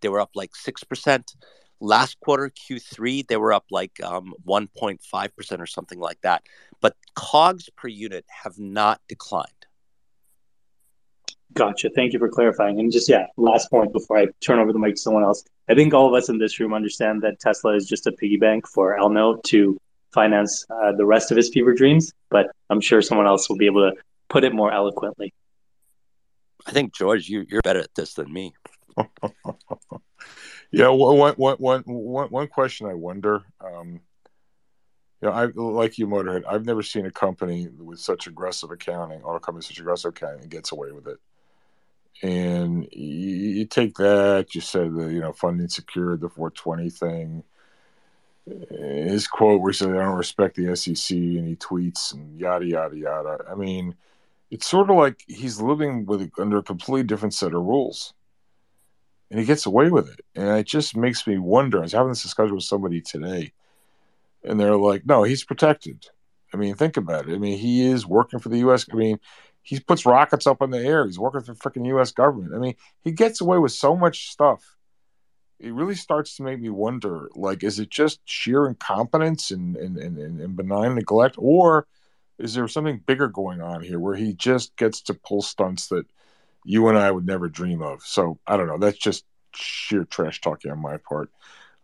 they 0.00 0.08
were 0.08 0.20
up 0.20 0.30
like 0.34 0.54
six 0.56 0.84
percent. 0.84 1.34
Last 1.82 2.20
quarter, 2.20 2.50
Q3, 2.50 3.26
they 3.26 3.38
were 3.38 3.54
up 3.54 3.64
like 3.70 4.02
um, 4.04 4.34
1.5% 4.46 5.60
or 5.60 5.66
something 5.66 5.98
like 5.98 6.20
that. 6.20 6.42
But 6.82 6.94
COGS 7.14 7.70
per 7.74 7.88
unit 7.88 8.26
have 8.28 8.58
not 8.58 9.00
declined. 9.08 9.46
Gotcha. 11.54 11.88
Thank 11.88 12.12
you 12.12 12.18
for 12.18 12.28
clarifying. 12.28 12.78
And 12.78 12.92
just, 12.92 13.08
yeah, 13.08 13.26
last 13.38 13.70
point 13.70 13.94
before 13.94 14.18
I 14.18 14.26
turn 14.40 14.58
over 14.58 14.74
the 14.74 14.78
mic 14.78 14.96
to 14.96 15.00
someone 15.00 15.24
else. 15.24 15.42
I 15.68 15.74
think 15.74 15.94
all 15.94 16.06
of 16.06 16.14
us 16.14 16.28
in 16.28 16.38
this 16.38 16.60
room 16.60 16.74
understand 16.74 17.22
that 17.22 17.40
Tesla 17.40 17.74
is 17.74 17.88
just 17.88 18.06
a 18.06 18.12
piggy 18.12 18.36
bank 18.36 18.68
for 18.68 18.96
Elno 18.98 19.42
to 19.44 19.78
finance 20.12 20.66
uh, 20.70 20.92
the 20.92 21.06
rest 21.06 21.30
of 21.30 21.36
his 21.36 21.48
fever 21.48 21.72
dreams, 21.72 22.12
but 22.30 22.48
I'm 22.68 22.80
sure 22.80 23.00
someone 23.00 23.26
else 23.26 23.48
will 23.48 23.56
be 23.56 23.66
able 23.66 23.90
to 23.90 23.96
put 24.28 24.44
it 24.44 24.52
more 24.52 24.72
eloquently. 24.72 25.32
I 26.70 26.72
think, 26.72 26.94
George, 26.94 27.28
you, 27.28 27.44
you're 27.48 27.62
better 27.62 27.80
at 27.80 27.94
this 27.94 28.14
than 28.14 28.32
me. 28.32 28.54
yeah, 30.70 30.88
one, 30.88 31.34
one, 31.36 31.56
one, 31.58 31.82
one, 31.84 32.28
one 32.28 32.48
question 32.48 32.86
I 32.86 32.94
wonder. 32.94 33.42
Um, 33.60 34.00
you 35.20 35.28
know, 35.28 35.32
I 35.32 35.46
like 35.54 35.98
you, 35.98 36.06
Motorhead. 36.06 36.44
I've 36.48 36.64
never 36.64 36.82
seen 36.82 37.04
a 37.04 37.10
company 37.10 37.68
with 37.68 37.98
such 37.98 38.26
aggressive 38.26 38.70
accounting, 38.70 39.22
auto 39.22 39.38
company 39.38 39.62
such 39.62 39.78
aggressive 39.78 40.10
accounting, 40.10 40.48
gets 40.48 40.72
away 40.72 40.92
with 40.92 41.06
it 41.08 41.18
and 42.22 42.86
you, 42.92 43.36
you, 43.58 43.66
take 43.66 43.94
that. 43.96 44.54
You 44.54 44.60
said 44.60 44.94
the 44.94 45.06
you 45.06 45.20
know 45.20 45.32
funding 45.32 45.68
secured 45.68 46.20
the 46.20 46.28
420 46.28 46.90
thing. 46.90 47.44
His 48.46 49.26
quote 49.26 49.60
where 49.60 49.70
he 49.70 49.76
said, 49.76 49.90
"I 49.90 50.02
don't 50.04 50.16
respect 50.16 50.56
the 50.56 50.74
SEC," 50.76 51.16
and 51.16 51.48
he 51.48 51.56
tweets 51.56 52.12
and 52.12 52.38
yada 52.38 52.66
yada 52.66 52.96
yada. 52.96 53.44
I 53.50 53.54
mean, 53.54 53.94
it's 54.50 54.66
sort 54.66 54.90
of 54.90 54.96
like 54.96 55.22
he's 55.28 55.60
living 55.60 56.06
with 56.06 56.30
under 56.38 56.58
a 56.58 56.62
completely 56.62 57.04
different 57.04 57.34
set 57.34 57.54
of 57.54 57.62
rules, 57.62 58.14
and 59.30 59.38
he 59.38 59.46
gets 59.46 59.66
away 59.66 59.90
with 59.90 60.08
it. 60.08 60.20
And 60.34 60.48
it 60.58 60.66
just 60.66 60.96
makes 60.96 61.26
me 61.26 61.38
wonder. 61.38 61.78
I 61.78 61.82
was 61.82 61.92
having 61.92 62.08
this 62.10 62.22
discussion 62.22 62.54
with 62.54 62.64
somebody 62.64 63.00
today, 63.00 63.52
and 64.42 64.58
they're 64.58 64.76
like, 64.76 65.06
"No, 65.06 65.22
he's 65.22 65.44
protected." 65.44 66.06
I 66.52 66.56
mean, 66.56 66.74
think 66.74 66.96
about 66.96 67.28
it. 67.28 67.34
I 67.34 67.38
mean, 67.38 67.58
he 67.58 67.86
is 67.86 68.06
working 68.06 68.40
for 68.40 68.48
the 68.48 68.58
U.S. 68.58 68.86
I 68.92 68.96
mean, 68.96 69.20
he 69.62 69.78
puts 69.78 70.04
rockets 70.04 70.48
up 70.48 70.60
in 70.62 70.70
the 70.70 70.80
air. 70.80 71.06
He's 71.06 71.18
working 71.18 71.42
for 71.42 71.54
the 71.54 71.60
freaking 71.60 71.86
U.S. 71.86 72.10
government. 72.10 72.54
I 72.54 72.58
mean, 72.58 72.74
he 73.02 73.12
gets 73.12 73.40
away 73.40 73.58
with 73.58 73.72
so 73.72 73.96
much 73.96 74.30
stuff. 74.30 74.76
It 75.60 75.74
really 75.74 75.94
starts 75.94 76.36
to 76.36 76.42
make 76.42 76.60
me 76.60 76.70
wonder: 76.70 77.28
like, 77.36 77.62
is 77.62 77.78
it 77.78 77.90
just 77.90 78.20
sheer 78.24 78.66
incompetence 78.66 79.52
and 79.52 79.76
and, 79.76 79.96
and, 79.96 80.18
and 80.18 80.56
benign 80.56 80.96
neglect, 80.96 81.36
or 81.38 81.86
is 82.40 82.54
there 82.54 82.66
something 82.68 83.02
bigger 83.06 83.28
going 83.28 83.60
on 83.60 83.82
here 83.82 83.98
where 83.98 84.16
he 84.16 84.32
just 84.32 84.74
gets 84.76 85.02
to 85.02 85.14
pull 85.14 85.42
stunts 85.42 85.88
that 85.88 86.06
you 86.64 86.88
and 86.88 86.98
I 86.98 87.10
would 87.10 87.26
never 87.26 87.48
dream 87.48 87.82
of? 87.82 88.02
So 88.02 88.38
I 88.46 88.56
don't 88.56 88.66
know. 88.66 88.78
That's 88.78 88.98
just 88.98 89.24
sheer 89.54 90.04
trash 90.04 90.40
talking 90.40 90.70
on 90.70 90.80
my 90.80 90.96
part. 90.96 91.30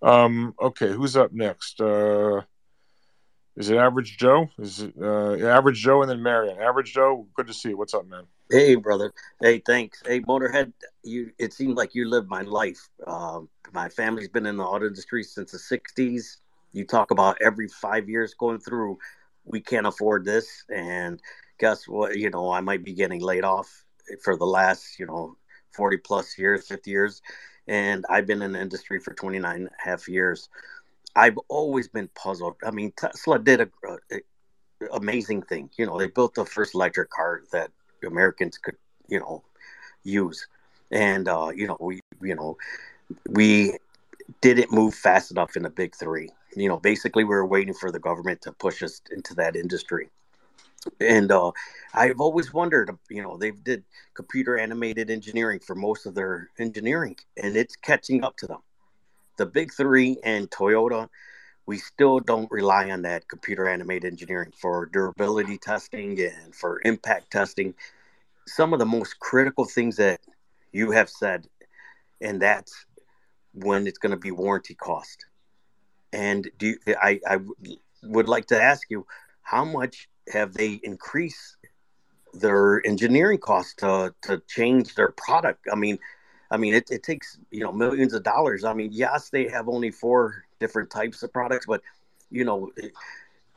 Um, 0.03 0.55
okay, 0.61 0.93
who's 0.93 1.17
up 1.17 1.33
next? 1.33 1.81
Uh, 1.81 2.43
is 3.57 3.71
it 3.71 3.77
Average 3.77 4.19
Joe? 4.19 4.49
Is 4.59 4.83
it 4.83 4.95
uh, 5.01 5.37
Average 5.37 5.79
Joe 5.79 6.03
and 6.03 6.11
then 6.11 6.23
Marion? 6.23 6.61
Average 6.61 6.93
Joe, 6.93 7.27
good 7.35 7.47
to 7.47 7.55
see 7.55 7.71
you. 7.71 7.79
What's 7.79 7.95
up, 7.95 8.07
man? 8.07 8.25
Hey, 8.51 8.75
brother. 8.75 9.13
Hey, 9.41 9.63
thanks. 9.65 10.03
Hey, 10.07 10.21
Motorhead. 10.21 10.73
You. 11.03 11.33
It 11.39 11.53
seems 11.53 11.75
like 11.75 11.95
you 11.95 12.09
lived 12.09 12.29
my 12.29 12.43
life. 12.43 12.89
Um, 13.07 13.49
my 13.73 13.89
family's 13.89 14.29
been 14.29 14.47
in 14.47 14.57
the 14.57 14.65
auto 14.65 14.87
industry 14.87 15.25
since 15.25 15.53
the 15.53 15.59
'60s. 15.59 16.37
You 16.73 16.85
talk 16.85 17.11
about 17.11 17.39
every 17.41 17.69
five 17.69 18.09
years 18.09 18.35
going 18.35 18.61
through. 18.61 18.99
We 19.47 19.61
can't 19.61 19.87
afford 19.87 20.25
this, 20.25 20.65
and 20.69 21.21
guess 21.59 21.87
what? 21.87 22.17
You 22.17 22.31
know, 22.31 22.51
I 22.51 22.61
might 22.61 22.85
be 22.85 22.93
getting 22.93 23.21
laid 23.21 23.45
off 23.45 23.85
for 24.23 24.37
the 24.37 24.45
last, 24.45 24.99
you 24.99 25.07
know, 25.07 25.37
40 25.75 25.99
plus 25.99 26.39
years, 26.39 26.67
50 26.67 26.91
years, 26.91 27.23
and 27.69 28.05
I've 28.09 28.27
been 28.27 28.43
in 28.43 28.53
the 28.53 28.61
industry 28.61 28.99
for 28.99 29.15
29 29.15 29.55
and 29.55 29.69
a 29.69 29.71
half 29.79 30.09
years. 30.09 30.49
I've 31.15 31.39
always 31.49 31.89
been 31.89 32.09
puzzled. 32.15 32.57
I 32.65 32.71
mean, 32.71 32.93
Tesla 32.97 33.39
did 33.39 33.61
a, 33.63 33.69
a, 33.89 34.17
a, 34.17 34.87
amazing 34.93 35.43
thing. 35.43 35.71
You 35.79 35.87
know, 35.87 35.99
they 35.99 36.09
built 36.09 36.35
the 36.35 36.45
first 36.45 36.75
electric 36.75 37.11
car 37.11 37.43
that 37.53 37.71
Americans 38.05 38.59
could, 38.59 38.77
you 39.09 39.21
know, 39.21 39.43
use, 40.05 40.47
and 40.91 41.29
uh, 41.29 41.51
you 41.55 41.67
know, 41.67 41.77
we, 41.81 42.01
you 42.21 42.35
know, 42.35 42.57
we 43.29 43.79
didn't 44.41 44.73
move 44.73 44.95
fast 44.95 45.31
enough 45.31 45.57
in 45.57 45.63
the 45.63 45.71
big 45.71 45.95
three. 45.95 46.31
You 46.57 46.69
know, 46.69 46.79
basically, 46.79 47.25
we 47.25 47.31
were 47.31 47.47
waiting 47.47 47.75
for 47.75 47.93
the 47.93 48.01
government 48.01 48.41
to 48.43 48.53
push 48.53 48.83
us 48.83 49.01
into 49.11 49.35
that 49.35 49.55
industry. 49.55 50.09
And 51.01 51.31
uh, 51.31 51.53
I've 51.95 52.21
always 52.21 52.53
wondered, 52.53 52.91
you 53.11 53.23
know, 53.23 53.37
they've 53.37 53.63
did 53.63 53.85
computer 54.15 54.59
animated 54.59 55.11
engineering 55.11 55.61
for 55.61 55.75
most 55.75 56.07
of 56.07 56.15
their 56.15 56.51
engineering, 56.59 57.17
and 57.37 57.57
it's 57.57 57.77
catching 57.77 58.25
up 58.25 58.37
to 58.39 58.47
them 58.47 58.59
the 59.37 59.47
big 59.47 59.73
three 59.73 60.19
and 60.25 60.51
Toyota, 60.51 61.09
we 61.67 61.79
still 61.79 62.21
don't 62.21 62.51
rely 62.51 62.91
on 62.91 63.03
that 63.03 63.29
computer 63.29 63.69
animated 63.69 64.11
engineering 64.11 64.53
for 64.57 64.87
durability 64.87 65.59
testing 65.59 66.19
and 66.21 66.55
for 66.55 66.81
impact 66.85 67.31
testing. 67.31 67.75
Some 68.47 68.73
of 68.73 68.79
the 68.79 68.87
most 68.87 69.19
critical 69.19 69.65
things 69.65 69.97
that 69.97 70.21
you 70.73 70.93
have 70.93 71.11
said, 71.11 71.49
and 72.21 72.41
that's 72.41 72.87
when 73.53 73.87
it's 73.87 73.99
going 73.99 74.13
to 74.13 74.17
be 74.17 74.31
warranty 74.31 74.75
cost. 74.75 75.27
And 76.17 76.51
do 76.57 76.69
you, 76.69 76.79
I, 77.01 77.21
I 77.29 77.39
would 78.03 78.27
like 78.27 78.47
to 78.47 78.61
ask 78.61 78.91
you, 78.91 79.07
how 79.43 79.67
much 79.67 80.09
have 80.33 80.55
they 80.55 80.81
increased 80.83 81.59
their 82.33 82.85
engineering 82.87 83.39
costs 83.39 83.75
to, 83.75 84.15
to 84.23 84.43
change 84.49 84.95
their 84.95 85.11
product? 85.11 85.67
I 85.71 85.77
mean, 85.77 85.99
I 86.51 86.57
mean, 86.57 86.73
it, 86.73 86.91
it 86.91 87.03
takes 87.03 87.39
you 87.51 87.61
know 87.61 87.71
millions 87.71 88.15
of 88.15 88.23
dollars. 88.23 88.65
I 88.65 88.73
mean, 88.73 88.91
yes, 88.93 89.29
they 89.29 89.47
have 89.49 89.69
only 89.69 89.91
four 89.91 90.45
different 90.59 90.91
types 90.91 91.23
of 91.23 91.35
products, 91.35 91.67
but 91.67 91.83
you 92.31 92.45
know, 92.45 92.71
it, 92.79 92.93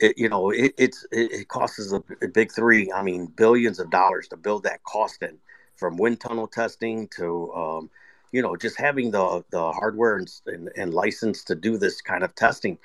it 0.01 0.17
you 0.17 0.27
know, 0.27 0.49
it, 0.49 0.73
it's 0.77 1.05
it, 1.13 1.47
costs 1.47 1.91
the 1.91 2.27
big 2.33 2.51
three. 2.51 2.91
I 2.91 3.03
mean, 3.03 3.27
billions 3.27 3.79
of 3.79 3.89
dollars 3.89 4.27
to 4.29 4.37
build 4.37 4.63
that 4.63 4.83
cost 4.83 5.23
in, 5.23 5.37
from 5.77 5.95
wind 5.95 6.19
tunnel 6.19 6.47
testing 6.47 7.07
to 7.15 7.53
um, 7.53 7.89
you 8.31 8.41
know 8.41 8.55
just 8.55 8.77
having 8.77 9.11
the 9.11 9.43
the 9.51 9.71
hardware 9.71 10.17
and, 10.17 10.31
and, 10.47 10.69
and 10.75 10.93
license 10.93 11.43
to 11.45 11.55
do 11.55 11.77
this 11.77 12.01
kind 12.01 12.23
of 12.23 12.33
testing, 12.35 12.77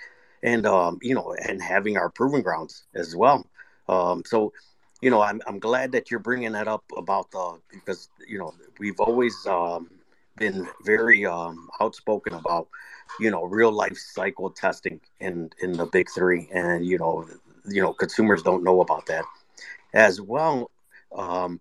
and 0.42 0.66
um, 0.66 0.98
you 1.02 1.14
know, 1.14 1.34
and 1.46 1.62
having 1.62 1.96
our 1.96 2.10
proving 2.10 2.42
grounds 2.42 2.84
as 2.94 3.14
well. 3.16 3.46
Um, 3.88 4.22
so 4.24 4.52
you 5.04 5.10
know, 5.10 5.20
I'm, 5.20 5.42
I'm 5.46 5.58
glad 5.58 5.92
that 5.92 6.10
you're 6.10 6.18
bringing 6.18 6.52
that 6.52 6.66
up 6.66 6.84
about 6.96 7.30
the 7.30 7.58
because 7.70 8.08
you 8.26 8.38
know 8.38 8.54
we've 8.78 8.98
always 9.00 9.34
um, 9.46 9.90
been 10.38 10.66
very 10.84 11.26
um, 11.26 11.68
outspoken 11.80 12.32
about 12.32 12.68
you 13.20 13.30
know 13.30 13.44
real 13.44 13.70
life 13.70 13.98
cycle 13.98 14.48
testing 14.50 15.00
in 15.20 15.50
in 15.60 15.72
the 15.72 15.86
big 15.86 16.08
three, 16.14 16.48
and 16.54 16.86
you 16.86 16.96
know 16.98 17.26
you 17.68 17.82
know 17.82 17.92
consumers 17.92 18.42
don't 18.42 18.64
know 18.64 18.80
about 18.80 19.06
that 19.06 19.24
as 19.92 20.20
well. 20.20 20.70
Um, 21.14 21.60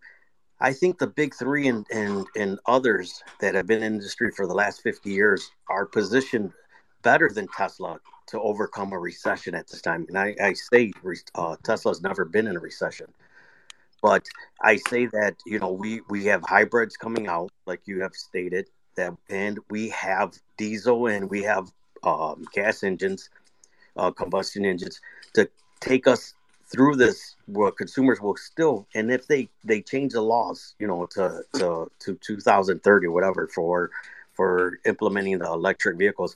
I 0.60 0.74
think 0.74 0.98
the 0.98 1.08
big 1.08 1.36
three 1.36 1.68
and, 1.68 1.86
and 1.92 2.26
and 2.36 2.60
others 2.66 3.22
that 3.40 3.56
have 3.56 3.68
been 3.68 3.84
in 3.84 3.96
industry 3.96 4.32
for 4.32 4.48
the 4.48 4.54
last 4.54 4.82
50 4.82 5.10
years 5.10 5.52
are 5.70 5.86
positioned 5.86 6.54
better 7.02 7.30
than 7.30 7.48
Tesla 7.48 8.00
to 8.28 8.40
overcome 8.40 8.94
a 8.94 9.00
recession 9.00 9.54
at 9.56 9.68
this 9.68 9.82
time. 9.82 10.06
And 10.08 10.18
I, 10.18 10.36
I 10.42 10.54
say 10.54 10.92
uh, 11.36 11.58
Tesla's 11.64 12.02
never 12.02 12.26
been 12.26 12.48
in 12.48 12.56
a 12.56 12.60
recession. 12.60 13.08
But 14.02 14.26
I 14.62 14.78
say 14.90 15.06
that 15.08 15.36
you 15.46 15.60
know 15.60 15.72
we 15.72 16.02
we 16.10 16.26
have 16.26 16.44
hybrids 16.46 16.98
coming 16.98 17.28
out, 17.28 17.52
like 17.66 17.82
you 17.86 18.02
have 18.02 18.14
stated 18.14 18.68
that, 18.96 19.14
and 19.30 19.60
we 19.70 19.90
have 19.90 20.34
diesel 20.58 21.08
and 21.08 21.30
we 21.30 21.44
have 21.44 21.72
um, 22.04 22.46
gas 22.54 22.84
engines, 22.84 23.30
uh, 23.96 24.12
combustion 24.12 24.66
engines 24.66 25.00
to 25.36 25.50
take 25.80 26.06
us 26.06 26.34
through 26.74 26.96
this. 26.96 27.36
Where 27.46 27.72
consumers 27.72 28.20
will 28.22 28.36
still, 28.36 28.88
and 28.96 29.12
if 29.12 29.28
they 29.28 29.50
they 29.64 29.82
change 29.82 30.14
the 30.14 30.22
laws, 30.22 30.76
you 30.80 30.88
know, 30.88 31.06
to 31.12 31.44
to 31.56 31.92
to 32.00 32.16
2030 32.16 33.08
or 33.08 33.12
whatever 33.12 33.48
for 33.48 33.92
for 34.34 34.80
implementing 34.86 35.40
the 35.40 35.46
electric 35.46 35.98
vehicles, 35.98 36.36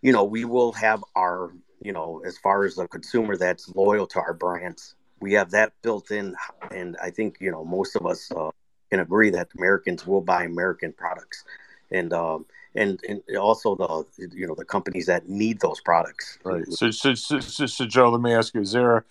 you 0.00 0.12
know, 0.12 0.24
we 0.24 0.44
will 0.44 0.72
have 0.72 1.04
our 1.16 1.52
you 1.80 1.92
know, 1.92 2.22
as 2.24 2.38
far 2.38 2.64
as 2.64 2.76
the 2.76 2.86
consumer 2.86 3.36
that's 3.36 3.68
loyal 3.74 4.06
to 4.06 4.20
our 4.20 4.32
brands 4.32 4.94
we 5.22 5.32
have 5.34 5.52
that 5.52 5.72
built 5.82 6.10
in, 6.10 6.34
and 6.70 6.96
I 7.02 7.10
think 7.10 7.38
you 7.40 7.50
know 7.50 7.64
most 7.64 7.96
of 7.96 8.04
us 8.04 8.30
uh, 8.32 8.50
can 8.90 9.00
agree 9.00 9.30
that 9.30 9.48
Americans 9.56 10.06
will 10.06 10.20
buy 10.20 10.44
American 10.44 10.92
products, 10.92 11.44
and 11.90 12.12
um, 12.12 12.44
and 12.74 13.00
and 13.08 13.22
also 13.38 13.76
the 13.76 14.26
you 14.36 14.46
know 14.46 14.54
the 14.54 14.64
companies 14.64 15.06
that 15.06 15.28
need 15.28 15.60
those 15.60 15.80
products. 15.80 16.38
Right. 16.44 16.66
So 16.70 16.90
so, 16.90 17.14
so, 17.14 17.40
so, 17.40 17.66
so 17.66 17.86
Joe, 17.86 18.10
let 18.10 18.20
me 18.20 18.34
ask 18.34 18.52
you: 18.54 18.60
Is 18.60 18.72
there 18.72 19.04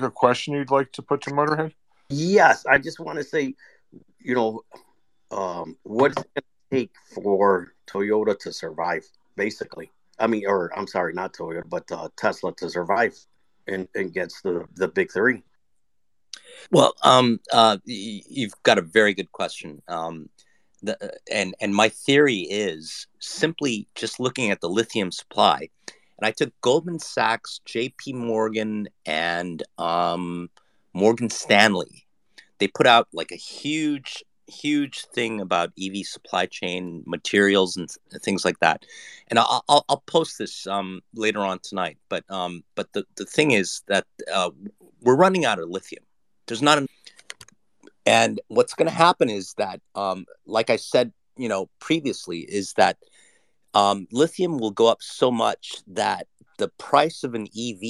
a 0.00 0.10
question 0.10 0.54
you'd 0.54 0.70
like 0.70 0.92
to 0.92 1.02
put 1.02 1.22
to 1.22 1.30
Motorhead? 1.30 1.72
Yes, 2.08 2.64
I 2.66 2.78
just 2.78 3.00
want 3.00 3.18
to 3.18 3.24
say, 3.24 3.54
you 4.18 4.34
know, 4.34 4.62
um, 5.30 5.76
what's 5.82 6.20
it 6.20 6.34
going 6.34 6.44
to 6.70 6.76
take 6.76 6.92
for 7.14 7.72
Toyota 7.86 8.38
to 8.40 8.52
survive? 8.52 9.04
Basically, 9.36 9.90
I 10.18 10.26
mean, 10.26 10.44
or 10.46 10.70
I'm 10.78 10.86
sorry, 10.86 11.14
not 11.14 11.34
Toyota, 11.34 11.68
but 11.68 11.90
uh, 11.90 12.08
Tesla 12.16 12.54
to 12.56 12.70
survive 12.70 13.16
and 13.66 13.88
against 13.94 14.42
the 14.42 14.66
the 14.74 14.88
big 14.88 15.12
three. 15.12 15.42
Well, 16.70 16.94
um, 17.02 17.40
uh, 17.52 17.78
you've 17.84 18.54
got 18.62 18.78
a 18.78 18.82
very 18.82 19.14
good 19.14 19.32
question. 19.32 19.82
Um, 19.88 20.28
the, 20.82 21.02
uh, 21.02 21.16
and 21.30 21.54
and 21.60 21.74
my 21.74 21.88
theory 21.88 22.40
is 22.40 23.06
simply 23.20 23.88
just 23.94 24.20
looking 24.20 24.50
at 24.50 24.60
the 24.60 24.68
lithium 24.68 25.12
supply. 25.12 25.68
And 26.22 26.26
I 26.28 26.30
took 26.30 26.52
Goldman 26.60 27.00
Sachs, 27.00 27.60
J.P. 27.64 28.12
Morgan, 28.12 28.88
and 29.04 29.60
um, 29.76 30.50
Morgan 30.94 31.28
Stanley. 31.28 32.06
They 32.58 32.68
put 32.68 32.86
out 32.86 33.08
like 33.12 33.32
a 33.32 33.36
huge, 33.36 34.22
huge 34.46 35.04
thing 35.06 35.40
about 35.40 35.72
EV 35.82 36.06
supply 36.06 36.46
chain 36.46 37.02
materials 37.08 37.76
and 37.76 37.88
th- 38.12 38.22
things 38.22 38.44
like 38.44 38.60
that. 38.60 38.86
And 39.26 39.40
I'll, 39.40 39.64
I'll, 39.68 39.84
I'll 39.88 40.04
post 40.06 40.38
this 40.38 40.64
um, 40.68 41.00
later 41.12 41.40
on 41.40 41.58
tonight. 41.58 41.98
But 42.08 42.22
um, 42.30 42.62
but 42.76 42.92
the, 42.92 43.04
the 43.16 43.24
thing 43.24 43.50
is 43.50 43.82
that 43.88 44.06
uh, 44.32 44.50
we're 45.00 45.16
running 45.16 45.44
out 45.44 45.58
of 45.58 45.68
lithium 45.68 46.04
there's 46.46 46.62
not 46.62 46.78
an 46.78 46.86
and 48.04 48.40
what's 48.48 48.74
going 48.74 48.88
to 48.88 48.94
happen 48.94 49.30
is 49.30 49.54
that 49.54 49.80
um, 49.94 50.26
like 50.46 50.70
i 50.70 50.76
said 50.76 51.12
you 51.36 51.48
know 51.48 51.68
previously 51.78 52.40
is 52.40 52.72
that 52.74 52.96
um, 53.74 54.06
lithium 54.12 54.58
will 54.58 54.70
go 54.70 54.86
up 54.86 54.98
so 55.00 55.30
much 55.30 55.76
that 55.86 56.26
the 56.58 56.68
price 56.78 57.24
of 57.24 57.34
an 57.34 57.48
ev 57.58 57.80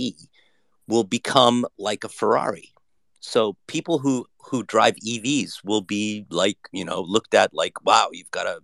will 0.86 1.04
become 1.04 1.66
like 1.78 2.04
a 2.04 2.08
ferrari. 2.08 2.72
So 3.20 3.56
people 3.66 3.98
who 3.98 4.26
who 4.38 4.62
drive 4.64 4.96
evs 4.96 5.64
will 5.64 5.80
be 5.80 6.26
like 6.30 6.58
you 6.72 6.84
know 6.84 7.00
looked 7.00 7.34
at 7.34 7.54
like 7.54 7.84
wow 7.84 8.08
you've 8.12 8.30
got 8.30 8.46
a 8.46 8.58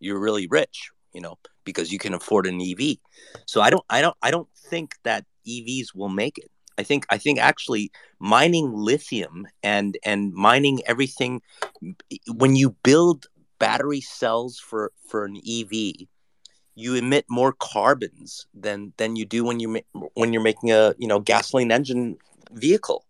you're 0.00 0.18
really 0.18 0.46
rich 0.46 0.90
you 1.12 1.20
know 1.20 1.36
because 1.64 1.92
you 1.92 1.98
can 1.98 2.14
afford 2.14 2.46
an 2.46 2.60
ev 2.62 2.96
so 3.44 3.60
i 3.60 3.68
don't 3.68 3.84
i 3.90 4.00
don't 4.00 4.16
i 4.22 4.30
don't 4.30 4.48
think 4.70 4.94
that 5.04 5.26
evs 5.46 5.94
will 5.94 6.08
make 6.08 6.38
it. 6.38 6.50
I 6.78 6.84
think 6.84 7.06
I 7.10 7.18
think 7.18 7.40
actually 7.40 7.90
mining 8.20 8.72
lithium 8.72 9.46
and 9.62 9.98
and 10.04 10.32
mining 10.32 10.80
everything 10.86 11.42
when 12.36 12.54
you 12.54 12.76
build 12.84 13.26
battery 13.58 14.00
cells 14.00 14.58
for 14.60 14.92
for 15.08 15.24
an 15.24 15.36
EV, 15.36 16.06
you 16.78 16.94
emit 16.94 17.24
more 17.28 17.52
carbons 17.52 18.46
than 18.54 18.92
than 18.98 19.16
you 19.16 19.24
do 19.24 19.44
when 19.44 19.58
you 19.58 19.80
when 20.14 20.32
you're 20.32 20.42
making 20.42 20.70
a 20.70 20.94
you 20.96 21.08
know 21.08 21.18
gasoline 21.18 21.72
engine 21.72 22.16
vehicle. 22.52 23.04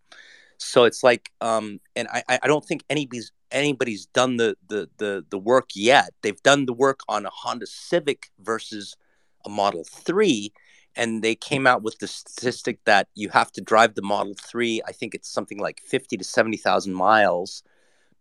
So 0.56 0.84
it's 0.84 1.04
like, 1.04 1.30
um, 1.40 1.78
and 1.94 2.08
I 2.08 2.38
I 2.42 2.46
don't 2.46 2.64
think 2.64 2.82
anybody's 2.88 3.30
anybody's 3.50 4.06
done 4.06 4.38
the 4.38 4.56
the 4.68 4.88
the 4.96 5.24
the 5.28 5.38
work 5.38 5.70
yet. 5.74 6.14
They've 6.22 6.42
done 6.42 6.64
the 6.64 6.72
work 6.72 7.00
on 7.08 7.26
a 7.26 7.30
Honda 7.30 7.66
Civic 7.66 8.30
versus 8.40 8.96
a 9.44 9.50
Model 9.50 9.84
Three 9.84 10.52
and 10.96 11.22
they 11.22 11.34
came 11.34 11.66
out 11.66 11.82
with 11.82 11.98
the 11.98 12.08
statistic 12.08 12.80
that 12.84 13.08
you 13.14 13.28
have 13.28 13.52
to 13.52 13.60
drive 13.60 13.94
the 13.94 14.02
Model 14.02 14.34
3, 14.34 14.82
I 14.84 14.90
think 14.90 15.14
it's 15.14 15.30
something 15.30 15.58
like 15.58 15.80
50 15.86 16.16
to 16.16 16.24
70,000 16.24 16.92
miles 16.92 17.62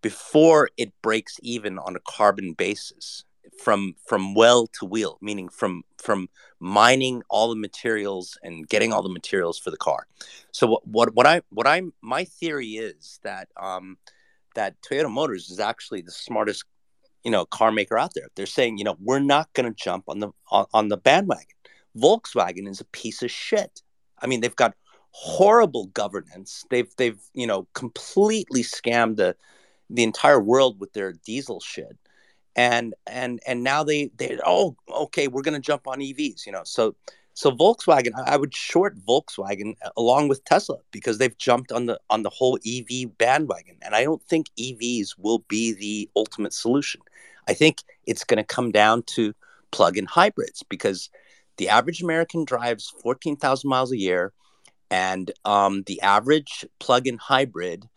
before 0.03 0.69
it 0.77 0.93
breaks 1.01 1.39
even 1.41 1.79
on 1.79 1.95
a 1.95 1.99
carbon 2.07 2.53
basis 2.53 3.23
from 3.63 3.95
from 4.05 4.33
well 4.33 4.67
to 4.67 4.85
wheel 4.85 5.17
meaning 5.21 5.49
from 5.49 5.83
from 5.97 6.29
mining 6.59 7.21
all 7.29 7.49
the 7.49 7.55
materials 7.55 8.37
and 8.43 8.67
getting 8.67 8.93
all 8.93 9.01
the 9.03 9.09
materials 9.09 9.57
for 9.59 9.71
the 9.71 9.77
car 9.77 10.07
so 10.51 10.67
what 10.67 10.87
what, 10.87 11.15
what 11.15 11.25
i 11.27 11.41
what 11.49 11.67
i 11.67 11.81
my 12.01 12.23
theory 12.23 12.71
is 12.71 13.19
that 13.23 13.47
um 13.57 13.97
that 14.55 14.75
toyota 14.81 15.11
motors 15.11 15.49
is 15.49 15.59
actually 15.59 16.01
the 16.01 16.11
smartest 16.11 16.63
you 17.23 17.31
know 17.31 17.45
car 17.45 17.71
maker 17.71 17.97
out 17.97 18.13
there 18.15 18.27
they're 18.35 18.45
saying 18.45 18.77
you 18.77 18.83
know 18.83 18.95
we're 18.99 19.19
not 19.19 19.51
going 19.53 19.71
to 19.71 19.83
jump 19.83 20.03
on 20.07 20.19
the 20.19 20.29
on, 20.51 20.65
on 20.73 20.87
the 20.87 20.97
bandwagon 20.97 21.45
Volkswagen 21.97 22.67
is 22.67 22.81
a 22.81 22.85
piece 22.85 23.23
of 23.23 23.31
shit. 23.31 23.81
I 24.21 24.27
mean, 24.27 24.41
they've 24.41 24.55
got 24.55 24.75
horrible 25.11 25.87
governance. 25.87 26.65
They've 26.69 26.89
they've 26.97 27.19
you 27.33 27.47
know 27.47 27.67
completely 27.73 28.63
scammed 28.63 29.17
the 29.17 29.35
the 29.89 30.03
entire 30.03 30.41
world 30.41 30.79
with 30.79 30.93
their 30.93 31.13
diesel 31.13 31.59
shit. 31.59 31.97
And 32.57 32.93
and 33.05 33.39
and 33.47 33.63
now 33.63 33.83
they 33.83 34.09
they 34.17 34.39
oh 34.45 34.75
okay 34.89 35.27
we're 35.27 35.43
gonna 35.43 35.59
jump 35.59 35.87
on 35.87 35.99
EVs 35.99 36.45
you 36.45 36.51
know 36.51 36.63
so 36.65 36.95
so 37.35 37.51
Volkswagen 37.51 38.13
I 38.25 38.35
would 38.35 38.55
short 38.55 38.97
Volkswagen 39.05 39.75
along 39.95 40.27
with 40.27 40.43
Tesla 40.43 40.77
because 40.91 41.19
they've 41.19 41.37
jumped 41.37 41.71
on 41.71 41.85
the 41.85 41.99
on 42.09 42.23
the 42.23 42.31
whole 42.31 42.57
EV 42.65 43.15
bandwagon 43.19 43.77
and 43.83 43.93
I 43.93 44.03
don't 44.03 44.23
think 44.23 44.47
EVs 44.59 45.09
will 45.19 45.45
be 45.47 45.73
the 45.73 46.09
ultimate 46.15 46.53
solution. 46.53 46.99
I 47.47 47.53
think 47.53 47.83
it's 48.05 48.23
going 48.23 48.37
to 48.37 48.43
come 48.43 48.71
down 48.71 49.03
to 49.03 49.33
plug-in 49.71 50.05
hybrids 50.05 50.63
because 50.63 51.09
the 51.57 51.69
average 51.69 52.01
American 52.01 52.45
drives 52.45 52.93
14,000 53.01 53.67
miles 53.69 53.91
a 53.91 53.97
year, 53.97 54.33
and 54.89 55.31
um, 55.45 55.83
the 55.83 56.01
average 56.01 56.65
plug-in 56.79 57.17
hybrid, 57.17 57.87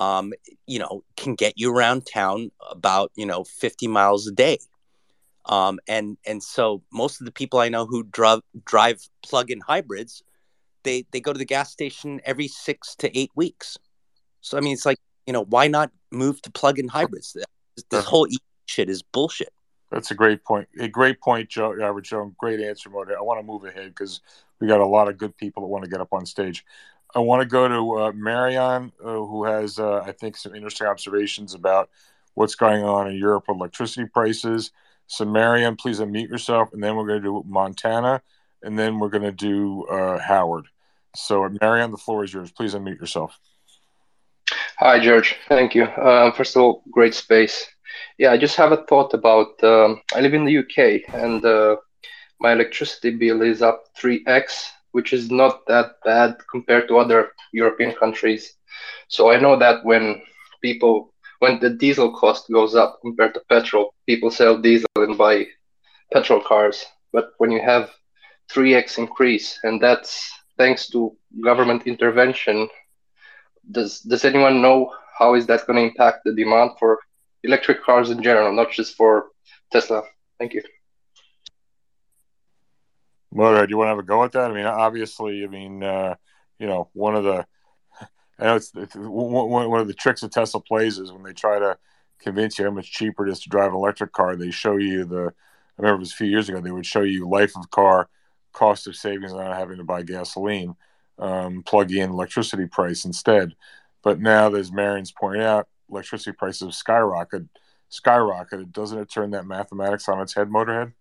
um, 0.00 0.32
you 0.66 0.78
know, 0.78 1.04
can 1.16 1.34
get 1.34 1.52
you 1.56 1.72
around 1.72 2.06
town 2.12 2.50
about 2.70 3.12
you 3.14 3.26
know 3.26 3.44
50 3.44 3.86
miles 3.86 4.26
a 4.26 4.32
day. 4.32 4.58
Um, 5.46 5.78
and 5.86 6.16
and 6.26 6.42
so 6.42 6.82
most 6.92 7.20
of 7.20 7.26
the 7.26 7.32
people 7.32 7.60
I 7.60 7.68
know 7.68 7.86
who 7.86 8.02
drive 8.04 8.40
drive 8.64 9.00
plug-in 9.22 9.60
hybrids, 9.60 10.22
they 10.82 11.04
they 11.12 11.20
go 11.20 11.32
to 11.32 11.38
the 11.38 11.44
gas 11.44 11.70
station 11.70 12.20
every 12.24 12.48
six 12.48 12.96
to 12.96 13.16
eight 13.16 13.30
weeks. 13.36 13.76
So 14.40 14.56
I 14.56 14.60
mean, 14.60 14.72
it's 14.72 14.86
like 14.86 14.98
you 15.26 15.32
know, 15.32 15.44
why 15.44 15.68
not 15.68 15.90
move 16.10 16.42
to 16.42 16.50
plug-in 16.50 16.88
hybrids? 16.88 17.36
This 17.90 18.04
whole 18.04 18.26
shit 18.66 18.88
is 18.88 19.02
bullshit. 19.02 19.52
That's 19.90 20.10
a 20.10 20.14
great 20.14 20.44
point. 20.44 20.68
A 20.78 20.88
great 20.88 21.20
point, 21.20 21.48
Joe. 21.48 21.72
Robert 21.72 22.02
Joe. 22.04 22.32
Great 22.38 22.60
answer, 22.60 22.88
Motor. 22.88 23.18
I 23.18 23.22
want 23.22 23.40
to 23.40 23.46
move 23.46 23.64
ahead 23.64 23.88
because 23.88 24.20
we 24.60 24.68
got 24.68 24.80
a 24.80 24.86
lot 24.86 25.08
of 25.08 25.18
good 25.18 25.36
people 25.36 25.62
that 25.62 25.68
want 25.68 25.84
to 25.84 25.90
get 25.90 26.00
up 26.00 26.12
on 26.12 26.24
stage. 26.26 26.64
I 27.14 27.18
want 27.18 27.42
to 27.42 27.48
go 27.48 27.68
to 27.68 27.98
uh, 27.98 28.12
Marion, 28.12 28.92
uh, 29.02 29.14
who 29.14 29.44
has, 29.44 29.78
uh, 29.78 30.00
I 30.00 30.12
think, 30.12 30.36
some 30.36 30.54
interesting 30.54 30.86
observations 30.86 31.54
about 31.54 31.90
what's 32.34 32.54
going 32.54 32.84
on 32.84 33.08
in 33.08 33.16
Europe 33.16 33.44
with 33.48 33.56
electricity 33.56 34.06
prices. 34.06 34.70
So, 35.06 35.24
Marion, 35.24 35.76
please 35.76 35.98
unmute 35.98 36.28
yourself, 36.28 36.72
and 36.72 36.82
then 36.82 36.94
we're 36.94 37.06
going 37.06 37.22
to 37.22 37.28
do 37.28 37.44
Montana, 37.46 38.22
and 38.62 38.78
then 38.78 38.98
we're 38.98 39.08
going 39.08 39.24
to 39.24 39.32
do 39.32 39.84
uh, 39.86 40.18
Howard. 40.18 40.66
So, 41.16 41.48
Marion, 41.60 41.90
the 41.90 41.96
floor 41.96 42.22
is 42.22 42.32
yours. 42.32 42.52
Please 42.52 42.74
unmute 42.74 43.00
yourself. 43.00 43.38
Hi, 44.78 44.98
George. 45.00 45.36
Thank 45.48 45.74
you. 45.74 45.84
Uh, 45.84 46.32
first 46.32 46.56
of 46.56 46.62
all, 46.62 46.82
great 46.90 47.14
space. 47.14 47.66
Yeah, 48.18 48.32
I 48.32 48.38
just 48.38 48.56
have 48.56 48.72
a 48.72 48.84
thought 48.84 49.12
about. 49.14 49.62
Um, 49.64 50.00
I 50.14 50.20
live 50.20 50.34
in 50.34 50.44
the 50.44 50.58
UK, 50.58 51.12
and 51.12 51.44
uh, 51.44 51.76
my 52.38 52.52
electricity 52.52 53.10
bill 53.10 53.42
is 53.42 53.62
up 53.62 53.84
3x, 53.98 54.70
which 54.92 55.12
is 55.12 55.30
not 55.30 55.66
that 55.66 55.92
bad 56.04 56.36
compared 56.50 56.88
to 56.88 56.98
other 56.98 57.32
European 57.52 57.92
countries. 57.94 58.54
So 59.08 59.30
I 59.30 59.38
know 59.40 59.58
that 59.58 59.84
when 59.84 60.22
people, 60.62 61.12
when 61.40 61.60
the 61.60 61.70
diesel 61.70 62.12
cost 62.12 62.50
goes 62.50 62.74
up 62.74 62.98
compared 63.00 63.34
to 63.34 63.42
petrol, 63.48 63.94
people 64.06 64.30
sell 64.30 64.58
diesel 64.58 64.88
and 64.96 65.16
buy 65.16 65.46
petrol 66.12 66.40
cars. 66.40 66.84
But 67.12 67.32
when 67.38 67.50
you 67.50 67.60
have 67.60 67.90
3x 68.52 68.98
increase, 68.98 69.58
and 69.62 69.80
that's 69.80 70.30
thanks 70.58 70.88
to 70.90 71.16
government 71.42 71.86
intervention, 71.86 72.68
does 73.70 74.00
does 74.00 74.24
anyone 74.24 74.60
know 74.62 74.92
how 75.18 75.34
is 75.34 75.46
that 75.46 75.66
going 75.66 75.76
to 75.78 75.88
impact 75.90 76.20
the 76.24 76.34
demand 76.34 76.70
for 76.78 76.98
electric 77.44 77.82
cars 77.82 78.10
in 78.10 78.22
general, 78.22 78.52
not 78.52 78.70
just 78.70 78.96
for 78.96 79.28
Tesla? 79.72 80.02
Thank 80.38 80.54
you. 80.54 80.62
Motorhead, 83.34 83.66
do 83.66 83.70
you 83.70 83.76
want 83.76 83.86
to 83.86 83.90
have 83.90 83.98
a 83.98 84.02
go 84.02 84.24
at 84.24 84.32
that? 84.32 84.50
I 84.50 84.54
mean, 84.54 84.66
obviously, 84.66 85.44
I 85.44 85.46
mean, 85.46 85.82
uh, 85.82 86.16
you 86.58 86.66
know, 86.66 86.88
one 86.92 87.14
of 87.14 87.24
the, 87.24 87.46
I 88.38 88.44
know 88.44 88.56
it's, 88.56 88.72
it's 88.74 88.94
one, 88.96 89.80
of 89.80 89.86
the 89.86 89.94
tricks 89.94 90.22
that 90.22 90.32
Tesla 90.32 90.60
plays 90.60 90.98
is 90.98 91.12
when 91.12 91.22
they 91.22 91.32
try 91.32 91.58
to 91.58 91.78
convince 92.18 92.58
you 92.58 92.64
how 92.64 92.70
much 92.70 92.90
cheaper 92.90 93.26
it 93.26 93.32
is 93.32 93.40
to 93.40 93.48
drive 93.48 93.70
an 93.70 93.76
electric 93.76 94.12
car, 94.12 94.36
they 94.36 94.50
show 94.50 94.76
you 94.76 95.04
the, 95.04 95.32
I 95.78 95.82
remember 95.82 95.96
it 95.96 96.00
was 96.00 96.12
a 96.12 96.16
few 96.16 96.26
years 96.26 96.48
ago, 96.48 96.60
they 96.60 96.70
would 96.70 96.86
show 96.86 97.02
you 97.02 97.28
life 97.28 97.52
of 97.56 97.70
car, 97.70 98.08
cost 98.52 98.86
of 98.86 98.96
savings 98.96 99.32
on 99.32 99.54
having 99.54 99.78
to 99.78 99.84
buy 99.84 100.02
gasoline, 100.02 100.74
um, 101.18 101.62
plug 101.62 101.92
in 101.92 102.10
electricity 102.10 102.66
price 102.66 103.04
instead. 103.04 103.54
But 104.02 104.20
now, 104.20 104.52
as 104.54 104.72
Marion's 104.72 105.12
pointing 105.12 105.42
out, 105.42 105.68
electricity 105.90 106.32
prices 106.32 106.60
have 106.62 106.70
skyrocketed. 106.70 107.48
skyrocketed. 107.90 108.72
Doesn't 108.72 108.98
it 108.98 109.10
turn 109.10 109.30
that 109.30 109.46
mathematics 109.46 110.08
on 110.08 110.20
its 110.20 110.34
head, 110.34 110.48
Motorhead? 110.48 110.92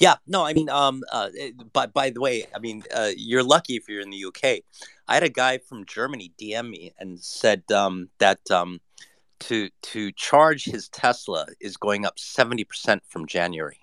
Yeah, 0.00 0.14
no, 0.26 0.46
I 0.46 0.54
mean, 0.54 0.70
um, 0.70 1.02
uh, 1.12 1.28
but 1.74 1.92
by 1.92 2.08
the 2.08 2.22
way, 2.22 2.46
I 2.54 2.58
mean, 2.58 2.84
uh, 2.92 3.10
you're 3.14 3.42
lucky 3.42 3.76
if 3.76 3.86
you're 3.86 4.00
in 4.00 4.08
the 4.08 4.24
UK. 4.24 4.62
I 5.06 5.14
had 5.14 5.22
a 5.22 5.28
guy 5.28 5.58
from 5.58 5.84
Germany 5.84 6.32
DM 6.40 6.70
me 6.70 6.94
and 6.98 7.20
said 7.20 7.70
um, 7.70 8.08
that 8.18 8.50
um, 8.50 8.80
to 9.40 9.68
to 9.82 10.10
charge 10.12 10.64
his 10.64 10.88
Tesla 10.88 11.46
is 11.60 11.76
going 11.76 12.06
up 12.06 12.18
seventy 12.18 12.64
percent 12.64 13.02
from 13.06 13.26
January. 13.26 13.80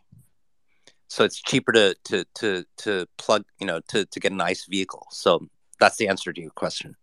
So 1.07 1.23
it's 1.23 1.39
cheaper 1.39 1.71
to 1.73 1.95
to 2.05 2.25
to 2.35 2.65
to 2.77 3.07
plug, 3.17 3.45
you 3.59 3.67
know, 3.67 3.79
to 3.89 4.05
to 4.05 4.19
get 4.19 4.31
an 4.31 4.41
ICE 4.41 4.65
vehicle. 4.65 5.05
So 5.11 5.47
that's 5.79 5.97
the 5.97 6.07
answer 6.07 6.33
to 6.33 6.41
your 6.41 6.49
question. 6.49 6.95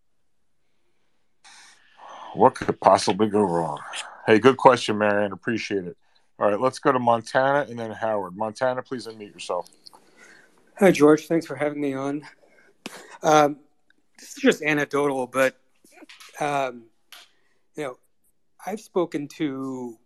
What 2.34 2.56
could 2.56 2.80
possibly 2.80 3.28
go 3.28 3.42
wrong? 3.42 3.78
Hey, 4.26 4.40
good 4.40 4.56
question, 4.56 4.98
Marion. 4.98 5.32
Appreciate 5.32 5.84
it. 5.84 5.96
All 6.38 6.50
right, 6.50 6.60
let's 6.60 6.80
go 6.80 6.90
to 6.90 6.98
Montana 6.98 7.66
and 7.68 7.78
then 7.78 7.92
Howard. 7.92 8.36
Montana, 8.36 8.82
please 8.82 9.06
unmute 9.06 9.32
yourself. 9.32 9.68
Hi, 10.78 10.90
George. 10.90 11.28
Thanks 11.28 11.46
for 11.46 11.54
having 11.54 11.80
me 11.80 11.94
on. 11.94 12.22
Um, 13.22 13.58
this 14.18 14.36
is 14.36 14.42
just 14.42 14.62
anecdotal, 14.62 15.28
but 15.28 15.56
um, 16.40 16.84
you 17.76 17.84
know, 17.84 17.98
I've 18.66 18.80
spoken 18.80 19.28
to 19.36 19.96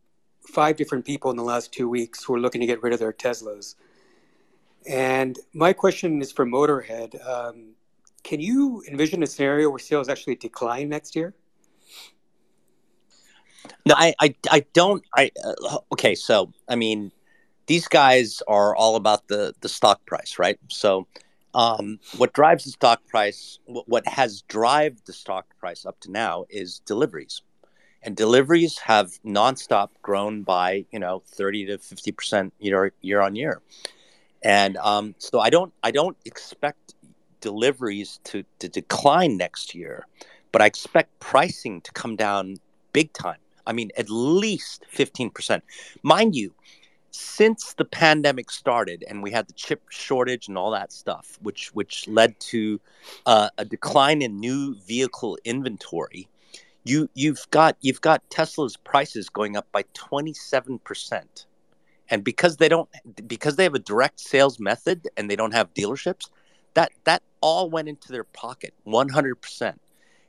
five 0.52 0.76
different 0.76 1.04
people 1.04 1.30
in 1.30 1.36
the 1.36 1.42
last 1.42 1.72
two 1.72 1.88
weeks 1.88 2.24
who 2.24 2.34
are 2.34 2.40
looking 2.40 2.60
to 2.60 2.66
get 2.66 2.82
rid 2.82 2.92
of 2.92 2.98
their 2.98 3.12
Teslas. 3.12 3.76
And 4.86 5.38
my 5.54 5.72
question 5.72 6.20
is 6.20 6.32
for 6.32 6.46
Motorhead. 6.46 7.26
Um, 7.26 7.74
can 8.22 8.40
you 8.40 8.82
envision 8.88 9.22
a 9.22 9.26
scenario 9.26 9.70
where 9.70 9.78
sales 9.78 10.08
actually 10.08 10.36
decline 10.36 10.88
next 10.88 11.16
year? 11.16 11.34
No, 13.84 13.94
I, 13.96 14.14
I, 14.20 14.34
I 14.50 14.64
don't. 14.72 15.02
I 15.16 15.30
uh, 15.44 15.78
okay. 15.92 16.14
So, 16.14 16.52
I 16.68 16.76
mean, 16.76 17.10
these 17.66 17.88
guys 17.88 18.42
are 18.48 18.74
all 18.76 18.96
about 18.96 19.28
the 19.28 19.54
the 19.60 19.68
stock 19.68 20.04
price, 20.06 20.38
right? 20.38 20.58
So, 20.68 21.06
um, 21.54 21.98
what 22.16 22.32
drives 22.32 22.64
the 22.64 22.70
stock 22.70 23.06
price, 23.06 23.58
what, 23.66 23.88
what 23.88 24.06
has 24.06 24.42
driven 24.42 24.98
the 25.06 25.12
stock 25.12 25.46
price 25.58 25.86
up 25.86 25.98
to 26.00 26.10
now, 26.10 26.44
is 26.50 26.80
deliveries, 26.80 27.42
and 28.02 28.16
deliveries 28.16 28.78
have 28.78 29.12
nonstop 29.24 29.90
grown 30.02 30.42
by 30.42 30.84
you 30.92 30.98
know 30.98 31.22
thirty 31.26 31.66
to 31.66 31.78
fifty 31.78 32.12
percent 32.12 32.52
year 32.58 32.92
year 33.00 33.20
on 33.20 33.36
year, 33.36 33.62
and 34.42 34.76
um, 34.78 35.14
so 35.18 35.40
I 35.40 35.50
don't 35.50 35.72
I 35.82 35.90
don't 35.90 36.16
expect 36.24 36.94
deliveries 37.40 38.20
to 38.24 38.44
to 38.58 38.68
decline 38.68 39.36
next 39.36 39.74
year, 39.74 40.06
but 40.52 40.62
I 40.62 40.66
expect 40.66 41.20
pricing 41.20 41.80
to 41.82 41.92
come 41.92 42.16
down 42.16 42.56
big 42.92 43.12
time 43.12 43.38
I 43.68 43.72
mean, 43.72 43.90
at 43.96 44.10
least 44.10 44.84
15%. 44.92 45.60
Mind 46.02 46.34
you, 46.34 46.52
since 47.10 47.74
the 47.74 47.84
pandemic 47.84 48.50
started 48.50 49.04
and 49.08 49.22
we 49.22 49.30
had 49.30 49.46
the 49.46 49.52
chip 49.52 49.82
shortage 49.90 50.48
and 50.48 50.58
all 50.58 50.70
that 50.72 50.92
stuff, 50.92 51.38
which 51.42 51.74
which 51.74 52.06
led 52.08 52.38
to 52.40 52.80
uh, 53.26 53.50
a 53.58 53.64
decline 53.64 54.22
in 54.22 54.40
new 54.40 54.74
vehicle 54.86 55.38
inventory, 55.44 56.28
you 56.84 57.08
you've 57.14 57.46
got 57.50 57.76
you've 57.80 58.00
got 58.00 58.28
Tesla's 58.30 58.76
prices 58.76 59.28
going 59.28 59.56
up 59.56 59.66
by 59.72 59.82
27%. 59.94 61.46
And 62.10 62.24
because 62.24 62.56
they 62.56 62.68
don't 62.68 62.88
because 63.26 63.56
they 63.56 63.64
have 63.64 63.74
a 63.74 63.80
direct 63.80 64.20
sales 64.20 64.58
method 64.58 65.08
and 65.16 65.30
they 65.30 65.36
don't 65.36 65.52
have 65.52 65.74
dealerships, 65.74 66.30
that 66.74 66.92
that 67.04 67.22
all 67.40 67.68
went 67.70 67.88
into 67.88 68.12
their 68.12 68.24
pocket 68.24 68.74
100%. 68.86 69.74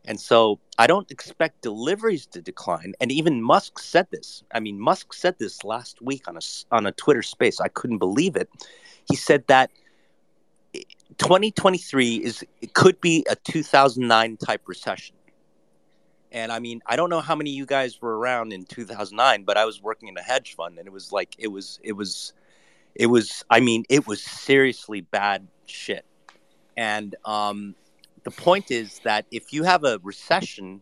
And 0.05 0.19
so 0.19 0.59
I 0.77 0.87
don't 0.87 1.09
expect 1.11 1.61
deliveries 1.61 2.25
to 2.27 2.41
decline. 2.41 2.93
And 2.99 3.11
even 3.11 3.41
Musk 3.41 3.79
said 3.79 4.07
this. 4.11 4.43
I 4.53 4.59
mean, 4.59 4.79
Musk 4.79 5.13
said 5.13 5.37
this 5.37 5.63
last 5.63 6.01
week 6.01 6.27
on 6.27 6.37
a, 6.37 6.41
on 6.71 6.85
a 6.85 6.91
Twitter 6.93 7.21
space. 7.21 7.59
I 7.59 7.67
couldn't 7.67 7.99
believe 7.99 8.35
it. 8.35 8.49
He 9.07 9.15
said 9.15 9.45
that 9.47 9.69
2023 11.17 12.15
is 12.15 12.45
it 12.61 12.73
could 12.73 12.99
be 13.01 13.25
a 13.29 13.35
2009 13.35 14.37
type 14.37 14.61
recession. 14.67 15.15
And 16.31 16.51
I 16.51 16.59
mean, 16.59 16.81
I 16.85 16.95
don't 16.95 17.09
know 17.09 17.21
how 17.21 17.35
many 17.35 17.51
of 17.51 17.55
you 17.55 17.65
guys 17.65 18.01
were 18.01 18.17
around 18.17 18.53
in 18.53 18.63
2009, 18.65 19.43
but 19.43 19.57
I 19.57 19.65
was 19.65 19.81
working 19.81 20.09
in 20.09 20.17
a 20.17 20.21
hedge 20.21 20.55
fund 20.55 20.77
and 20.77 20.87
it 20.87 20.91
was 20.91 21.11
like 21.11 21.35
it 21.39 21.47
was 21.47 21.79
it 21.83 21.93
was 21.93 22.33
it 22.95 23.07
was 23.07 23.43
I 23.49 23.59
mean, 23.59 23.83
it 23.89 24.07
was 24.07 24.21
seriously 24.21 25.01
bad 25.01 25.47
shit. 25.65 26.05
And 26.77 27.15
um 27.25 27.75
the 28.23 28.31
point 28.31 28.71
is 28.71 28.99
that 28.99 29.25
if 29.31 29.53
you 29.53 29.63
have 29.63 29.83
a 29.83 29.99
recession 30.03 30.81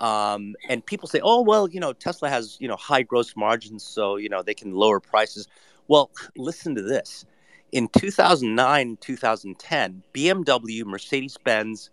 um, 0.00 0.54
and 0.68 0.84
people 0.84 1.08
say, 1.08 1.20
"Oh, 1.22 1.42
well, 1.42 1.68
you 1.68 1.78
know, 1.78 1.92
Tesla 1.92 2.30
has 2.30 2.56
you 2.60 2.68
know 2.68 2.76
high 2.76 3.02
gross 3.02 3.36
margins, 3.36 3.84
so 3.84 4.16
you 4.16 4.28
know 4.28 4.42
they 4.42 4.54
can 4.54 4.72
lower 4.72 4.98
prices." 4.98 5.46
Well, 5.88 6.10
listen 6.36 6.74
to 6.74 6.82
this: 6.82 7.24
in 7.72 7.88
2009, 7.88 8.98
2010, 9.00 10.02
BMW, 10.14 10.84
Mercedes-Benz, 10.84 11.90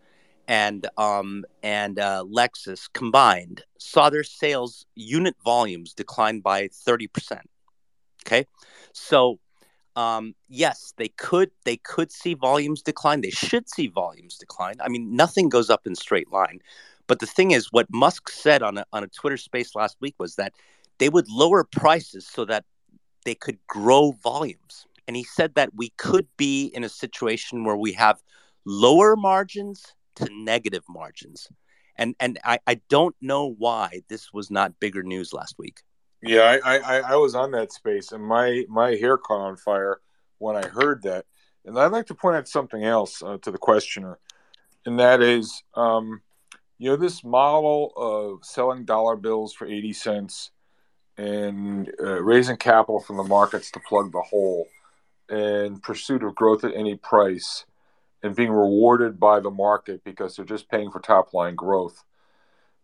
and 0.47 0.87
um, 0.97 1.43
and 1.63 1.99
uh, 1.99 2.23
Lexus 2.25 2.91
combined 2.93 3.63
saw 3.77 4.09
their 4.09 4.23
sales 4.23 4.85
unit 4.95 5.35
volumes 5.43 5.93
decline 5.93 6.39
by 6.39 6.69
30 6.71 7.07
percent. 7.07 7.49
Okay, 8.25 8.45
so 8.93 9.39
um, 9.98 10.36
yes, 10.48 10.94
they 10.98 11.07
could 11.07 11.49
they 11.65 11.78
could 11.78 12.11
see 12.11 12.36
volumes 12.36 12.84
decline. 12.84 13.22
They 13.22 13.32
should 13.32 13.68
see 13.68 13.88
volumes 13.88 14.38
decline. 14.38 14.76
I 14.80 14.90
mean, 14.90 15.15
nothing 15.15 15.49
goes 15.49 15.72
up 15.72 15.88
in 15.88 15.95
straight 15.95 16.32
line. 16.32 16.60
But 17.07 17.19
the 17.19 17.26
thing 17.26 17.49
is, 17.52 17.72
what 17.72 17.88
Musk 17.91 18.30
said 18.30 18.61
on 18.61 18.78
a, 18.78 18.86
on 18.94 19.03
a 19.03 19.07
Twitter 19.07 19.38
space 19.38 19.74
last 19.74 19.98
week 19.99 20.14
was 20.19 20.36
that 20.36 20.53
they 20.99 21.10
would 21.10 21.28
lower 21.30 21.64
prices 21.64 22.28
so 22.28 22.45
that 22.45 22.64
they 23.26 23.34
could 23.34 23.57
grow 23.65 24.14
volumes. 24.22 24.86
And 25.07 25.15
he 25.15 25.24
said 25.24 25.56
that 25.56 25.72
we 25.76 25.90
could 25.98 26.28
be 26.38 26.68
in 26.68 26.84
a 26.84 26.90
situation 26.90 27.64
where 27.64 27.78
we 27.78 27.94
have 27.94 28.22
lower 28.65 29.15
margins 29.15 29.95
to 30.18 30.28
negative 30.32 30.84
margins. 30.88 31.48
And 31.95 32.14
and 32.19 32.38
I, 32.44 32.60
I 32.68 32.82
don't 32.88 33.15
know 33.19 33.56
why 33.57 34.02
this 34.10 34.32
was 34.32 34.52
not 34.52 34.80
bigger 34.80 35.02
news 35.02 35.34
last 35.34 35.56
week. 35.57 35.82
Yeah, 36.22 36.57
I, 36.64 36.77
I, 36.77 36.99
I 36.99 37.15
was 37.15 37.35
on 37.35 37.52
that 37.52 37.72
space, 37.72 38.11
and 38.11 38.23
my 38.23 38.65
my 38.68 38.95
hair 38.95 39.18
caught 39.18 39.41
on 39.41 39.57
fire 39.57 39.99
when 40.39 40.56
I 40.56 40.68
heard 40.68 41.03
that. 41.03 41.26
And 41.64 41.77
I'd 41.77 41.91
like 41.91 42.07
to 42.07 42.15
point 42.15 42.38
out 42.38 42.48
something 42.48 42.84
else 42.84 43.22
uh, 43.22 43.38
to 43.41 43.52
the 43.52 43.57
questioner, 43.57 44.18
and 44.85 44.99
that 44.99 45.22
is, 45.22 45.64
um, 45.76 46.22
you 46.80 46.89
know, 46.89 46.95
this 46.95 47.23
model 47.23 47.94
of 47.95 48.45
selling 48.45 48.85
dollar 48.85 49.15
bills 49.15 49.53
for 49.53 49.68
eighty 49.68 49.94
cents 49.94 50.52
and 51.18 51.91
uh, 51.99 52.22
raising 52.22 52.57
capital 52.57 52.99
from 52.99 53.18
the 53.18 53.23
markets 53.23 53.69
to 53.72 53.80
plug 53.80 54.11
the 54.11 54.22
hole, 54.22 54.68
and 55.30 55.84
pursuit 55.84 56.23
of 56.23 56.35
growth 56.35 56.64
at 56.64 56.73
any 56.73 56.95
price, 56.95 57.65
and 58.23 58.35
being 58.35 58.52
rewarded 58.52 59.19
by 59.19 59.39
the 59.39 59.52
market 59.52 60.03
because 60.03 60.35
they're 60.35 60.45
just 60.45 60.69
paying 60.69 60.89
for 60.89 60.99
top 60.99 61.34
line 61.34 61.56
growth. 61.56 62.03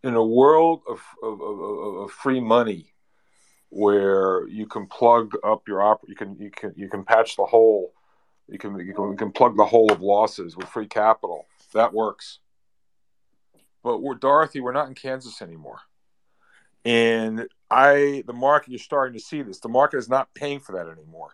In 0.03 0.15
a 0.15 0.23
world 0.23 0.81
of, 0.87 1.01
of, 1.23 1.41
of, 1.41 1.95
of 2.03 2.11
free 2.11 2.41
money 2.41 2.92
where 3.73 4.47
you 4.47 4.67
can 4.67 4.85
plug 4.85 5.33
up 5.43 5.67
your 5.67 5.81
op 5.81 6.01
you 6.07 6.15
can 6.15 6.37
you 6.37 6.51
can 6.51 6.73
you 6.75 6.87
can 6.87 7.03
patch 7.03 7.35
the 7.35 7.45
hole. 7.45 7.93
You 8.47 8.59
can 8.59 8.77
you 8.79 8.93
can, 8.93 9.11
you 9.11 9.17
can 9.17 9.31
plug 9.31 9.57
the 9.57 9.65
hole 9.65 9.91
of 9.91 10.01
losses 10.01 10.55
with 10.55 10.67
free 10.67 10.87
capital. 10.87 11.47
That 11.73 11.93
works. 11.93 12.39
But 13.83 14.01
we're 14.01 14.15
dorothy 14.15 14.61
we're 14.61 14.73
not 14.73 14.87
in 14.87 14.95
kansas 14.95 15.41
anymore. 15.41 15.79
And 16.85 17.47
i 17.71 18.23
the 18.27 18.33
market 18.33 18.69
you're 18.69 18.79
starting 18.79 19.17
to 19.17 19.25
see 19.25 19.41
this. 19.41 19.59
The 19.59 19.69
market 19.69 19.97
is 19.97 20.09
not 20.09 20.33
paying 20.35 20.59
for 20.59 20.73
that 20.73 20.87
anymore. 20.87 21.31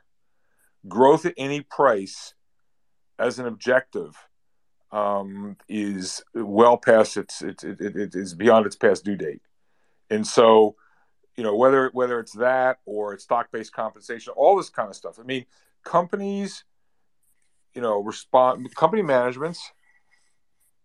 Growth 0.87 1.25
at 1.25 1.33
any 1.35 1.61
price 1.61 2.33
as 3.17 3.37
an 3.37 3.47
objective 3.47 4.15
um, 4.91 5.57
is 5.67 6.23
well 6.33 6.77
past 6.77 7.17
its 7.17 7.41
it, 7.41 7.63
it, 7.63 7.81
it 7.81 8.15
is 8.15 8.33
beyond 8.33 8.65
its 8.65 8.77
past 8.77 9.03
due 9.03 9.17
date. 9.17 9.41
And 10.09 10.25
so 10.25 10.75
you 11.39 11.45
know 11.45 11.55
whether 11.55 11.89
whether 11.93 12.19
it's 12.19 12.33
that 12.33 12.79
or 12.85 13.13
it's 13.13 13.23
stock 13.23 13.49
based 13.49 13.71
compensation, 13.71 14.33
all 14.35 14.57
this 14.57 14.69
kind 14.69 14.89
of 14.89 14.95
stuff. 14.97 15.17
I 15.21 15.23
mean, 15.23 15.45
companies, 15.85 16.65
you 17.73 17.81
know, 17.81 18.01
respond 18.03 18.75
company 18.75 19.03
managements, 19.03 19.71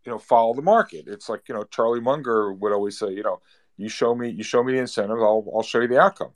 you 0.04 0.12
know, 0.12 0.18
follow 0.20 0.54
the 0.54 0.62
market. 0.62 1.08
It's 1.08 1.28
like 1.28 1.48
you 1.48 1.56
know 1.56 1.64
Charlie 1.64 2.00
Munger 2.00 2.52
would 2.52 2.70
always 2.72 2.96
say, 2.96 3.10
you 3.10 3.24
know, 3.24 3.40
you 3.76 3.88
show 3.88 4.14
me 4.14 4.30
you 4.30 4.44
show 4.44 4.62
me 4.62 4.74
the 4.74 4.78
incentives, 4.78 5.20
I'll 5.20 5.44
I'll 5.52 5.64
show 5.64 5.80
you 5.80 5.88
the 5.88 6.00
outcome. 6.00 6.30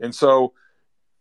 And 0.00 0.14
so 0.14 0.54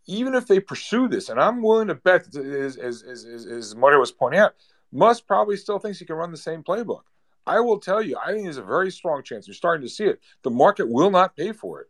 even 0.06 0.34
if 0.34 0.48
they 0.48 0.62
pursue 0.62 1.10
this, 1.10 1.28
and 1.28 1.42
I'm 1.42 1.62
willing 1.62 1.90
to 1.90 1.96
bet, 1.96 2.34
as 2.34 2.78
as 2.78 3.04
as, 3.04 3.26
as 3.26 3.76
was 3.76 4.14
pointing 4.14 4.40
out, 4.40 4.54
Musk 4.94 5.28
probably 5.28 5.58
still 5.58 5.80
thinks 5.80 6.00
he 6.00 6.06
can 6.06 6.16
run 6.16 6.32
the 6.32 6.38
same 6.38 6.64
playbook. 6.64 7.02
I 7.46 7.60
will 7.60 7.82
tell 7.82 8.02
you, 8.02 8.18
I 8.26 8.32
think 8.32 8.46
there's 8.46 8.56
a 8.56 8.64
very 8.64 8.90
strong 8.90 9.22
chance. 9.22 9.50
You're 9.50 9.54
starting 9.54 9.86
to 9.86 9.94
see 9.94 10.06
it. 10.06 10.22
The 10.44 10.50
market 10.50 10.88
will 10.88 11.12
not 11.12 11.36
pay 11.36 11.52
for 11.52 11.82
it. 11.82 11.88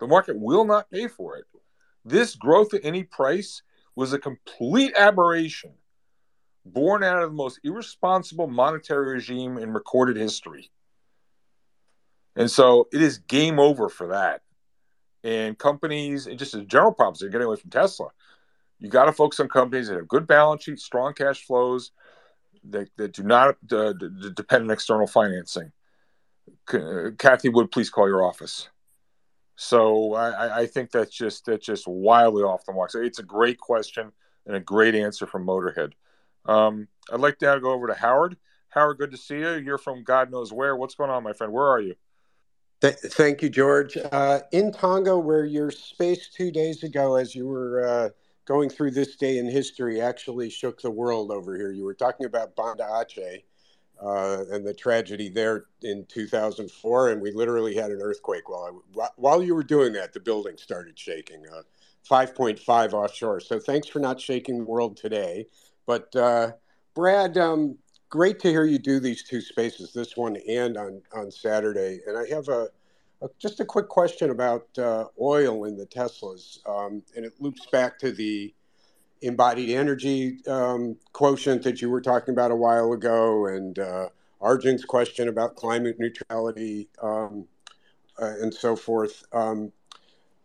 The 0.00 0.06
market 0.06 0.38
will 0.38 0.64
not 0.64 0.90
pay 0.90 1.06
for 1.06 1.36
it. 1.36 1.44
This 2.04 2.34
growth 2.34 2.74
at 2.74 2.84
any 2.84 3.04
price 3.04 3.62
was 3.94 4.12
a 4.12 4.18
complete 4.18 4.94
aberration 4.96 5.74
born 6.64 7.02
out 7.02 7.22
of 7.22 7.30
the 7.30 7.36
most 7.36 7.60
irresponsible 7.64 8.46
monetary 8.46 9.14
regime 9.14 9.58
in 9.58 9.72
recorded 9.72 10.16
history. 10.16 10.70
And 12.36 12.50
so 12.50 12.88
it 12.92 13.02
is 13.02 13.18
game 13.18 13.58
over 13.58 13.88
for 13.88 14.08
that. 14.08 14.42
And 15.22 15.58
companies, 15.58 16.26
and 16.26 16.38
just 16.38 16.54
as 16.54 16.64
general 16.64 16.92
problems, 16.92 17.20
they're 17.20 17.28
getting 17.28 17.46
away 17.46 17.56
from 17.56 17.70
Tesla. 17.70 18.08
You 18.78 18.88
got 18.88 19.06
to 19.06 19.12
focus 19.12 19.40
on 19.40 19.48
companies 19.48 19.88
that 19.88 19.96
have 19.96 20.08
good 20.08 20.26
balance 20.26 20.64
sheets, 20.64 20.84
strong 20.84 21.12
cash 21.12 21.44
flows, 21.44 21.92
that, 22.70 22.88
that 22.96 23.12
do 23.12 23.22
not 23.22 23.56
uh, 23.72 23.92
depend 24.34 24.64
on 24.64 24.70
external 24.70 25.06
financing. 25.06 25.72
Cathie 26.66 27.50
Wood, 27.50 27.70
please 27.70 27.90
call 27.90 28.08
your 28.08 28.24
office. 28.24 28.68
So 29.62 30.14
I, 30.14 30.60
I 30.60 30.66
think 30.66 30.90
that's 30.90 31.14
just 31.14 31.44
that's 31.44 31.66
just 31.66 31.86
wildly 31.86 32.42
off 32.42 32.64
the 32.64 32.72
mark. 32.72 32.90
So 32.90 33.02
it's 33.02 33.18
a 33.18 33.22
great 33.22 33.58
question 33.58 34.10
and 34.46 34.56
a 34.56 34.60
great 34.60 34.94
answer 34.94 35.26
from 35.26 35.44
Motorhead. 35.44 35.92
Um, 36.46 36.88
I'd 37.12 37.20
like 37.20 37.36
to 37.40 37.60
go 37.60 37.70
over 37.70 37.86
to 37.86 37.92
Howard. 37.92 38.38
Howard, 38.70 38.96
good 38.96 39.10
to 39.10 39.18
see 39.18 39.40
you. 39.40 39.56
You're 39.56 39.76
from 39.76 40.02
God 40.02 40.30
knows 40.30 40.50
where. 40.50 40.74
What's 40.76 40.94
going 40.94 41.10
on, 41.10 41.22
my 41.22 41.34
friend? 41.34 41.52
Where 41.52 41.66
are 41.66 41.78
you? 41.78 41.94
Th- 42.80 42.94
thank 42.94 43.42
you, 43.42 43.50
George. 43.50 43.98
Uh, 44.10 44.40
in 44.50 44.72
Tonga, 44.72 45.18
where 45.18 45.44
your 45.44 45.70
space 45.70 46.30
two 46.34 46.50
days 46.50 46.82
ago, 46.82 47.16
as 47.16 47.34
you 47.34 47.46
were 47.46 47.86
uh, 47.86 48.08
going 48.46 48.70
through 48.70 48.92
this 48.92 49.16
day 49.16 49.36
in 49.36 49.46
history, 49.46 50.00
actually 50.00 50.48
shook 50.48 50.80
the 50.80 50.90
world 50.90 51.30
over 51.30 51.54
here. 51.54 51.70
You 51.70 51.84
were 51.84 51.92
talking 51.92 52.24
about 52.24 52.56
Banda 52.56 52.84
Aceh 52.84 53.42
uh, 54.02 54.44
and 54.50 54.66
the 54.66 54.74
tragedy 54.74 55.28
there 55.28 55.66
in 55.82 56.06
2004, 56.06 57.10
and 57.10 57.20
we 57.20 57.32
literally 57.32 57.74
had 57.74 57.90
an 57.90 58.00
earthquake 58.02 58.48
while 58.48 58.82
I, 59.00 59.08
while 59.16 59.42
you 59.42 59.54
were 59.54 59.62
doing 59.62 59.92
that. 59.94 60.12
The 60.12 60.20
building 60.20 60.56
started 60.56 60.98
shaking, 60.98 61.44
uh, 61.52 61.62
5.5 62.08 62.92
offshore. 62.92 63.40
So 63.40 63.58
thanks 63.58 63.88
for 63.88 63.98
not 63.98 64.20
shaking 64.20 64.58
the 64.58 64.64
world 64.64 64.96
today. 64.96 65.46
But 65.86 66.14
uh, 66.16 66.52
Brad, 66.94 67.36
um, 67.36 67.76
great 68.08 68.38
to 68.40 68.48
hear 68.48 68.64
you 68.64 68.78
do 68.78 69.00
these 69.00 69.22
two 69.22 69.40
spaces, 69.40 69.92
this 69.92 70.16
one 70.16 70.36
and 70.48 70.76
on 70.76 71.02
on 71.14 71.30
Saturday. 71.30 72.00
And 72.06 72.16
I 72.16 72.26
have 72.34 72.48
a, 72.48 72.68
a 73.22 73.28
just 73.38 73.60
a 73.60 73.64
quick 73.64 73.88
question 73.88 74.30
about 74.30 74.66
uh, 74.78 75.06
oil 75.20 75.64
in 75.64 75.76
the 75.76 75.86
Teslas, 75.86 76.58
um, 76.66 77.02
and 77.16 77.24
it 77.24 77.34
loops 77.40 77.66
back 77.66 77.98
to 77.98 78.12
the 78.12 78.54
embodied 79.22 79.70
energy 79.70 80.38
um, 80.46 80.96
quotient 81.12 81.62
that 81.62 81.82
you 81.82 81.90
were 81.90 82.00
talking 82.00 82.32
about 82.32 82.50
a 82.50 82.56
while 82.56 82.92
ago, 82.92 83.46
and 83.46 83.78
uh, 83.78 84.08
Arjun's 84.40 84.84
question 84.84 85.28
about 85.28 85.56
climate 85.56 85.96
neutrality 85.98 86.88
um, 87.02 87.46
uh, 88.20 88.34
and 88.40 88.52
so 88.52 88.74
forth. 88.76 89.24
Um, 89.32 89.72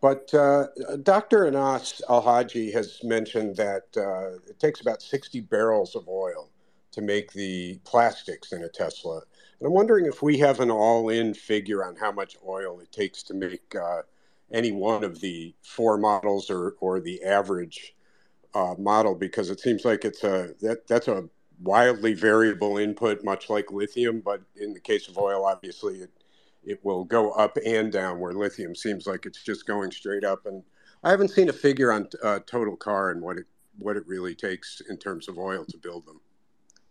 but 0.02 0.32
uh, 0.34 0.68
Dr. 1.02 1.48
Anas 1.48 2.02
Alhajji 2.10 2.72
has 2.74 3.04
mentioned 3.04 3.56
that 3.56 3.84
uh, 3.98 4.36
it 4.48 4.60
takes 4.60 4.82
about 4.82 5.02
60 5.02 5.42
barrels 5.42 5.96
of 5.96 6.08
oil 6.08 6.52
to 6.92 7.02
make 7.02 7.34
the 7.34 7.80
plastics 7.84 8.52
in 8.52 8.64
a 8.64 8.70
Tesla. 8.70 9.22
And 9.60 9.68
I'm 9.68 9.74
wondering 9.74 10.06
if 10.06 10.22
we 10.22 10.38
have 10.40 10.60
an 10.60 10.70
all 10.70 11.10
in 11.10 11.34
figure 11.34 11.84
on 11.84 11.96
how 11.96 12.12
much 12.12 12.38
oil 12.48 12.80
it 12.82 12.92
takes 12.92 13.24
to 13.24 13.34
make 13.34 13.76
uh, 13.76 14.04
any 14.52 14.72
one 14.72 15.04
of 15.04 15.22
the 15.22 15.56
four 15.64 15.98
models 15.98 16.50
or, 16.50 16.76
or 16.80 17.00
the 17.00 17.24
average 17.24 17.95
uh, 18.56 18.74
model 18.80 19.14
because 19.14 19.50
it 19.50 19.60
seems 19.60 19.86
like 19.86 20.06
it's 20.06 20.24
a 20.24 20.54
that 20.62 20.88
that's 20.88 21.08
a 21.08 21.28
wildly 21.62 22.14
variable 22.14 22.78
input, 22.78 23.24
much 23.24 23.50
like 23.50 23.72
lithium. 23.72 24.22
But 24.22 24.42
in 24.56 24.74
the 24.74 24.80
case 24.80 25.08
of 25.08 25.18
oil, 25.18 25.46
obviously 25.46 25.98
it 25.98 26.12
it 26.64 26.84
will 26.84 27.04
go 27.04 27.32
up 27.32 27.58
and 27.64 27.92
down. 27.92 28.20
Where 28.20 28.34
lithium 28.34 28.74
seems 28.76 29.06
like 29.06 29.26
it's 29.26 29.44
just 29.44 29.68
going 29.68 29.92
straight 29.92 30.24
up. 30.24 30.46
And 30.46 30.64
I 31.04 31.12
haven't 31.12 31.30
seen 31.30 31.50
a 31.50 31.54
figure 31.54 31.92
on 31.92 32.08
uh, 32.24 32.40
total 32.48 32.76
car 32.76 33.12
and 33.12 33.22
what 33.22 33.38
it 33.38 33.46
what 33.78 33.98
it 33.98 34.08
really 34.08 34.34
takes 34.34 34.82
in 34.90 34.98
terms 34.98 35.28
of 35.28 35.38
oil 35.38 35.66
to 35.66 35.78
build 35.78 36.06
them. 36.06 36.22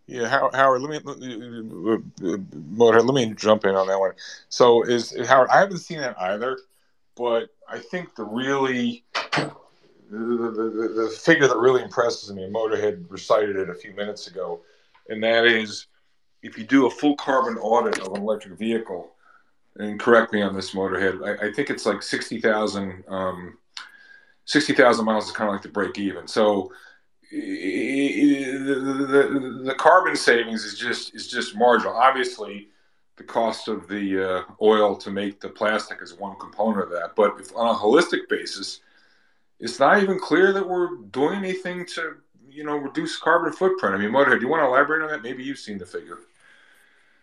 Yeah, 0.07 0.27
Howard, 0.29 0.83
let 0.83 1.03
me 1.03 1.13
let 2.69 3.15
me 3.15 3.33
jump 3.33 3.65
in 3.65 3.75
on 3.75 3.87
that 3.87 3.99
one. 3.99 4.11
So 4.49 4.83
is 4.83 5.15
Howard? 5.27 5.49
I 5.49 5.57
haven't 5.57 5.79
seen 5.79 5.97
that 5.97 6.15
either, 6.21 6.59
but 7.15 7.49
I 7.67 7.79
think 7.79 8.15
the 8.15 8.23
really 8.23 9.03
the, 10.11 10.17
the, 10.17 11.03
the 11.03 11.09
figure 11.09 11.47
that 11.47 11.57
really 11.57 11.81
impresses 11.81 12.31
me, 12.31 12.43
Motorhead 12.43 13.05
recited 13.09 13.55
it 13.55 13.69
a 13.69 13.73
few 13.73 13.93
minutes 13.93 14.27
ago, 14.27 14.61
and 15.09 15.23
that 15.23 15.45
is 15.45 15.87
if 16.43 16.57
you 16.57 16.63
do 16.63 16.85
a 16.85 16.89
full 16.89 17.15
carbon 17.15 17.57
audit 17.57 17.99
of 17.99 18.13
an 18.13 18.21
electric 18.21 18.57
vehicle, 18.57 19.11
and 19.77 19.99
correct 19.99 20.31
me 20.31 20.41
on 20.41 20.55
this, 20.55 20.73
Motorhead, 20.73 21.41
I, 21.41 21.47
I 21.47 21.53
think 21.53 21.69
it's 21.69 21.85
like 21.85 22.01
60,000 22.01 23.03
um, 23.07 23.57
60,000 24.45 25.05
miles 25.05 25.25
is 25.25 25.31
kind 25.31 25.49
of 25.49 25.55
like 25.55 25.63
the 25.63 25.69
break 25.69 25.97
even. 25.97 26.27
So 26.27 26.71
the, 27.31 29.63
the, 29.65 29.75
carbon 29.75 30.15
savings 30.15 30.63
is 30.63 30.77
just 30.77 31.15
is 31.15 31.27
just 31.27 31.55
marginal. 31.55 31.95
Obviously, 31.95 32.69
the 33.17 33.23
cost 33.23 33.67
of 33.67 33.87
the 33.87 34.23
uh, 34.23 34.43
oil 34.61 34.95
to 34.97 35.09
make 35.09 35.41
the 35.41 35.49
plastic 35.49 35.97
is 36.01 36.13
one 36.13 36.37
component 36.39 36.83
of 36.83 36.91
that. 36.91 37.15
But 37.15 37.51
on 37.55 37.73
a 37.73 37.77
holistic 37.77 38.29
basis, 38.29 38.81
it's 39.59 39.79
not 39.79 40.01
even 40.01 40.19
clear 40.19 40.53
that 40.53 40.67
we're 40.67 40.97
doing 41.11 41.39
anything 41.39 41.85
to 41.85 42.17
you 42.49 42.63
know 42.63 42.77
reduce 42.77 43.17
carbon 43.17 43.53
footprint. 43.53 43.95
I 43.95 43.97
mean, 43.97 44.11
Motorhead, 44.11 44.39
do 44.39 44.45
you 44.45 44.47
want 44.47 44.63
to 44.63 44.67
elaborate 44.67 45.03
on 45.03 45.09
that? 45.09 45.21
Maybe 45.21 45.43
you've 45.43 45.59
seen 45.59 45.77
the 45.77 45.85
figure. 45.85 46.19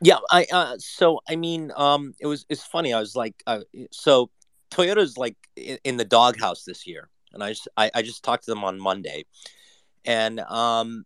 Yeah, 0.01 0.19
I 0.31 0.47
uh, 0.53 0.77
so 0.79 1.21
I 1.29 1.37
mean, 1.37 1.73
um, 1.77 2.15
it 2.21 2.27
was 2.27 2.45
it's 2.49 2.65
funny. 2.65 2.93
I 2.93 3.01
was 3.01 3.15
like, 3.15 3.43
uh, 3.47 3.61
so 3.91 4.31
Toyota's 4.71 5.17
like 5.17 5.37
in, 5.57 5.97
the 5.97 6.05
doghouse 6.05 6.65
this 6.65 6.87
year, 6.87 7.09
and 7.33 7.43
I 7.43 7.51
just 7.51 7.69
I, 7.77 7.91
I 7.95 8.03
just 8.03 8.25
talked 8.25 8.45
to 8.45 8.51
them 8.51 8.65
on 8.65 8.81
Monday, 8.81 9.25
and 10.05 10.41
um, 10.41 11.05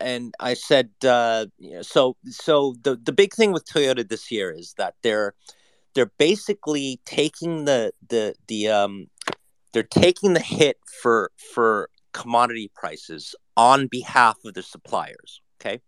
and 0.00 0.34
I 0.38 0.52
said, 0.54 0.90
uh, 1.02 1.46
so 1.80 2.16
so 2.26 2.74
the 2.82 2.96
the 2.96 3.12
big 3.12 3.32
thing 3.32 3.52
with 3.52 3.64
Toyota 3.64 4.06
this 4.06 4.30
year 4.30 4.50
is 4.50 4.74
that 4.76 4.96
they're 5.02 5.34
they're 5.94 6.12
basically 6.18 7.00
taking 7.06 7.64
the 7.64 7.92
the 8.08 8.34
the 8.48 8.68
um 8.68 9.06
they're 9.76 9.82
taking 9.82 10.32
the 10.32 10.40
hit 10.40 10.78
for 11.02 11.30
for 11.52 11.90
commodity 12.14 12.70
prices 12.74 13.34
on 13.58 13.86
behalf 13.88 14.38
of 14.46 14.54
the 14.54 14.62
suppliers 14.62 15.42
okay? 15.60 15.82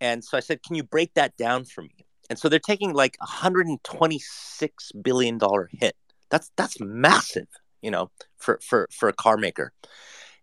And 0.00 0.24
so 0.24 0.36
i 0.36 0.40
said 0.40 0.64
can 0.64 0.74
you 0.74 0.82
break 0.82 1.14
that 1.14 1.36
down 1.36 1.64
for 1.64 1.82
me? 1.82 2.06
And 2.28 2.36
so 2.36 2.48
they're 2.48 2.58
taking 2.58 2.92
like 2.92 3.16
a 3.20 3.26
126 3.26 4.92
billion 5.00 5.38
dollar 5.38 5.70
hit. 5.70 5.94
That's 6.28 6.50
that's 6.56 6.80
massive 6.80 7.46
you 7.82 7.92
know 7.92 8.10
for 8.36 8.58
for 8.68 8.88
for 8.90 9.08
a 9.08 9.12
car 9.12 9.36
maker. 9.36 9.72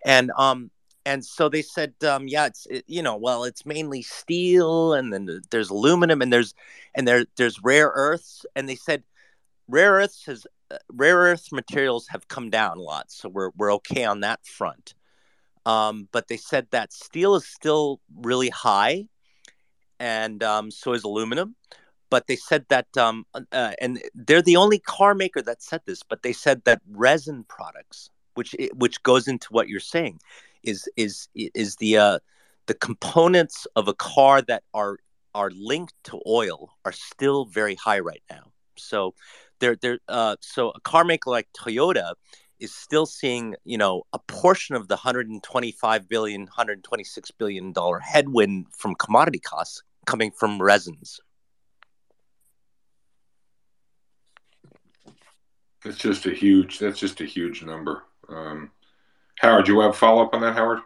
And 0.06 0.32
um 0.38 0.72
and 1.06 1.26
so 1.26 1.50
they 1.50 1.64
said 1.64 1.94
um 2.08 2.30
yeah 2.30 2.46
it's 2.46 2.68
it, 2.68 2.86
you 2.88 3.04
know 3.04 3.18
well 3.18 3.44
it's 3.44 3.66
mainly 3.66 4.02
steel 4.02 4.94
and 4.94 5.12
then 5.12 5.42
there's 5.52 5.72
aluminum 5.72 6.22
and 6.22 6.32
there's 6.32 6.54
and 6.96 7.06
there 7.06 7.26
there's 7.36 7.62
rare 7.62 7.92
earths. 7.94 8.46
And 8.56 8.70
they 8.70 8.78
said 8.78 9.04
rare 9.68 9.92
earths 9.92 10.26
has 10.28 10.48
rare 10.92 11.18
earth 11.18 11.52
materials 11.52 12.08
have 12.10 12.28
come 12.28 12.50
down 12.50 12.78
a 12.78 12.82
lot, 12.82 13.12
so 13.12 13.30
we're 13.30 13.52
we're 13.58 13.74
okay 13.76 14.06
on 14.06 14.22
that 14.22 14.46
front. 14.46 14.96
Um, 15.66 16.08
but 16.12 16.28
they 16.28 16.38
said 16.38 16.68
that 16.72 16.94
steel 16.94 17.36
is 17.36 17.46
still 17.46 18.00
really 18.16 18.50
high, 18.50 19.08
and 20.00 20.44
um, 20.44 20.72
so 20.72 20.94
is 20.94 21.04
aluminum. 21.04 21.56
but 22.12 22.28
they 22.28 22.36
said 22.36 22.66
that, 22.70 22.96
um, 22.98 23.26
uh, 23.54 23.72
and 23.82 24.02
they're 24.14 24.42
the 24.44 24.58
only 24.58 24.80
car 24.80 25.16
maker 25.16 25.42
that 25.42 25.64
said 25.64 25.82
this, 25.86 26.04
but 26.04 26.22
they 26.24 26.34
said 26.34 26.64
that 26.66 26.82
resin 26.92 27.46
products, 27.46 28.12
which 28.36 28.54
which 28.76 29.02
goes 29.04 29.28
into 29.28 29.48
what 29.52 29.70
you're 29.70 29.80
saying, 29.80 30.20
is 30.64 30.88
is 30.98 31.30
is 31.36 31.78
the 31.78 31.98
uh, 31.98 32.20
the 32.68 32.74
components 32.76 33.66
of 33.76 33.88
a 33.88 33.94
car 33.94 34.42
that 34.44 34.64
are 34.74 34.98
are 35.34 35.52
linked 35.52 35.96
to 36.04 36.20
oil 36.28 36.70
are 36.86 36.92
still 36.92 37.46
very 37.46 37.76
high 37.76 38.00
right 38.00 38.24
now. 38.30 38.52
So 38.78 39.16
they're 39.62 39.78
they're 39.78 40.00
uh, 40.10 40.36
so 40.42 40.72
a 40.72 40.82
car 40.82 41.06
maker 41.06 41.30
like 41.30 41.48
Toyota 41.58 42.16
is 42.60 42.76
still 42.76 43.06
seeing 43.06 43.56
you 43.64 43.78
know 43.78 44.04
a 44.12 44.20
portion 44.20 44.76
of 44.76 44.90
the 44.90 44.96
125 44.96 46.10
billion 46.10 46.42
126 46.42 47.32
billion 47.32 47.72
dollar 47.72 48.00
headwind 48.00 48.66
from 48.78 48.96
commodity 48.96 49.40
costs 49.40 49.82
coming 50.06 50.32
from 50.32 50.62
resins. 50.62 51.22
That's 55.86 55.98
just 55.98 56.26
a 56.26 56.32
huge 56.32 56.80
that's 56.80 57.00
just 57.00 57.22
a 57.22 57.26
huge 57.26 57.64
number. 57.64 58.04
Um, 58.28 58.72
howard 59.40 59.68
you 59.68 59.80
have 59.80 59.92
a 59.92 59.94
follow-up 59.94 60.34
on 60.34 60.42
that 60.42 60.56
howard? 60.56 60.80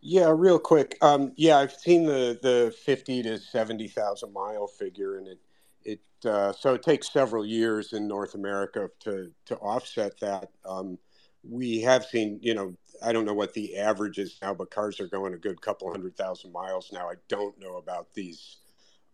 Yeah 0.00 0.32
real 0.34 0.58
quick. 0.58 0.96
Um, 1.02 1.32
yeah 1.36 1.58
i've 1.58 1.72
seen 1.72 2.06
the 2.06 2.38
the 2.42 2.74
50 2.84 3.22
to 3.24 3.38
70000 3.38 4.32
mile 4.32 4.66
figure 4.66 5.18
and 5.18 5.28
it 5.28 5.38
it 5.84 6.00
uh, 6.24 6.52
so 6.52 6.74
it 6.74 6.82
takes 6.82 7.12
several 7.12 7.44
years 7.44 7.92
in 7.92 8.06
North 8.06 8.34
America 8.34 8.90
to 9.00 9.30
to 9.46 9.56
offset 9.56 10.18
that. 10.20 10.50
Um, 10.64 10.98
we 11.48 11.80
have 11.80 12.04
seen, 12.04 12.38
you 12.40 12.54
know, 12.54 12.74
I 13.04 13.12
don't 13.12 13.24
know 13.24 13.34
what 13.34 13.52
the 13.52 13.76
average 13.76 14.18
is 14.18 14.38
now, 14.40 14.54
but 14.54 14.70
cars 14.70 15.00
are 15.00 15.08
going 15.08 15.34
a 15.34 15.38
good 15.38 15.60
couple 15.60 15.90
hundred 15.90 16.16
thousand 16.16 16.52
miles 16.52 16.90
now. 16.92 17.08
I 17.08 17.14
don't 17.28 17.58
know 17.58 17.76
about 17.76 18.12
these 18.14 18.58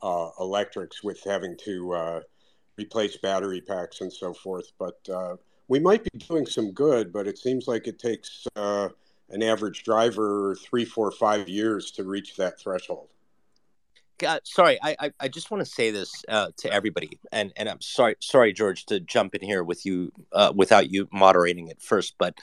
uh, 0.02 0.30
electrics 0.38 1.02
with 1.02 1.22
having 1.24 1.56
to 1.64 1.92
uh, 1.92 2.20
replace 2.76 3.16
battery 3.16 3.60
packs 3.60 4.00
and 4.02 4.12
so 4.12 4.34
forth, 4.34 4.72
but 4.78 4.98
uh, 5.08 5.36
we 5.68 5.78
might 5.78 6.04
be 6.04 6.18
doing 6.18 6.46
some 6.46 6.72
good. 6.72 7.12
But 7.12 7.26
it 7.26 7.38
seems 7.38 7.66
like 7.66 7.86
it 7.86 7.98
takes 7.98 8.46
uh, 8.56 8.90
an 9.30 9.42
average 9.42 9.84
driver 9.84 10.56
three, 10.56 10.84
four, 10.84 11.10
five 11.10 11.48
years 11.48 11.90
to 11.92 12.04
reach 12.04 12.36
that 12.36 12.60
threshold. 12.60 13.08
God, 14.18 14.40
sorry, 14.44 14.78
I, 14.82 14.96
I, 14.98 15.12
I 15.20 15.28
just 15.28 15.50
want 15.50 15.64
to 15.64 15.70
say 15.70 15.90
this 15.90 16.24
uh, 16.28 16.48
to 16.58 16.72
everybody, 16.72 17.18
and, 17.30 17.52
and 17.56 17.68
I'm 17.68 17.80
sorry, 17.80 18.16
sorry, 18.20 18.52
George, 18.52 18.86
to 18.86 18.98
jump 19.00 19.34
in 19.34 19.42
here 19.42 19.62
with 19.62 19.86
you 19.86 20.12
uh, 20.32 20.52
without 20.54 20.90
you 20.90 21.08
moderating 21.12 21.68
it 21.68 21.80
first, 21.80 22.14
but 22.18 22.34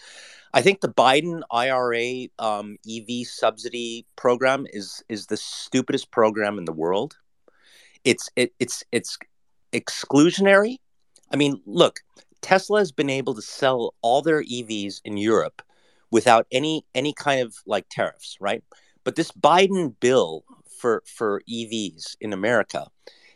I 0.55 0.61
think 0.61 0.79
the 0.79 0.87
Biden 0.87 1.41
IRA 1.51 2.29
um, 2.39 2.77
EV 2.89 3.27
subsidy 3.27 4.05
program 4.15 4.65
is 4.71 5.03
is 5.09 5.25
the 5.25 5.35
stupidest 5.35 6.11
program 6.11 6.57
in 6.57 6.63
the 6.63 6.71
world. 6.71 7.17
It's 8.05 8.29
it, 8.37 8.53
it's 8.57 8.81
it's 8.93 9.17
exclusionary. 9.73 10.77
I 11.29 11.35
mean, 11.35 11.61
look, 11.65 11.99
Tesla 12.41 12.79
has 12.79 12.93
been 12.93 13.09
able 13.09 13.33
to 13.33 13.41
sell 13.41 13.95
all 14.01 14.21
their 14.21 14.41
EVs 14.43 15.01
in 15.03 15.17
Europe 15.17 15.61
without 16.09 16.47
any 16.53 16.85
any 16.95 17.11
kind 17.11 17.41
of 17.41 17.53
like 17.65 17.87
tariffs, 17.89 18.37
right? 18.39 18.63
But 19.03 19.17
this 19.17 19.33
Biden 19.33 19.93
bill 19.99 20.45
for 20.77 21.03
for 21.05 21.41
EVs 21.49 22.15
in 22.21 22.33
America 22.33 22.87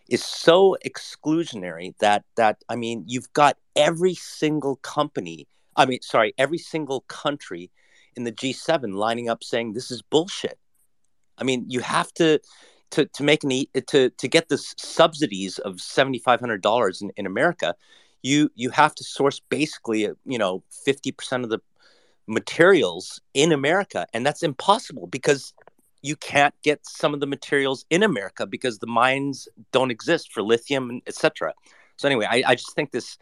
is 0.09 0.23
so 0.23 0.75
exclusionary 0.85 1.93
that 1.99 2.23
that 2.35 2.57
I 2.69 2.75
mean 2.75 3.03
you've 3.07 3.31
got 3.33 3.57
every 3.75 4.15
single 4.15 4.77
company 4.77 5.47
I 5.75 5.85
mean 5.85 6.01
sorry 6.01 6.33
every 6.37 6.57
single 6.57 7.01
country 7.01 7.71
in 8.15 8.23
the 8.23 8.31
G7 8.31 8.95
lining 8.95 9.29
up 9.29 9.43
saying 9.43 9.73
this 9.73 9.91
is 9.91 10.01
bullshit. 10.01 10.57
I 11.37 11.43
mean 11.43 11.65
you 11.67 11.79
have 11.81 12.13
to 12.15 12.39
to 12.91 13.05
to 13.05 13.23
make 13.23 13.43
an 13.43 13.51
to 13.87 14.09
to 14.09 14.27
get 14.27 14.49
the 14.49 14.57
subsidies 14.57 15.59
of 15.59 15.79
seventy 15.79 16.19
five 16.19 16.39
hundred 16.39 16.61
dollars 16.61 17.01
in, 17.01 17.11
in 17.17 17.25
America, 17.25 17.75
you 18.21 18.49
you 18.55 18.69
have 18.71 18.95
to 18.95 19.03
source 19.03 19.39
basically 19.49 20.09
you 20.25 20.37
know 20.37 20.63
fifty 20.85 21.11
percent 21.11 21.43
of 21.43 21.49
the 21.49 21.59
materials 22.27 23.19
in 23.33 23.51
America, 23.51 24.05
and 24.13 24.25
that's 24.25 24.43
impossible 24.43 25.07
because 25.07 25.53
you 26.01 26.15
can't 26.15 26.53
get 26.63 26.85
some 26.85 27.13
of 27.13 27.19
the 27.19 27.27
materials 27.27 27.85
in 27.89 28.03
America 28.03 28.45
because 28.45 28.80
the 28.80 28.88
mines 28.88 29.47
don't 29.71 29.91
exist 29.91 30.31
for 30.31 30.41
lithium, 30.41 30.89
and 30.89 31.01
etc. 31.07 31.53
So 31.97 32.07
anyway, 32.07 32.27
I, 32.30 32.43
I 32.47 32.55
just 32.55 32.73
think 32.76 32.91
this 32.91 33.17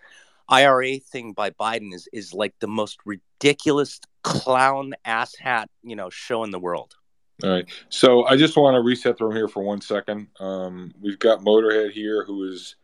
IRA 0.50 1.00
thing 1.00 1.34
by 1.34 1.50
Biden 1.52 1.94
is 1.94 2.08
is 2.14 2.34
like 2.34 2.54
the 2.60 2.68
most 2.68 3.00
ridiculous 3.06 4.00
clown 4.24 4.94
ass 5.06 5.36
hat 5.36 5.70
you 5.84 5.96
know 5.96 6.10
show 6.10 6.44
in 6.44 6.52
the 6.52 6.60
world. 6.60 6.96
All 7.44 7.52
right, 7.52 7.66
so 7.90 8.26
I 8.26 8.36
just 8.36 8.58
want 8.58 8.76
to 8.76 8.82
reset 8.82 9.18
the 9.18 9.26
room 9.26 9.36
here 9.36 9.48
for 9.48 9.62
one 9.62 9.80
second. 9.80 10.28
Um, 10.40 10.92
we've 11.00 11.20
got 11.20 11.42
Motorhead 11.42 11.92
here, 11.92 12.24
who 12.26 12.46
is 12.46 12.76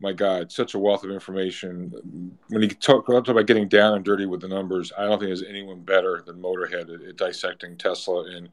my 0.00 0.12
God, 0.12 0.52
such 0.52 0.74
a 0.74 0.78
wealth 0.78 1.04
of 1.04 1.10
information. 1.10 2.32
When 2.48 2.62
he 2.62 2.68
talk, 2.68 3.08
about 3.08 3.46
getting 3.46 3.68
down 3.68 3.94
and 3.94 4.04
dirty 4.04 4.26
with 4.26 4.40
the 4.40 4.48
numbers, 4.48 4.92
I 4.96 5.02
don't 5.02 5.18
think 5.18 5.28
there's 5.28 5.42
anyone 5.42 5.80
better 5.80 6.22
than 6.24 6.40
Motorhead 6.40 6.94
at, 6.94 7.08
at 7.08 7.16
dissecting 7.16 7.76
Tesla 7.76 8.24
and 8.24 8.48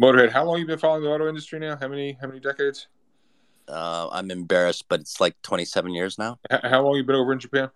Motorhead, 0.00 0.30
how 0.30 0.44
long 0.44 0.58
you 0.58 0.66
been 0.66 0.78
following 0.78 1.02
the 1.02 1.08
auto 1.10 1.28
industry 1.28 1.58
now? 1.58 1.76
How 1.76 1.88
many 1.88 2.18
how 2.20 2.26
many 2.26 2.40
decades? 2.40 2.88
Uh, 3.68 4.08
I'm 4.12 4.30
embarrassed, 4.30 4.84
but 4.88 5.00
it's 5.00 5.20
like 5.20 5.40
27 5.42 5.92
years 5.92 6.18
now. 6.18 6.38
H- 6.50 6.60
how 6.62 6.82
long 6.82 6.96
you 6.96 7.04
been 7.04 7.16
over 7.16 7.32
in 7.32 7.40
Japan? 7.40 7.70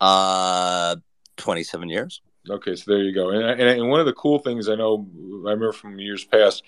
Uh, 0.00 0.96
27 1.36 1.88
years. 1.88 2.22
Okay, 2.48 2.76
so 2.76 2.92
there 2.92 3.02
you 3.02 3.12
go. 3.12 3.30
And, 3.30 3.42
and, 3.42 3.60
and 3.60 3.90
one 3.90 4.00
of 4.00 4.06
the 4.06 4.12
cool 4.12 4.38
things 4.38 4.68
I 4.68 4.76
know, 4.76 5.06
I 5.16 5.50
remember 5.50 5.72
from 5.72 5.98
years 5.98 6.24
past 6.24 6.62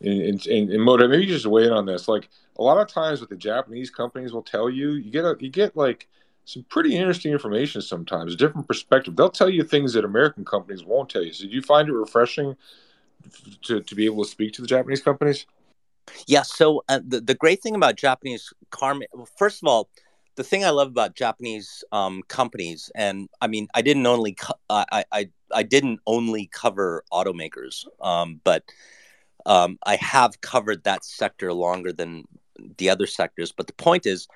in, 0.00 0.12
in, 0.12 0.70
in, 0.70 0.80
Motorhead, 0.80 1.10
maybe 1.10 1.26
just 1.26 1.46
weigh 1.46 1.64
in 1.64 1.72
on 1.72 1.86
this. 1.86 2.08
Like 2.08 2.28
a 2.58 2.62
lot 2.62 2.78
of 2.78 2.88
times, 2.88 3.20
what 3.20 3.30
the 3.30 3.36
Japanese 3.36 3.90
companies 3.90 4.32
will 4.32 4.42
tell 4.42 4.68
you, 4.68 4.92
you 4.92 5.10
get 5.10 5.24
a, 5.24 5.36
you 5.38 5.48
get 5.48 5.76
like 5.76 6.08
some 6.44 6.64
pretty 6.68 6.96
interesting 6.96 7.32
information 7.32 7.80
sometimes, 7.80 8.34
a 8.34 8.36
different 8.36 8.66
perspective. 8.66 9.14
They'll 9.14 9.30
tell 9.30 9.48
you 9.48 9.62
things 9.62 9.92
that 9.92 10.04
American 10.04 10.44
companies 10.44 10.84
won't 10.84 11.08
tell 11.08 11.22
you. 11.22 11.32
So, 11.32 11.44
do 11.44 11.50
you 11.50 11.62
find 11.62 11.88
it 11.88 11.92
refreshing 11.92 12.56
to, 13.62 13.80
to 13.80 13.94
be 13.94 14.04
able 14.06 14.24
to 14.24 14.30
speak 14.30 14.52
to 14.54 14.62
the 14.62 14.68
Japanese 14.68 15.02
companies? 15.02 15.46
Yeah. 16.26 16.42
So 16.42 16.82
uh, 16.88 17.00
the 17.06 17.20
the 17.20 17.34
great 17.34 17.62
thing 17.62 17.74
about 17.74 17.96
Japanese 17.96 18.52
car, 18.70 18.96
well, 19.12 19.28
first 19.36 19.62
of 19.62 19.68
all, 19.68 19.88
the 20.36 20.44
thing 20.44 20.64
I 20.64 20.70
love 20.70 20.88
about 20.88 21.14
Japanese 21.14 21.84
um, 21.92 22.22
companies, 22.28 22.90
and 22.94 23.28
I 23.40 23.46
mean, 23.46 23.68
I 23.74 23.82
didn't 23.82 24.06
only 24.06 24.32
co- 24.32 24.58
I, 24.68 25.04
I 25.12 25.28
I 25.52 25.62
didn't 25.62 26.00
only 26.06 26.48
cover 26.52 27.04
automakers, 27.12 27.86
um, 28.00 28.40
but 28.42 28.64
um, 29.46 29.78
I 29.84 29.96
have 29.96 30.40
covered 30.40 30.84
that 30.84 31.04
sector 31.04 31.52
longer 31.52 31.92
than 31.92 32.24
the 32.78 32.90
other 32.90 33.06
sectors. 33.06 33.52
But 33.52 33.66
the 33.66 33.72
point 33.74 34.06
is, 34.06 34.28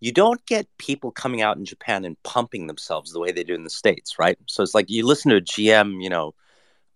you 0.00 0.12
don't 0.12 0.44
get 0.46 0.66
people 0.78 1.10
coming 1.10 1.42
out 1.42 1.56
in 1.56 1.64
Japan 1.64 2.04
and 2.04 2.22
pumping 2.22 2.66
themselves 2.66 3.12
the 3.12 3.20
way 3.20 3.32
they 3.32 3.44
do 3.44 3.54
in 3.54 3.64
the 3.64 3.70
states, 3.70 4.18
right? 4.18 4.38
So 4.46 4.62
it's 4.62 4.74
like 4.74 4.90
you 4.90 5.06
listen 5.06 5.30
to 5.30 5.36
a 5.36 5.40
GM, 5.40 6.02
you 6.02 6.10
know, 6.10 6.34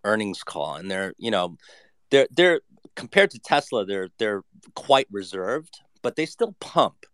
earnings 0.07 0.43
call, 0.43 0.77
and 0.77 0.91
they're 0.91 1.13
you 1.19 1.31
know 1.31 1.57
they're 2.11 2.29
they're 2.31 2.61
compared 2.95 3.31
to 3.31 3.39
Tesla, 3.39 3.85
they're 3.85 4.09
they're 4.19 4.43
quite 4.75 5.07
reserved, 5.11 5.81
but 6.03 6.17
they 6.17 6.27
still 6.27 6.57
pump. 6.61 7.07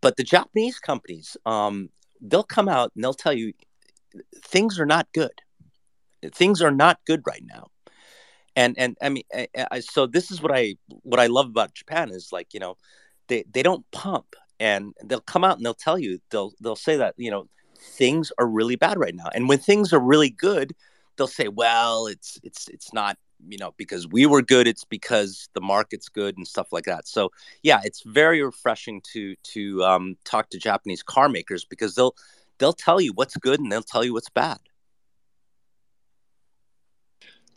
But 0.00 0.16
the 0.16 0.24
Japanese 0.24 0.78
companies, 0.78 1.36
um, 1.46 1.90
they'll 2.20 2.42
come 2.42 2.68
out 2.68 2.92
and 2.94 3.02
they'll 3.02 3.14
tell 3.14 3.32
you 3.32 3.52
things 4.44 4.78
are 4.78 4.86
not 4.86 5.08
good. 5.12 5.32
Things 6.32 6.62
are 6.62 6.70
not 6.70 6.98
good 7.06 7.22
right 7.26 7.42
now. 7.44 7.68
And 8.56 8.74
and 8.78 8.96
I 9.02 9.08
mean, 9.08 9.24
I, 9.34 9.48
I, 9.70 9.80
so 9.80 10.06
this 10.06 10.30
is 10.30 10.42
what 10.42 10.52
I 10.54 10.76
what 10.88 11.20
I 11.20 11.26
love 11.26 11.46
about 11.46 11.74
Japan 11.74 12.10
is 12.10 12.30
like 12.32 12.52
you 12.52 12.60
know, 12.60 12.76
they 13.28 13.44
they 13.50 13.62
don't 13.62 13.88
pump, 13.90 14.36
and 14.58 14.92
they'll 15.04 15.20
come 15.20 15.44
out 15.44 15.56
and 15.56 15.64
they'll 15.64 15.74
tell 15.74 15.98
you 15.98 16.18
they'll 16.30 16.52
they'll 16.60 16.76
say 16.76 16.96
that 16.96 17.14
you 17.16 17.30
know 17.30 17.46
things 17.78 18.32
are 18.38 18.46
really 18.46 18.76
bad 18.76 18.98
right 18.98 19.14
now, 19.14 19.28
and 19.34 19.48
when 19.48 19.58
things 19.58 19.92
are 19.92 20.00
really 20.00 20.30
good, 20.30 20.74
they'll 21.16 21.26
say, 21.26 21.48
well, 21.48 22.06
it's 22.06 22.38
it's 22.42 22.68
it's 22.68 22.92
not 22.92 23.16
you 23.48 23.58
know 23.58 23.72
because 23.76 24.06
we 24.06 24.26
were 24.26 24.42
good 24.42 24.66
it's 24.66 24.84
because 24.84 25.48
the 25.54 25.60
market's 25.60 26.08
good 26.08 26.36
and 26.36 26.46
stuff 26.46 26.72
like 26.72 26.84
that. 26.84 27.08
So 27.08 27.30
yeah 27.62 27.80
it's 27.84 28.02
very 28.02 28.42
refreshing 28.42 29.00
to 29.12 29.34
to 29.54 29.84
um, 29.84 30.16
talk 30.24 30.50
to 30.50 30.58
japanese 30.58 31.02
car 31.02 31.28
makers 31.28 31.64
because 31.64 31.94
they'll 31.94 32.14
they'll 32.58 32.72
tell 32.72 33.00
you 33.00 33.12
what's 33.14 33.36
good 33.36 33.60
and 33.60 33.70
they'll 33.70 33.82
tell 33.82 34.04
you 34.04 34.12
what's 34.12 34.30
bad. 34.30 34.58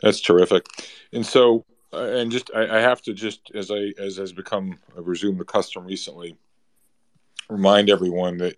That's 0.02 0.20
terrific. 0.20 0.66
And 1.14 1.26
so 1.26 1.66
uh, 1.94 2.06
and 2.06 2.32
just 2.32 2.50
I, 2.56 2.78
I, 2.78 2.82
have 2.82 3.02
to 3.04 3.14
just 3.14 3.52
as 3.54 3.70
i 3.70 3.94
as 4.00 4.18
has 4.18 4.34
become 4.34 4.80
I've 4.98 5.08
resumed 5.08 5.40
the 5.40 5.46
custom 5.46 5.86
recently 5.86 6.36
remind 7.50 7.90
everyone 7.90 8.38
that 8.38 8.58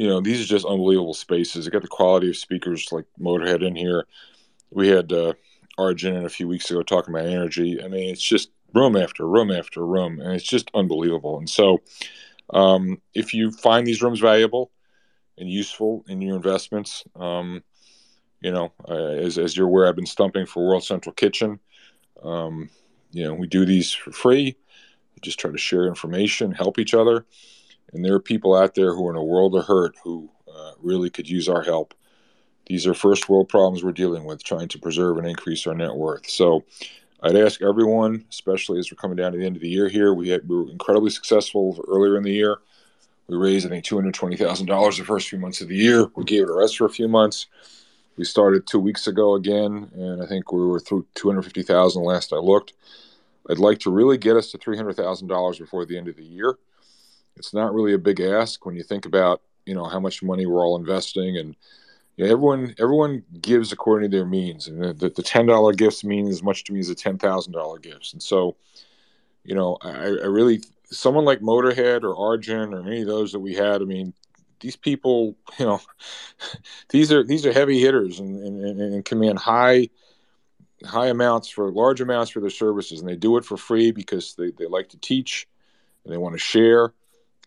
you 0.00 0.08
know, 0.08 0.22
these 0.22 0.40
are 0.40 0.46
just 0.46 0.64
unbelievable 0.64 1.12
spaces. 1.12 1.66
I 1.66 1.70
got 1.70 1.82
the 1.82 1.88
quality 1.88 2.30
of 2.30 2.36
speakers 2.38 2.90
like 2.90 3.04
Motorhead 3.20 3.62
in 3.62 3.76
here. 3.76 4.06
We 4.70 4.88
had 4.88 5.12
uh, 5.12 5.34
Arjun 5.76 6.16
in 6.16 6.24
a 6.24 6.30
few 6.30 6.48
weeks 6.48 6.70
ago 6.70 6.82
talking 6.82 7.14
about 7.14 7.28
energy. 7.28 7.84
I 7.84 7.88
mean, 7.88 8.08
it's 8.08 8.22
just 8.22 8.48
room 8.72 8.96
after 8.96 9.28
room 9.28 9.50
after 9.50 9.84
room, 9.84 10.18
and 10.18 10.32
it's 10.32 10.48
just 10.48 10.70
unbelievable. 10.72 11.36
And 11.36 11.50
so, 11.50 11.82
um, 12.48 13.02
if 13.12 13.34
you 13.34 13.50
find 13.50 13.86
these 13.86 14.00
rooms 14.00 14.20
valuable 14.20 14.70
and 15.36 15.50
useful 15.50 16.02
in 16.08 16.22
your 16.22 16.36
investments, 16.36 17.04
um, 17.16 17.62
you 18.40 18.52
know, 18.52 18.72
uh, 18.88 18.94
as, 18.94 19.36
as 19.36 19.54
you're 19.54 19.66
aware, 19.66 19.86
I've 19.86 19.96
been 19.96 20.06
stumping 20.06 20.46
for 20.46 20.66
World 20.66 20.82
Central 20.82 21.12
Kitchen. 21.12 21.60
Um, 22.22 22.70
you 23.12 23.24
know, 23.24 23.34
we 23.34 23.46
do 23.46 23.66
these 23.66 23.92
for 23.92 24.12
free 24.12 24.56
We 25.14 25.20
just 25.20 25.38
try 25.38 25.50
to 25.50 25.58
share 25.58 25.88
information, 25.88 26.52
help 26.52 26.78
each 26.78 26.94
other. 26.94 27.26
And 27.92 28.04
there 28.04 28.14
are 28.14 28.20
people 28.20 28.54
out 28.54 28.74
there 28.74 28.94
who 28.94 29.06
are 29.06 29.10
in 29.10 29.16
a 29.16 29.24
world 29.24 29.54
of 29.56 29.66
hurt 29.66 29.96
who 30.02 30.30
uh, 30.52 30.72
really 30.80 31.10
could 31.10 31.28
use 31.28 31.48
our 31.48 31.62
help. 31.62 31.94
These 32.66 32.86
are 32.86 32.94
first 32.94 33.28
world 33.28 33.48
problems 33.48 33.82
we're 33.82 33.92
dealing 33.92 34.24
with, 34.24 34.44
trying 34.44 34.68
to 34.68 34.78
preserve 34.78 35.18
and 35.18 35.26
increase 35.26 35.66
our 35.66 35.74
net 35.74 35.94
worth. 35.94 36.28
So 36.30 36.64
I'd 37.22 37.36
ask 37.36 37.60
everyone, 37.62 38.24
especially 38.30 38.78
as 38.78 38.90
we're 38.90 38.96
coming 38.96 39.16
down 39.16 39.32
to 39.32 39.38
the 39.38 39.44
end 39.44 39.56
of 39.56 39.62
the 39.62 39.68
year 39.68 39.88
here, 39.88 40.14
we, 40.14 40.28
had, 40.28 40.48
we 40.48 40.56
were 40.56 40.70
incredibly 40.70 41.10
successful 41.10 41.84
earlier 41.88 42.16
in 42.16 42.22
the 42.22 42.32
year. 42.32 42.58
We 43.26 43.36
raised, 43.36 43.66
I 43.66 43.70
think, 43.70 43.84
$220,000 43.84 44.98
the 44.98 45.04
first 45.04 45.28
few 45.28 45.38
months 45.38 45.60
of 45.60 45.68
the 45.68 45.76
year. 45.76 46.10
We 46.16 46.24
gave 46.24 46.42
it 46.44 46.50
a 46.50 46.54
rest 46.54 46.78
for 46.78 46.84
a 46.84 46.90
few 46.90 47.08
months. 47.08 47.46
We 48.16 48.24
started 48.24 48.66
two 48.66 48.80
weeks 48.80 49.06
ago 49.06 49.34
again, 49.34 49.90
and 49.94 50.22
I 50.22 50.26
think 50.26 50.52
we 50.52 50.66
were 50.66 50.80
through 50.80 51.06
250,000 51.14 52.02
last 52.02 52.32
I 52.32 52.36
looked. 52.36 52.72
I'd 53.48 53.58
like 53.58 53.78
to 53.80 53.90
really 53.90 54.18
get 54.18 54.36
us 54.36 54.50
to 54.52 54.58
$300,000 54.58 55.58
before 55.58 55.86
the 55.86 55.96
end 55.96 56.08
of 56.08 56.16
the 56.16 56.24
year. 56.24 56.56
It's 57.40 57.54
not 57.54 57.74
really 57.74 57.94
a 57.94 57.98
big 57.98 58.20
ask 58.20 58.64
when 58.66 58.76
you 58.76 58.82
think 58.82 59.06
about, 59.06 59.40
you 59.64 59.74
know, 59.74 59.84
how 59.84 59.98
much 59.98 60.22
money 60.22 60.44
we're 60.44 60.64
all 60.64 60.76
investing 60.76 61.38
and 61.38 61.56
you 62.16 62.26
know, 62.26 62.32
everyone 62.32 62.74
everyone 62.78 63.24
gives 63.40 63.72
according 63.72 64.10
to 64.10 64.16
their 64.16 64.26
means, 64.26 64.68
and 64.68 64.98
the, 64.98 65.08
the 65.08 65.22
ten 65.22 65.46
dollar 65.46 65.72
gifts 65.72 66.04
mean 66.04 66.28
as 66.28 66.42
much 66.42 66.64
to 66.64 66.74
me 66.74 66.80
as 66.80 66.88
the 66.88 66.94
ten 66.94 67.16
thousand 67.16 67.54
dollar 67.54 67.78
gifts. 67.78 68.12
And 68.12 68.22
so, 68.22 68.56
you 69.42 69.54
know, 69.54 69.78
I, 69.80 69.90
I, 69.90 70.26
really 70.26 70.60
someone 70.90 71.24
like 71.24 71.40
Motorhead 71.40 72.02
or 72.02 72.14
Arjun 72.14 72.74
or 72.74 72.86
any 72.86 73.00
of 73.00 73.06
those 73.06 73.32
that 73.32 73.40
we 73.40 73.54
had. 73.54 73.80
I 73.80 73.86
mean, 73.86 74.12
these 74.60 74.76
people, 74.76 75.34
you 75.58 75.64
know, 75.64 75.80
these 76.90 77.10
are 77.10 77.24
these 77.24 77.46
are 77.46 77.54
heavy 77.54 77.80
hitters 77.80 78.20
and, 78.20 78.36
and, 78.44 78.80
and 78.80 79.04
command 79.04 79.38
high 79.38 79.88
high 80.84 81.08
amounts 81.08 81.48
for 81.48 81.70
large 81.70 82.02
amounts 82.02 82.30
for 82.30 82.40
their 82.40 82.50
services, 82.50 83.00
and 83.00 83.08
they 83.08 83.16
do 83.16 83.38
it 83.38 83.46
for 83.46 83.56
free 83.56 83.92
because 83.92 84.34
they, 84.34 84.50
they 84.50 84.66
like 84.66 84.90
to 84.90 84.98
teach 84.98 85.48
and 86.04 86.12
they 86.12 86.18
want 86.18 86.34
to 86.34 86.38
share. 86.38 86.92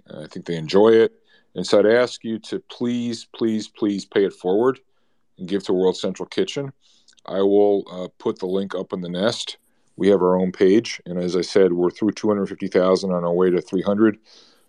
I 0.10 0.28
think 0.28 0.46
they 0.46 0.56
enjoy 0.56 0.90
it. 0.90 1.14
And 1.56 1.66
so 1.66 1.80
I'd 1.80 1.86
ask 1.86 2.24
you 2.24 2.40
to 2.40 2.60
please, 2.60 3.28
please, 3.36 3.68
please 3.68 4.06
pay 4.06 4.26
it 4.26 4.34
forward 4.34 4.80
and 5.38 5.48
give 5.48 5.64
to 5.64 5.74
World 5.74 5.98
Central 5.98 6.28
Kitchen. 6.28 6.74
I 7.26 7.42
will 7.42 7.84
uh, 7.92 8.08
put 8.18 8.40
the 8.40 8.48
link 8.48 8.76
up 8.76 8.94
in 8.94 9.02
the 9.02 9.10
nest. 9.10 9.58
We 9.96 10.10
have 10.10 10.22
our 10.22 10.40
own 10.40 10.52
page, 10.52 11.00
and 11.06 11.20
as 11.20 11.36
I 11.36 11.42
said, 11.42 11.72
we're 11.72 11.92
through 11.92 12.12
250,000 12.12 13.12
on 13.12 13.24
our 13.24 13.34
way 13.34 13.52
to 13.52 13.62
300. 13.62 14.18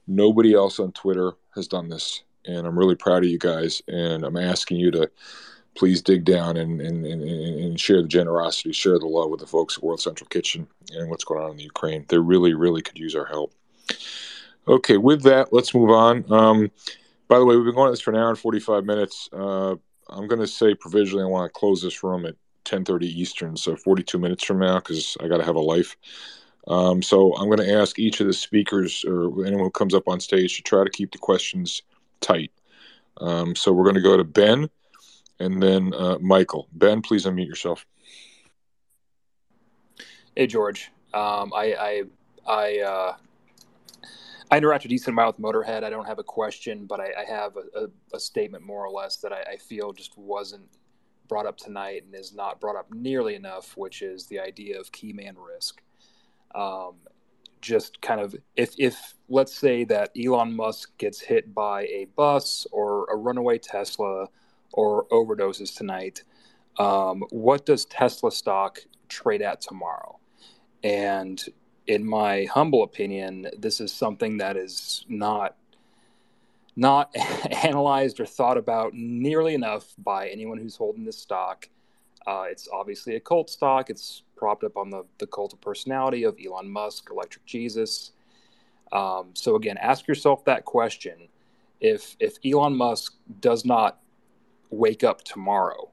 Nobody 0.07 0.53
else 0.53 0.79
on 0.79 0.93
Twitter 0.93 1.33
has 1.55 1.67
done 1.67 1.89
this, 1.89 2.23
and 2.45 2.67
I'm 2.67 2.79
really 2.79 2.95
proud 2.95 3.25
of 3.25 3.31
you 3.31 3.39
guys. 3.39 3.81
And 3.89 4.23
I'm 4.23 4.37
asking 4.37 4.77
you 4.77 4.91
to 4.91 5.11
please 5.75 6.03
dig 6.03 6.25
down 6.25 6.57
and, 6.57 6.81
and, 6.81 7.07
and, 7.07 7.23
and 7.23 7.81
share 7.81 8.03
the 8.03 8.09
generosity, 8.09 8.73
share 8.73 8.99
the 8.99 9.07
love 9.07 9.31
with 9.31 9.41
the 9.41 9.47
folks 9.47 9.77
at 9.77 9.83
World 9.83 10.01
Central 10.01 10.29
Kitchen 10.29 10.69
and 10.93 11.09
what's 11.11 11.25
going 11.25 11.43
on 11.43 11.53
in 11.53 11.57
the 11.57 11.65
Ukraine. 11.65 12.05
They 12.09 12.19
really, 12.19 12.55
really 12.55 12.83
could 12.83 12.99
use 12.99 13.15
our 13.17 13.27
help. 13.27 13.53
Okay, 14.67 14.97
with 14.97 15.23
that, 15.23 15.53
let's 15.53 15.75
move 15.75 15.91
on. 15.91 16.25
Um, 16.33 16.71
by 17.29 17.39
the 17.39 17.45
way, 17.45 17.57
we've 17.57 17.67
been 17.67 17.75
going 17.75 17.89
at 17.89 17.93
this 17.93 18.01
for 18.01 18.13
an 18.13 18.17
hour 18.17 18.31
and 18.31 18.39
45 18.39 18.85
minutes. 18.85 19.29
Uh, 19.33 19.77
I'm 20.09 20.27
going 20.27 20.41
to 20.41 20.47
say 20.47 20.75
provisionally 20.75 21.25
I 21.25 21.27
want 21.27 21.53
to 21.53 21.59
close 21.59 21.83
this 21.83 22.03
room 22.03 22.25
at 22.25 22.35
10:30 22.65 23.03
Eastern, 23.05 23.57
so 23.57 23.77
42 23.77 24.19
minutes 24.19 24.45
from 24.45 24.59
now, 24.59 24.77
because 24.77 25.17
I 25.21 25.29
got 25.29 25.39
to 25.39 25.45
have 25.45 25.57
a 25.57 25.61
life. 25.61 25.97
Um, 26.67 27.03
so 27.03 27.35
I'm 27.35 27.47
going 27.49 27.59
to 27.59 27.75
ask 27.75 27.99
each 27.99 28.21
of 28.21 28.27
the 28.27 28.33
speakers 28.33 29.05
or 29.07 29.45
anyone 29.45 29.65
who 29.65 29.71
comes 29.71 29.95
up 29.95 30.09
on 30.09 30.19
stage 30.21 30.57
to 30.57 30.63
try 30.63 30.83
to 30.83 30.91
keep 30.91 31.13
the 31.13 31.19
questions 31.19 31.83
tight. 32.21 32.51
Um, 33.19 33.55
so 33.55 33.71
we're 33.73 33.85
going 33.85 33.97
to 33.97 34.01
go 34.01 34.17
to 34.17 34.25
Ben 34.25 34.71
and 35.41 35.63
then 35.63 35.93
uh, 35.95 36.19
Michael. 36.21 36.69
Ben, 36.73 37.03
please 37.03 37.27
unmute 37.27 37.49
yourself. 37.49 37.85
Hey, 40.37 40.47
George. 40.47 40.91
Um, 41.13 41.53
I 41.55 41.75
I 41.79 42.03
I, 42.47 42.79
uh, 42.81 43.17
I 44.51 44.59
interact 44.59 44.85
a 44.85 44.89
decent 44.89 45.15
amount 45.15 45.39
with 45.39 45.45
Motorhead. 45.45 45.85
I 45.85 45.91
don't 45.91 46.07
have 46.07 46.19
a 46.19 46.25
question, 46.25 46.87
but 46.87 47.01
I, 47.01 47.09
I 47.19 47.25
have 47.29 47.57
a, 47.57 47.85
a, 47.85 48.17
a, 48.17 48.21
statement 48.21 48.65
more 48.65 48.85
or 48.85 48.91
less 48.91 49.17
that 49.19 49.33
I, 49.33 49.43
I, 49.53 49.57
feel 49.57 49.93
just 49.93 50.17
wasn't 50.19 50.69
brought 51.29 51.47
up 51.47 51.57
tonight 51.57 52.05
and 52.05 52.15
is 52.15 52.35
not 52.35 52.61
brought 52.61 52.77
up 52.77 52.93
nearly 52.93 53.35
enough, 53.35 53.77
which 53.77 54.03
is 54.03 54.27
the 54.27 54.39
idea 54.39 54.79
of 54.79 54.93
key 54.93 55.13
man 55.13 55.37
risk. 55.39 55.83
Um, 56.55 56.95
just 57.61 58.01
kind 58.03 58.21
of 58.21 58.37
if 58.57 58.75
if 58.79 59.15
let's 59.29 59.55
say 59.55 59.85
that 59.85 60.11
Elon 60.23 60.55
Musk 60.55 60.97
gets 60.99 61.21
hit 61.21 61.55
by 61.55 61.85
a 61.85 62.07
bus 62.15 62.67
or 62.71 63.07
a 63.11 63.17
runaway 63.17 63.59
Tesla 63.59 64.29
or 64.73 65.07
overdoses 65.07 65.75
tonight, 65.75 66.23
um, 66.79 67.25
what 67.31 67.65
does 67.65 67.87
Tesla 67.87 68.31
stock 68.31 68.81
trade 69.09 69.41
at 69.41 69.63
tomorrow? 69.63 70.19
And 70.83 71.43
in 71.87 72.07
my 72.07 72.45
humble 72.45 72.83
opinion, 72.83 73.49
this 73.59 73.81
is 73.81 73.93
something 73.93 74.39
that 74.39 74.57
is 74.57 75.05
not 75.09 75.57
not 76.77 77.15
analyzed 77.65 78.19
or 78.19 78.27
thought 78.27 78.59
about 78.59 78.95
nearly 78.95 79.55
enough 79.55 79.95
by 79.99 80.29
anyone 80.29 80.59
who's 80.59 80.77
holding 80.77 81.05
this 81.05 81.19
stock. 81.19 81.69
Uh, 82.27 82.45
it's 82.51 82.69
obviously 82.73 83.15
a 83.15 83.21
cult 83.21 83.49
stock. 83.49 83.91
It's 83.91 84.23
propped 84.35 84.65
up 84.65 84.77
on 84.77 84.91
the, 84.91 85.05
the 85.19 85.27
cult 85.27 85.53
of 85.53 85.61
personality 85.61 86.25
of 86.25 86.37
Elon 86.45 86.69
Musk, 86.69 87.11
Electric 87.11 87.45
Jesus. 87.45 88.13
Um, 88.93 89.31
so 89.35 89.57
again, 89.57 89.77
ask 89.79 90.09
yourself 90.09 90.45
that 90.47 90.65
question: 90.65 91.29
if 91.81 92.17
if 92.19 92.39
Elon 92.45 92.77
Musk 92.77 93.15
does 93.41 93.65
not 93.65 94.01
wake 94.71 95.05
up 95.05 95.23
tomorrow, 95.23 95.91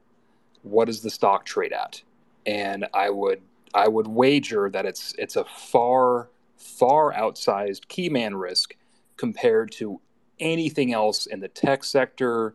what 0.62 0.86
does 0.86 1.02
the 1.02 1.10
stock 1.10 1.44
trade 1.44 1.72
at? 1.72 2.02
And 2.46 2.86
I 2.92 3.10
would 3.10 3.42
I 3.74 3.88
would 3.88 4.06
wager 4.06 4.68
that 4.70 4.86
it's 4.86 5.14
it's 5.18 5.36
a 5.36 5.44
far 5.44 6.28
far 6.56 7.12
outsized 7.12 7.88
key 7.88 8.08
man 8.08 8.34
risk 8.34 8.74
compared 9.16 9.70
to 9.72 10.00
anything 10.40 10.92
else 10.92 11.26
in 11.26 11.40
the 11.40 11.48
tech 11.48 11.84
sector, 11.84 12.54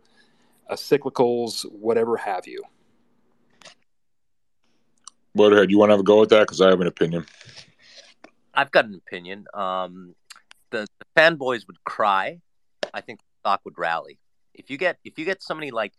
uh, 0.70 0.76
cyclicals, 0.76 1.64
whatever 1.72 2.18
have 2.18 2.48
you. 2.48 2.64
Motorhead, 5.38 5.70
you 5.70 5.78
want 5.78 5.90
to 5.90 5.94
have 5.94 6.00
a 6.00 6.04
go 6.04 6.24
at 6.24 6.30
that? 6.30 6.42
Because 6.42 6.62
I 6.62 6.70
have 6.70 6.82
an 6.82 6.88
opinion. 6.88 7.26
I've 8.54 8.72
got 8.72 8.86
an 8.86 8.96
opinion. 8.96 9.46
Um, 9.54 10.16
the, 10.72 10.88
the 11.00 11.06
fanboys 11.16 11.68
would 11.68 11.84
cry. 11.84 12.40
I 12.94 13.02
think 13.02 13.20
the 13.20 13.26
stock 13.42 13.62
would 13.66 13.78
rally. 13.78 14.20
If 14.54 14.72
you 14.72 14.78
get 14.78 14.98
if 15.04 15.20
you 15.20 15.26
get 15.26 15.44
somebody 15.44 15.70
like, 15.70 15.94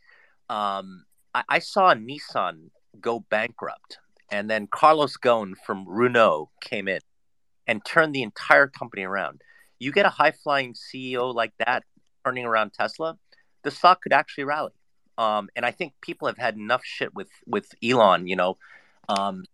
um, 0.50 1.04
I, 1.34 1.44
I 1.48 1.58
saw 1.60 1.94
Nissan 1.94 2.70
go 3.00 3.20
bankrupt 3.20 3.98
and 4.30 4.50
then 4.50 4.66
Carlos 4.66 5.16
Ghosn 5.16 5.54
from 5.64 5.88
Renault 5.88 6.50
came 6.60 6.88
in 6.88 7.00
and 7.66 7.84
turned 7.84 8.14
the 8.14 8.22
entire 8.22 8.66
company 8.66 9.04
around. 9.04 9.42
You 9.78 9.92
get 9.92 10.06
a 10.06 10.10
high 10.10 10.32
flying 10.32 10.74
CEO 10.74 11.34
like 11.34 11.52
that 11.58 11.84
turning 12.24 12.44
around 12.44 12.72
Tesla, 12.72 13.16
the 13.62 13.70
stock 13.70 14.02
could 14.02 14.12
actually 14.12 14.44
rally. 14.44 14.72
Um, 15.16 15.48
and 15.56 15.64
I 15.64 15.70
think 15.70 15.94
people 16.00 16.28
have 16.28 16.38
had 16.38 16.56
enough 16.56 16.82
shit 16.84 17.14
with 17.14 17.30
with 17.46 17.74
Elon, 17.82 18.26
you 18.28 18.36
know, 18.36 18.56
um, 19.08 19.44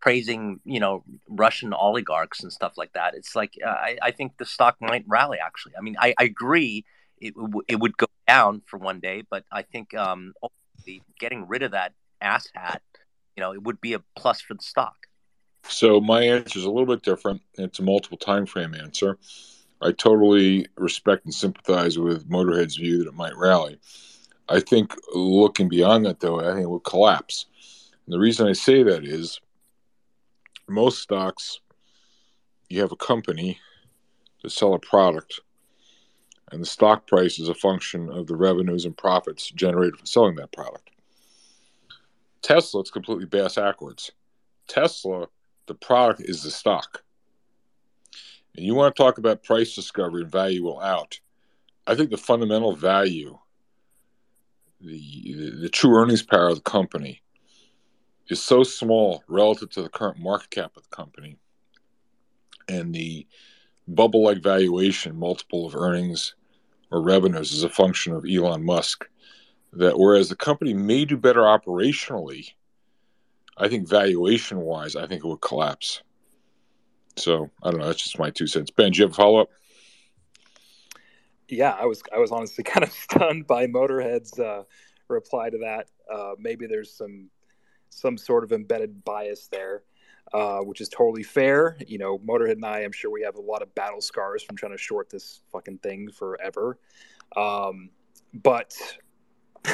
praising 0.00 0.60
you 0.64 0.78
know 0.78 1.04
Russian 1.28 1.72
oligarchs 1.72 2.42
and 2.42 2.52
stuff 2.52 2.74
like 2.76 2.92
that. 2.92 3.14
It's 3.14 3.34
like 3.34 3.54
uh, 3.64 3.68
I, 3.68 3.98
I 4.02 4.10
think 4.10 4.36
the 4.36 4.44
stock 4.44 4.76
might 4.80 5.04
rally. 5.06 5.38
Actually, 5.44 5.74
I 5.78 5.80
mean, 5.80 5.96
I, 5.98 6.14
I 6.18 6.24
agree 6.24 6.84
it 7.18 7.34
it 7.66 7.76
would 7.76 7.96
go 7.96 8.06
down 8.28 8.62
for 8.66 8.78
one 8.78 9.00
day, 9.00 9.22
but 9.28 9.44
I 9.50 9.62
think 9.62 9.94
um, 9.94 10.34
getting 11.18 11.48
rid 11.48 11.62
of 11.62 11.72
that 11.72 11.92
asshat 12.22 12.80
you 13.36 13.42
know, 13.42 13.52
it 13.52 13.62
would 13.62 13.80
be 13.80 13.92
a 13.92 14.02
plus 14.16 14.40
for 14.40 14.54
the 14.54 14.62
stock. 14.62 14.96
So 15.68 16.00
my 16.00 16.22
answer 16.22 16.58
is 16.58 16.64
a 16.64 16.70
little 16.70 16.86
bit 16.86 17.02
different. 17.02 17.42
It's 17.54 17.78
a 17.78 17.82
multiple 17.82 18.18
time 18.18 18.46
frame 18.46 18.74
answer. 18.74 19.18
I 19.82 19.92
totally 19.92 20.66
respect 20.76 21.24
and 21.26 21.34
sympathize 21.34 21.98
with 21.98 22.28
Motorhead's 22.30 22.76
view 22.76 22.98
that 22.98 23.08
it 23.08 23.14
might 23.14 23.36
rally. 23.36 23.78
I 24.48 24.60
think 24.60 24.94
looking 25.14 25.68
beyond 25.68 26.06
that, 26.06 26.20
though, 26.20 26.40
I 26.40 26.52
think 26.52 26.64
it 26.64 26.70
will 26.70 26.80
collapse. 26.80 27.46
And 28.06 28.12
the 28.12 28.18
reason 28.18 28.46
I 28.46 28.52
say 28.52 28.82
that 28.84 29.04
is 29.04 29.40
most 30.68 31.02
stocks, 31.02 31.60
you 32.68 32.80
have 32.80 32.92
a 32.92 32.96
company 32.96 33.58
to 34.42 34.48
sell 34.48 34.74
a 34.74 34.78
product, 34.78 35.40
and 36.52 36.62
the 36.62 36.66
stock 36.66 37.06
price 37.06 37.38
is 37.38 37.48
a 37.48 37.54
function 37.54 38.08
of 38.08 38.28
the 38.28 38.36
revenues 38.36 38.84
and 38.84 38.96
profits 38.96 39.50
generated 39.50 39.96
from 39.96 40.06
selling 40.06 40.36
that 40.36 40.52
product. 40.52 40.90
Tesla, 42.42 42.80
it's 42.80 42.90
completely 42.90 43.26
bass 43.26 43.56
backwards. 43.56 44.12
Tesla, 44.68 45.26
the 45.66 45.74
product 45.74 46.20
is 46.24 46.42
the 46.42 46.50
stock. 46.50 47.02
And 48.56 48.64
you 48.64 48.74
want 48.74 48.94
to 48.94 49.02
talk 49.02 49.18
about 49.18 49.44
price 49.44 49.74
discovery 49.74 50.22
and 50.22 50.30
value 50.30 50.64
will 50.64 50.80
out. 50.80 51.20
I 51.86 51.94
think 51.94 52.10
the 52.10 52.16
fundamental 52.16 52.74
value, 52.74 53.38
the, 54.80 55.34
the, 55.34 55.50
the 55.62 55.68
true 55.68 55.94
earnings 55.94 56.22
power 56.22 56.48
of 56.48 56.56
the 56.56 56.62
company, 56.62 57.22
is 58.28 58.42
so 58.42 58.62
small 58.62 59.22
relative 59.28 59.70
to 59.70 59.82
the 59.82 59.88
current 59.88 60.18
market 60.18 60.50
cap 60.50 60.76
of 60.76 60.82
the 60.82 60.96
company 60.96 61.38
and 62.68 62.94
the 62.94 63.26
bubble 63.88 64.24
like 64.24 64.42
valuation 64.42 65.16
multiple 65.16 65.66
of 65.66 65.76
earnings 65.76 66.34
or 66.90 67.02
revenues 67.02 67.52
is 67.52 67.62
a 67.62 67.68
function 67.68 68.12
of 68.12 68.24
Elon 68.28 68.64
Musk 68.64 69.08
that 69.72 69.98
whereas 69.98 70.28
the 70.28 70.36
company 70.36 70.74
may 70.74 71.04
do 71.04 71.16
better 71.16 71.42
operationally, 71.42 72.52
I 73.56 73.68
think 73.68 73.88
valuation 73.88 74.60
wise, 74.60 74.96
I 74.96 75.06
think 75.06 75.24
it 75.24 75.28
would 75.28 75.40
collapse. 75.40 76.02
So 77.16 77.50
I 77.62 77.70
don't 77.70 77.80
know. 77.80 77.86
That's 77.86 78.02
just 78.02 78.18
my 78.18 78.30
two 78.30 78.46
cents. 78.46 78.70
Ben, 78.70 78.92
do 78.92 78.98
you 78.98 79.04
have 79.04 79.12
a 79.12 79.14
follow 79.14 79.40
up? 79.40 79.50
Yeah, 81.48 81.70
I 81.70 81.86
was 81.86 82.02
I 82.14 82.18
was 82.18 82.30
honestly 82.30 82.64
kind 82.64 82.84
of 82.84 82.92
stunned 82.92 83.46
by 83.46 83.66
Motorhead's 83.66 84.38
uh, 84.38 84.64
reply 85.08 85.50
to 85.50 85.58
that. 85.58 85.88
Uh, 86.12 86.32
maybe 86.38 86.66
there's 86.66 86.92
some 86.92 87.30
some 87.88 88.18
sort 88.18 88.44
of 88.44 88.52
embedded 88.52 89.04
bias 89.04 89.48
there, 89.48 89.82
uh, 90.32 90.58
which 90.58 90.80
is 90.80 90.88
totally 90.88 91.22
fair. 91.22 91.76
You 91.86 91.98
know, 91.98 92.18
Motorhead 92.18 92.52
and 92.52 92.64
I, 92.64 92.80
I'm 92.80 92.92
sure 92.92 93.10
we 93.10 93.22
have 93.22 93.36
a 93.36 93.40
lot 93.40 93.62
of 93.62 93.74
battle 93.74 94.00
scars 94.00 94.42
from 94.42 94.56
trying 94.56 94.72
to 94.72 94.78
short 94.78 95.08
this 95.08 95.40
fucking 95.50 95.78
thing 95.78 96.10
forever. 96.10 96.78
Um, 97.36 97.90
but 98.34 98.76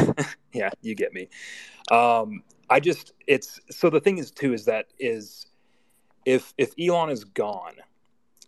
yeah, 0.52 0.70
you 0.80 0.94
get 0.94 1.12
me. 1.12 1.28
Um, 1.90 2.42
I 2.70 2.80
just 2.80 3.12
it's 3.26 3.60
so 3.70 3.90
the 3.90 4.00
thing 4.00 4.18
is 4.18 4.30
too 4.30 4.52
is 4.52 4.64
that 4.64 4.86
is 4.98 5.46
if 6.24 6.54
if 6.58 6.72
Elon 6.78 7.10
is 7.10 7.24
gone, 7.24 7.74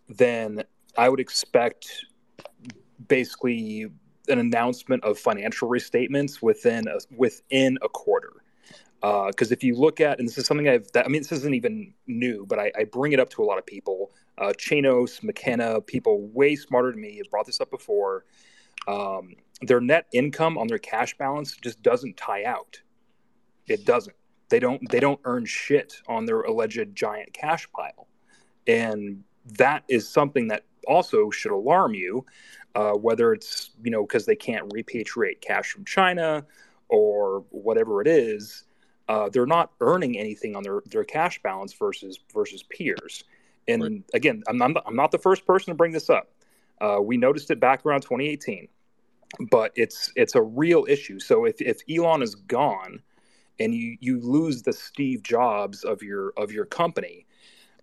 then 0.09 0.63
I 0.97 1.09
would 1.09 1.19
expect 1.19 2.05
basically 3.07 3.87
an 4.27 4.39
announcement 4.39 5.03
of 5.03 5.19
financial 5.19 5.69
restatements 5.69 6.41
within 6.41 6.87
a, 6.87 6.97
within 7.15 7.77
a 7.81 7.89
quarter. 7.89 8.33
Because 9.01 9.51
uh, 9.51 9.53
if 9.53 9.63
you 9.63 9.75
look 9.75 10.01
at, 10.01 10.17
and 10.17 10.27
this 10.27 10.37
is 10.37 10.47
something 10.47 10.67
I've, 10.67 10.91
that, 10.93 11.05
I 11.05 11.09
mean, 11.09 11.21
this 11.21 11.31
isn't 11.31 11.53
even 11.53 11.93
new, 12.07 12.45
but 12.47 12.57
I, 12.57 12.71
I, 12.75 12.85
bring 12.85 13.11
it 13.11 13.19
up 13.19 13.29
to 13.31 13.43
a 13.43 13.45
lot 13.45 13.59
of 13.59 13.65
people. 13.65 14.11
Uh, 14.39 14.51
Chanos, 14.57 15.21
McKenna, 15.21 15.79
people 15.81 16.27
way 16.29 16.55
smarter 16.55 16.91
than 16.91 17.01
me 17.01 17.17
have 17.17 17.29
brought 17.29 17.45
this 17.45 17.61
up 17.61 17.69
before. 17.69 18.25
Um, 18.87 19.35
their 19.61 19.81
net 19.81 20.07
income 20.13 20.57
on 20.57 20.67
their 20.67 20.77
cash 20.77 21.17
balance 21.17 21.55
just 21.55 21.81
doesn't 21.81 22.17
tie 22.17 22.43
out. 22.43 22.79
It 23.67 23.85
doesn't. 23.85 24.15
They 24.49 24.59
don't. 24.59 24.89
They 24.89 24.99
don't 24.99 25.19
earn 25.23 25.45
shit 25.45 26.01
on 26.07 26.25
their 26.25 26.41
alleged 26.41 26.95
giant 26.95 27.33
cash 27.33 27.67
pile, 27.71 28.07
and 28.67 29.23
that 29.57 29.83
is 29.89 30.07
something 30.07 30.47
that 30.49 30.63
also 30.87 31.31
should 31.31 31.51
alarm 31.51 31.95
you, 31.95 32.25
uh, 32.75 32.91
whether 32.91 33.33
it's 33.33 33.71
you 33.83 33.89
know 33.89 34.03
because 34.03 34.25
they 34.25 34.35
can't 34.35 34.69
repatriate 34.69 35.41
cash 35.41 35.71
from 35.71 35.83
China 35.85 36.45
or 36.89 37.43
whatever 37.49 38.01
it 38.01 38.07
is. 38.07 38.63
Uh, 39.07 39.29
they're 39.29 39.45
not 39.45 39.71
earning 39.81 40.17
anything 40.17 40.55
on 40.55 40.63
their, 40.63 40.81
their 40.87 41.03
cash 41.03 41.41
balance 41.41 41.73
versus 41.73 42.19
versus 42.33 42.63
peers. 42.63 43.23
And 43.67 43.83
right. 43.83 44.03
again, 44.13 44.43
I'm 44.47 44.57
not, 44.57 44.71
I'm 44.85 44.95
not 44.95 45.11
the 45.11 45.17
first 45.17 45.45
person 45.45 45.71
to 45.71 45.75
bring 45.75 45.91
this 45.91 46.09
up. 46.09 46.31
Uh, 46.81 46.99
we 47.01 47.17
noticed 47.17 47.49
it 47.51 47.59
back 47.59 47.85
around 47.85 48.01
2018, 48.01 48.67
but 49.49 49.71
it's 49.75 50.11
it's 50.15 50.35
a 50.35 50.41
real 50.41 50.85
issue. 50.87 51.19
So 51.19 51.45
if, 51.45 51.61
if 51.61 51.81
Elon 51.89 52.21
is 52.21 52.35
gone, 52.35 53.01
and 53.59 53.73
you 53.73 53.97
you 53.99 54.19
lose 54.19 54.63
the 54.63 54.73
Steve 54.73 55.23
Jobs 55.23 55.83
of 55.83 56.01
your 56.01 56.33
of 56.37 56.51
your 56.51 56.65
company, 56.65 57.25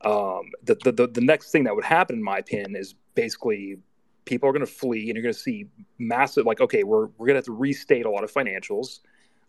um, 0.02 0.50
the, 0.62 0.74
the 0.74 1.08
the 1.08 1.20
next 1.20 1.50
thing 1.50 1.64
that 1.64 1.74
would 1.74 1.84
happen, 1.84 2.16
in 2.16 2.22
my 2.22 2.38
opinion, 2.38 2.76
is 2.76 2.94
basically 3.14 3.78
people 4.24 4.48
are 4.48 4.52
going 4.52 4.64
to 4.64 4.72
flee, 4.72 5.08
and 5.08 5.16
you're 5.16 5.22
going 5.22 5.34
to 5.34 5.40
see 5.40 5.66
massive 5.98 6.46
like 6.46 6.60
okay, 6.60 6.84
we're 6.84 7.06
we're 7.18 7.26
going 7.26 7.34
to 7.34 7.38
have 7.38 7.44
to 7.44 7.52
restate 7.52 8.06
a 8.06 8.10
lot 8.10 8.24
of 8.24 8.32
financials. 8.32 9.00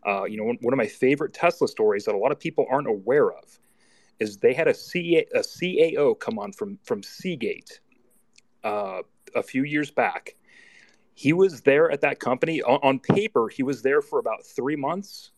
Uh, 0.06 0.26
you 0.26 0.36
know, 0.36 0.44
one, 0.44 0.58
one, 0.60 0.74
of 0.74 0.78
my 0.78 0.88
favorite 0.88 1.34
Tesla 1.34 1.66
stories 1.66 2.04
that 2.04 2.14
a 2.14 2.18
lot 2.18 2.32
of 2.32 2.38
people 2.38 2.66
aren't 2.70 2.90
aware 2.90 3.32
of 3.32 3.58
is 4.20 4.36
they 4.38 4.54
had 4.54 4.68
a, 4.68 4.74
CA, 4.74 5.26
a 5.34 5.40
CAO 5.40 6.20
come 6.20 6.38
on 6.38 6.52
from 6.52 6.78
from 6.84 7.02
Seagate 7.02 7.80
uh, 8.64 9.02
a 9.36 9.44
few 9.44 9.64
years 9.64 9.92
back. 9.92 10.36
He 11.16 11.34
was 11.34 11.62
there 11.62 11.92
at 11.92 12.02
that 12.02 12.20
company 12.20 12.62
on, 12.62 12.80
on 12.84 13.00
paper. 13.00 13.50
He 13.50 13.64
was 13.64 13.82
there 13.82 14.02
for 14.02 14.20
about 14.20 14.46
three 14.46 14.76
months 14.76 15.32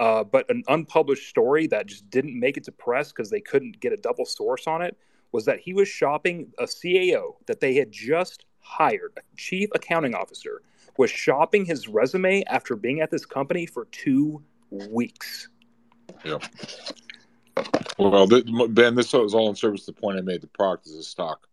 uh, 0.00 0.24
but 0.24 0.48
an 0.50 0.62
unpublished 0.68 1.28
story 1.28 1.66
that 1.68 1.86
just 1.86 2.08
didn't 2.10 2.38
make 2.38 2.56
it 2.56 2.64
to 2.64 2.72
press 2.72 3.12
because 3.12 3.30
they 3.30 3.40
couldn't 3.40 3.78
get 3.80 3.92
a 3.92 3.96
double 3.96 4.24
source 4.24 4.66
on 4.66 4.82
it 4.82 4.96
was 5.32 5.44
that 5.44 5.60
he 5.60 5.72
was 5.72 5.88
shopping 5.88 6.52
a 6.58 6.64
CAO 6.64 7.34
that 7.46 7.60
they 7.60 7.74
had 7.74 7.90
just 7.90 8.44
hired, 8.60 9.12
a 9.16 9.20
chief 9.36 9.68
accounting 9.74 10.14
officer, 10.14 10.62
was 10.96 11.10
shopping 11.10 11.64
his 11.64 11.88
resume 11.88 12.44
after 12.44 12.76
being 12.76 13.00
at 13.00 13.10
this 13.10 13.26
company 13.26 13.66
for 13.66 13.86
two 13.86 14.42
weeks. 14.70 15.48
Yeah. 16.24 16.38
Well, 17.98 18.26
Ben, 18.68 18.94
this 18.94 19.12
was 19.12 19.34
all 19.34 19.48
in 19.48 19.56
service 19.56 19.84
to 19.86 19.92
the 19.92 20.00
point 20.00 20.18
I 20.18 20.22
made. 20.22 20.40
The 20.40 20.48
product 20.48 20.86
is 20.86 20.94
a 20.94 21.02
stock. 21.02 21.48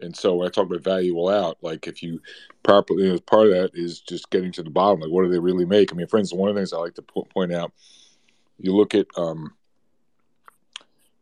And 0.00 0.16
so 0.16 0.34
when 0.34 0.46
I 0.46 0.50
talk 0.50 0.66
about 0.66 0.82
value 0.82 1.14
out, 1.30 1.58
like 1.60 1.86
if 1.86 2.02
you 2.02 2.20
properly, 2.62 3.04
you 3.04 3.12
know, 3.12 3.18
part 3.20 3.48
of 3.48 3.52
that 3.52 3.70
is 3.74 4.00
just 4.00 4.30
getting 4.30 4.52
to 4.52 4.62
the 4.62 4.70
bottom. 4.70 5.00
Like, 5.00 5.10
what 5.10 5.24
do 5.24 5.30
they 5.30 5.38
really 5.38 5.64
make? 5.64 5.92
I 5.92 5.96
mean, 5.96 6.06
instance, 6.18 6.38
one 6.38 6.48
of 6.48 6.54
the 6.54 6.60
things 6.60 6.72
I 6.72 6.78
like 6.78 6.94
to 6.94 7.02
point 7.02 7.52
out, 7.52 7.72
you 8.58 8.74
look 8.74 8.94
at 8.94 9.06
um, 9.16 9.54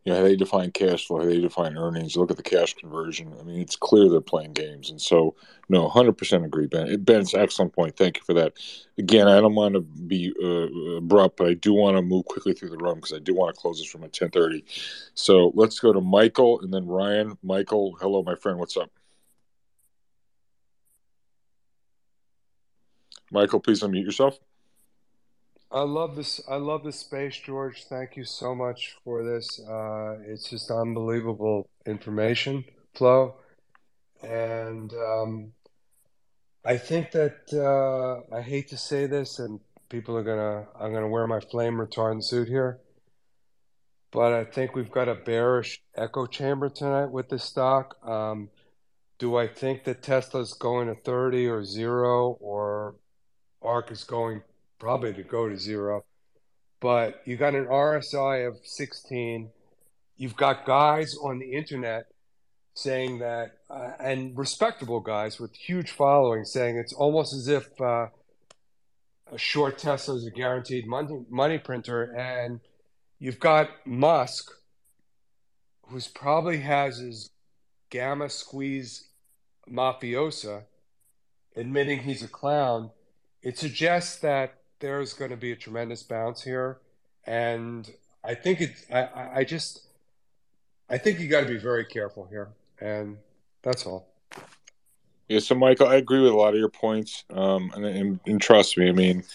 you 0.07 0.13
know, 0.13 0.19
how 0.19 0.23
they 0.23 0.37
define 0.37 0.71
cash 0.71 1.05
flow, 1.05 1.19
how 1.19 1.25
they 1.25 1.41
define 1.41 1.77
earnings. 1.77 2.15
Look 2.15 2.31
at 2.31 2.37
the 2.37 2.43
cash 2.43 2.73
conversion. 2.75 3.33
I 3.41 3.43
mean, 3.43 3.59
it's 3.59 3.75
clear 3.75 4.07
they're 4.07 4.21
playing 4.21 4.53
games. 4.53 4.89
And 4.89 5.01
so, 5.01 5.35
no, 5.67 5.89
100% 5.89 6.45
agree, 6.45 6.67
Ben. 6.67 7.03
Ben's 7.03 7.33
excellent 7.33 7.73
point. 7.73 7.97
Thank 7.97 8.15
you 8.15 8.23
for 8.23 8.33
that. 8.35 8.53
Again, 8.97 9.27
I 9.27 9.41
don't 9.41 9.53
want 9.53 9.73
to 9.73 9.81
be 9.81 10.33
uh, 10.41 10.95
abrupt, 10.99 11.35
but 11.35 11.47
I 11.47 11.55
do 11.55 11.73
want 11.73 11.97
to 11.97 12.01
move 12.01 12.23
quickly 12.23 12.53
through 12.53 12.69
the 12.69 12.77
room 12.77 12.95
because 12.95 13.11
I 13.11 13.19
do 13.19 13.35
want 13.35 13.53
to 13.53 13.59
close 13.59 13.79
this 13.79 13.89
from 13.89 14.03
at 14.03 14.17
1030. 14.17 14.63
So 15.13 15.51
let's 15.55 15.77
go 15.77 15.91
to 15.91 15.99
Michael 15.99 16.61
and 16.61 16.73
then 16.73 16.87
Ryan. 16.87 17.37
Michael, 17.43 17.97
hello, 17.99 18.23
my 18.23 18.35
friend. 18.35 18.59
What's 18.59 18.77
up? 18.77 18.89
Michael, 23.29 23.59
please 23.59 23.81
unmute 23.81 24.05
yourself. 24.05 24.39
I 25.71 25.81
love 25.81 26.15
this. 26.15 26.39
I 26.47 26.55
love 26.55 26.83
this 26.83 26.99
space, 26.99 27.35
George. 27.37 27.85
Thank 27.89 28.15
you 28.15 28.23
so 28.23 28.55
much 28.55 28.95
for 29.03 29.23
this. 29.23 29.59
Uh, 29.59 30.17
it's 30.25 30.49
just 30.49 30.71
unbelievable 30.71 31.69
information 31.85 32.63
flow, 32.95 33.35
and 34.23 34.93
um, 34.93 35.51
I 36.63 36.77
think 36.77 37.11
that 37.11 37.51
uh, 37.53 38.33
I 38.33 38.41
hate 38.41 38.69
to 38.69 38.77
say 38.77 39.07
this, 39.07 39.39
and 39.39 39.59
people 39.89 40.15
are 40.15 40.23
gonna. 40.23 40.67
I'm 40.79 40.93
gonna 40.93 41.09
wear 41.09 41.27
my 41.27 41.41
flame 41.41 41.73
retardant 41.73 42.23
suit 42.23 42.47
here, 42.47 42.79
but 44.11 44.31
I 44.31 44.45
think 44.45 44.73
we've 44.73 44.91
got 44.91 45.09
a 45.09 45.15
bearish 45.15 45.81
echo 45.97 46.27
chamber 46.27 46.69
tonight 46.69 47.11
with 47.11 47.27
this 47.27 47.43
stock. 47.43 47.97
Um, 48.07 48.49
do 49.19 49.35
I 49.35 49.47
think 49.47 49.83
that 49.83 50.01
Tesla's 50.01 50.53
going 50.53 50.87
to 50.87 50.95
30 50.95 51.47
or 51.47 51.65
zero, 51.65 52.37
or 52.39 52.95
ARK 53.61 53.91
is 53.91 54.05
going 54.05 54.43
probably 54.79 55.13
to 55.13 55.23
go 55.23 55.49
to 55.49 55.57
zero. 55.57 56.05
But 56.79 57.21
you 57.25 57.37
got 57.37 57.55
an 57.55 57.65
RSI 57.65 58.47
of 58.47 58.57
16. 58.63 59.49
You've 60.17 60.35
got 60.35 60.65
guys 60.65 61.15
on 61.21 61.39
the 61.39 61.51
internet 61.53 62.05
saying 62.73 63.19
that, 63.19 63.57
uh, 63.69 63.91
and 63.99 64.37
respectable 64.37 64.99
guys 64.99 65.39
with 65.39 65.53
huge 65.55 65.89
followings 65.91 66.51
saying 66.51 66.77
it's 66.77 66.93
almost 66.93 67.33
as 67.33 67.47
if 67.47 67.69
uh, 67.81 68.07
a 69.31 69.37
short 69.37 69.79
Tesla 69.79 70.15
is 70.15 70.27
a 70.27 70.31
guaranteed 70.31 70.85
money, 70.85 71.25
money 71.29 71.57
printer. 71.57 72.03
And 72.15 72.59
you've 73.17 73.39
got 73.39 73.69
Musk, 73.85 74.51
who's 75.87 76.07
probably 76.07 76.59
has 76.59 76.99
his 76.99 77.31
gamma 77.89 78.29
squeeze 78.29 79.09
mafiosa 79.69 80.63
admitting 81.57 81.99
he's 81.99 82.23
a 82.23 82.27
clown. 82.27 82.91
It 83.41 83.57
suggests 83.57 84.19
that 84.19 84.56
there's 84.79 85.13
going 85.13 85.31
to 85.31 85.37
be 85.37 85.51
a 85.51 85.55
tremendous 85.55 86.03
bounce 86.03 86.41
here, 86.43 86.79
and 87.25 87.89
I 88.23 88.35
think 88.35 88.61
it. 88.61 88.71
I, 88.93 89.39
I 89.39 89.43
just, 89.43 89.81
I 90.89 90.97
think 90.97 91.19
you 91.19 91.27
got 91.27 91.41
to 91.41 91.47
be 91.47 91.57
very 91.57 91.85
careful 91.85 92.27
here, 92.29 92.49
and 92.79 93.17
that's 93.61 93.85
all. 93.85 94.07
Yeah, 95.27 95.39
so 95.39 95.55
Michael, 95.55 95.87
I 95.87 95.95
agree 95.95 96.21
with 96.21 96.31
a 96.31 96.35
lot 96.35 96.53
of 96.53 96.59
your 96.59 96.69
points, 96.69 97.25
um, 97.31 97.71
and, 97.75 97.85
and, 97.85 98.19
and, 98.25 98.41
trust 98.41 98.77
me, 98.77 98.87
I 98.87 98.93
mean, 98.93 99.25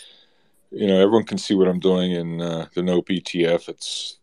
you 0.71 0.87
know, 0.87 0.99
everyone 0.99 1.25
can 1.25 1.37
see 1.37 1.55
what 1.55 1.69
I'm 1.69 1.81
doing 1.81 2.13
in 2.13 2.41
uh, 2.41 2.67
the 2.75 2.83
NOPE 2.83 3.09
ETF. 3.09 3.69
It's 3.69 4.17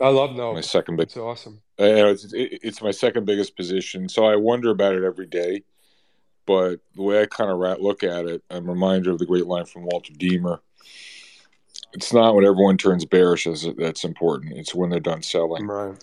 I 0.00 0.10
love 0.10 0.36
NOPE. 0.36 0.54
My 0.54 0.60
second 0.60 0.96
big. 0.96 1.08
It's 1.08 1.16
awesome. 1.16 1.60
Uh, 1.80 2.10
it's, 2.10 2.32
it, 2.32 2.60
it's 2.62 2.82
my 2.82 2.92
second 2.92 3.24
biggest 3.24 3.56
position, 3.56 4.08
so 4.08 4.26
I 4.26 4.36
wonder 4.36 4.70
about 4.70 4.94
it 4.94 5.02
every 5.02 5.26
day. 5.26 5.64
But 6.48 6.80
the 6.96 7.02
way 7.02 7.20
I 7.20 7.26
kind 7.26 7.50
of 7.50 7.58
look 7.78 8.02
at 8.02 8.24
it, 8.24 8.42
I'm 8.50 8.70
reminded 8.70 9.08
of 9.08 9.18
the 9.18 9.26
great 9.26 9.44
line 9.44 9.66
from 9.66 9.84
Walter 9.84 10.14
Deemer. 10.14 10.62
It's 11.92 12.10
not 12.10 12.34
when 12.34 12.46
everyone 12.46 12.78
turns 12.78 13.04
bearish 13.04 13.46
that's 13.76 14.02
important. 14.02 14.56
It's 14.56 14.74
when 14.74 14.88
they're 14.88 14.98
done 14.98 15.20
selling. 15.20 15.66
Right. 15.66 15.94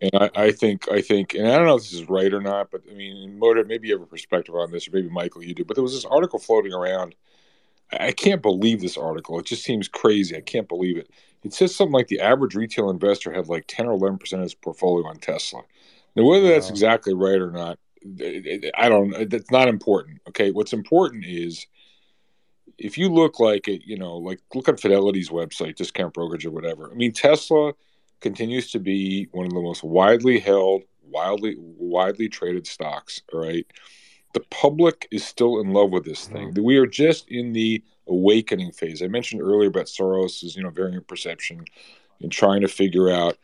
And 0.00 0.10
I, 0.14 0.30
I, 0.34 0.52
think, 0.52 0.90
I 0.90 1.02
think, 1.02 1.34
and 1.34 1.46
I 1.46 1.56
don't 1.56 1.66
know 1.66 1.76
if 1.76 1.82
this 1.82 1.92
is 1.92 2.08
right 2.08 2.32
or 2.32 2.40
not, 2.40 2.70
but 2.70 2.80
I 2.90 2.94
mean, 2.94 3.38
motive. 3.38 3.66
Maybe 3.66 3.88
you 3.88 3.94
have 3.94 4.02
a 4.02 4.06
perspective 4.06 4.54
on 4.54 4.72
this, 4.72 4.88
or 4.88 4.92
maybe 4.92 5.10
Michael, 5.10 5.44
you 5.44 5.54
do. 5.54 5.66
But 5.66 5.76
there 5.76 5.84
was 5.84 5.92
this 5.92 6.06
article 6.06 6.38
floating 6.38 6.72
around. 6.72 7.14
I 7.92 8.12
can't 8.12 8.40
believe 8.40 8.80
this 8.80 8.96
article. 8.96 9.38
It 9.38 9.44
just 9.44 9.64
seems 9.64 9.86
crazy. 9.86 10.34
I 10.34 10.40
can't 10.40 10.66
believe 10.66 10.96
it. 10.96 11.10
It 11.42 11.52
says 11.52 11.76
something 11.76 11.92
like 11.92 12.08
the 12.08 12.20
average 12.20 12.54
retail 12.54 12.88
investor 12.88 13.34
had 13.34 13.48
like 13.48 13.66
ten 13.66 13.84
or 13.84 13.92
eleven 13.92 14.16
percent 14.16 14.40
of 14.40 14.46
his 14.46 14.54
portfolio 14.54 15.06
on 15.06 15.18
Tesla. 15.18 15.60
Now, 16.16 16.24
whether 16.24 16.48
that's 16.48 16.70
exactly 16.70 17.12
right 17.12 17.38
or 17.40 17.50
not, 17.50 17.78
I 18.76 18.88
don't. 18.88 19.30
That's 19.30 19.50
not 19.50 19.68
important. 19.68 20.20
Okay, 20.28 20.50
what's 20.50 20.72
important 20.72 21.24
is 21.24 21.66
if 22.78 22.98
you 22.98 23.08
look 23.08 23.40
like 23.40 23.68
it, 23.68 23.82
you 23.84 23.98
know, 23.98 24.16
like 24.16 24.40
look 24.54 24.68
at 24.68 24.80
Fidelity's 24.80 25.30
website, 25.30 25.76
discount 25.76 26.14
brokerage 26.14 26.44
or 26.44 26.50
whatever. 26.50 26.90
I 26.90 26.94
mean, 26.94 27.12
Tesla 27.12 27.72
continues 28.20 28.70
to 28.72 28.78
be 28.78 29.28
one 29.32 29.46
of 29.46 29.52
the 29.52 29.60
most 29.60 29.82
widely 29.82 30.38
held, 30.38 30.82
wildly 31.02 31.56
widely 31.58 32.28
traded 32.28 32.66
stocks. 32.66 33.22
All 33.32 33.40
right, 33.40 33.66
the 34.34 34.40
public 34.50 35.08
is 35.10 35.24
still 35.24 35.60
in 35.60 35.72
love 35.72 35.90
with 35.90 36.04
this 36.04 36.26
mm-hmm. 36.26 36.52
thing. 36.52 36.64
We 36.64 36.76
are 36.76 36.86
just 36.86 37.28
in 37.28 37.52
the 37.52 37.82
awakening 38.06 38.72
phase. 38.72 39.02
I 39.02 39.06
mentioned 39.06 39.40
earlier 39.40 39.68
about 39.68 39.86
Soros's, 39.86 40.56
you 40.56 40.62
know, 40.62 40.70
variant 40.70 41.06
perception 41.06 41.64
and 42.20 42.30
trying 42.30 42.60
to 42.60 42.68
figure 42.68 43.10
out 43.10 43.38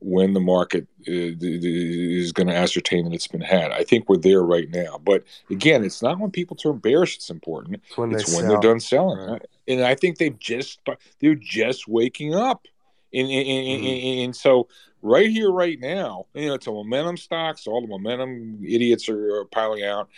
when 0.00 0.34
the 0.34 0.40
market 0.40 0.86
uh, 1.08 1.36
is 1.40 2.32
going 2.32 2.46
to 2.46 2.54
ascertain 2.54 3.04
that 3.04 3.14
it's 3.14 3.26
been 3.26 3.40
had. 3.40 3.72
I 3.72 3.84
think 3.84 4.08
we're 4.08 4.16
there 4.18 4.42
right 4.42 4.70
now. 4.70 5.00
But 5.02 5.24
again, 5.50 5.84
it's 5.84 6.02
not 6.02 6.18
when 6.18 6.30
people 6.30 6.56
turn 6.56 6.78
bearish 6.78 7.16
it's 7.16 7.30
important. 7.30 7.80
It's 7.86 7.96
when, 7.96 8.12
it's 8.12 8.30
they 8.30 8.36
when 8.36 8.48
they're 8.48 8.60
done 8.60 8.80
selling. 8.80 9.18
Right. 9.18 9.46
And 9.68 9.82
I 9.82 9.94
think 9.94 10.18
they've 10.18 10.38
just 10.38 10.80
they're 11.20 11.34
just 11.34 11.88
waking 11.88 12.34
up. 12.34 12.66
And, 13.12 13.30
and, 13.30 13.46
mm-hmm. 13.46 14.24
and, 14.24 14.36
so 14.36 14.68
right 15.00 15.30
here, 15.30 15.50
right 15.50 15.78
now, 15.80 16.26
you 16.34 16.48
know, 16.48 16.54
it's 16.54 16.66
a 16.66 16.72
momentum 16.72 17.16
stock. 17.16 17.58
So 17.58 17.72
all 17.72 17.80
the 17.80 17.86
momentum 17.86 18.60
idiots 18.62 19.08
are, 19.08 19.40
are 19.40 19.44
piling 19.46 19.84
out. 19.84 20.10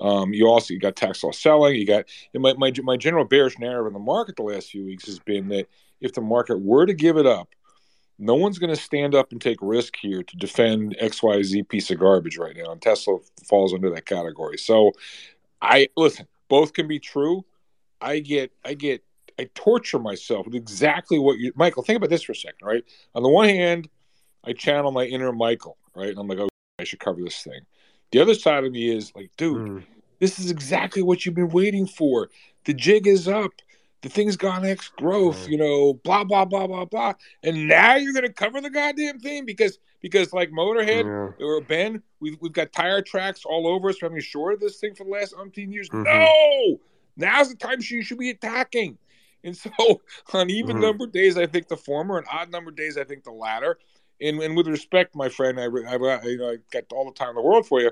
Um, 0.00 0.32
you 0.32 0.46
also 0.46 0.72
you 0.72 0.80
got 0.80 0.96
tax 0.96 1.22
loss 1.22 1.38
selling. 1.38 1.76
You 1.76 1.86
got 1.86 2.06
my, 2.34 2.54
my 2.54 2.72
my 2.82 2.96
general 2.96 3.24
bearish 3.24 3.58
narrative 3.58 3.88
in 3.88 3.92
the 3.92 3.98
market 3.98 4.36
the 4.36 4.42
last 4.42 4.70
few 4.70 4.84
weeks 4.84 5.06
has 5.06 5.18
been 5.18 5.48
that 5.48 5.68
if 6.00 6.14
the 6.14 6.22
market 6.22 6.60
were 6.60 6.86
to 6.86 6.94
give 6.94 7.18
it 7.18 7.26
up, 7.26 7.50
no 8.20 8.34
one's 8.34 8.58
going 8.58 8.74
to 8.74 8.80
stand 8.80 9.14
up 9.14 9.32
and 9.32 9.40
take 9.40 9.58
risk 9.62 9.96
here 10.00 10.22
to 10.22 10.36
defend 10.36 10.96
XYZ 11.02 11.68
piece 11.68 11.90
of 11.90 11.98
garbage 11.98 12.36
right 12.36 12.56
now. 12.56 12.70
And 12.70 12.80
Tesla 12.80 13.18
falls 13.48 13.72
under 13.72 13.90
that 13.90 14.04
category. 14.04 14.58
So 14.58 14.92
I 15.62 15.88
listen, 15.96 16.26
both 16.48 16.74
can 16.74 16.86
be 16.86 16.98
true. 16.98 17.44
I 18.00 18.20
get 18.20 18.52
I 18.64 18.74
get 18.74 19.02
I 19.38 19.48
torture 19.54 19.98
myself 19.98 20.46
with 20.46 20.54
exactly 20.54 21.18
what 21.18 21.38
you 21.38 21.52
Michael, 21.56 21.82
think 21.82 21.96
about 21.96 22.10
this 22.10 22.22
for 22.22 22.32
a 22.32 22.36
second, 22.36 22.66
right? 22.66 22.84
On 23.14 23.22
the 23.22 23.28
one 23.28 23.48
hand, 23.48 23.88
I 24.44 24.52
channel 24.52 24.90
my 24.92 25.04
inner 25.04 25.32
Michael, 25.32 25.78
right? 25.94 26.10
And 26.10 26.18
I'm 26.18 26.28
like, 26.28 26.38
oh 26.38 26.48
I 26.78 26.84
should 26.84 27.00
cover 27.00 27.20
this 27.22 27.42
thing. 27.42 27.60
The 28.12 28.20
other 28.20 28.34
side 28.34 28.64
of 28.64 28.72
me 28.72 28.94
is 28.94 29.12
like, 29.14 29.30
dude, 29.36 29.68
mm. 29.68 29.84
this 30.18 30.38
is 30.38 30.50
exactly 30.50 31.02
what 31.02 31.24
you've 31.24 31.34
been 31.34 31.50
waiting 31.50 31.86
for. 31.86 32.28
The 32.64 32.74
jig 32.74 33.06
is 33.06 33.28
up. 33.28 33.52
The 34.02 34.08
thing's 34.08 34.36
gone 34.36 34.64
X 34.64 34.88
growth, 34.96 35.48
you 35.48 35.58
know, 35.58 35.94
blah 35.94 36.24
blah 36.24 36.44
blah 36.44 36.66
blah 36.66 36.84
blah. 36.84 37.14
And 37.42 37.68
now 37.68 37.96
you're 37.96 38.14
gonna 38.14 38.32
cover 38.32 38.60
the 38.60 38.70
goddamn 38.70 39.20
thing 39.20 39.44
because 39.44 39.78
because 40.00 40.32
like 40.32 40.50
Motorhead 40.50 41.04
yeah. 41.04 41.44
or 41.44 41.60
Ben, 41.60 42.02
we've 42.20 42.36
we've 42.40 42.52
got 42.52 42.72
tire 42.72 43.02
tracks 43.02 43.44
all 43.44 43.66
over 43.66 43.90
us 43.90 43.98
from 43.98 44.12
having 44.12 44.22
short 44.22 44.60
this 44.60 44.78
thing 44.78 44.94
for 44.94 45.04
the 45.04 45.10
last 45.10 45.34
umpteen 45.34 45.72
years. 45.72 45.88
Mm-hmm. 45.90 46.04
No, 46.04 46.80
now's 47.16 47.50
the 47.50 47.56
time 47.56 47.80
she 47.80 48.02
should 48.02 48.18
be 48.18 48.30
attacking. 48.30 48.96
And 49.44 49.56
so 49.56 49.70
on 50.32 50.50
even 50.50 50.76
mm-hmm. 50.76 50.82
number 50.82 51.06
days, 51.06 51.36
I 51.36 51.46
think 51.46 51.68
the 51.68 51.76
former, 51.76 52.18
and 52.18 52.26
odd 52.30 52.50
number 52.50 52.70
days, 52.70 52.96
I 52.96 53.04
think 53.04 53.24
the 53.24 53.32
latter 53.32 53.78
and, 54.20 54.40
and 54.42 54.56
with 54.56 54.68
respect, 54.68 55.14
my 55.14 55.28
friend, 55.28 55.58
I, 55.58 55.64
I, 55.64 56.22
you 56.24 56.38
know, 56.38 56.50
I 56.50 56.56
got 56.70 56.84
all 56.92 57.06
the 57.06 57.12
time 57.12 57.30
in 57.30 57.34
the 57.36 57.42
world 57.42 57.66
for 57.66 57.80
you. 57.80 57.90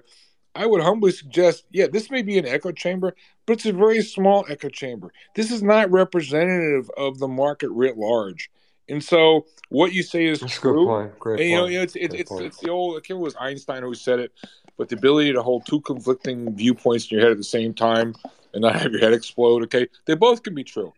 I 0.58 0.66
would 0.66 0.82
humbly 0.82 1.12
suggest, 1.12 1.66
yeah, 1.70 1.86
this 1.86 2.10
may 2.10 2.20
be 2.20 2.36
an 2.36 2.44
echo 2.44 2.72
chamber, 2.72 3.14
but 3.46 3.52
it's 3.52 3.66
a 3.66 3.72
very 3.72 4.02
small 4.02 4.44
echo 4.48 4.68
chamber. 4.68 5.12
This 5.36 5.52
is 5.52 5.62
not 5.62 5.88
representative 5.92 6.90
of 6.96 7.20
the 7.20 7.28
market 7.28 7.70
writ 7.70 7.96
large. 7.96 8.50
And 8.88 9.02
so, 9.02 9.46
what 9.68 9.92
you 9.92 10.02
say 10.02 10.24
is 10.24 10.40
That's 10.40 10.58
true. 10.58 10.84
Point. 10.84 11.16
Great 11.20 11.40
and, 11.42 11.50
you 11.50 11.56
know, 11.56 11.82
it's 11.82 11.94
it's 11.94 12.12
it's, 12.12 12.32
it's, 12.32 12.58
the 12.58 12.70
old. 12.70 12.96
I 12.96 12.96
can't 12.96 13.10
remember 13.10 13.22
it 13.22 13.24
was 13.24 13.36
Einstein 13.38 13.82
who 13.84 13.94
said 13.94 14.18
it, 14.18 14.32
but 14.76 14.88
the 14.88 14.96
ability 14.96 15.32
to 15.34 15.42
hold 15.42 15.64
two 15.64 15.80
conflicting 15.82 16.56
viewpoints 16.56 17.08
in 17.08 17.18
your 17.18 17.22
head 17.22 17.30
at 17.30 17.38
the 17.38 17.44
same 17.44 17.72
time 17.72 18.16
and 18.52 18.62
not 18.62 18.74
have 18.74 18.90
your 18.90 19.00
head 19.00 19.12
explode. 19.12 19.62
Okay, 19.64 19.86
they 20.06 20.16
both 20.16 20.42
can 20.42 20.56
be 20.56 20.64
true. 20.64 20.92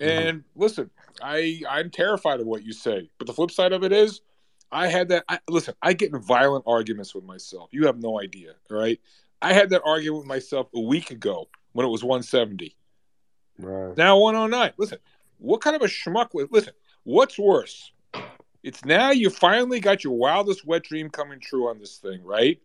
Mm-hmm. 0.00 0.08
And 0.08 0.38
mm-hmm. 0.38 0.60
listen, 0.62 0.90
I 1.20 1.60
I'm 1.68 1.90
terrified 1.90 2.40
of 2.40 2.46
what 2.46 2.64
you 2.64 2.72
say, 2.72 3.10
but 3.18 3.26
the 3.26 3.34
flip 3.34 3.50
side 3.50 3.72
of 3.72 3.84
it 3.84 3.92
is 3.92 4.22
I 4.72 4.88
had 4.88 5.08
that. 5.08 5.24
I, 5.28 5.38
listen, 5.48 5.74
I 5.82 5.92
get 5.92 6.12
in 6.12 6.20
violent 6.20 6.64
arguments 6.66 7.14
with 7.14 7.24
myself. 7.24 7.70
You 7.72 7.86
have 7.86 8.00
no 8.00 8.20
idea, 8.20 8.54
right? 8.70 9.00
I 9.40 9.52
had 9.52 9.70
that 9.70 9.82
argument 9.84 10.20
with 10.20 10.26
myself 10.26 10.68
a 10.74 10.80
week 10.80 11.10
ago 11.10 11.48
when 11.72 11.86
it 11.86 11.90
was 11.90 12.02
170. 12.02 12.74
Right. 13.58 13.96
Now 13.96 14.18
109. 14.18 14.72
Listen, 14.78 14.98
what 15.38 15.60
kind 15.60 15.76
of 15.76 15.82
a 15.82 15.86
schmuck? 15.86 16.30
Listen, 16.50 16.72
what's 17.04 17.38
worse? 17.38 17.92
It's 18.62 18.84
now 18.84 19.10
you 19.10 19.28
finally 19.28 19.78
got 19.78 20.02
your 20.02 20.14
wildest 20.14 20.66
wet 20.66 20.84
dream 20.84 21.10
coming 21.10 21.38
true 21.38 21.68
on 21.68 21.78
this 21.78 21.98
thing, 21.98 22.24
right? 22.24 22.58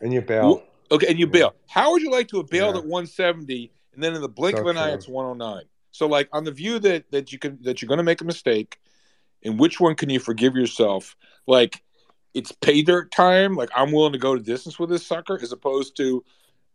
And 0.00 0.12
you 0.12 0.20
bail. 0.20 0.62
Okay, 0.90 1.06
and 1.08 1.18
you 1.18 1.26
bail. 1.26 1.54
How 1.66 1.92
would 1.92 2.02
you 2.02 2.10
like 2.10 2.28
to 2.28 2.36
have 2.36 2.50
bailed 2.50 2.74
yeah. 2.74 2.80
at 2.80 2.86
170 2.86 3.72
and 3.94 4.02
then 4.02 4.14
in 4.14 4.20
the 4.20 4.28
blink 4.28 4.56
so 4.56 4.62
of 4.62 4.68
an 4.68 4.76
eye 4.76 4.90
it's 4.90 5.08
109? 5.08 5.64
So 5.90 6.06
like 6.06 6.28
on 6.32 6.44
the 6.44 6.52
view 6.52 6.78
that 6.80 7.10
that 7.10 7.32
you 7.32 7.38
can 7.38 7.58
that 7.62 7.80
you're 7.80 7.88
going 7.88 7.98
to 7.98 8.04
make 8.04 8.20
a 8.20 8.24
mistake 8.24 8.78
and 9.44 9.58
which 9.58 9.80
one 9.80 9.94
can 9.94 10.10
you 10.10 10.20
forgive 10.20 10.56
yourself? 10.56 11.16
Like 11.46 11.82
it's 12.34 12.52
pay 12.52 12.82
dirt 12.82 13.10
time. 13.10 13.54
Like 13.54 13.70
I'm 13.74 13.92
willing 13.92 14.12
to 14.12 14.18
go 14.18 14.34
to 14.34 14.42
distance 14.42 14.78
with 14.78 14.90
this 14.90 15.06
sucker, 15.06 15.38
as 15.40 15.52
opposed 15.52 15.96
to, 15.98 16.24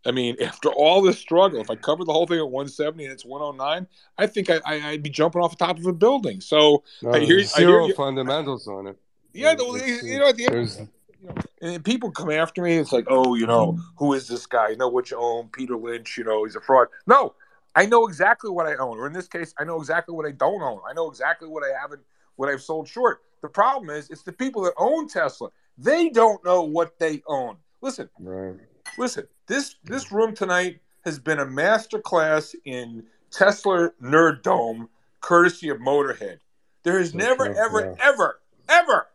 I 0.05 0.11
mean, 0.11 0.35
after 0.41 0.69
all 0.69 1.01
this 1.01 1.19
struggle, 1.19 1.59
if 1.59 1.69
I 1.69 1.75
cover 1.75 2.05
the 2.05 2.13
whole 2.13 2.27
thing 2.27 2.39
at 2.39 2.49
170 2.49 3.03
and 3.03 3.13
it's 3.13 3.25
109, 3.25 3.87
I 4.17 4.27
think 4.27 4.49
I, 4.49 4.59
I, 4.65 4.91
would 4.91 5.03
be 5.03 5.09
jumping 5.09 5.41
off 5.41 5.57
the 5.57 5.65
top 5.65 5.77
of 5.77 5.85
a 5.85 5.93
building. 5.93 6.41
So 6.41 6.83
no, 7.01 7.11
uh, 7.11 7.13
I 7.13 7.19
hear 7.19 7.41
zero 7.43 7.83
I 7.83 7.87
hear 7.87 7.95
fundamentals 7.95 8.67
on 8.67 8.87
it. 8.87 8.97
Yeah, 9.33 9.53
it's, 9.57 10.03
you 10.03 10.17
know, 10.17 10.29
at 10.29 10.37
the 10.37 10.47
end, 10.47 10.89
you 11.21 11.27
know, 11.27 11.35
and 11.61 11.83
people 11.83 12.11
come 12.11 12.31
after 12.31 12.63
me. 12.63 12.77
It's 12.77 12.91
like, 12.91 13.05
oh, 13.09 13.35
you 13.35 13.45
know, 13.45 13.77
who 13.97 14.13
is 14.13 14.27
this 14.27 14.45
guy? 14.45 14.69
You 14.69 14.77
know 14.77 14.87
what 14.87 15.11
you 15.11 15.17
own? 15.17 15.49
Peter 15.49 15.75
Lynch. 15.75 16.17
You 16.17 16.23
know, 16.23 16.45
he's 16.45 16.55
a 16.55 16.61
fraud. 16.61 16.87
No, 17.05 17.35
I 17.75 17.85
know 17.85 18.07
exactly 18.07 18.49
what 18.49 18.65
I 18.65 18.75
own, 18.75 18.97
or 18.97 19.05
in 19.05 19.13
this 19.13 19.27
case, 19.27 19.53
I 19.59 19.65
know 19.65 19.79
exactly 19.79 20.15
what 20.15 20.25
I 20.25 20.31
don't 20.31 20.61
own. 20.61 20.79
I 20.89 20.93
know 20.93 21.09
exactly 21.09 21.47
what 21.47 21.63
I 21.63 21.79
haven't 21.79 22.01
what 22.39 22.47
I've 22.47 22.61
sold 22.61 22.87
short. 22.87 23.21
The 23.41 23.49
problem 23.49 23.89
is, 23.89 24.09
it's 24.09 24.23
the 24.23 24.31
people 24.31 24.61
that 24.61 24.73
own 24.77 25.09
Tesla. 25.09 25.49
They 25.77 26.09
don't 26.09 26.43
know 26.45 26.61
what 26.61 26.97
they 26.97 27.21
own. 27.27 27.57
Listen, 27.81 28.09
right. 28.17 28.55
listen. 28.97 29.27
This 29.45 29.75
this 29.83 30.09
room 30.11 30.33
tonight 30.33 30.79
has 31.03 31.19
been 31.19 31.39
a 31.39 31.45
master 31.45 31.99
class 31.99 32.55
in 32.63 33.03
Tesla 33.29 33.91
nerd 34.01 34.41
dome, 34.41 34.87
courtesy 35.19 35.67
of 35.67 35.79
Motorhead. 35.79 36.37
There 36.83 36.97
has 36.97 37.13
never, 37.13 37.47
ever, 37.47 37.81
yeah. 37.81 38.07
ever, 38.07 38.39
ever 38.69 39.07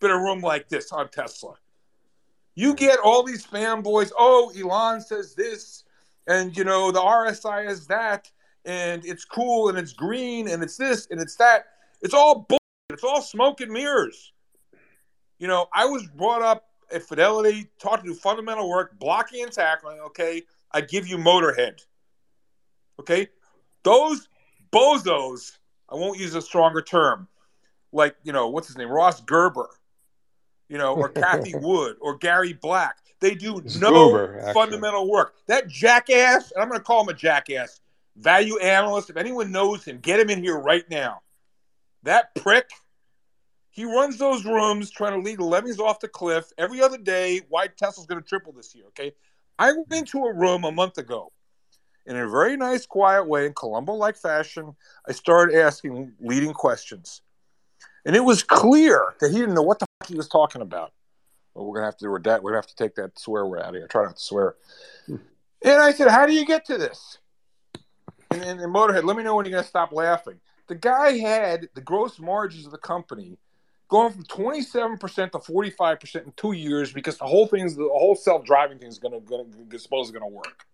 been 0.00 0.10
a 0.10 0.18
room 0.18 0.40
like 0.40 0.68
this 0.70 0.90
on 0.90 1.10
Tesla. 1.10 1.56
You 2.54 2.74
get 2.74 2.98
all 2.98 3.22
these 3.22 3.46
fanboys. 3.46 4.10
Oh, 4.18 4.52
Elon 4.58 5.02
says 5.02 5.34
this, 5.34 5.84
and 6.26 6.56
you 6.56 6.64
know 6.64 6.90
the 6.90 7.00
RSI 7.00 7.68
is 7.68 7.86
that, 7.88 8.30
and 8.64 9.04
it's 9.04 9.26
cool, 9.26 9.68
and 9.68 9.76
it's 9.76 9.92
green, 9.92 10.48
and 10.48 10.62
it's 10.62 10.78
this, 10.78 11.08
and 11.10 11.20
it's 11.20 11.36
that. 11.36 11.66
It's 12.04 12.14
all 12.14 12.46
bull. 12.48 12.58
It's 12.90 13.02
all 13.02 13.22
smoke 13.22 13.62
and 13.62 13.72
mirrors. 13.72 14.32
You 15.38 15.48
know, 15.48 15.66
I 15.74 15.86
was 15.86 16.06
brought 16.06 16.42
up 16.42 16.68
at 16.92 17.02
Fidelity, 17.02 17.68
taught 17.80 18.04
to 18.04 18.10
do 18.10 18.14
fundamental 18.14 18.68
work, 18.68 18.98
blocking 19.00 19.42
and 19.42 19.50
tackling. 19.50 19.98
Okay, 20.00 20.42
I 20.70 20.82
give 20.82 21.08
you 21.08 21.16
Motorhead. 21.16 21.80
Okay, 23.00 23.28
those 23.82 24.28
bozos. 24.70 25.58
I 25.90 25.96
won't 25.96 26.18
use 26.18 26.34
a 26.34 26.42
stronger 26.42 26.82
term, 26.82 27.26
like 27.90 28.16
you 28.22 28.32
know 28.32 28.48
what's 28.48 28.68
his 28.68 28.76
name, 28.76 28.88
Ross 28.88 29.20
Gerber, 29.22 29.68
you 30.68 30.76
know, 30.76 30.94
or 30.94 31.08
Cathie 31.08 31.54
Wood 31.60 31.96
or 32.00 32.16
Gary 32.18 32.52
Black. 32.52 32.98
They 33.20 33.34
do 33.34 33.58
it's 33.58 33.80
no 33.80 34.08
Uber, 34.08 34.52
fundamental 34.52 35.10
work. 35.10 35.36
That 35.46 35.68
jackass, 35.68 36.52
and 36.52 36.62
I'm 36.62 36.68
going 36.68 36.80
to 36.80 36.84
call 36.84 37.02
him 37.02 37.08
a 37.08 37.14
jackass, 37.14 37.80
value 38.16 38.58
analyst. 38.58 39.08
If 39.08 39.16
anyone 39.16 39.50
knows 39.50 39.84
him, 39.84 39.98
get 39.98 40.20
him 40.20 40.28
in 40.28 40.42
here 40.42 40.58
right 40.58 40.88
now. 40.90 41.22
That 42.04 42.34
prick, 42.34 42.68
he 43.70 43.84
runs 43.84 44.18
those 44.18 44.44
rooms 44.44 44.90
trying 44.90 45.20
to 45.20 45.24
lead 45.24 45.38
the 45.38 45.44
Lemmings 45.44 45.80
off 45.80 46.00
the 46.00 46.08
cliff 46.08 46.52
every 46.58 46.82
other 46.82 46.98
day. 46.98 47.40
Why 47.48 47.66
Tesla's 47.66 48.06
going 48.06 48.22
to 48.22 48.28
triple 48.28 48.52
this 48.52 48.74
year? 48.74 48.84
Okay, 48.88 49.12
I 49.58 49.72
went 49.72 49.92
into 49.92 50.24
a 50.24 50.32
room 50.32 50.64
a 50.64 50.70
month 50.70 50.98
ago, 50.98 51.32
in 52.06 52.16
a 52.16 52.28
very 52.28 52.56
nice, 52.56 52.84
quiet 52.84 53.26
way, 53.26 53.46
in 53.46 53.54
Columbo-like 53.54 54.16
fashion. 54.16 54.76
I 55.08 55.12
started 55.12 55.58
asking 55.58 56.12
leading 56.20 56.52
questions, 56.52 57.22
and 58.04 58.14
it 58.14 58.20
was 58.20 58.42
clear 58.42 59.14
that 59.20 59.30
he 59.30 59.38
didn't 59.38 59.54
know 59.54 59.62
what 59.62 59.78
the 59.78 59.86
fuck 59.98 60.08
he 60.08 60.14
was 60.14 60.28
talking 60.28 60.60
about. 60.60 60.92
Well, 61.54 61.66
we're 61.66 61.76
gonna 61.76 61.86
have 61.86 61.96
to 61.98 62.08
we're, 62.08 62.20
we're 62.20 62.20
gonna 62.20 62.56
have 62.56 62.66
to 62.66 62.76
take 62.76 62.96
that 62.96 63.18
swear 63.18 63.46
word 63.46 63.62
out 63.62 63.70
of 63.70 63.74
here. 63.76 63.88
Try 63.88 64.04
not 64.04 64.16
to 64.16 64.22
swear. 64.22 64.56
And 65.08 65.22
I 65.80 65.92
said, 65.92 66.08
"How 66.08 66.26
do 66.26 66.34
you 66.34 66.44
get 66.44 66.66
to 66.66 66.76
this?" 66.76 67.18
And, 68.30 68.42
and, 68.42 68.60
and 68.60 68.74
Motorhead, 68.74 69.04
let 69.04 69.16
me 69.16 69.22
know 69.22 69.36
when 69.36 69.46
you're 69.46 69.56
gonna 69.56 69.66
stop 69.66 69.90
laughing 69.90 70.38
the 70.66 70.74
guy 70.74 71.18
had 71.18 71.68
the 71.74 71.80
gross 71.80 72.18
margins 72.18 72.66
of 72.66 72.72
the 72.72 72.78
company 72.78 73.38
going 73.88 74.12
from 74.12 74.24
27% 74.24 74.98
to 75.32 75.38
45% 75.38 76.24
in 76.24 76.32
two 76.36 76.52
years 76.52 76.92
because 76.92 77.18
the 77.18 77.26
whole 77.26 77.46
thing's 77.46 77.76
the 77.76 77.88
whole 77.92 78.16
self-driving 78.16 78.78
thing 78.78 78.88
is 78.88 78.98
gonna, 78.98 79.20
gonna, 79.20 79.44
gonna 79.44 79.78
suppose 79.78 80.10
gonna 80.10 80.26
work. 80.26 80.66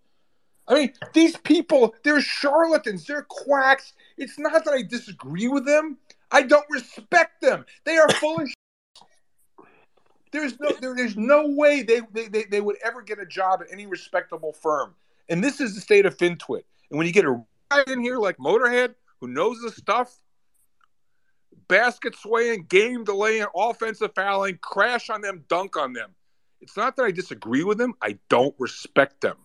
I 0.69 0.75
mean, 0.75 0.93
these 1.13 1.37
people, 1.37 1.95
they're 2.05 2.21
charlatans, 2.21 3.05
they're 3.05 3.27
quacks. 3.29 3.93
It's 4.17 4.39
not 4.39 4.65
that 4.65 4.73
I 4.73 4.83
disagree 4.83 5.49
with 5.49 5.67
them. 5.67 5.99
I 6.31 6.43
don't 6.43 6.67
respect 6.71 7.41
them. 7.41 7.65
They 7.85 7.99
are 7.99 8.09
full 8.09 8.41
of 8.41 8.49
There's 10.31 10.59
no 10.61 10.71
there, 10.81 10.95
there's 10.95 11.17
no 11.17 11.49
way 11.49 11.83
they, 11.83 12.03
they, 12.13 12.29
they, 12.29 12.45
they 12.45 12.61
would 12.61 12.77
ever 12.85 13.03
get 13.03 13.19
a 13.19 13.27
job 13.27 13.63
at 13.63 13.67
any 13.73 13.87
respectable 13.87 14.53
firm. 14.53 14.95
And 15.29 15.43
this 15.43 15.61
is 15.61 15.75
the 15.75 15.81
state 15.81 16.07
of 16.07 16.17
FinTwit. 16.17 16.63
And 16.91 16.99
when 16.99 17.07
you 17.07 17.13
get 17.13 17.25
a 17.25 17.43
guy 17.71 17.83
in 17.89 18.01
here 18.01 18.19
like 18.19 18.37
Motorhead, 18.39 18.95
who 19.21 19.29
knows 19.29 19.61
the 19.61 19.71
stuff, 19.71 20.15
basket 21.69 22.17
swaying, 22.17 22.65
game 22.65 23.05
delaying, 23.05 23.47
offensive 23.55 24.13
fouling, 24.15 24.59
crash 24.61 25.11
on 25.11 25.21
them, 25.21 25.45
dunk 25.49 25.77
on 25.77 25.93
them. 25.93 26.11
It's 26.61 26.77
not 26.77 26.97
that 26.97 27.05
I 27.05 27.11
disagree 27.11 27.65
with 27.65 27.79
them. 27.79 27.95
I 28.03 28.19
don't 28.29 28.55
respect 28.59 29.21
them. 29.21 29.37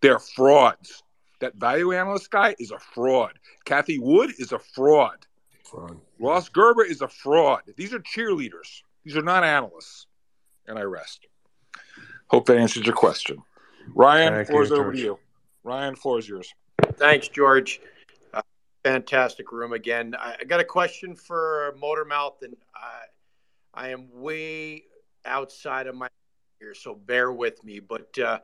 They're 0.00 0.18
frauds. 0.18 1.02
That 1.40 1.56
value 1.56 1.92
analyst 1.92 2.30
guy 2.30 2.54
is 2.58 2.70
a 2.70 2.78
fraud. 2.78 3.38
Cathie 3.64 3.98
Wood 3.98 4.32
is 4.38 4.52
a 4.52 4.58
fraud. 4.58 5.26
Fraud. 5.64 6.00
Ross 6.18 6.48
Gerber 6.48 6.84
is 6.84 7.02
a 7.02 7.08
fraud. 7.08 7.62
These 7.76 7.92
are 7.92 7.98
cheerleaders. 7.98 8.82
These 9.04 9.16
are 9.16 9.22
not 9.22 9.44
analysts. 9.44 10.06
And 10.66 10.78
I 10.78 10.82
rest. 10.82 11.26
Hope 12.28 12.46
that 12.46 12.58
answers 12.58 12.86
your 12.86 12.94
question. 12.94 13.42
Ryan, 13.94 14.34
Thank 14.34 14.48
floor 14.48 14.60
you, 14.60 14.66
is 14.66 14.72
over 14.72 14.92
to 14.92 14.98
you. 14.98 15.18
Ryan, 15.62 15.94
floor 15.94 16.18
is 16.18 16.28
yours. 16.28 16.52
Thanks, 16.94 17.28
George. 17.28 17.80
Fantastic 18.86 19.50
room 19.50 19.72
again. 19.72 20.14
I, 20.16 20.36
I 20.40 20.44
got 20.44 20.60
a 20.60 20.64
question 20.64 21.16
for 21.16 21.74
Motormouth, 21.76 22.42
and 22.42 22.54
I, 22.72 23.02
I 23.74 23.88
am 23.88 24.06
way 24.12 24.84
outside 25.24 25.88
of 25.88 25.96
my 25.96 26.06
here, 26.60 26.72
so 26.72 26.94
bear 26.94 27.32
with 27.32 27.64
me. 27.64 27.80
But 27.80 28.16
uh, 28.16 28.38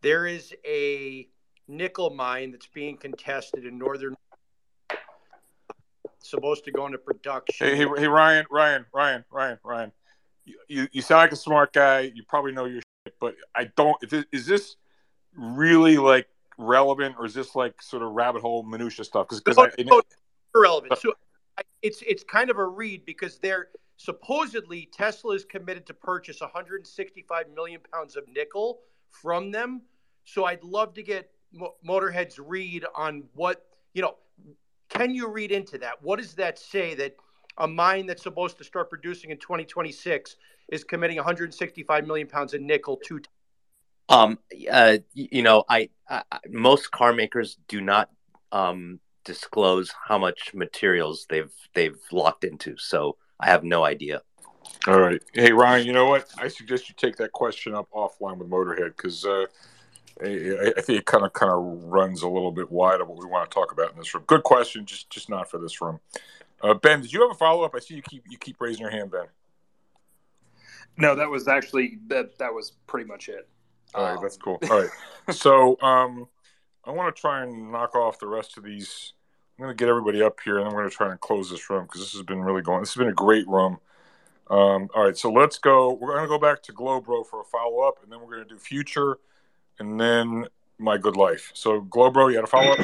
there 0.00 0.28
is 0.28 0.54
a 0.64 1.26
nickel 1.66 2.10
mine 2.10 2.52
that's 2.52 2.68
being 2.68 2.96
contested 2.96 3.66
in 3.66 3.76
northern, 3.76 4.14
supposed 6.20 6.64
to 6.66 6.70
go 6.70 6.86
into 6.86 6.98
production. 6.98 7.66
Hey, 7.66 7.74
hey, 7.74 7.86
hey, 7.96 8.06
Ryan, 8.06 8.46
Ryan, 8.52 8.86
Ryan, 8.94 9.24
Ryan, 9.32 9.58
Ryan. 9.64 9.92
You, 10.44 10.58
you, 10.68 10.88
you 10.92 11.02
sound 11.02 11.22
like 11.22 11.32
a 11.32 11.36
smart 11.36 11.72
guy. 11.72 12.12
You 12.14 12.22
probably 12.22 12.52
know 12.52 12.66
your 12.66 12.82
shit, 13.04 13.16
but 13.18 13.34
I 13.52 13.64
don't. 13.76 13.96
Is 14.30 14.46
this 14.46 14.76
really 15.34 15.98
like 15.98 16.28
relevant, 16.58 17.16
or 17.18 17.24
is 17.24 17.34
this 17.34 17.54
like 17.54 17.80
sort 17.80 18.02
of 18.02 18.12
rabbit 18.12 18.42
hole 18.42 18.62
minutia 18.62 19.04
stuff? 19.04 19.28
Because 19.28 19.56
No, 19.56 19.64
I, 19.64 19.82
no, 19.82 20.02
irrelevant. 20.54 20.98
So 20.98 21.14
it's 21.82 22.02
it's 22.06 22.24
kind 22.24 22.50
of 22.50 22.58
a 22.58 22.66
read 22.66 23.04
because 23.06 23.38
they're 23.38 23.68
supposedly 23.96 24.88
Tesla 24.92 25.34
is 25.34 25.44
committed 25.44 25.86
to 25.86 25.94
purchase 25.94 26.40
165 26.40 27.46
million 27.54 27.80
pounds 27.92 28.16
of 28.16 28.24
nickel 28.28 28.80
from 29.10 29.50
them. 29.50 29.82
So 30.24 30.44
I'd 30.44 30.62
love 30.62 30.94
to 30.94 31.02
get 31.02 31.30
Motorhead's 31.86 32.38
read 32.38 32.84
on 32.94 33.24
what 33.34 33.64
you 33.94 34.02
know. 34.02 34.16
Can 34.88 35.14
you 35.14 35.28
read 35.28 35.52
into 35.52 35.78
that? 35.78 36.02
What 36.02 36.18
does 36.18 36.34
that 36.34 36.58
say 36.58 36.94
that 36.94 37.14
a 37.58 37.68
mine 37.68 38.06
that's 38.06 38.22
supposed 38.22 38.56
to 38.58 38.64
start 38.64 38.88
producing 38.88 39.30
in 39.30 39.36
2026 39.36 40.36
is 40.68 40.84
committing 40.84 41.16
165 41.16 42.06
million 42.06 42.26
pounds 42.26 42.54
of 42.54 42.62
nickel 42.62 42.96
to 43.04 43.20
Um, 44.08 44.38
uh, 44.70 44.98
you 45.14 45.42
know, 45.42 45.64
I, 45.68 45.90
I 46.08 46.22
I- 46.32 46.38
most 46.48 46.90
car 46.90 47.12
makers 47.12 47.58
do 47.68 47.80
not 47.80 48.10
um 48.52 49.00
disclose 49.24 49.92
how 50.06 50.16
much 50.18 50.54
materials 50.54 51.26
they've 51.28 51.52
they've 51.74 51.98
locked 52.12 52.44
into, 52.44 52.76
so 52.78 53.16
I 53.38 53.46
have 53.46 53.64
no 53.64 53.84
idea. 53.84 54.22
All 54.86 54.98
right. 55.00 55.22
Hey, 55.34 55.52
Ryan, 55.52 55.86
you 55.86 55.92
know 55.92 56.06
what? 56.06 56.28
I 56.38 56.48
suggest 56.48 56.88
you 56.88 56.94
take 56.96 57.16
that 57.16 57.32
question 57.32 57.74
up 57.74 57.88
offline 57.90 58.38
with 58.38 58.48
Motorhead 58.48 58.96
because 58.96 59.24
uh, 59.24 59.44
I, 60.22 60.72
I 60.76 60.80
think 60.80 61.00
it 61.00 61.04
kind 61.06 61.24
of 61.24 61.32
kind 61.32 61.52
of 61.52 61.84
runs 61.84 62.22
a 62.22 62.28
little 62.28 62.52
bit 62.52 62.70
wide 62.70 63.00
of 63.00 63.08
what 63.08 63.18
we 63.18 63.26
want 63.26 63.50
to 63.50 63.54
talk 63.54 63.72
about 63.72 63.92
in 63.92 63.98
this 63.98 64.14
room. 64.14 64.24
Good 64.26 64.44
question, 64.44 64.86
just 64.86 65.10
just 65.10 65.28
not 65.28 65.50
for 65.50 65.58
this 65.58 65.80
room. 65.80 66.00
Uh, 66.62 66.74
ben, 66.74 67.02
did 67.02 67.12
you 67.12 67.20
have 67.22 67.30
a 67.30 67.34
follow 67.34 67.64
up? 67.64 67.74
I 67.74 67.80
see 67.80 67.94
you 67.94 68.02
keep 68.02 68.24
you 68.28 68.38
keep 68.38 68.60
raising 68.60 68.80
your 68.80 68.90
hand, 68.90 69.10
Ben. 69.10 69.26
No, 70.96 71.14
that 71.14 71.28
was 71.28 71.48
actually 71.48 71.98
that. 72.08 72.38
That 72.38 72.52
was 72.54 72.72
pretty 72.86 73.06
much 73.06 73.28
it. 73.28 73.48
All 73.94 74.04
right, 74.04 74.18
that's 74.20 74.36
cool. 74.36 74.58
All 74.70 74.80
right, 74.80 74.90
so 75.30 75.80
um, 75.82 76.28
I 76.84 76.90
want 76.90 77.14
to 77.14 77.20
try 77.20 77.42
and 77.42 77.72
knock 77.72 77.94
off 77.94 78.18
the 78.18 78.26
rest 78.26 78.58
of 78.58 78.64
these. 78.64 79.12
I'm 79.58 79.64
going 79.64 79.76
to 79.76 79.80
get 79.80 79.88
everybody 79.88 80.22
up 80.22 80.38
here, 80.44 80.58
and 80.58 80.66
then 80.66 80.74
we're 80.74 80.82
going 80.82 80.90
to 80.90 80.96
try 80.96 81.10
and 81.10 81.20
close 81.20 81.50
this 81.50 81.68
room 81.68 81.84
because 81.84 82.00
this 82.00 82.12
has 82.12 82.22
been 82.22 82.40
really 82.40 82.62
going. 82.62 82.80
This 82.80 82.94
has 82.94 82.98
been 82.98 83.08
a 83.08 83.14
great 83.14 83.46
room. 83.48 83.78
Um, 84.50 84.88
all 84.94 85.04
right, 85.04 85.16
so 85.16 85.30
let's 85.30 85.58
go. 85.58 85.92
We're 85.92 86.12
going 86.12 86.22
to 86.22 86.28
go 86.28 86.38
back 86.38 86.62
to 86.64 86.72
Globro 86.72 87.26
for 87.26 87.40
a 87.40 87.44
follow 87.44 87.80
up, 87.80 87.96
and 88.02 88.10
then 88.10 88.20
we're 88.20 88.36
going 88.36 88.48
to 88.48 88.54
do 88.54 88.58
future, 88.58 89.18
and 89.78 90.00
then 90.00 90.46
my 90.78 90.96
good 90.96 91.16
life. 91.16 91.50
So 91.54 91.80
Globro, 91.82 92.30
you 92.30 92.36
had 92.36 92.44
a 92.44 92.46
follow 92.46 92.72
up. 92.72 92.78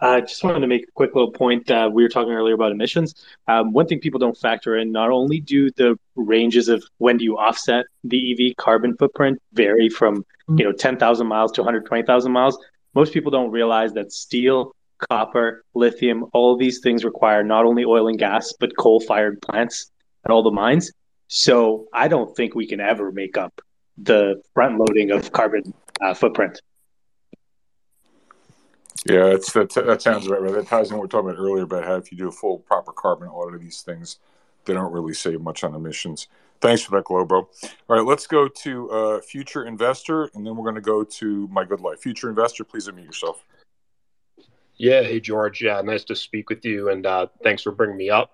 I 0.00 0.18
uh, 0.18 0.20
just 0.20 0.42
wanted 0.42 0.60
to 0.60 0.66
make 0.66 0.84
a 0.84 0.92
quick 0.92 1.14
little 1.14 1.30
point. 1.30 1.70
Uh, 1.70 1.88
we 1.92 2.02
were 2.02 2.08
talking 2.08 2.32
earlier 2.32 2.54
about 2.54 2.72
emissions. 2.72 3.14
Um, 3.48 3.72
one 3.72 3.86
thing 3.86 4.00
people 4.00 4.18
don't 4.18 4.36
factor 4.36 4.76
in: 4.76 4.92
not 4.92 5.10
only 5.10 5.40
do 5.40 5.70
the 5.72 5.98
ranges 6.14 6.68
of 6.68 6.84
when 6.98 7.16
do 7.16 7.24
you 7.24 7.38
offset 7.38 7.86
the 8.04 8.32
EV 8.32 8.56
carbon 8.56 8.96
footprint 8.96 9.40
vary 9.52 9.88
from 9.88 10.24
you 10.48 10.64
know 10.64 10.72
10,000 10.72 11.26
miles 11.26 11.52
to 11.52 11.60
120,000 11.62 12.32
miles. 12.32 12.58
Most 12.94 13.12
people 13.12 13.30
don't 13.30 13.50
realize 13.50 13.92
that 13.94 14.12
steel, 14.12 14.74
copper, 15.10 15.64
lithium, 15.74 16.26
all 16.32 16.56
these 16.56 16.80
things 16.80 17.04
require 17.04 17.42
not 17.42 17.64
only 17.64 17.84
oil 17.84 18.08
and 18.08 18.18
gas 18.18 18.52
but 18.58 18.76
coal-fired 18.76 19.40
plants 19.40 19.90
and 20.24 20.32
all 20.32 20.42
the 20.42 20.50
mines. 20.50 20.92
So 21.28 21.86
I 21.94 22.08
don't 22.08 22.36
think 22.36 22.54
we 22.54 22.66
can 22.66 22.80
ever 22.80 23.10
make 23.10 23.38
up 23.38 23.60
the 23.96 24.42
front 24.52 24.78
loading 24.78 25.10
of 25.10 25.32
carbon 25.32 25.72
uh, 26.00 26.14
footprint. 26.14 26.60
Yeah, 29.06 29.30
that's 29.30 29.52
that. 29.52 30.02
Sounds 30.02 30.28
right. 30.28 30.40
Right. 30.40 30.52
That 30.52 30.66
ties 30.66 30.90
in 30.90 30.96
what 30.96 31.02
we 31.02 31.06
were 31.06 31.08
talking 31.08 31.30
about 31.30 31.40
earlier 31.40 31.64
about 31.64 31.84
how 31.84 31.96
if 31.96 32.12
you 32.12 32.18
do 32.18 32.28
a 32.28 32.32
full 32.32 32.58
proper 32.58 32.92
carbon 32.92 33.28
audit 33.28 33.54
of 33.54 33.60
these 33.60 33.82
things, 33.82 34.18
they 34.64 34.74
don't 34.74 34.92
really 34.92 35.14
save 35.14 35.40
much 35.40 35.64
on 35.64 35.74
emissions. 35.74 36.28
Thanks 36.60 36.82
for 36.82 36.96
that, 36.96 37.04
Globo. 37.04 37.36
All 37.36 37.48
right, 37.88 38.04
let's 38.04 38.28
go 38.28 38.46
to 38.46 38.90
uh, 38.90 39.20
future 39.20 39.64
investor, 39.64 40.30
and 40.34 40.46
then 40.46 40.56
we're 40.56 40.62
going 40.62 40.76
to 40.76 40.80
go 40.80 41.02
to 41.02 41.48
my 41.48 41.64
good 41.64 41.80
life. 41.80 42.00
Future 42.00 42.28
investor, 42.28 42.62
please 42.62 42.86
unmute 42.86 43.04
yourself. 43.04 43.44
Yeah, 44.76 45.02
hey 45.02 45.18
George. 45.20 45.60
Yeah, 45.60 45.80
nice 45.80 46.04
to 46.04 46.14
speak 46.14 46.48
with 46.48 46.64
you, 46.64 46.90
and 46.90 47.04
uh, 47.04 47.26
thanks 47.42 47.62
for 47.62 47.72
bringing 47.72 47.96
me 47.96 48.10
up. 48.10 48.30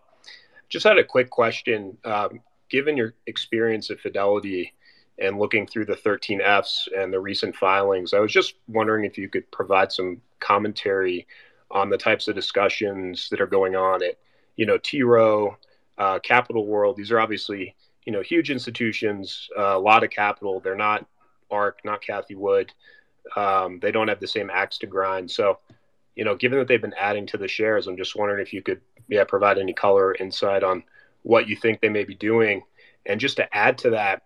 Just 0.69 0.85
had 0.85 0.99
a 0.99 1.05
quick 1.05 1.31
question. 1.31 1.97
Um, 2.05 2.41
given 2.69 2.97
your 2.97 3.15
experience 3.27 3.91
at 3.91 4.01
Fidelity 4.01 4.75
and 5.19 5.39
looking 5.39 5.67
through 5.67 5.87
the 5.87 5.95
13Fs 5.95 6.89
and 6.97 7.13
the 7.13 7.21
recent 7.21 7.57
filings, 7.57 8.15
I 8.15 8.21
was 8.21 8.33
just 8.33 8.55
wondering 8.69 9.05
if 9.05 9.19
you 9.19 9.29
could 9.29 9.51
provide 9.51 9.93
some 9.93 10.21
commentary 10.41 11.27
on 11.71 11.91
the 11.91 11.99
types 11.99 12.29
of 12.29 12.35
discussions 12.35 13.29
that 13.31 13.41
are 13.41 13.47
going 13.47 13.77
on 13.77 14.03
at, 14.03 14.17
you 14.57 14.67
know, 14.67 14.79
T. 14.79 15.03
Rowe, 15.03 15.57
uh, 15.99 16.19
Capital 16.21 16.67
World. 16.67 16.97
These 16.97 17.11
are 17.11 17.21
obviously, 17.21 17.75
you 18.05 18.13
know, 18.13 18.23
huge 18.23 18.51
institutions, 18.51 19.49
uh, 19.59 19.77
a 19.77 19.79
lot 19.79 20.05
of 20.05 20.11
capital. 20.11 20.61
They're 20.61 20.77
not 20.77 21.07
ARK, 21.51 21.81
not 21.85 22.01
Cathie 22.01 22.37
Wood. 22.37 22.73
Um, 23.37 23.79
they 23.81 23.93
don't 23.93 24.09
have 24.09 24.21
the 24.21 24.27
same 24.27 24.51
axe 24.51 24.79
to 24.79 24.87
grind. 24.87 25.31
So, 25.31 25.59
you 26.15 26.25
know, 26.25 26.35
given 26.35 26.59
that 26.59 26.69
they've 26.69 26.81
been 26.81 26.95
adding 26.95 27.27
to 27.27 27.37
the 27.37 27.49
shares, 27.49 27.87
I'm 27.87 27.97
just 27.97 28.17
wondering 28.17 28.41
if 28.41 28.53
you 28.53 28.63
could, 28.63 28.81
yeah, 29.09 29.25
provide 29.25 29.59
any 29.59 29.73
color 29.73 30.07
or 30.07 30.15
insight 30.15 30.63
on 30.63 30.85
what 31.23 31.49
you 31.49 31.57
think 31.57 31.81
they 31.81 31.89
may 31.89 32.05
be 32.05 32.15
doing. 32.15 32.63
And 33.05 33.21
just 33.21 33.37
to 33.37 33.55
add 33.55 33.79
to 33.79 33.91
that, 33.91 34.23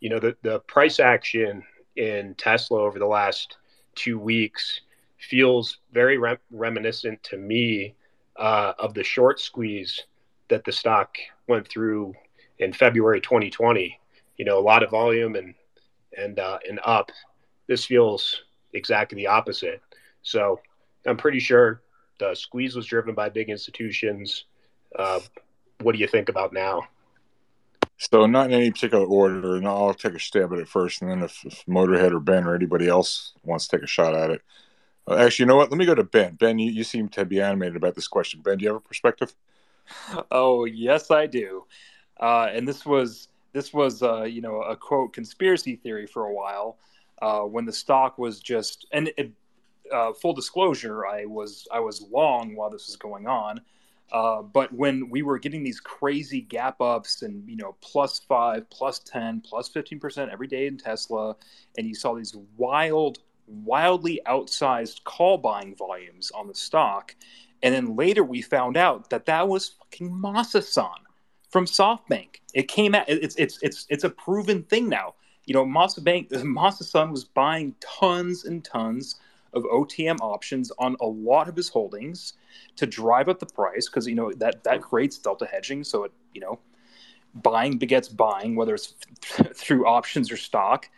you 0.00 0.08
know, 0.08 0.18
the, 0.18 0.36
the 0.42 0.60
price 0.60 0.98
action 0.98 1.62
in 1.96 2.34
Tesla 2.34 2.80
over 2.80 2.98
the 2.98 3.06
last 3.06 3.58
two 3.94 4.18
weeks 4.18 4.80
feels 5.18 5.78
very 5.92 6.16
rem- 6.18 6.38
reminiscent 6.50 7.22
to 7.22 7.36
me 7.36 7.94
uh, 8.36 8.72
of 8.78 8.94
the 8.94 9.04
short 9.04 9.38
squeeze 9.38 10.04
that 10.48 10.64
the 10.64 10.72
stock 10.72 11.16
went 11.46 11.68
through 11.68 12.14
in 12.58 12.72
February 12.72 13.20
2020. 13.20 13.98
You 14.36 14.44
know, 14.44 14.58
a 14.58 14.60
lot 14.60 14.82
of 14.82 14.90
volume 14.90 15.36
and 15.36 15.54
and 16.16 16.38
uh, 16.38 16.58
and 16.68 16.80
up. 16.84 17.10
This 17.66 17.84
feels 17.84 18.42
exactly 18.72 19.16
the 19.16 19.26
opposite. 19.26 19.82
So 20.22 20.60
I'm 21.06 21.16
pretty 21.16 21.38
sure 21.38 21.82
the 22.18 22.34
squeeze 22.34 22.74
was 22.74 22.86
driven 22.86 23.14
by 23.14 23.28
big 23.28 23.48
institutions. 23.48 24.44
Uh, 24.98 25.20
what 25.82 25.92
do 25.92 25.98
you 25.98 26.08
think 26.08 26.28
about 26.28 26.52
now? 26.52 26.82
So, 28.00 28.24
not 28.24 28.46
in 28.46 28.54
any 28.54 28.70
particular 28.70 29.04
order, 29.04 29.56
and 29.56 29.68
I'll 29.68 29.92
take 29.92 30.14
a 30.14 30.18
stab 30.18 30.54
at 30.54 30.58
it 30.58 30.68
first, 30.68 31.02
and 31.02 31.10
then 31.10 31.22
if, 31.22 31.44
if 31.44 31.66
Motorhead 31.66 32.12
or 32.12 32.20
Ben 32.20 32.44
or 32.44 32.54
anybody 32.54 32.88
else 32.88 33.34
wants 33.44 33.68
to 33.68 33.76
take 33.76 33.84
a 33.84 33.86
shot 33.86 34.14
at 34.14 34.30
it. 34.30 34.42
Uh, 35.06 35.16
actually, 35.16 35.42
you 35.42 35.46
know 35.48 35.56
what? 35.56 35.70
Let 35.70 35.76
me 35.76 35.84
go 35.84 35.94
to 35.94 36.02
Ben. 36.02 36.34
Ben, 36.36 36.58
you, 36.58 36.72
you 36.72 36.82
seem 36.82 37.10
to 37.10 37.26
be 37.26 37.42
animated 37.42 37.76
about 37.76 37.94
this 37.94 38.08
question. 38.08 38.40
Ben, 38.40 38.56
do 38.56 38.62
you 38.62 38.70
have 38.70 38.76
a 38.76 38.80
perspective? 38.80 39.34
Oh 40.30 40.66
yes, 40.66 41.10
I 41.10 41.26
do. 41.26 41.64
Uh, 42.20 42.48
and 42.52 42.66
this 42.66 42.86
was 42.86 43.28
this 43.52 43.74
was 43.74 44.04
uh, 44.04 44.22
you 44.22 44.40
know 44.40 44.62
a 44.62 44.76
quote 44.76 45.12
conspiracy 45.12 45.74
theory 45.74 46.06
for 46.06 46.26
a 46.26 46.32
while 46.32 46.78
uh, 47.20 47.40
when 47.40 47.64
the 47.64 47.72
stock 47.72 48.16
was 48.16 48.38
just 48.38 48.86
and 48.92 49.10
it, 49.16 49.32
uh, 49.92 50.12
full 50.12 50.32
disclosure, 50.32 51.06
I 51.06 51.24
was 51.24 51.66
I 51.72 51.80
was 51.80 52.02
long 52.02 52.54
while 52.54 52.70
this 52.70 52.86
was 52.86 52.96
going 52.96 53.26
on. 53.26 53.60
Uh, 54.12 54.42
but 54.42 54.72
when 54.72 55.08
we 55.08 55.22
were 55.22 55.38
getting 55.38 55.62
these 55.62 55.80
crazy 55.80 56.40
gap 56.40 56.80
ups 56.80 57.22
and 57.22 57.48
you 57.48 57.56
know 57.56 57.76
plus 57.80 58.18
five, 58.18 58.68
plus 58.70 58.98
ten, 58.98 59.40
plus 59.40 59.68
fifteen 59.68 60.00
percent 60.00 60.30
every 60.30 60.46
day 60.46 60.66
in 60.66 60.76
Tesla, 60.76 61.36
and 61.78 61.86
you 61.86 61.94
saw 61.94 62.14
these 62.14 62.36
wild, 62.56 63.18
wildly 63.46 64.20
outsized 64.26 65.04
call 65.04 65.38
buying 65.38 65.76
volumes 65.76 66.30
on 66.32 66.48
the 66.48 66.54
stock, 66.54 67.14
and 67.62 67.74
then 67.74 67.96
later 67.96 68.24
we 68.24 68.42
found 68.42 68.76
out 68.76 69.10
that 69.10 69.26
that 69.26 69.46
was 69.46 69.68
fucking 69.78 70.10
Masa-san 70.10 70.88
from 71.50 71.66
SoftBank. 71.66 72.40
It 72.54 72.68
came 72.68 72.94
out. 72.94 73.08
It's 73.08 73.36
it's 73.36 73.58
it's 73.62 73.86
it's 73.90 74.04
a 74.04 74.10
proven 74.10 74.64
thing 74.64 74.88
now. 74.88 75.14
You 75.46 75.54
know, 75.54 75.64
Masa 75.64 77.10
was 77.10 77.24
buying 77.24 77.74
tons 77.80 78.44
and 78.44 78.64
tons 78.64 79.16
of 79.52 79.64
OTM 79.64 80.18
options 80.20 80.70
on 80.78 80.96
a 81.00 81.06
lot 81.06 81.48
of 81.48 81.56
his 81.56 81.68
holdings 81.68 82.34
to 82.76 82.86
drive 82.86 83.28
up 83.28 83.38
the 83.38 83.46
price 83.46 83.88
because 83.88 84.06
you 84.06 84.14
know 84.14 84.32
that 84.32 84.64
that 84.64 84.82
creates 84.82 85.18
delta 85.18 85.46
hedging. 85.46 85.84
So 85.84 86.04
it 86.04 86.12
you 86.34 86.40
know 86.40 86.58
buying 87.34 87.78
begets 87.78 88.08
buying, 88.08 88.56
whether 88.56 88.74
it's 88.74 88.94
through 89.54 89.86
options 89.86 90.30
or 90.30 90.36
stock, 90.36 90.88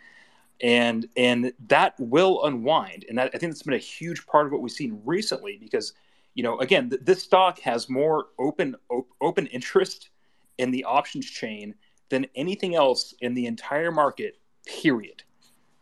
and 0.61 1.07
and 1.15 1.53
that 1.67 1.95
will 1.99 2.43
unwind. 2.45 3.05
And 3.09 3.17
that, 3.17 3.31
I 3.33 3.37
think 3.37 3.51
that's 3.51 3.63
been 3.63 3.73
a 3.73 3.77
huge 3.77 4.25
part 4.25 4.45
of 4.45 4.51
what 4.51 4.61
we've 4.61 4.71
seen 4.71 5.01
recently 5.05 5.57
because 5.57 5.93
you 6.33 6.43
know 6.43 6.59
again 6.59 6.89
th- 6.89 7.01
this 7.03 7.23
stock 7.23 7.59
has 7.59 7.89
more 7.89 8.27
open 8.39 8.75
op- 8.89 9.09
open 9.21 9.47
interest 9.47 10.09
in 10.57 10.71
the 10.71 10.83
options 10.83 11.25
chain 11.25 11.75
than 12.09 12.27
anything 12.35 12.75
else 12.75 13.13
in 13.21 13.33
the 13.33 13.45
entire 13.45 13.91
market. 13.91 14.37
Period. 14.65 15.23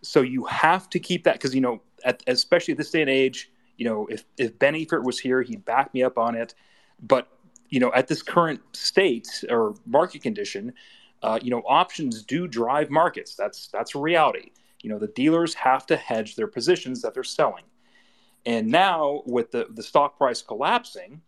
So 0.01 0.21
you 0.21 0.45
have 0.45 0.89
to 0.89 0.99
keep 0.99 1.23
that 1.25 1.33
because 1.33 1.53
you 1.53 1.61
know 1.61 1.81
at, 2.03 2.23
especially 2.27 2.73
at 2.73 2.77
this 2.77 2.91
day 2.91 3.01
and 3.01 3.09
age, 3.09 3.51
you 3.77 3.85
know, 3.85 4.07
if 4.07 4.25
if 4.37 4.57
Benn 4.59 4.73
Eifert 4.73 5.03
was 5.03 5.19
here, 5.19 5.41
he'd 5.41 5.65
back 5.65 5.93
me 5.93 6.03
up 6.03 6.17
on 6.17 6.35
it. 6.35 6.53
But 7.01 7.27
you 7.69 7.79
know, 7.79 7.91
at 7.93 8.07
this 8.07 8.21
current 8.21 8.61
state 8.73 9.43
or 9.49 9.75
market 9.85 10.21
condition, 10.21 10.73
uh, 11.23 11.39
you 11.41 11.49
know, 11.49 11.63
options 11.67 12.23
do 12.23 12.47
drive 12.47 12.89
markets. 12.89 13.35
That's 13.35 13.67
that's 13.67 13.95
a 13.95 13.99
reality. 13.99 14.51
You 14.81 14.89
know, 14.89 14.99
the 14.99 15.07
dealers 15.07 15.53
have 15.55 15.85
to 15.87 15.95
hedge 15.95 16.35
their 16.35 16.47
positions 16.47 17.01
that 17.01 17.13
they're 17.13 17.23
selling. 17.23 17.63
And 18.45 18.67
now 18.67 19.23
with 19.25 19.51
the 19.51 19.67
the 19.71 19.83
stock 19.83 20.17
price 20.17 20.41
collapsing, 20.41 21.21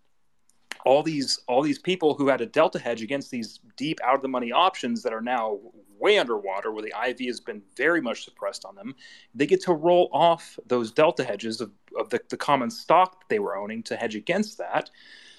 all 0.85 1.03
these 1.03 1.39
all 1.47 1.61
these 1.61 1.80
people 1.80 2.14
who 2.14 2.27
had 2.27 2.41
a 2.41 2.45
delta 2.45 2.80
hedge 2.80 3.01
against 3.01 3.31
these 3.31 3.60
deep 3.77 3.99
out 4.03 4.15
of 4.15 4.22
the 4.22 4.27
money 4.27 4.51
options 4.51 5.01
that 5.03 5.14
are 5.14 5.22
now 5.22 5.60
way 5.99 6.18
underwater 6.18 6.72
where 6.72 6.84
the 6.84 6.93
IV 7.07 7.19
has 7.27 7.39
been 7.39 7.61
very 7.77 8.01
much 8.01 8.26
suppressed 8.26 8.65
on 8.65 8.76
them, 8.76 8.93
they 9.34 9.45
get 9.45 9.61
to 9.61 9.73
roll 9.73 10.10
off 10.11 10.60
those 10.68 10.91
delta 10.91 11.23
hedges 11.23 11.61
of, 11.61 11.72
of 11.97 12.10
the, 12.10 12.19
the 12.30 12.35
common 12.35 12.69
stock 12.69 13.22
that 13.22 13.30
they 13.30 13.39
were 13.39 13.55
owning 13.55 13.81
to 13.84 13.95
hedge 13.95 14.15
against 14.15 14.57
that. 14.57 14.89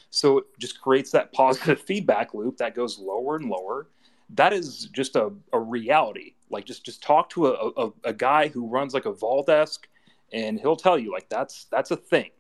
So 0.09 0.39
it 0.39 0.45
just 0.59 0.81
creates 0.81 1.11
that 1.11 1.33
positive 1.33 1.81
feedback 1.87 2.33
loop 2.33 2.57
that 2.59 2.75
goes 2.75 2.99
lower 2.99 3.37
and 3.37 3.51
lower. 3.51 3.89
That 4.31 4.55
is 4.55 4.89
just 4.93 5.17
a, 5.17 5.33
a 5.53 5.61
reality. 5.61 6.35
Like 6.49 6.65
just 6.65 6.85
just 6.85 7.03
talk 7.03 7.29
to 7.31 7.49
a, 7.49 7.71
a, 7.77 7.91
a 8.05 8.13
guy 8.13 8.49
who 8.49 8.67
runs 8.67 8.95
like 8.95 9.05
a 9.07 9.13
vol 9.13 9.43
desk 9.43 9.87
and 10.33 10.59
he'll 10.59 10.77
tell 10.77 10.99
you 10.99 11.13
like 11.13 11.29
that's 11.29 11.67
that's 11.67 11.91
a 11.91 11.97
thing. 11.97 12.31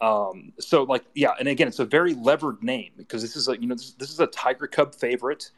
Um, 0.00 0.52
so 0.58 0.84
like 0.84 1.04
yeah, 1.14 1.32
and 1.38 1.48
again, 1.48 1.68
it's 1.68 1.78
a 1.78 1.84
very 1.84 2.14
levered 2.14 2.62
name 2.62 2.92
because 2.96 3.22
this 3.22 3.36
is 3.36 3.48
a 3.48 3.60
you 3.60 3.66
know 3.66 3.74
this, 3.74 3.92
this 3.92 4.10
is 4.10 4.20
a 4.20 4.26
Tiger 4.28 4.66
Cub 4.66 4.94
favorite. 4.94 5.50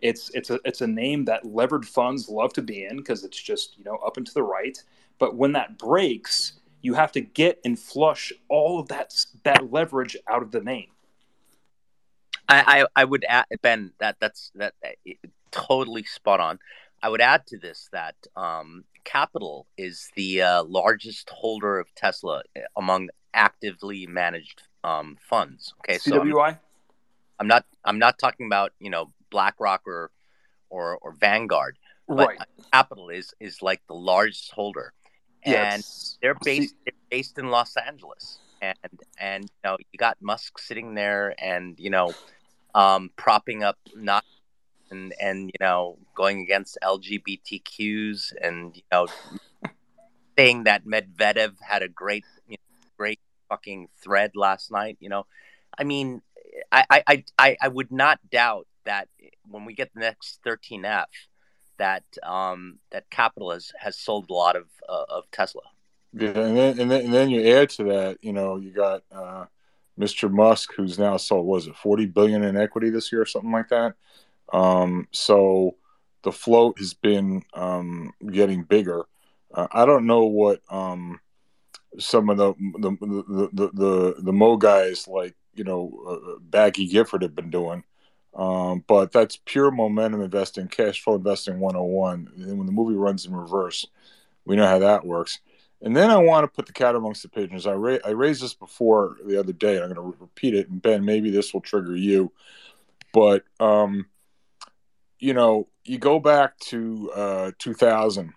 It's 0.00 0.30
it's 0.34 0.50
a 0.50 0.60
it's 0.64 0.80
a 0.80 0.86
name 0.86 1.24
that 1.24 1.44
levered 1.44 1.86
funds 1.86 2.28
love 2.28 2.52
to 2.54 2.62
be 2.62 2.84
in 2.84 2.98
because 2.98 3.24
it's 3.24 3.40
just 3.40 3.76
you 3.78 3.84
know 3.84 3.96
up 3.96 4.16
and 4.16 4.26
to 4.26 4.34
the 4.34 4.42
right. 4.42 4.82
But 5.18 5.34
when 5.34 5.52
that 5.52 5.78
breaks, 5.78 6.52
you 6.82 6.94
have 6.94 7.12
to 7.12 7.20
get 7.20 7.60
and 7.64 7.78
flush 7.78 8.32
all 8.48 8.78
of 8.78 8.88
that 8.88 9.12
that 9.44 9.72
leverage 9.72 10.16
out 10.28 10.42
of 10.42 10.52
the 10.52 10.60
name. 10.60 10.88
I, 12.48 12.80
I, 12.80 13.02
I 13.02 13.04
would 13.04 13.24
add 13.28 13.46
Ben 13.62 13.92
that 13.98 14.16
that's 14.20 14.50
that, 14.54 14.74
that 14.82 14.96
totally 15.50 16.04
spot 16.04 16.40
on. 16.40 16.58
I 17.02 17.08
would 17.08 17.20
add 17.20 17.46
to 17.48 17.58
this 17.58 17.88
that 17.92 18.14
um, 18.36 18.84
Capital 19.04 19.66
is 19.76 20.10
the 20.16 20.42
uh, 20.42 20.64
largest 20.64 21.30
holder 21.30 21.78
of 21.78 21.94
Tesla 21.94 22.42
eh, 22.56 22.62
among 22.76 23.08
actively 23.34 24.06
managed 24.06 24.62
um, 24.84 25.16
funds. 25.20 25.74
Okay, 25.80 25.98
so 25.98 26.20
CWI. 26.20 26.48
I'm, 26.48 26.58
I'm, 27.40 27.46
not 27.46 27.66
I'm 27.84 27.98
not 27.98 28.18
talking 28.18 28.46
about 28.46 28.72
you 28.80 28.90
know 28.90 29.12
BlackRock 29.30 29.82
or 29.86 30.10
or, 30.70 30.98
or 30.98 31.12
Vanguard, 31.12 31.78
but 32.06 32.28
right. 32.28 32.38
Capital 32.72 33.08
is 33.08 33.34
is 33.40 33.62
like 33.62 33.80
the 33.88 33.94
largest 33.94 34.52
holder, 34.52 34.92
and 35.44 35.78
yes. 35.82 36.18
they're 36.22 36.36
based 36.42 36.74
they're 36.84 36.92
based 37.10 37.38
in 37.38 37.48
Los 37.50 37.76
Angeles, 37.76 38.38
and 38.60 38.76
and 39.18 39.44
you 39.44 39.60
know 39.64 39.76
you 39.92 39.98
got 39.98 40.16
Musk 40.20 40.58
sitting 40.58 40.94
there, 40.94 41.34
and 41.38 41.78
you 41.78 41.90
know 41.90 42.12
um, 42.74 43.10
propping 43.16 43.62
up 43.62 43.78
not 43.94 44.24
and 44.90 45.12
and 45.20 45.48
you 45.48 45.58
know 45.60 45.98
going 46.14 46.40
against 46.40 46.78
LGBTQs 46.82 48.32
and 48.42 48.76
you 48.76 48.82
know 48.92 49.06
saying 50.38 50.64
that 50.64 50.86
Medvedev 50.86 51.54
had 51.60 51.82
a 51.82 51.88
great 51.88 52.24
great 52.98 53.20
fucking 53.48 53.88
thread 54.02 54.32
last 54.34 54.70
night. 54.70 54.98
You 55.00 55.08
know, 55.08 55.26
I 55.78 55.84
mean, 55.84 56.20
I 56.70 56.84
I 56.90 57.24
I, 57.38 57.56
I 57.60 57.68
would 57.68 57.90
not 57.90 58.18
doubt 58.30 58.66
that 58.84 59.08
when 59.48 59.64
we 59.64 59.74
get 59.74 59.92
the 59.94 60.00
next 60.00 60.40
13F, 60.46 61.06
that 61.78 62.04
um, 62.22 62.78
that 62.90 63.08
Capital 63.10 63.52
has, 63.52 63.72
has 63.78 63.98
sold 63.98 64.28
a 64.30 64.34
lot 64.34 64.56
of 64.56 64.66
uh, 64.88 65.04
of 65.08 65.30
Tesla. 65.30 65.62
Yeah, 66.12 66.28
and 66.30 66.56
then, 66.56 66.80
and 66.80 66.90
then 66.90 67.04
and 67.04 67.14
then 67.14 67.30
you 67.30 67.56
add 67.56 67.70
to 67.70 67.84
that, 67.84 68.18
you 68.22 68.32
know, 68.32 68.56
you 68.56 68.70
got 68.70 69.02
uh, 69.12 69.44
Mr. 69.98 70.30
Musk, 70.30 70.72
who's 70.74 70.98
now 70.98 71.16
sold 71.16 71.46
was 71.46 71.66
it 71.66 71.76
forty 71.76 72.06
billion 72.06 72.44
in 72.44 72.56
equity 72.56 72.90
this 72.90 73.12
year 73.12 73.22
or 73.22 73.26
something 73.26 73.52
like 73.52 73.68
that. 73.68 73.94
Um, 74.52 75.08
so 75.12 75.76
the 76.22 76.32
float 76.32 76.78
has 76.78 76.94
been 76.94 77.42
um, 77.54 78.12
getting 78.30 78.62
bigger. 78.64 79.04
Uh, 79.52 79.68
I 79.70 79.86
don't 79.86 80.06
know 80.06 80.24
what 80.24 80.60
um, 80.70 81.20
some 81.98 82.28
of 82.30 82.36
the 82.36 82.54
the, 82.78 82.90
the 83.00 83.48
the 83.52 83.70
the 83.72 84.14
the 84.22 84.32
Mo 84.32 84.56
guys 84.56 85.08
like 85.08 85.34
you 85.54 85.64
know 85.64 85.92
uh, 86.06 86.38
Baillie 86.50 86.90
Gifford 86.90 87.22
have 87.22 87.34
been 87.34 87.50
doing. 87.50 87.84
Um, 88.34 88.84
but 88.86 89.10
that's 89.10 89.40
pure 89.44 89.70
momentum 89.70 90.20
investing, 90.20 90.68
cash 90.68 91.02
flow 91.02 91.16
investing 91.16 91.58
101. 91.58 92.30
And 92.36 92.58
when 92.58 92.66
the 92.66 92.72
movie 92.72 92.94
runs 92.94 93.26
in 93.26 93.34
reverse, 93.34 93.86
we 94.44 94.54
know 94.54 94.66
how 94.66 94.78
that 94.78 95.04
works. 95.04 95.40
And 95.82 95.96
then 95.96 96.10
I 96.10 96.16
want 96.16 96.44
to 96.44 96.48
put 96.48 96.66
the 96.66 96.72
cat 96.72 96.94
amongst 96.94 97.22
the 97.22 97.28
pigeons. 97.28 97.66
I, 97.66 97.74
ra- 97.74 97.98
I 98.04 98.10
raised 98.10 98.42
this 98.42 98.54
before 98.54 99.16
the 99.24 99.38
other 99.38 99.52
day, 99.52 99.76
and 99.76 99.84
I'm 99.84 99.92
going 99.92 100.12
to 100.12 100.18
repeat 100.20 100.54
it. 100.54 100.68
And 100.68 100.82
Ben, 100.82 101.04
maybe 101.04 101.30
this 101.30 101.52
will 101.52 101.60
trigger 101.60 101.96
you. 101.96 102.32
But, 103.12 103.44
um, 103.58 104.06
you 105.18 105.34
know, 105.34 105.68
you 105.84 105.98
go 105.98 106.20
back 106.20 106.58
to 106.58 107.10
uh, 107.14 107.50
2000 107.58 108.32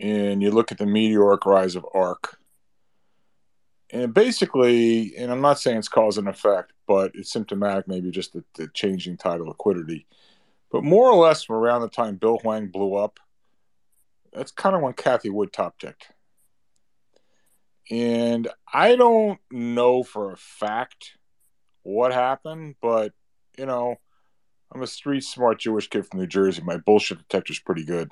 and 0.00 0.42
you 0.42 0.50
look 0.50 0.72
at 0.72 0.78
the 0.78 0.86
meteoric 0.86 1.46
rise 1.46 1.76
of 1.76 1.86
ARK 1.94 2.40
and 3.92 4.14
basically, 4.14 5.16
and 5.16 5.32
I'm 5.32 5.40
not 5.40 5.58
saying 5.58 5.78
it's 5.78 5.88
cause 5.88 6.16
and 6.16 6.28
effect, 6.28 6.72
but 6.86 7.12
it's 7.14 7.32
symptomatic, 7.32 7.88
maybe 7.88 8.10
just 8.10 8.32
the, 8.32 8.44
the 8.54 8.68
changing 8.68 9.16
tide 9.16 9.40
of 9.40 9.48
liquidity. 9.48 10.06
But 10.70 10.84
more 10.84 11.10
or 11.10 11.16
less, 11.16 11.42
from 11.42 11.56
around 11.56 11.80
the 11.80 11.88
time 11.88 12.16
Bill 12.16 12.38
Hwang 12.38 12.68
blew 12.68 12.94
up, 12.94 13.18
that's 14.32 14.52
kind 14.52 14.76
of 14.76 14.82
when 14.82 14.92
Cathie 14.92 15.30
Wood 15.30 15.52
top 15.52 15.78
ticked. 15.78 16.12
And 17.90 18.46
I 18.72 18.94
don't 18.94 19.40
know 19.50 20.04
for 20.04 20.32
a 20.32 20.36
fact 20.36 21.16
what 21.82 22.12
happened, 22.12 22.76
but 22.80 23.12
you 23.58 23.66
know, 23.66 23.96
I'm 24.72 24.82
a 24.82 24.86
street 24.86 25.24
smart 25.24 25.58
Jewish 25.58 25.88
kid 25.88 26.06
from 26.06 26.20
New 26.20 26.28
Jersey. 26.28 26.62
My 26.62 26.76
bullshit 26.76 27.18
detector's 27.18 27.58
pretty 27.58 27.84
good. 27.84 28.10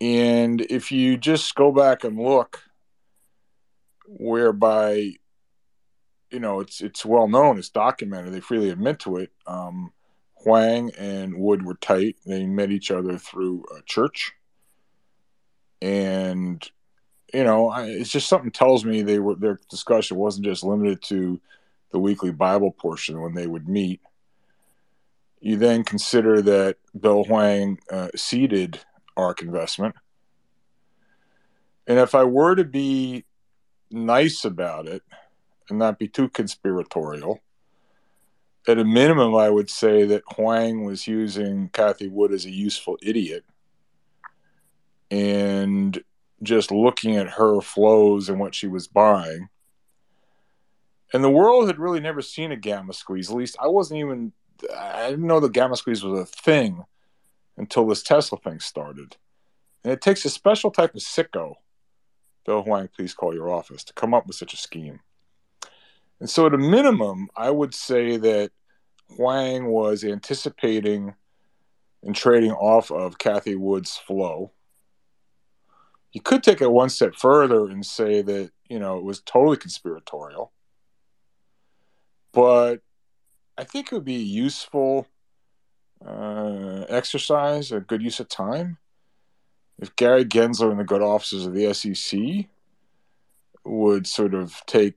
And 0.00 0.60
if 0.62 0.90
you 0.90 1.16
just 1.16 1.54
go 1.54 1.72
back 1.72 2.04
and 2.04 2.18
look, 2.18 2.62
whereby 4.06 5.12
you 6.30 6.40
know 6.40 6.60
it's 6.60 6.80
it's 6.80 7.04
well 7.04 7.28
known, 7.28 7.58
it's 7.58 7.68
documented. 7.68 8.32
They 8.32 8.40
freely 8.40 8.70
admit 8.70 8.98
to 9.00 9.16
it. 9.16 9.30
Um, 9.46 9.92
Hwang 10.34 10.90
and 10.98 11.36
Wood 11.36 11.64
were 11.64 11.74
tight. 11.74 12.16
They 12.24 12.46
met 12.46 12.70
each 12.70 12.90
other 12.90 13.18
through 13.18 13.64
a 13.76 13.82
church, 13.82 14.32
and 15.82 16.66
you 17.32 17.44
know, 17.44 17.68
I, 17.68 17.84
it's 17.84 18.10
just 18.10 18.28
something 18.28 18.50
tells 18.50 18.84
me 18.84 19.02
they 19.02 19.18
were 19.18 19.34
their 19.34 19.60
discussion 19.70 20.16
wasn't 20.16 20.46
just 20.46 20.64
limited 20.64 21.02
to 21.04 21.40
the 21.92 21.98
weekly 21.98 22.30
Bible 22.30 22.72
portion 22.72 23.20
when 23.20 23.34
they 23.34 23.46
would 23.46 23.68
meet. 23.68 24.00
You 25.40 25.56
then 25.56 25.84
consider 25.84 26.42
that 26.42 26.76
Bill 26.98 27.24
Hwang 27.24 27.78
uh, 27.90 28.08
ARK 29.16 29.42
Investment. 29.42 29.94
And 31.86 31.98
if 31.98 32.14
I 32.14 32.24
were 32.24 32.54
to 32.54 32.64
be 32.64 33.24
nice 33.90 34.44
about 34.44 34.86
it 34.86 35.02
and 35.68 35.78
not 35.78 35.98
be 35.98 36.08
too 36.08 36.28
conspiratorial. 36.28 37.40
At 38.68 38.78
a 38.78 38.84
minimum, 38.84 39.34
I 39.34 39.48
would 39.48 39.70
say 39.70 40.04
that 40.04 40.22
Hwang 40.36 40.84
was 40.84 41.06
using 41.06 41.70
Cathie 41.70 42.08
Wood 42.08 42.32
as 42.32 42.44
a 42.44 42.50
useful 42.50 42.98
idiot 43.02 43.44
and 45.10 45.98
just 46.42 46.70
looking 46.70 47.16
at 47.16 47.28
her 47.28 47.60
flows 47.60 48.28
and 48.28 48.38
what 48.38 48.54
she 48.54 48.66
was 48.66 48.86
buying. 48.86 49.48
And 51.12 51.24
the 51.24 51.30
world 51.30 51.66
had 51.66 51.78
really 51.78 52.00
never 52.00 52.22
seen 52.22 52.52
a 52.52 52.56
gamma 52.56 52.92
squeeze. 52.92 53.30
At 53.30 53.36
least 53.36 53.56
I 53.60 53.66
wasn't 53.66 54.00
even, 54.00 54.32
I 54.76 55.10
didn't 55.10 55.26
know 55.26 55.40
the 55.40 55.48
gamma 55.48 55.76
squeeze 55.76 56.04
was 56.04 56.20
a 56.20 56.26
thing 56.26 56.84
until 57.60 57.86
this 57.86 58.02
Tesla 58.02 58.38
thing 58.38 58.60
started. 58.60 59.16
And 59.84 59.92
it 59.92 60.00
takes 60.02 60.24
a 60.24 60.30
special 60.30 60.70
type 60.70 60.94
of 60.94 61.02
sicko 61.02 61.54
Bill 62.46 62.62
Hwang, 62.62 62.88
please 62.94 63.14
call 63.14 63.34
your 63.34 63.50
office 63.50 63.84
to 63.84 63.92
come 63.94 64.14
up 64.14 64.26
with 64.26 64.36
such 64.36 64.54
a 64.54 64.58
scheme. 64.58 65.00
And 66.20 66.28
so, 66.30 66.46
at 66.46 66.54
a 66.54 66.58
minimum, 66.58 67.28
I 67.36 67.50
would 67.50 67.74
say 67.74 68.16
that 68.18 68.52
Hwang 69.16 69.66
was 69.66 70.04
anticipating 70.04 71.14
and 72.02 72.16
trading 72.16 72.52
off 72.52 72.90
of 72.90 73.18
Cathie 73.18 73.56
Wood's 73.56 73.96
flow 73.96 74.52
You 76.12 76.20
could 76.22 76.42
take 76.42 76.60
it 76.60 76.70
one 76.70 76.88
step 76.90 77.14
further 77.14 77.68
and 77.68 77.84
say 77.86 78.22
that, 78.22 78.50
you 78.68 78.78
know, 78.78 78.98
it 78.98 79.04
was 79.04 79.20
totally 79.20 79.58
conspiratorial. 79.58 80.52
But 82.32 82.80
I 83.58 83.64
think 83.64 83.88
it 83.88 83.94
would 83.94 84.04
be 84.04 84.14
useful 84.14 85.06
uh, 86.04 86.84
exercise, 86.88 87.72
a 87.72 87.80
good 87.80 88.02
use 88.02 88.20
of 88.20 88.28
time. 88.28 88.78
If 89.78 89.96
Gary 89.96 90.24
Gensler 90.24 90.70
and 90.70 90.80
the 90.80 90.84
good 90.84 91.02
officers 91.02 91.46
of 91.46 91.54
the 91.54 91.72
SEC 91.72 92.46
would 93.64 94.06
sort 94.06 94.34
of 94.34 94.60
take 94.66 94.94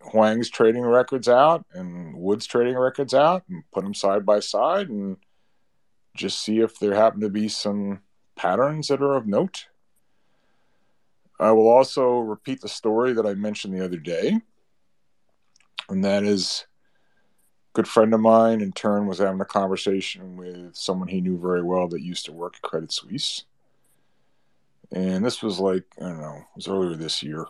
Hwang's 0.00 0.48
trading 0.50 0.82
records 0.82 1.28
out 1.28 1.64
and 1.72 2.16
Wood's 2.16 2.46
trading 2.46 2.76
records 2.76 3.14
out 3.14 3.44
and 3.48 3.64
put 3.72 3.84
them 3.84 3.94
side 3.94 4.24
by 4.24 4.40
side 4.40 4.88
and 4.88 5.16
just 6.16 6.42
see 6.42 6.60
if 6.60 6.78
there 6.78 6.94
happen 6.94 7.20
to 7.20 7.28
be 7.28 7.48
some 7.48 8.00
patterns 8.36 8.88
that 8.88 9.02
are 9.02 9.16
of 9.16 9.26
note. 9.26 9.66
I 11.40 11.52
will 11.52 11.68
also 11.68 12.18
repeat 12.18 12.60
the 12.60 12.68
story 12.68 13.12
that 13.12 13.26
I 13.26 13.34
mentioned 13.34 13.74
the 13.74 13.84
other 13.84 13.96
day, 13.96 14.40
and 15.88 16.04
that 16.04 16.24
is 16.24 16.66
good 17.78 17.86
friend 17.86 18.12
of 18.12 18.18
mine 18.18 18.60
in 18.60 18.72
turn 18.72 19.06
was 19.06 19.20
having 19.20 19.40
a 19.40 19.44
conversation 19.44 20.36
with 20.36 20.74
someone 20.74 21.06
he 21.06 21.20
knew 21.20 21.38
very 21.38 21.62
well 21.62 21.86
that 21.86 22.00
used 22.00 22.24
to 22.24 22.32
work 22.32 22.56
at 22.56 22.62
Credit 22.62 22.90
Suisse. 22.90 23.44
And 24.90 25.24
this 25.24 25.44
was 25.44 25.60
like, 25.60 25.84
I 25.98 26.08
don't 26.08 26.20
know, 26.20 26.38
it 26.38 26.56
was 26.56 26.66
earlier 26.66 26.96
this 26.96 27.22
year. 27.22 27.46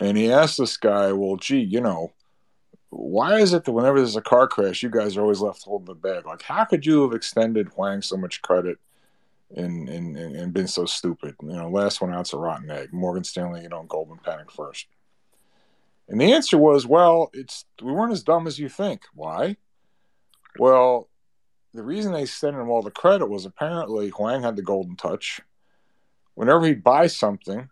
And 0.00 0.16
he 0.16 0.32
asked 0.32 0.58
this 0.58 0.76
guy, 0.76 1.12
well, 1.12 1.36
gee, 1.36 1.60
you 1.60 1.80
know, 1.80 2.10
why 2.90 3.38
is 3.38 3.52
it 3.52 3.62
that 3.62 3.70
whenever 3.70 3.98
there's 3.98 4.16
a 4.16 4.20
car 4.20 4.48
crash, 4.48 4.82
you 4.82 4.90
guys 4.90 5.16
are 5.16 5.20
always 5.20 5.40
left 5.40 5.62
holding 5.62 5.86
the 5.86 5.94
bag? 5.94 6.26
Like, 6.26 6.42
how 6.42 6.64
could 6.64 6.84
you 6.84 7.02
have 7.02 7.12
extended 7.12 7.68
Hwang 7.68 8.02
so 8.02 8.16
much 8.16 8.42
credit 8.42 8.78
and, 9.56 9.88
and, 9.88 10.16
and 10.16 10.52
been 10.52 10.66
so 10.66 10.84
stupid? 10.84 11.36
You 11.40 11.52
know, 11.52 11.70
last 11.70 12.00
one 12.00 12.12
out's 12.12 12.32
a 12.32 12.38
rotten 12.38 12.72
egg. 12.72 12.92
Morgan 12.92 13.22
Stanley, 13.22 13.62
you 13.62 13.68
know, 13.68 13.84
Goldman 13.84 14.18
panicked 14.24 14.50
first. 14.50 14.88
And 16.08 16.20
the 16.20 16.32
answer 16.32 16.58
was, 16.58 16.86
well, 16.86 17.30
it's 17.32 17.64
we 17.82 17.92
weren't 17.92 18.12
as 18.12 18.22
dumb 18.22 18.46
as 18.46 18.58
you 18.58 18.68
think. 18.68 19.02
Why? 19.14 19.56
Well, 20.58 21.08
the 21.72 21.82
reason 21.82 22.12
they 22.12 22.26
sent 22.26 22.56
him 22.56 22.68
all 22.68 22.82
the 22.82 22.90
credit 22.90 23.28
was 23.28 23.46
apparently 23.46 24.10
Hwang 24.10 24.42
had 24.42 24.56
the 24.56 24.62
golden 24.62 24.96
touch. 24.96 25.40
Whenever 26.34 26.66
he'd 26.66 26.84
buy 26.84 27.06
something, 27.06 27.68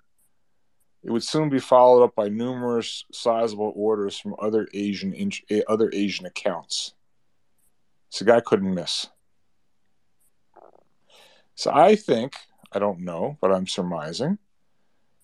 it 1.02 1.11
would 1.11 1.24
soon 1.24 1.48
be 1.48 1.59
followed 1.59 2.05
up 2.05 2.15
by 2.15 2.28
numerous 2.28 3.05
sizable 3.12 3.73
orders 3.74 4.19
from 4.19 4.36
other 4.39 4.69
Asian 4.73 5.15
other 5.66 5.90
Asian 5.93 6.27
accounts. 6.27 6.94
So 8.11 8.24
the 8.24 8.32
guy 8.32 8.40
couldn't 8.40 8.74
miss. 8.74 9.07
So 11.55 11.70
I 11.73 11.97
think 11.97 12.35
I 12.73 12.78
don't 12.78 13.01
know, 13.01 13.39
but 13.40 13.52
I'm 13.52 13.66
surmising, 13.66 14.39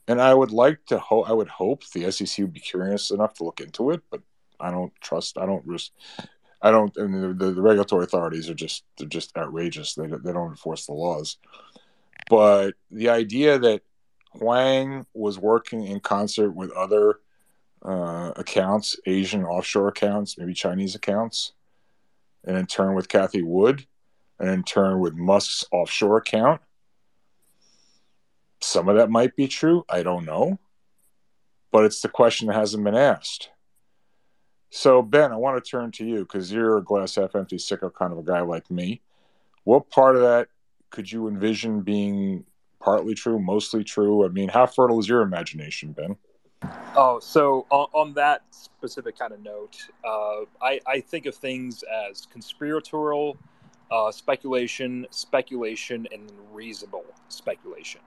and 0.09 0.21
I 0.21 0.33
would 0.33 0.51
like 0.51 0.85
to 0.87 0.99
hope 0.99 1.29
I 1.29 1.33
would 1.33 1.49
hope 1.49 1.89
the 1.91 2.11
SEC 2.11 2.39
would 2.39 2.53
be 2.53 2.61
curious 2.61 3.11
enough 3.11 3.35
to 3.35 3.45
look 3.45 3.61
into 3.61 3.91
it, 3.91 4.03
but 4.11 4.21
I 4.61 4.71
don't 4.71 4.93
trust. 5.01 5.39
I 5.39 5.47
don't 5.47 5.67
risk. 5.67 5.93
I 6.63 6.71
don't. 6.71 6.97
I 6.99 7.03
mean, 7.03 7.39
the, 7.39 7.53
the 7.53 7.63
regulatory 7.63 8.05
authorities 8.05 8.49
are 8.49 8.55
just 8.55 8.85
they're 8.99 9.09
just 9.09 9.37
outrageous. 9.37 9.95
They 9.95 10.07
they 10.07 10.33
don't 10.33 10.51
enforce 10.51 10.87
the 10.87 10.93
laws. 10.93 11.39
But 12.29 12.75
the 12.91 13.11
idea 13.11 13.59
that 13.59 13.83
Hwang 14.33 15.07
was 15.15 15.39
working 15.39 15.87
in 15.87 16.01
concert 16.01 16.51
with 16.51 16.71
other 16.73 17.21
uh, 17.83 18.33
accounts, 18.37 18.97
Asian 19.07 19.45
offshore 19.45 19.89
accounts, 19.89 20.39
maybe 20.39 20.55
Chinese 20.55 20.95
accounts, 20.95 21.53
and 22.45 22.57
in 22.57 22.67
turn 22.67 22.95
with 22.95 23.09
Cathie 23.09 23.43
Wood, 23.43 23.87
and 24.39 24.51
in 24.51 24.63
turn 24.63 24.99
with 24.99 25.15
Musk's 25.15 25.65
offshore 25.71 26.19
account. 26.19 26.61
Some 28.67 28.89
of 28.89 28.97
that 28.97 29.11
might 29.11 29.37
be 29.37 29.47
true. 29.47 29.85
I 29.89 30.03
don't 30.03 30.25
know. 30.25 30.59
But 31.71 31.85
it's 31.85 32.01
the 32.01 32.09
question 32.09 32.49
that 32.49 32.57
hasn't 32.57 32.83
been 32.83 32.97
asked. 32.97 33.51
So, 34.71 35.03
Ben, 35.03 35.33
I 35.33 35.37
want 35.37 35.63
to 35.63 35.71
turn 35.71 35.93
to 35.93 36.05
you 36.05 36.21
because 36.21 36.51
you're 36.51 36.79
a 36.79 36.83
glass 36.83 37.15
half 37.15 37.37
empty, 37.37 37.59
sicko 37.59 37.95
kind 37.95 38.13
of 38.13 38.19
a 38.19 38.25
guy 38.25 38.41
like 38.41 38.69
me. 38.69 39.01
What 39.63 39.89
part 39.89 40.17
of 40.17 40.23
that 40.23 40.49
could 40.91 41.11
you 41.11 41.29
envision 41.29 41.83
being 41.83 42.45
partly 42.81 43.15
true, 43.15 43.39
mostly 43.39 43.85
true? 43.85 44.25
I 44.25 44.29
mean, 44.29 44.49
how 44.49 44.67
fertile 44.67 44.99
is 44.99 45.09
your 45.09 45.23
imagination, 45.23 45.93
Ben? 45.93 46.17
Oh, 46.97 47.21
so 47.21 47.67
on, 47.71 47.87
on 47.93 48.15
that 48.15 48.43
specific 48.51 49.17
kind 49.17 49.33
of 49.33 49.43
note, 49.45 49.77
uh, 50.05 50.41
I, 50.61 50.81
I, 50.89 51.01
think 51.01 51.27
of 51.27 51.37
things 51.37 51.85
as 52.11 52.27
conspiratorial 52.27 53.37
uh, 53.93 54.11
speculation, 54.11 55.07
speculation, 55.11 56.09
and 56.11 56.33
reasonable 56.53 57.05
speculation. 57.29 58.01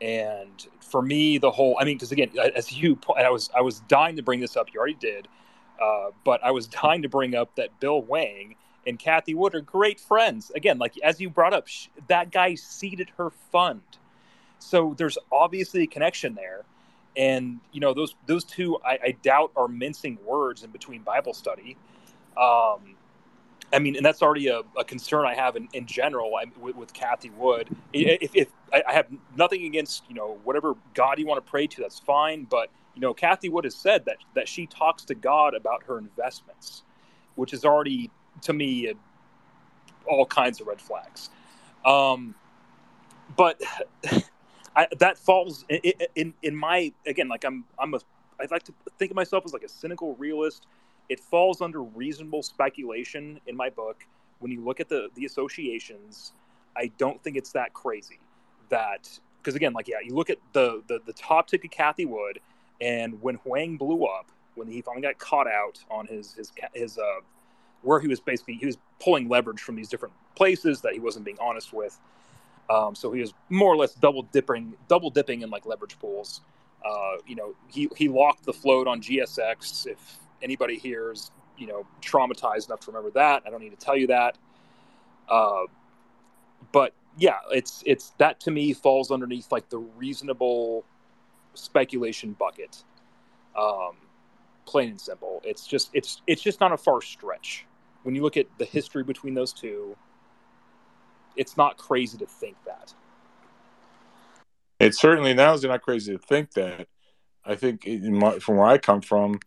And 0.00 0.66
for 0.80 1.02
me, 1.02 1.38
the 1.38 1.50
whole—I 1.50 1.84
mean, 1.84 1.96
because 1.96 2.12
again, 2.12 2.30
as 2.54 2.72
you, 2.72 2.98
I 3.16 3.30
was, 3.30 3.50
I 3.56 3.60
was 3.60 3.80
dying 3.88 4.16
to 4.16 4.22
bring 4.22 4.40
this 4.40 4.56
up. 4.56 4.68
You 4.72 4.78
already 4.78 4.94
did, 4.94 5.26
uh, 5.82 6.10
but 6.24 6.42
I 6.44 6.52
was 6.52 6.66
dying 6.68 7.02
to 7.02 7.08
bring 7.08 7.34
up 7.34 7.54
that 7.56 7.80
Bill 7.80 8.02
Hwang 8.02 8.54
and 8.86 8.98
Cathie 8.98 9.34
Wood 9.34 9.54
are 9.54 9.60
great 9.60 10.00
friends. 10.00 10.50
Again, 10.54 10.78
like 10.78 10.94
as 11.02 11.20
you 11.20 11.28
brought 11.30 11.52
up, 11.52 11.66
that 12.08 12.30
guy 12.30 12.54
seeded 12.54 13.10
her 13.18 13.30
fund, 13.30 13.82
so 14.58 14.94
there's 14.96 15.18
obviously 15.30 15.82
a 15.82 15.86
connection 15.86 16.34
there. 16.34 16.64
And 17.16 17.60
you 17.72 17.80
know 17.80 17.92
those 17.92 18.14
those 18.26 18.44
two, 18.44 18.78
I, 18.84 18.98
I 19.02 19.16
doubt 19.22 19.50
are 19.56 19.68
mincing 19.68 20.18
words 20.24 20.62
in 20.62 20.70
between 20.70 21.02
Bible 21.02 21.34
study. 21.34 21.76
Um, 22.36 22.94
I 23.72 23.78
mean, 23.78 23.96
and 23.96 24.04
that's 24.04 24.22
already 24.22 24.48
a, 24.48 24.62
a 24.78 24.84
concern 24.84 25.26
I 25.26 25.34
have 25.34 25.56
in, 25.56 25.68
in 25.72 25.86
general 25.86 26.34
I, 26.36 26.46
with, 26.58 26.76
with 26.76 26.92
Cathie 26.92 27.30
Wood. 27.30 27.68
If, 27.92 28.34
if 28.34 28.48
I, 28.72 28.92
have 28.92 29.06
nothing 29.36 29.66
against 29.66 30.04
you 30.08 30.14
know 30.14 30.38
whatever 30.44 30.74
God 30.94 31.18
you 31.18 31.26
want 31.26 31.44
to 31.44 31.50
pray 31.50 31.66
to, 31.66 31.82
that's 31.82 31.98
fine. 31.98 32.44
But 32.44 32.70
you 32.94 33.00
know, 33.00 33.12
Cathie 33.12 33.50
Wood 33.50 33.64
has 33.64 33.74
said 33.74 34.04
that 34.06 34.16
that 34.34 34.48
she 34.48 34.66
talks 34.66 35.04
to 35.06 35.14
God 35.14 35.54
about 35.54 35.82
her 35.84 35.98
investments, 35.98 36.82
which 37.34 37.52
is 37.52 37.64
already 37.64 38.10
to 38.42 38.52
me 38.52 38.92
all 40.06 40.24
kinds 40.26 40.60
of 40.60 40.66
red 40.66 40.80
flags. 40.80 41.30
Um, 41.84 42.34
but 43.36 43.60
I, 44.76 44.86
that 44.98 45.18
falls 45.18 45.64
in, 45.68 45.92
in, 46.14 46.34
in 46.42 46.56
my 46.56 46.92
again 47.06 47.28
like 47.28 47.44
I'm 47.44 47.64
I'm 47.78 47.94
a 47.94 48.00
I 48.40 48.46
like 48.50 48.62
to 48.64 48.72
think 48.98 49.10
of 49.10 49.16
myself 49.16 49.44
as 49.44 49.52
like 49.52 49.64
a 49.64 49.68
cynical 49.68 50.14
realist. 50.16 50.66
It 51.08 51.20
falls 51.20 51.60
under 51.60 51.82
reasonable 51.82 52.42
speculation 52.42 53.40
in 53.46 53.56
my 53.56 53.70
book. 53.70 54.04
When 54.40 54.52
you 54.52 54.64
look 54.64 54.80
at 54.80 54.88
the 54.88 55.08
the 55.14 55.24
associations, 55.24 56.32
I 56.76 56.90
don't 56.98 57.22
think 57.22 57.36
it's 57.36 57.52
that 57.52 57.72
crazy. 57.74 58.20
That 58.68 59.08
because 59.42 59.54
again, 59.54 59.72
like 59.72 59.88
yeah, 59.88 59.96
you 60.04 60.14
look 60.14 60.30
at 60.30 60.38
the 60.52 60.82
the, 60.86 61.00
the 61.06 61.12
top 61.12 61.48
ticket 61.48 61.70
Cathie 61.70 62.06
Wood, 62.06 62.40
and 62.80 63.20
when 63.22 63.36
Hwang 63.36 63.76
blew 63.76 64.04
up, 64.04 64.30
when 64.54 64.68
he 64.68 64.82
finally 64.82 65.02
got 65.02 65.18
caught 65.18 65.46
out 65.46 65.82
on 65.90 66.06
his 66.06 66.34
his 66.34 66.52
his 66.74 66.98
uh, 66.98 67.20
where 67.82 68.00
he 68.00 68.08
was 68.08 68.20
basically 68.20 68.54
he 68.54 68.66
was 68.66 68.78
pulling 69.00 69.28
leverage 69.28 69.60
from 69.60 69.76
these 69.76 69.88
different 69.88 70.14
places 70.36 70.80
that 70.82 70.92
he 70.92 71.00
wasn't 71.00 71.24
being 71.24 71.38
honest 71.40 71.72
with. 71.72 71.98
Um, 72.70 72.94
so 72.94 73.12
he 73.12 73.20
was 73.20 73.32
more 73.48 73.72
or 73.72 73.76
less 73.76 73.94
double 73.94 74.22
dipping, 74.22 74.74
double 74.88 75.10
dipping 75.10 75.42
in 75.42 75.50
like 75.50 75.64
leverage 75.64 75.98
pools. 75.98 76.42
Uh, 76.84 77.16
you 77.26 77.34
know, 77.34 77.54
he 77.68 77.88
he 77.96 78.08
locked 78.08 78.44
the 78.44 78.52
float 78.52 78.86
on 78.86 79.00
GSX. 79.00 79.86
If 79.86 80.18
anybody 80.42 80.78
here 80.78 81.12
is 81.12 81.30
you 81.56 81.66
know 81.66 81.86
traumatized 82.00 82.66
enough 82.68 82.80
to 82.80 82.90
remember 82.90 83.10
that, 83.12 83.42
I 83.46 83.50
don't 83.50 83.60
need 83.60 83.70
to 83.78 83.84
tell 83.84 83.96
you 83.96 84.08
that. 84.08 84.36
Uh, 85.28 85.64
but 86.72 86.94
yeah, 87.18 87.38
it's 87.50 87.82
it's 87.86 88.10
that 88.18 88.40
to 88.40 88.50
me 88.50 88.72
falls 88.72 89.10
underneath 89.10 89.50
like 89.50 89.68
the 89.68 89.78
reasonable 89.78 90.84
speculation 91.54 92.32
bucket. 92.38 92.84
Um, 93.56 93.96
plain 94.66 94.90
and 94.90 95.00
simple. 95.00 95.40
It's 95.44 95.66
just 95.66 95.90
it's 95.92 96.22
it's 96.26 96.42
just 96.42 96.60
not 96.60 96.72
a 96.72 96.76
far 96.76 97.00
stretch. 97.00 97.66
When 98.04 98.14
you 98.14 98.22
look 98.22 98.36
at 98.36 98.46
the 98.58 98.64
history 98.64 99.02
between 99.02 99.34
those 99.34 99.52
two, 99.52 99.96
it's 101.36 101.56
not 101.56 101.76
crazy 101.76 102.16
to 102.18 102.26
think 102.26 102.56
that. 102.64 102.94
It's 104.78 105.00
certainly 105.00 105.34
now 105.34 105.54
is 105.54 105.64
not 105.64 105.82
crazy 105.82 106.12
to 106.12 106.18
think 106.18 106.52
that. 106.52 106.86
I 107.44 107.56
think 107.56 107.86
my, 107.86 108.38
from 108.38 108.56
where 108.56 108.66
I 108.66 108.78
come 108.78 109.00
from, 109.00 109.40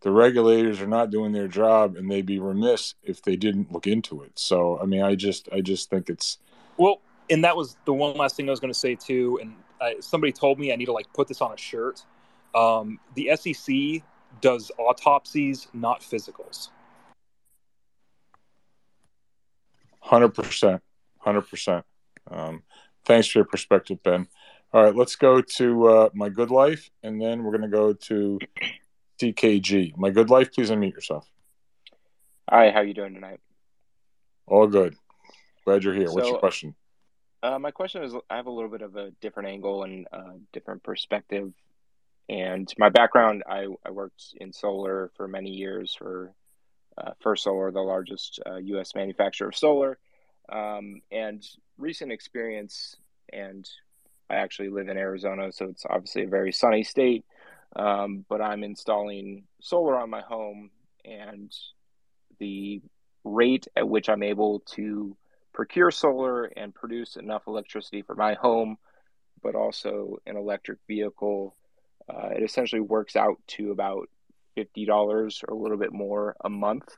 the 0.00 0.10
regulators 0.10 0.80
are 0.80 0.86
not 0.86 1.10
doing 1.10 1.32
their 1.32 1.48
job, 1.48 1.96
and 1.96 2.10
they'd 2.10 2.26
be 2.26 2.38
remiss 2.38 2.94
if 3.02 3.22
they 3.22 3.36
didn't 3.36 3.72
look 3.72 3.86
into 3.86 4.22
it. 4.22 4.32
So, 4.38 4.78
I 4.80 4.84
mean, 4.84 5.02
I 5.02 5.14
just, 5.14 5.48
I 5.52 5.60
just 5.60 5.90
think 5.90 6.08
it's 6.08 6.38
well, 6.76 7.00
and 7.28 7.44
that 7.44 7.56
was 7.56 7.76
the 7.84 7.92
one 7.92 8.16
last 8.16 8.36
thing 8.36 8.48
I 8.48 8.50
was 8.50 8.60
going 8.60 8.72
to 8.72 8.78
say 8.78 8.94
too. 8.94 9.38
And 9.42 9.54
I, 9.80 9.96
somebody 10.00 10.32
told 10.32 10.58
me 10.58 10.72
I 10.72 10.76
need 10.76 10.86
to 10.86 10.92
like 10.92 11.12
put 11.12 11.28
this 11.28 11.40
on 11.40 11.52
a 11.52 11.56
shirt. 11.56 12.04
Um, 12.54 12.98
the 13.14 13.30
SEC 13.36 14.02
does 14.40 14.70
autopsies, 14.78 15.68
not 15.72 16.00
physicals. 16.00 16.68
Hundred 20.00 20.30
percent, 20.30 20.80
hundred 21.18 21.42
percent. 21.42 21.84
Um, 22.30 22.62
thanks 23.04 23.28
for 23.28 23.40
your 23.40 23.46
perspective, 23.46 24.02
Ben. 24.02 24.28
All 24.72 24.84
right, 24.84 24.94
let's 24.94 25.16
go 25.16 25.40
to 25.40 25.88
uh, 25.88 26.08
my 26.14 26.28
good 26.28 26.50
life, 26.50 26.90
and 27.02 27.20
then 27.20 27.42
we're 27.42 27.56
going 27.56 27.70
to 27.70 27.76
go 27.76 27.92
to 27.92 28.38
CKG. 29.20 29.96
My 29.96 30.10
good 30.10 30.30
life, 30.30 30.52
please 30.52 30.70
unmute 30.70 30.92
yourself. 30.92 31.28
Hi, 32.48 32.70
how 32.70 32.80
you 32.80 32.94
doing 32.94 33.14
tonight? 33.14 33.40
All 34.46 34.66
good. 34.66 34.96
Glad 35.64 35.84
you're 35.84 35.94
here. 35.94 36.06
So, 36.06 36.14
What's 36.14 36.28
your 36.28 36.38
question? 36.38 36.74
Uh, 37.42 37.58
my 37.58 37.70
question 37.70 38.02
is 38.02 38.14
I 38.30 38.36
have 38.36 38.46
a 38.46 38.50
little 38.50 38.70
bit 38.70 38.82
of 38.82 38.96
a 38.96 39.10
different 39.20 39.48
angle 39.48 39.84
and 39.84 40.06
a 40.12 40.32
different 40.52 40.82
perspective. 40.82 41.52
And 42.28 42.72
my 42.78 42.88
background, 42.88 43.42
I, 43.48 43.66
I 43.84 43.90
worked 43.90 44.34
in 44.40 44.52
solar 44.52 45.10
for 45.16 45.28
many 45.28 45.50
years 45.50 45.94
for 45.94 46.32
uh, 46.98 47.12
First 47.20 47.44
Solar, 47.44 47.70
the 47.70 47.80
largest 47.80 48.40
uh, 48.46 48.56
U.S. 48.56 48.94
manufacturer 48.94 49.48
of 49.48 49.56
solar. 49.56 49.98
Um, 50.50 51.00
and 51.12 51.46
recent 51.76 52.12
experience, 52.12 52.96
and 53.32 53.68
I 54.30 54.36
actually 54.36 54.70
live 54.70 54.88
in 54.88 54.96
Arizona, 54.96 55.52
so 55.52 55.66
it's 55.66 55.84
obviously 55.88 56.24
a 56.24 56.28
very 56.28 56.52
sunny 56.52 56.82
state. 56.82 57.24
Um, 57.76 58.24
but 58.28 58.40
I'm 58.40 58.64
installing 58.64 59.44
solar 59.60 59.98
on 59.98 60.10
my 60.10 60.22
home, 60.22 60.70
and 61.04 61.52
the 62.38 62.82
rate 63.24 63.68
at 63.76 63.88
which 63.88 64.08
I'm 64.08 64.22
able 64.22 64.60
to 64.74 65.16
procure 65.52 65.90
solar 65.90 66.44
and 66.44 66.74
produce 66.74 67.16
enough 67.16 67.42
electricity 67.46 68.02
for 68.02 68.14
my 68.14 68.34
home, 68.34 68.78
but 69.42 69.54
also 69.54 70.18
an 70.26 70.36
electric 70.36 70.78
vehicle, 70.86 71.56
uh, 72.08 72.28
it 72.28 72.42
essentially 72.42 72.80
works 72.80 73.16
out 73.16 73.38
to 73.48 73.70
about 73.70 74.08
$50 74.56 75.44
or 75.46 75.54
a 75.54 75.58
little 75.58 75.76
bit 75.76 75.92
more 75.92 76.36
a 76.44 76.48
month 76.48 76.96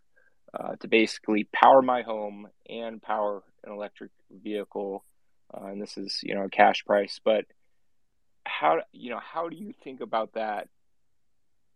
uh, 0.52 0.76
to 0.80 0.88
basically 0.88 1.48
power 1.52 1.82
my 1.82 2.02
home 2.02 2.48
and 2.68 3.02
power 3.02 3.42
an 3.64 3.72
electric 3.72 4.10
vehicle. 4.30 5.04
Uh, 5.52 5.66
and 5.66 5.82
this 5.82 5.96
is, 5.96 6.20
you 6.22 6.34
know, 6.34 6.44
a 6.44 6.50
cash 6.50 6.84
price. 6.84 7.20
But 7.24 7.44
how, 8.50 8.82
you 8.92 9.10
know, 9.10 9.20
how 9.20 9.48
do 9.48 9.56
you 9.56 9.72
think 9.84 10.00
about 10.00 10.34
that 10.34 10.68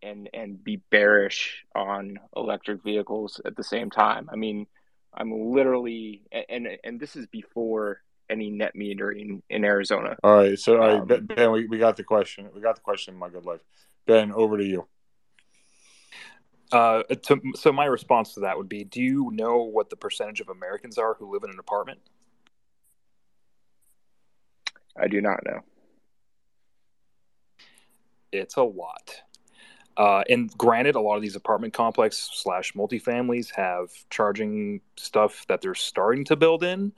and 0.02 0.28
and 0.34 0.62
be 0.62 0.76
bearish 0.90 1.64
on 1.74 2.18
electric 2.36 2.82
vehicles 2.82 3.40
at 3.44 3.56
the 3.56 3.64
same 3.64 3.90
time? 3.90 4.28
I 4.32 4.36
mean, 4.36 4.66
I'm 5.12 5.32
literally, 5.54 6.22
and 6.48 6.68
and 6.82 7.00
this 7.00 7.16
is 7.16 7.26
before 7.26 8.02
any 8.28 8.50
net 8.50 8.72
metering 8.74 9.42
in 9.48 9.64
Arizona. 9.64 10.16
All 10.24 10.34
right, 10.34 10.58
so 10.58 10.80
all 10.80 11.00
right, 11.00 11.12
um, 11.12 11.26
Ben, 11.26 11.52
we, 11.52 11.66
we 11.66 11.78
got 11.78 11.96
the 11.96 12.04
question. 12.04 12.48
We 12.54 12.60
got 12.60 12.76
the 12.76 12.82
question, 12.82 13.16
my 13.16 13.28
good 13.28 13.44
life. 13.44 13.60
Ben, 14.06 14.32
over 14.32 14.58
to 14.58 14.64
you. 14.64 14.86
Uh, 16.72 17.02
to, 17.02 17.40
so 17.54 17.70
my 17.70 17.84
response 17.84 18.34
to 18.34 18.40
that 18.40 18.56
would 18.56 18.68
be: 18.68 18.84
Do 18.84 19.00
you 19.00 19.30
know 19.32 19.62
what 19.62 19.90
the 19.90 19.96
percentage 19.96 20.40
of 20.40 20.48
Americans 20.48 20.98
are 20.98 21.14
who 21.14 21.32
live 21.32 21.44
in 21.44 21.50
an 21.50 21.58
apartment? 21.58 22.00
I 24.96 25.08
do 25.08 25.20
not 25.20 25.40
know. 25.44 25.60
It's 28.34 28.56
a 28.56 28.62
lot. 28.62 29.22
Uh, 29.96 30.24
and 30.28 30.50
granted, 30.58 30.96
a 30.96 31.00
lot 31.00 31.16
of 31.16 31.22
these 31.22 31.36
apartment 31.36 31.72
complex 31.72 32.30
slash 32.34 32.72
multifamilies 32.72 33.54
have 33.54 33.90
charging 34.10 34.80
stuff 34.96 35.46
that 35.46 35.60
they're 35.60 35.74
starting 35.74 36.24
to 36.24 36.36
build 36.36 36.64
in, 36.64 36.92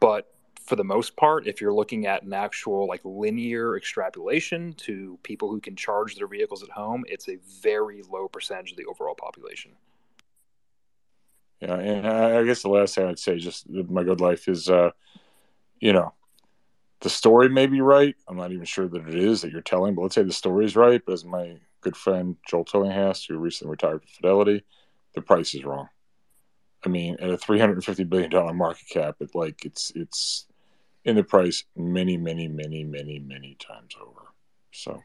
but 0.00 0.32
for 0.66 0.76
the 0.76 0.84
most 0.84 1.16
part, 1.16 1.46
if 1.46 1.60
you're 1.60 1.72
looking 1.72 2.06
at 2.06 2.24
an 2.24 2.32
actual 2.32 2.86
like 2.88 3.00
linear 3.04 3.76
extrapolation 3.76 4.72
to 4.74 5.18
people 5.22 5.48
who 5.48 5.60
can 5.60 5.76
charge 5.76 6.16
their 6.16 6.26
vehicles 6.26 6.62
at 6.62 6.68
home, 6.70 7.04
it's 7.08 7.28
a 7.28 7.38
very 7.62 8.02
low 8.10 8.28
percentage 8.28 8.72
of 8.72 8.76
the 8.76 8.84
overall 8.84 9.14
population. 9.14 9.70
Yeah, 11.60 11.76
and 11.76 12.06
I 12.06 12.44
guess 12.44 12.62
the 12.62 12.68
last 12.68 12.96
thing 12.96 13.06
I'd 13.06 13.18
say, 13.18 13.38
just 13.38 13.68
my 13.70 14.02
good 14.02 14.20
life, 14.20 14.46
is, 14.48 14.68
uh, 14.68 14.90
you 15.80 15.92
know, 15.92 16.12
the 17.00 17.10
story 17.10 17.48
may 17.48 17.66
be 17.66 17.80
right. 17.80 18.14
I'm 18.28 18.36
not 18.36 18.52
even 18.52 18.64
sure 18.64 18.88
that 18.88 19.08
it 19.08 19.14
is 19.14 19.42
that 19.42 19.52
you're 19.52 19.60
telling, 19.60 19.94
but 19.94 20.02
let's 20.02 20.14
say 20.14 20.22
the 20.22 20.32
story 20.32 20.64
is 20.64 20.76
right. 20.76 21.02
But 21.04 21.12
as 21.12 21.24
my 21.24 21.56
good 21.80 21.96
friend 21.96 22.36
Joel 22.48 22.64
Tillinghast, 22.64 23.26
who 23.28 23.38
recently 23.38 23.72
retired 23.72 24.02
from 24.02 24.08
Fidelity, 24.08 24.64
the 25.14 25.20
price 25.20 25.54
is 25.54 25.64
wrong. 25.64 25.88
I 26.84 26.88
mean, 26.88 27.16
at 27.20 27.30
a 27.30 27.36
350 27.36 28.04
billion 28.04 28.30
dollar 28.30 28.54
market 28.54 28.88
cap, 28.88 29.16
it 29.20 29.34
like 29.34 29.64
it's 29.64 29.92
it's 29.94 30.46
in 31.04 31.16
the 31.16 31.24
price 31.24 31.64
many, 31.76 32.16
many, 32.16 32.48
many, 32.48 32.84
many, 32.84 33.18
many 33.18 33.56
times 33.60 33.94
over. 34.00 34.22
So, 34.72 35.02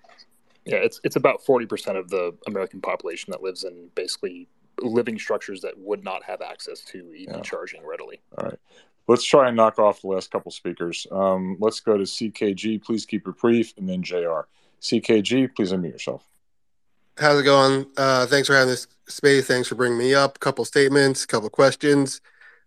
yeah, 0.65 0.77
it's 0.77 1.01
it's 1.03 1.15
about 1.15 1.43
40 1.45 1.65
percent 1.65 1.97
of 1.97 2.09
the 2.09 2.35
American 2.47 2.81
population 2.81 3.31
that 3.31 3.41
lives 3.41 3.63
in 3.63 3.89
basically 3.95 4.47
living 4.79 5.19
structures 5.19 5.61
that 5.61 5.77
would 5.77 6.03
not 6.03 6.23
have 6.23 6.41
access 6.41 6.81
to 6.81 6.99
EV 6.99 7.35
yeah. 7.35 7.41
charging 7.41 7.85
readily. 7.85 8.21
All 8.37 8.45
right. 8.45 8.59
Let's 9.07 9.23
try 9.23 9.47
and 9.47 9.57
knock 9.57 9.79
off 9.79 10.01
the 10.01 10.07
last 10.07 10.31
couple 10.31 10.51
speakers. 10.51 11.07
Um, 11.11 11.57
let's 11.59 11.79
go 11.79 11.97
to 11.97 12.03
CKG. 12.03 12.83
Please 12.83 13.05
keep 13.05 13.27
it 13.27 13.37
brief, 13.37 13.73
and 13.77 13.87
then 13.89 14.03
JR. 14.03 14.41
CKG, 14.81 15.55
please 15.55 15.71
unmute 15.71 15.91
yourself. 15.91 16.25
How's 17.17 17.39
it 17.39 17.43
going? 17.43 17.85
Uh, 17.97 18.25
thanks 18.25 18.47
for 18.47 18.53
having 18.55 18.69
this 18.69 18.87
space. 19.07 19.45
Thanks 19.45 19.67
for 19.67 19.75
bringing 19.75 19.97
me 19.97 20.13
up. 20.13 20.39
Couple 20.39 20.65
statements, 20.65 21.25
couple 21.25 21.49
questions. 21.49 22.21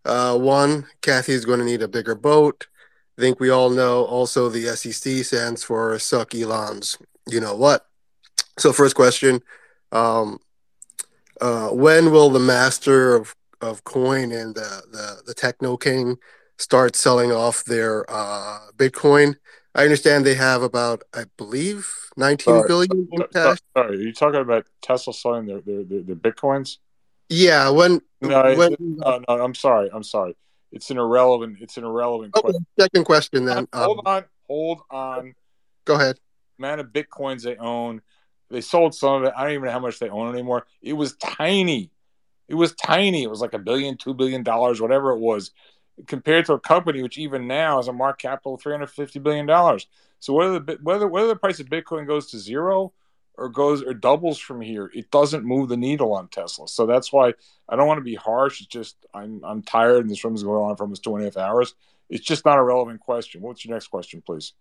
Uh, 0.05 0.37
one, 0.37 0.87
Cathie's 1.01 1.45
going 1.45 1.61
to 1.61 1.65
need 1.65 1.83
a 1.83 1.89
bigger 1.89 2.15
boat. 2.15 2.67
I 3.19 3.21
think 3.21 3.41
we 3.41 3.51
all 3.51 3.71
know 3.71 4.05
also 4.05 4.49
the 4.49 4.77
SEC 4.77 5.25
stands 5.25 5.65
for 5.65 5.99
suck 5.99 6.35
Elon's. 6.35 6.99
You 7.27 7.41
know 7.41 7.57
what? 7.57 7.87
So, 8.59 8.73
first 8.73 8.95
question 8.95 9.41
um, 9.93 10.39
uh, 11.41 11.69
When 11.71 12.11
will 12.11 12.31
the 12.31 12.41
master 12.41 13.15
of, 13.15 13.35
of 13.61 13.85
coin 13.85 14.33
and 14.33 14.55
the, 14.55 14.83
the, 14.91 15.23
the 15.27 15.35
techno 15.35 15.77
king 15.77 16.17
start 16.59 16.97
selling 16.97 17.33
off 17.33 17.65
their 17.65 18.05
uh, 18.09 18.61
Bitcoin? 18.77 19.37
I 19.75 19.83
understand 19.83 20.25
they 20.25 20.37
have 20.37 20.63
about, 20.63 21.03
I 21.13 21.25
believe, 21.37 21.91
nineteen 22.17 22.55
sorry, 22.55 22.69
billion 22.69 23.09
in 23.11 23.23
cash. 23.33 23.59
Sorry, 23.77 23.97
are 23.97 24.01
you 24.01 24.13
talking 24.13 24.41
about 24.41 24.67
Tesla 24.83 25.13
selling 25.13 25.47
their 25.47 25.61
their, 25.61 25.83
their, 25.83 26.03
their 26.03 26.17
bitcoins? 26.17 26.79
Yeah. 27.29 27.71
When? 27.71 28.01
No, 28.21 28.55
when, 28.55 28.77
no, 28.79 29.21
no, 29.29 29.45
I'm 29.45 29.55
sorry. 29.55 29.91
I'm 29.93 30.05
sorry. 30.05 30.37
It's 30.71 30.91
an 30.91 30.99
irrelevant. 30.99 31.59
It's 31.61 31.77
an 31.77 31.85
irrelevant 31.85 32.35
okay, 32.37 32.43
question. 32.43 32.67
Second 32.79 33.05
question, 33.05 33.45
then. 33.45 33.67
Hold 33.75 33.99
um, 33.99 34.07
on. 34.07 34.25
Hold 34.49 34.81
on. 34.91 35.35
Go 35.85 35.95
ahead. 35.95 36.19
Amount 36.59 36.81
of 36.81 36.87
bitcoins 36.89 37.43
they 37.43 37.57
own. 37.57 38.01
They 38.51 38.61
sold 38.61 38.95
some 38.95 39.23
of 39.23 39.25
it. 39.25 39.35
I 39.37 39.43
don't 39.43 39.53
even 39.53 39.65
know 39.65 39.73
how 39.73 39.81
much 39.81 39.99
they 39.99 40.09
own 40.09 40.33
anymore. 40.33 40.67
It 40.81 40.93
was 40.93 41.17
tiny. 41.17 41.91
It 42.49 42.55
was 42.55 42.75
tiny. 42.75 43.23
It 43.23 43.31
was 43.31 43.41
like 43.41 43.55
a 43.55 43.59
billion, 43.59 43.97
two 43.97 44.15
billion 44.15 44.43
dollars, 44.43 44.81
whatever 44.81 45.13
it 45.13 45.19
was 45.19 45.51
compared 46.07 46.47
to 46.47 46.55
a 46.55 46.61
company 46.61 47.03
which 47.03 47.19
even 47.19 47.47
now 47.47 47.77
has 47.77 47.89
a 47.89 47.93
market 47.93 48.23
capital 48.23 48.55
of 48.55 48.63
350 48.63 49.19
billion 49.21 49.47
dollars. 49.47 49.87
So 50.21 50.33
whether 50.33 50.59
the 50.59 50.79
whether 50.83 51.07
whether 51.07 51.29
the 51.29 51.37
price 51.37 51.61
of 51.61 51.67
Bitcoin 51.67 52.07
goes 52.07 52.31
to 52.31 52.39
zero 52.39 52.93
or 53.37 53.49
goes 53.49 53.83
or 53.83 53.95
doubles 53.95 54.39
from 54.39 54.61
here, 54.61 54.91
it 54.95 55.11
doesn't 55.11 55.45
move 55.45 55.69
the 55.69 55.77
needle 55.77 56.13
on 56.13 56.29
Tesla. 56.29 56.69
So 56.69 56.87
that's 56.87 57.13
why 57.13 57.35
I 57.69 57.77
don't 57.77 57.87
want 57.87 57.99
to 57.99 58.05
be 58.05 58.15
harsh. 58.15 58.61
It's 58.61 58.69
just 58.69 58.97
I'm 59.13 59.43
I'm 59.45 59.63
tired 59.63 60.01
and 60.01 60.11
this 60.11 60.25
room 60.25 60.35
is 60.35 60.43
going 60.43 60.63
on 60.63 60.77
for 60.77 60.85
almost 60.85 61.05
two 61.05 61.15
and 61.15 61.23
a 61.23 61.27
half 61.27 61.37
hours. 61.37 61.75
It's 62.09 62.25
just 62.25 62.45
not 62.45 62.59
a 62.59 62.63
relevant 62.63 63.01
question. 63.01 63.41
What's 63.41 63.65
your 63.65 63.75
next 63.75 63.89
question, 63.89 64.23
please? 64.25 64.53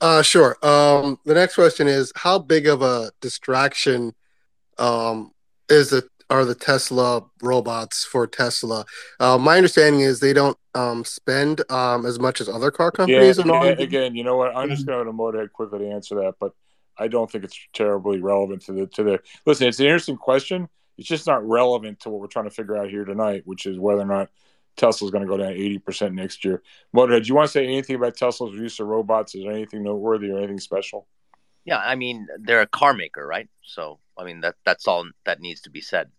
Uh, 0.00 0.22
sure. 0.22 0.56
Um, 0.62 1.18
the 1.24 1.34
next 1.34 1.54
question 1.54 1.86
is 1.86 2.12
how 2.16 2.38
big 2.38 2.66
of 2.66 2.82
a 2.82 3.10
distraction 3.20 4.14
um, 4.78 5.32
is 5.68 5.92
it 5.92 6.04
are 6.30 6.44
the 6.44 6.54
Tesla 6.54 7.24
robots 7.42 8.04
for 8.04 8.26
Tesla. 8.26 8.84
Uh, 9.20 9.38
my 9.38 9.56
understanding 9.56 10.00
is 10.00 10.20
they 10.20 10.32
don't 10.32 10.58
um, 10.74 11.04
spend 11.04 11.62
um, 11.70 12.06
as 12.06 12.18
much 12.18 12.40
as 12.40 12.48
other 12.48 12.70
car 12.70 12.90
companies. 12.90 13.38
Yeah, 13.38 13.64
yeah 13.64 13.70
again, 13.78 14.14
you 14.14 14.24
know 14.24 14.36
what? 14.36 14.56
I'm 14.56 14.68
just 14.68 14.86
going 14.86 15.06
to 15.06 15.12
Motorhead 15.12 15.52
quickly 15.52 15.80
to 15.80 15.90
answer 15.90 16.16
that, 16.16 16.34
but 16.40 16.52
I 16.98 17.08
don't 17.08 17.30
think 17.30 17.44
it's 17.44 17.58
terribly 17.72 18.20
relevant 18.20 18.62
to 18.66 18.72
the 18.72 18.86
to 18.88 19.02
the. 19.02 19.20
Listen, 19.46 19.68
it's 19.68 19.80
an 19.80 19.86
interesting 19.86 20.16
question. 20.16 20.68
It's 20.96 21.08
just 21.08 21.26
not 21.26 21.46
relevant 21.46 22.00
to 22.00 22.10
what 22.10 22.20
we're 22.20 22.28
trying 22.28 22.44
to 22.48 22.54
figure 22.54 22.76
out 22.76 22.88
here 22.88 23.04
tonight, 23.04 23.42
which 23.44 23.66
is 23.66 23.78
whether 23.78 24.00
or 24.00 24.06
not 24.06 24.30
Tesla's 24.76 25.10
going 25.10 25.22
to 25.22 25.28
go 25.28 25.36
down 25.36 25.52
80% 25.52 26.14
next 26.14 26.44
year. 26.44 26.62
Motorhead, 26.94 27.22
do 27.22 27.28
you 27.28 27.34
want 27.34 27.48
to 27.48 27.52
say 27.52 27.64
anything 27.64 27.96
about 27.96 28.16
Tesla's 28.16 28.54
use 28.54 28.78
of 28.80 28.86
robots? 28.86 29.34
Is 29.34 29.42
there 29.42 29.52
anything 29.52 29.82
noteworthy 29.82 30.30
or 30.30 30.38
anything 30.38 30.60
special? 30.60 31.06
Yeah, 31.64 31.78
I 31.78 31.94
mean, 31.94 32.26
they're 32.40 32.60
a 32.60 32.66
car 32.66 32.92
maker, 32.92 33.26
right? 33.26 33.48
So, 33.62 33.98
I 34.18 34.24
mean, 34.24 34.40
that 34.42 34.56
that's 34.64 34.86
all 34.86 35.08
that 35.24 35.40
needs 35.40 35.62
to 35.62 35.70
be 35.70 35.80
said. 35.80 36.10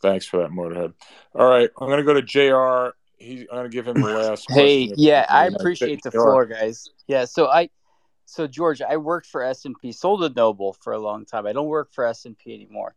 Thanks 0.00 0.24
for 0.24 0.38
that, 0.38 0.50
Motorhead. 0.50 0.94
All 1.34 1.48
right, 1.48 1.68
I'm 1.78 1.88
going 1.88 1.98
to 1.98 2.04
go 2.04 2.14
to 2.14 2.22
Jr. 2.22 2.96
He's, 3.18 3.40
I'm 3.50 3.58
going 3.58 3.70
to 3.70 3.74
give 3.74 3.86
him 3.86 4.00
the 4.00 4.08
last. 4.28 4.46
hey, 4.50 4.92
yeah, 4.96 5.26
I 5.28 5.46
appreciate 5.46 6.02
the 6.02 6.10
floor, 6.10 6.46
guys. 6.46 6.88
Yeah, 7.06 7.26
so 7.26 7.48
I, 7.48 7.68
so 8.24 8.46
George, 8.46 8.80
I 8.80 8.96
worked 8.96 9.26
for 9.26 9.42
S 9.42 9.64
and 9.64 9.74
P, 9.80 9.92
sold 9.92 10.24
a 10.24 10.30
Noble 10.30 10.72
for 10.80 10.92
a 10.92 10.98
long 10.98 11.26
time. 11.26 11.46
I 11.46 11.52
don't 11.52 11.66
work 11.66 11.92
for 11.92 12.06
S 12.06 12.24
and 12.24 12.38
P 12.38 12.54
anymore. 12.54 12.94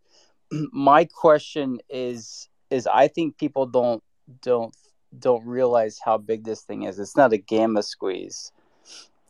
My 0.72 1.06
question 1.06 1.80
is, 1.90 2.48
is 2.70 2.88
I 2.88 3.08
think 3.08 3.38
people 3.38 3.66
don't 3.66 4.04
don't 4.42 4.74
don't 5.20 5.46
realize 5.46 6.00
how 6.04 6.18
big 6.18 6.44
this 6.44 6.62
thing 6.62 6.84
is. 6.84 7.00
It's 7.00 7.18
not 7.18 7.34
a 7.34 7.38
gamma 7.38 7.84
squeeze. 7.84 8.52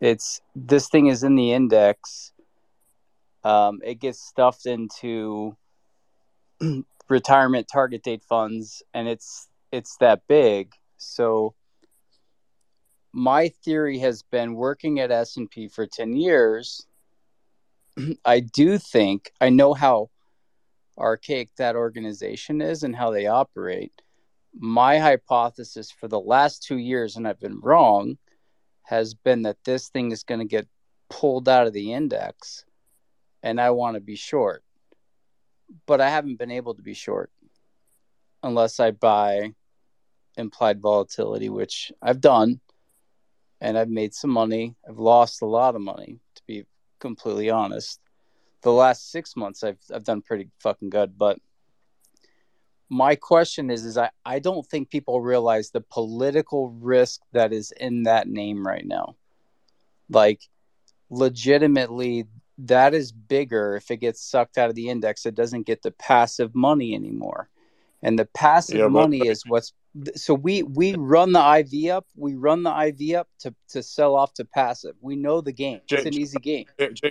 It's 0.03 0.41
this 0.53 0.89
thing 0.89 1.07
is 1.07 1.23
in 1.23 1.35
the 1.35 1.53
index. 1.53 2.33
Um, 3.45 3.79
it 3.85 4.01
gets 4.01 4.19
stuffed 4.19 4.65
into 4.65 5.55
retirement 7.09 7.67
target 7.71 8.03
date 8.03 8.23
funds 8.23 8.83
and 8.93 9.07
it's 9.07 9.47
it's 9.71 9.97
that 9.97 10.21
big 10.27 10.73
so 10.97 11.53
my 13.11 13.49
theory 13.63 13.99
has 13.99 14.23
been 14.23 14.55
working 14.55 14.99
at 14.99 15.11
S&P 15.11 15.67
for 15.67 15.85
10 15.85 16.15
years 16.15 16.85
I 18.25 18.39
do 18.39 18.77
think 18.77 19.31
I 19.41 19.49
know 19.49 19.73
how 19.73 20.09
archaic 20.97 21.49
that 21.57 21.75
organization 21.75 22.61
is 22.61 22.83
and 22.83 22.95
how 22.95 23.11
they 23.11 23.27
operate 23.27 23.93
My 24.57 24.99
hypothesis 24.99 25.91
for 25.91 26.07
the 26.07 26.19
last 26.19 26.63
two 26.63 26.77
years, 26.77 27.15
and 27.15 27.27
I've 27.27 27.39
been 27.39 27.59
wrong, 27.59 28.17
has 28.83 29.13
been 29.13 29.43
that 29.43 29.63
this 29.63 29.89
thing 29.89 30.11
is 30.11 30.23
going 30.23 30.39
to 30.39 30.45
get 30.45 30.67
pulled 31.09 31.47
out 31.47 31.67
of 31.67 31.73
the 31.73 31.93
index, 31.93 32.65
and 33.41 33.59
I 33.59 33.71
want 33.71 33.95
to 33.95 34.01
be 34.01 34.15
short. 34.15 34.63
But 35.85 36.01
I 36.01 36.09
haven't 36.09 36.37
been 36.37 36.51
able 36.51 36.75
to 36.75 36.81
be 36.81 36.93
short 36.93 37.31
unless 38.43 38.79
I 38.79 38.91
buy 38.91 39.53
implied 40.35 40.81
volatility, 40.81 41.49
which 41.49 41.91
I've 42.01 42.21
done, 42.21 42.59
and 43.61 43.77
I've 43.77 43.89
made 43.89 44.13
some 44.13 44.31
money. 44.31 44.75
I've 44.87 44.99
lost 44.99 45.41
a 45.41 45.45
lot 45.47 45.75
of 45.75 45.81
money, 45.81 46.19
to 46.35 46.41
be 46.45 46.65
completely 46.99 47.49
honest. 47.49 47.99
The 48.61 48.71
last 48.71 49.11
six 49.11 49.35
months, 49.35 49.63
I've 49.63 49.79
I've 49.93 50.03
done 50.03 50.21
pretty 50.21 50.49
fucking 50.59 50.89
good, 50.89 51.17
but 51.17 51.39
my 52.93 53.15
question 53.15 53.69
is 53.69 53.85
is 53.85 53.97
I, 53.97 54.11
I 54.25 54.39
don't 54.39 54.65
think 54.65 54.89
people 54.89 55.19
realize 55.19 55.71
the 55.71 55.81
political 55.81 56.69
risk 56.69 57.21
that 57.31 57.51
is 57.51 57.71
in 57.71 58.03
that 58.03 58.27
name 58.27 58.65
right 58.65 58.85
now. 58.85 59.15
Like 60.09 60.41
legitimately 61.09 62.27
that 62.59 62.93
is 62.93 63.11
bigger 63.11 63.75
if 63.75 63.89
it 63.89 63.97
gets 63.97 64.21
sucked 64.21 64.57
out 64.57 64.69
of 64.69 64.75
the 64.75 64.89
index. 64.89 65.25
It 65.25 65.35
doesn't 65.35 65.65
get 65.65 65.81
the 65.81 65.91
passive 65.91 66.53
money 66.53 66.93
anymore. 66.93 67.49
And 68.03 68.19
the 68.19 68.25
passive 68.25 68.77
yeah, 68.77 68.87
money 68.87 69.27
is 69.27 69.43
what's 69.47 69.73
so 70.15 70.33
we 70.33 70.63
we 70.63 70.93
run 70.95 71.31
the 71.31 71.57
iv 71.59 71.91
up. 71.91 72.05
We 72.15 72.35
run 72.35 72.63
the 72.63 72.71
iv 72.71 73.15
up 73.15 73.27
to 73.39 73.55
to 73.69 73.81
sell 73.81 74.15
off 74.15 74.33
to 74.35 74.45
passive. 74.45 74.95
We 75.01 75.15
know 75.15 75.41
the 75.41 75.53
game. 75.53 75.81
J- 75.87 75.97
it's 75.97 76.05
an 76.05 76.13
easy 76.13 76.37
game. 76.37 76.65
Jr 76.79 77.07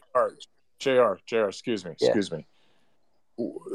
jr 0.83 1.15
jr 1.27 1.49
excuse 1.49 1.85
me 1.85 1.93
excuse 1.93 2.31
yeah. 2.31 2.39
me 2.39 2.47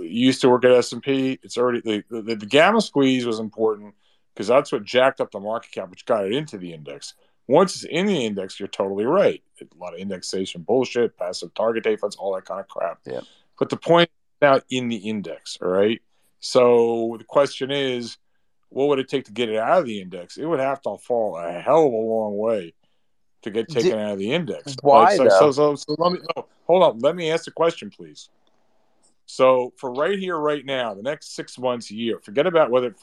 used 0.01 0.41
to 0.41 0.49
work 0.49 0.65
at 0.65 0.71
S&P. 0.71 1.39
It's 1.43 1.57
already 1.57 1.81
the, 1.81 2.21
the, 2.21 2.35
the 2.35 2.45
gamma 2.45 2.81
squeeze 2.81 3.25
was 3.25 3.39
important 3.39 3.95
because 4.33 4.47
that's 4.47 4.71
what 4.71 4.83
jacked 4.83 5.21
up 5.21 5.31
the 5.31 5.39
market 5.39 5.71
cap, 5.71 5.89
which 5.89 6.05
got 6.05 6.25
it 6.25 6.33
into 6.33 6.57
the 6.57 6.73
index. 6.73 7.13
Once 7.47 7.75
it's 7.75 7.85
in 7.85 8.05
the 8.05 8.25
index, 8.25 8.59
you're 8.59 8.67
totally 8.67 9.05
right. 9.05 9.41
A 9.61 9.65
lot 9.77 9.93
of 9.93 9.99
indexation 9.99 10.61
bullshit, 10.61 11.17
passive 11.17 11.53
target 11.53 11.83
date 11.83 11.99
funds, 11.99 12.15
all 12.17 12.35
that 12.35 12.45
kind 12.45 12.59
of 12.59 12.67
crap. 12.67 12.99
Yeah. 13.05 13.21
But 13.57 13.69
the 13.69 13.77
point 13.77 14.09
now 14.41 14.61
in 14.69 14.89
the 14.89 14.97
index, 14.97 15.57
all 15.61 15.69
right? 15.69 16.01
So 16.39 17.15
the 17.17 17.23
question 17.23 17.71
is, 17.71 18.17
what 18.69 18.89
would 18.89 18.99
it 18.99 19.07
take 19.07 19.25
to 19.25 19.31
get 19.31 19.49
it 19.49 19.57
out 19.57 19.79
of 19.79 19.85
the 19.85 20.01
index? 20.01 20.37
It 20.37 20.45
would 20.45 20.59
have 20.59 20.81
to 20.81 20.97
fall 20.97 21.37
a 21.37 21.59
hell 21.59 21.87
of 21.87 21.93
a 21.93 21.97
long 21.97 22.37
way 22.37 22.73
to 23.43 23.49
get 23.49 23.69
taken 23.69 23.91
Did, 23.91 23.99
out 23.99 24.13
of 24.13 24.19
the 24.19 24.33
index. 24.33 24.75
Why? 24.81 25.15
Like, 25.15 25.17
so, 25.17 25.29
so, 25.29 25.51
so, 25.51 25.75
so, 25.75 25.95
let 25.97 26.11
me 26.11 26.19
no, 26.35 26.47
hold 26.65 26.83
on. 26.83 26.99
Let 26.99 27.15
me 27.15 27.31
ask 27.31 27.45
the 27.45 27.51
question, 27.51 27.89
please. 27.89 28.29
So 29.27 29.73
for 29.77 29.93
right 29.93 30.17
here, 30.17 30.37
right 30.37 30.65
now, 30.65 30.93
the 30.93 31.03
next 31.03 31.35
six 31.35 31.59
months, 31.59 31.91
year, 31.91 32.19
forget 32.19 32.47
about 32.47 32.71
whether 32.71 32.95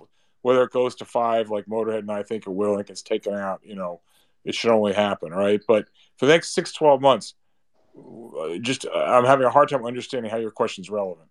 whether 0.42 0.62
it 0.62 0.72
goes 0.72 0.94
to 0.96 1.04
five, 1.04 1.50
like 1.50 1.66
Motorhead 1.66 2.00
and 2.00 2.10
I 2.10 2.22
think 2.22 2.46
it 2.46 2.50
will, 2.50 2.76
and 2.76 2.86
gets 2.86 3.02
taken 3.02 3.34
out. 3.34 3.60
You 3.62 3.76
know, 3.76 4.00
it 4.44 4.54
should 4.54 4.72
only 4.72 4.94
happen, 4.94 5.30
right? 5.30 5.60
But 5.68 5.86
for 6.16 6.26
the 6.26 6.32
next 6.32 6.54
six, 6.54 6.72
12 6.72 7.00
months, 7.00 7.34
just 8.60 8.86
I'm 8.94 9.24
having 9.24 9.46
a 9.46 9.50
hard 9.50 9.68
time 9.68 9.84
understanding 9.84 10.30
how 10.30 10.38
your 10.38 10.50
question 10.50 10.82
is 10.82 10.90
relevant. 10.90 11.28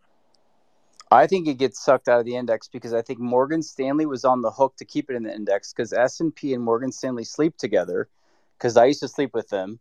I 1.11 1.27
think 1.27 1.47
it 1.47 1.57
gets 1.57 1.83
sucked 1.83 2.07
out 2.07 2.19
of 2.19 2.25
the 2.25 2.35
index 2.35 2.67
because 2.67 2.93
I 2.93 3.01
think 3.01 3.19
Morgan 3.19 3.61
Stanley 3.61 4.05
was 4.05 4.25
on 4.25 4.41
the 4.41 4.49
hook 4.49 4.75
to 4.77 4.85
keep 4.85 5.09
it 5.09 5.15
in 5.15 5.23
the 5.23 5.33
index 5.33 5.73
because 5.73 5.91
S 5.91 6.19
and 6.19 6.33
P 6.33 6.53
and 6.53 6.63
Morgan 6.63 6.91
Stanley 6.91 7.23
sleep 7.23 7.57
together 7.57 8.09
because 8.57 8.77
I 8.77 8.85
used 8.85 9.01
to 9.01 9.07
sleep 9.07 9.33
with 9.33 9.49
them, 9.49 9.79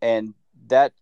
and 0.00 0.34
that 0.68 0.92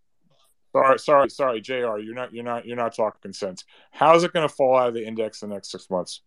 Sorry, 0.73 0.99
sorry, 0.99 1.31
sorry, 1.31 1.61
Jr. 1.61 1.99
You're 1.99 2.15
not, 2.15 2.33
you're 2.33 2.45
not, 2.45 2.67
you're 2.67 2.77
not 2.77 2.97
talking 2.97 3.33
sense. 3.33 3.65
How's 3.91 4.25
it 4.25 4.33
going 4.33 4.49
to 4.49 4.55
fall 4.55 4.77
out 4.77 4.89
of 4.89 4.95
the 4.95 5.07
index 5.07 5.43
in 5.43 5.51
the 5.51 5.55
next 5.55 5.71
six 5.71 5.91
months? 5.91 6.23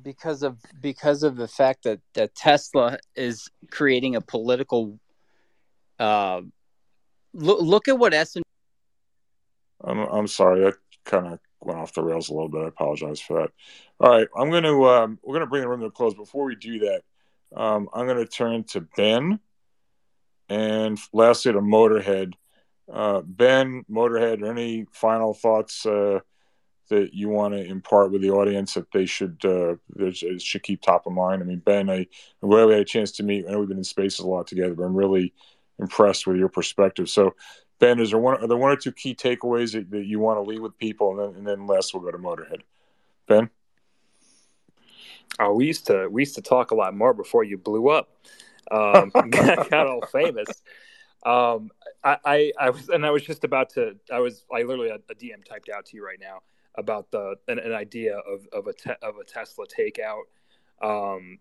Because 0.00 0.42
of 0.42 0.58
because 0.80 1.22
of 1.22 1.36
the 1.36 1.48
fact 1.48 1.84
that 1.84 2.00
that 2.14 2.34
Tesla 2.34 2.98
is 3.14 3.50
creating 3.70 4.16
a 4.16 4.22
political. 4.22 4.98
Uh, 5.98 6.42
look, 7.34 7.60
look 7.60 7.88
at 7.88 7.98
what 7.98 8.14
S 8.14 8.36
and. 8.36 8.44
I'm 9.84 9.98
I'm 9.98 10.26
sorry 10.28 10.60
that 10.60 10.74
kind 11.04 11.26
of 11.26 11.40
went 11.60 11.78
off 11.78 11.92
the 11.92 12.02
rails 12.02 12.30
a 12.30 12.32
little 12.32 12.48
bit. 12.48 12.62
I 12.62 12.68
apologize 12.68 13.20
for 13.20 13.42
that. 13.42 13.50
All 14.00 14.10
right, 14.10 14.28
I'm 14.34 14.50
going 14.50 14.62
to 14.62 14.86
um, 14.86 15.18
we're 15.22 15.34
going 15.34 15.46
to 15.46 15.50
bring 15.50 15.62
the 15.62 15.68
room 15.68 15.80
to 15.80 15.86
a 15.86 15.90
close. 15.90 16.14
Before 16.14 16.44
we 16.46 16.54
do 16.54 16.78
that, 16.78 17.02
um, 17.54 17.90
I'm 17.92 18.06
going 18.06 18.24
to 18.24 18.26
turn 18.26 18.64
to 18.68 18.80
Ben, 18.96 19.40
and 20.48 20.98
lastly 21.12 21.52
to 21.52 21.60
Motorhead 21.60 22.32
uh, 22.90 23.20
ben, 23.22 23.84
Motorhead, 23.90 24.48
any 24.48 24.86
final 24.92 25.34
thoughts 25.34 25.86
uh, 25.86 26.20
that 26.88 27.14
you 27.14 27.28
want 27.28 27.54
to 27.54 27.64
impart 27.64 28.10
with 28.10 28.22
the 28.22 28.30
audience 28.30 28.74
that 28.74 28.90
they 28.92 29.06
should 29.06 29.44
uh, 29.44 29.76
should 30.38 30.62
keep 30.62 30.82
top 30.82 31.06
of 31.06 31.12
mind? 31.12 31.42
I 31.42 31.46
mean, 31.46 31.60
Ben, 31.60 31.88
I, 31.88 32.06
am 32.42 32.48
glad 32.48 32.66
we 32.66 32.72
had 32.72 32.82
a 32.82 32.84
chance 32.84 33.12
to 33.12 33.22
meet. 33.22 33.46
I 33.46 33.52
know 33.52 33.60
we've 33.60 33.68
been 33.68 33.78
in 33.78 33.84
spaces 33.84 34.20
a 34.20 34.26
lot 34.26 34.46
together, 34.46 34.74
but 34.74 34.84
I'm 34.84 34.94
really 34.94 35.32
impressed 35.78 36.26
with 36.26 36.36
your 36.36 36.48
perspective. 36.48 37.08
So, 37.08 37.34
Ben, 37.78 37.98
is 37.98 38.10
there 38.10 38.18
one 38.18 38.36
are 38.42 38.46
there 38.46 38.56
one 38.56 38.72
or 38.72 38.76
two 38.76 38.92
key 38.92 39.14
takeaways 39.14 39.72
that, 39.72 39.90
that 39.90 40.06
you 40.06 40.20
want 40.20 40.38
to 40.38 40.42
leave 40.42 40.60
with 40.60 40.76
people, 40.78 41.10
and 41.10 41.20
then 41.20 41.38
and 41.38 41.46
then 41.46 41.66
last 41.66 41.94
we'll 41.94 42.02
go 42.02 42.10
to 42.10 42.18
Motorhead. 42.18 42.60
Ben. 43.26 43.50
Oh, 45.40 45.54
we 45.54 45.66
used 45.66 45.86
to 45.86 46.08
we 46.08 46.22
used 46.22 46.34
to 46.34 46.42
talk 46.42 46.72
a 46.72 46.74
lot 46.74 46.94
more 46.94 47.14
before 47.14 47.44
you 47.44 47.56
blew 47.56 47.88
up. 47.88 48.10
Um, 48.70 49.10
got, 49.30 49.70
got 49.70 49.86
all 49.86 50.04
famous. 50.12 50.62
Um, 51.24 51.70
I, 52.04 52.18
I, 52.24 52.52
I, 52.60 52.70
was, 52.70 52.88
and 52.88 53.06
I 53.06 53.10
was 53.10 53.22
just 53.22 53.44
about 53.44 53.70
to, 53.70 53.96
I 54.12 54.18
was, 54.20 54.44
I 54.52 54.62
literally 54.62 54.90
a, 54.90 54.96
a 55.10 55.14
DM 55.14 55.44
typed 55.44 55.68
out 55.68 55.86
to 55.86 55.96
you 55.96 56.04
right 56.04 56.18
now 56.20 56.40
about 56.76 57.10
the 57.10 57.36
an, 57.48 57.58
an 57.58 57.72
idea 57.72 58.16
of 58.18 58.46
of 58.52 58.66
a 58.66 58.72
te, 58.72 58.90
of 59.02 59.16
a 59.18 59.24
Tesla 59.24 59.66
takeout. 59.66 60.22
Um, 60.82 61.38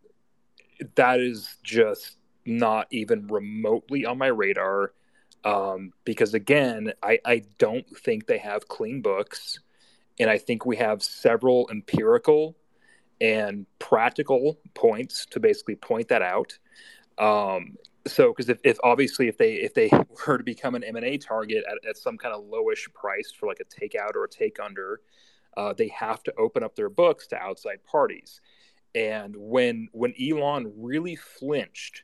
that 0.96 1.20
is 1.20 1.58
just 1.64 2.18
not 2.46 2.88
even 2.92 3.28
remotely 3.28 4.06
on 4.06 4.18
my 4.18 4.28
radar. 4.28 4.94
Um, 5.44 5.94
because 6.06 6.34
again, 6.34 6.94
I, 7.02 7.20
I 7.26 7.42
don't 7.58 7.88
think 7.98 8.28
they 8.28 8.38
have 8.38 8.68
clean 8.68 9.02
books, 9.02 9.60
and 10.20 10.30
I 10.30 10.38
think 10.38 10.66
we 10.66 10.78
have 10.78 11.02
several 11.02 11.68
empirical 11.72 12.56
and 13.20 13.66
practical 13.80 14.60
points 14.74 15.26
to 15.28 15.40
basically 15.40 15.76
point 15.76 16.10
that 16.10 16.22
out. 16.22 16.58
Um, 17.18 17.78
so 18.08 18.30
because 18.30 18.50
if, 18.50 18.60
if 18.64 18.78
obviously 18.84 19.28
if 19.28 19.38
they 19.38 19.54
if 19.54 19.74
they 19.74 19.90
were 20.28 20.38
to 20.38 20.44
become 20.44 20.76
an 20.76 20.84
m&a 20.84 21.18
target 21.18 21.64
at, 21.70 21.90
at 21.90 21.98
some 21.98 22.18
kind 22.18 22.34
of 22.34 22.44
lowish 22.44 22.92
price 22.94 23.32
for 23.32 23.48
like 23.48 23.60
a 23.60 23.66
takeout 23.66 24.16
or 24.16 24.24
a 24.24 24.30
take 24.30 24.60
under 24.60 25.02
uh, 25.58 25.74
they 25.74 25.90
have 25.90 26.24
to 26.24 26.34
open 26.38 26.64
up 26.64 26.76
their 26.76 26.90
books 26.90 27.28
to 27.28 27.38
outside 27.38 27.84
parties. 27.84 28.42
And 28.96 29.36
when 29.38 29.88
when 29.94 30.14
elon 30.22 30.74
really 30.76 31.16
flinched 31.16 32.04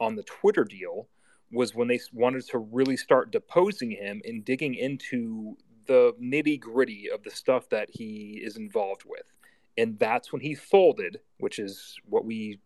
on 0.00 0.14
the 0.14 0.22
twitter 0.22 0.64
deal 0.64 1.08
was 1.50 1.74
when 1.74 1.88
they 1.88 1.98
wanted 2.12 2.46
to 2.46 2.58
really 2.58 2.96
start 2.96 3.32
deposing 3.32 3.90
him 3.90 4.20
and 4.24 4.44
digging 4.44 4.74
into 4.74 5.56
the 5.86 6.12
nitty 6.22 6.60
gritty 6.60 7.08
of 7.12 7.22
the 7.24 7.30
stuff 7.30 7.68
that 7.70 7.88
he 7.90 8.40
is 8.44 8.56
involved 8.56 9.02
with. 9.06 9.32
And 9.78 9.98
that's 9.98 10.32
when 10.32 10.42
he 10.42 10.54
folded 10.54 11.20
which 11.38 11.58
is 11.58 11.96
what 12.04 12.24
we 12.24 12.58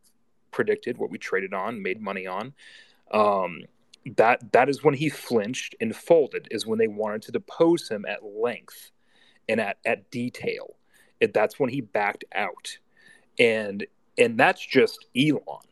predicted, 0.53 0.99
what 0.99 1.11
we 1.11 1.19
traded 1.19 1.55
on, 1.55 1.83
made 1.83 2.01
money 2.01 2.27
on. 2.27 2.53
Um, 3.11 3.63
that 4.17 4.53
that 4.53 4.69
is 4.69 4.83
when 4.83 4.95
he 4.95 5.09
flinched 5.09 5.75
and 5.81 5.95
folded. 5.95 6.49
Is 6.51 6.67
when 6.67 6.79
they 6.79 6.89
wanted 6.89 7.23
to 7.23 7.33
depose 7.33 7.89
him 7.89 8.05
at 8.07 8.25
length 8.25 8.91
and 9.49 9.61
at 9.61 9.79
at 9.85 10.11
detail. 10.11 10.77
It, 11.21 11.33
that's 11.33 11.61
when 11.61 11.71
he 11.71 11.81
backed 11.81 12.25
out, 12.35 12.79
and 13.39 13.87
and 14.19 14.39
that's 14.39 14.65
just 14.65 15.07
Elon. 15.17 15.63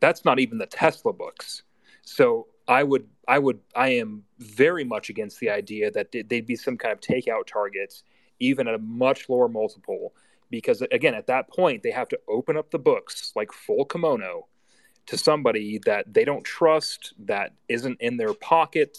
That's 0.00 0.24
not 0.24 0.38
even 0.38 0.58
the 0.58 0.66
Tesla 0.66 1.12
books. 1.12 1.62
So 2.02 2.46
I 2.66 2.82
would 2.82 3.08
I 3.26 3.38
would 3.38 3.60
I 3.74 3.88
am 3.90 4.24
very 4.38 4.84
much 4.84 5.08
against 5.08 5.40
the 5.40 5.50
idea 5.50 5.90
that 5.90 6.12
they'd 6.12 6.46
be 6.46 6.56
some 6.56 6.76
kind 6.76 6.92
of 6.92 7.00
takeout 7.00 7.46
targets, 7.46 8.04
even 8.38 8.68
at 8.68 8.74
a 8.74 8.78
much 8.78 9.28
lower 9.28 9.48
multiple 9.48 10.12
because 10.50 10.82
again 10.92 11.14
at 11.14 11.26
that 11.26 11.48
point 11.48 11.82
they 11.82 11.90
have 11.90 12.08
to 12.08 12.18
open 12.28 12.56
up 12.56 12.70
the 12.70 12.78
books 12.78 13.32
like 13.36 13.52
full 13.52 13.84
kimono 13.84 14.46
to 15.06 15.16
somebody 15.16 15.80
that 15.86 16.12
they 16.12 16.24
don't 16.24 16.44
trust 16.44 17.14
that 17.18 17.54
isn't 17.68 18.00
in 18.00 18.18
their 18.18 18.34
pocket. 18.34 18.98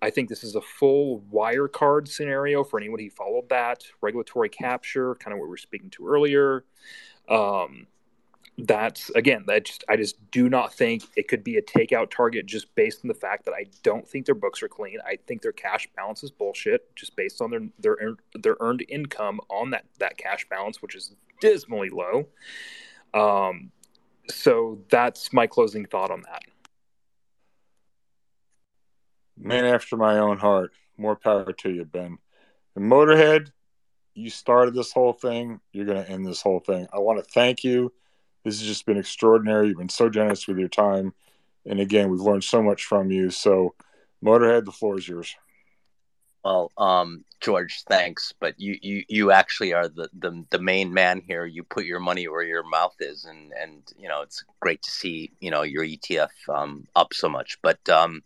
I 0.00 0.10
think 0.10 0.28
this 0.28 0.44
is 0.44 0.54
a 0.54 0.60
full 0.60 1.24
Wirecard 1.32 2.06
scenario 2.06 2.62
for 2.62 2.78
anyone 2.78 3.00
who 3.00 3.10
followed 3.10 3.48
that. 3.48 3.82
Regulatory 4.00 4.48
capture 4.48 5.16
kind 5.16 5.32
of 5.32 5.40
what 5.40 5.46
we 5.46 5.50
were 5.50 5.56
speaking 5.56 5.90
to 5.90 6.06
earlier. 6.06 6.64
Um, 7.28 7.88
that's 8.62 9.08
again 9.10 9.44
that 9.46 9.64
just 9.64 9.84
i 9.88 9.96
just 9.96 10.16
do 10.32 10.48
not 10.48 10.74
think 10.74 11.04
it 11.16 11.28
could 11.28 11.44
be 11.44 11.56
a 11.56 11.62
takeout 11.62 12.10
target 12.10 12.44
just 12.44 12.74
based 12.74 13.04
on 13.04 13.08
the 13.08 13.14
fact 13.14 13.44
that 13.44 13.54
i 13.54 13.64
don't 13.84 14.08
think 14.08 14.26
their 14.26 14.34
books 14.34 14.62
are 14.62 14.68
clean 14.68 14.98
i 15.06 15.16
think 15.26 15.42
their 15.42 15.52
cash 15.52 15.88
balance 15.96 16.24
is 16.24 16.30
bullshit 16.30 16.94
just 16.96 17.14
based 17.14 17.40
on 17.40 17.50
their 17.50 17.68
their 17.78 18.16
their 18.34 18.56
earned 18.60 18.84
income 18.88 19.40
on 19.48 19.70
that 19.70 19.84
that 20.00 20.18
cash 20.18 20.44
balance 20.48 20.82
which 20.82 20.96
is 20.96 21.14
dismally 21.40 21.88
low 21.88 22.26
um 23.14 23.70
so 24.28 24.80
that's 24.90 25.32
my 25.32 25.46
closing 25.46 25.86
thought 25.86 26.10
on 26.10 26.22
that 26.22 26.42
man 29.36 29.64
after 29.64 29.96
my 29.96 30.18
own 30.18 30.36
heart 30.36 30.72
more 30.96 31.14
power 31.14 31.52
to 31.52 31.70
you 31.70 31.84
ben 31.84 32.18
the 32.74 32.80
motorhead 32.80 33.52
You 34.14 34.30
started 34.30 34.74
this 34.74 34.92
whole 34.92 35.12
thing. 35.12 35.60
You're 35.72 35.86
going 35.86 36.04
to 36.04 36.10
end 36.10 36.26
this 36.26 36.42
whole 36.42 36.58
thing. 36.58 36.88
I 36.92 36.98
want 36.98 37.18
to 37.24 37.30
thank 37.30 37.62
you. 37.62 37.92
This 38.44 38.58
has 38.60 38.68
just 38.68 38.86
been 38.86 38.98
extraordinary. 38.98 39.68
You've 39.68 39.78
been 39.78 39.88
so 39.88 40.08
generous 40.08 40.46
with 40.46 40.58
your 40.58 40.68
time. 40.68 41.12
And 41.66 41.80
again, 41.80 42.10
we've 42.10 42.20
learned 42.20 42.44
so 42.44 42.62
much 42.62 42.84
from 42.84 43.10
you. 43.10 43.30
So, 43.30 43.74
Motorhead, 44.24 44.64
the 44.64 44.72
floor 44.72 44.98
is 44.98 45.06
yours. 45.06 45.36
Well, 46.44 46.72
um, 46.78 47.24
George, 47.40 47.82
thanks, 47.88 48.32
but 48.40 48.58
you, 48.58 48.78
you, 48.80 49.04
you 49.08 49.30
actually 49.32 49.74
are 49.74 49.88
the, 49.88 50.08
the 50.18 50.44
the 50.50 50.58
main 50.58 50.94
man 50.94 51.20
here. 51.20 51.44
You 51.44 51.62
put 51.62 51.84
your 51.84 52.00
money 52.00 52.26
where 52.28 52.42
your 52.42 52.62
mouth 52.62 52.94
is, 53.00 53.24
and 53.24 53.52
and 53.52 53.82
you 53.98 54.08
know 54.08 54.22
it's 54.22 54.44
great 54.60 54.80
to 54.82 54.90
see 54.90 55.32
you 55.40 55.50
know 55.50 55.62
your 55.62 55.84
ETF 55.84 56.30
um, 56.48 56.86
up 56.96 57.12
so 57.12 57.28
much. 57.28 57.58
But 57.60 57.86
um, 57.88 58.22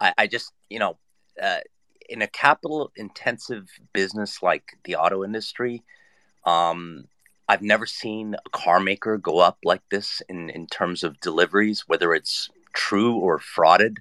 I, 0.00 0.12
I 0.18 0.26
just 0.26 0.52
you 0.70 0.78
know 0.78 0.98
uh, 1.40 1.60
in 2.08 2.22
a 2.22 2.26
capital 2.26 2.90
intensive 2.96 3.68
business 3.92 4.42
like 4.42 4.78
the 4.84 4.96
auto 4.96 5.22
industry, 5.22 5.82
um, 6.44 7.04
I've 7.48 7.62
never 7.62 7.86
seen 7.86 8.34
a 8.34 8.50
car 8.50 8.80
maker 8.80 9.18
go 9.18 9.38
up 9.38 9.58
like 9.64 9.82
this 9.90 10.22
in 10.28 10.50
in 10.50 10.66
terms 10.66 11.04
of 11.04 11.20
deliveries, 11.20 11.84
whether 11.86 12.14
it's 12.14 12.50
true 12.72 13.16
or 13.16 13.38
frauded. 13.38 13.98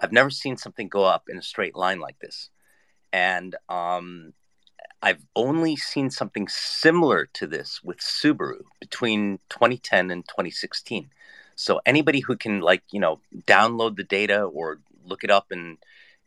I've 0.00 0.12
never 0.12 0.30
seen 0.30 0.56
something 0.56 0.88
go 0.88 1.04
up 1.04 1.28
in 1.28 1.38
a 1.38 1.42
straight 1.42 1.76
line 1.76 2.00
like 2.00 2.18
this 2.18 2.50
and 3.12 3.56
um, 3.68 4.32
I've 5.02 5.24
only 5.36 5.76
seen 5.76 6.10
something 6.10 6.48
similar 6.48 7.26
to 7.34 7.46
this 7.46 7.82
with 7.82 7.98
Subaru 7.98 8.62
between 8.80 9.38
2010 9.50 10.10
and 10.10 10.26
2016. 10.26 11.10
So 11.54 11.80
anybody 11.84 12.20
who 12.20 12.36
can 12.36 12.60
like 12.60 12.82
you 12.90 13.00
know 13.00 13.20
download 13.46 13.96
the 13.96 14.04
data 14.04 14.42
or 14.42 14.78
look 15.04 15.24
it 15.24 15.30
up 15.30 15.52
in 15.52 15.78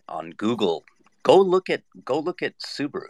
on 0.07 0.31
Google, 0.31 0.83
go 1.23 1.39
look 1.39 1.69
at 1.69 1.81
go 2.03 2.19
look 2.19 2.41
at 2.43 2.59
Subaru 2.59 3.09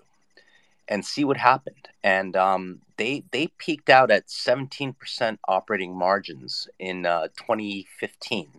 and 0.88 1.06
see 1.06 1.24
what 1.24 1.38
happened. 1.38 1.90
And 2.04 2.36
um, 2.36 2.82
they 2.98 3.24
they 3.32 3.48
peaked 3.58 3.90
out 3.90 4.12
at 4.12 4.28
17% 4.28 5.38
operating 5.48 5.98
margins 5.98 6.68
in 6.80 7.06
uh, 7.06 7.28
2015, 7.38 8.50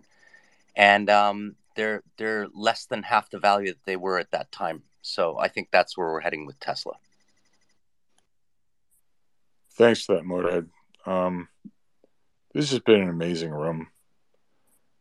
and 0.75 1.09
um, 1.09 1.55
they're 1.75 2.03
they're 2.17 2.47
less 2.53 2.85
than 2.85 3.03
half 3.03 3.29
the 3.29 3.39
value 3.39 3.69
that 3.73 3.85
they 3.85 3.95
were 3.95 4.19
at 4.19 4.31
that 4.31 4.51
time 4.51 4.83
so 5.07 5.39
I 5.39 5.47
think 5.47 5.69
that's 5.71 5.97
where 5.97 6.07
we're 6.07 6.19
heading 6.19 6.45
with 6.45 6.59
Tesla. 6.59 6.93
Thanks 9.77 10.03
for 10.03 10.15
that, 10.15 10.25
Motorhead. 10.25 10.67
Um, 11.05 11.47
this 12.53 12.71
has 12.71 12.79
been 12.79 13.01
an 13.01 13.09
amazing 13.09 13.51
room. 13.51 13.87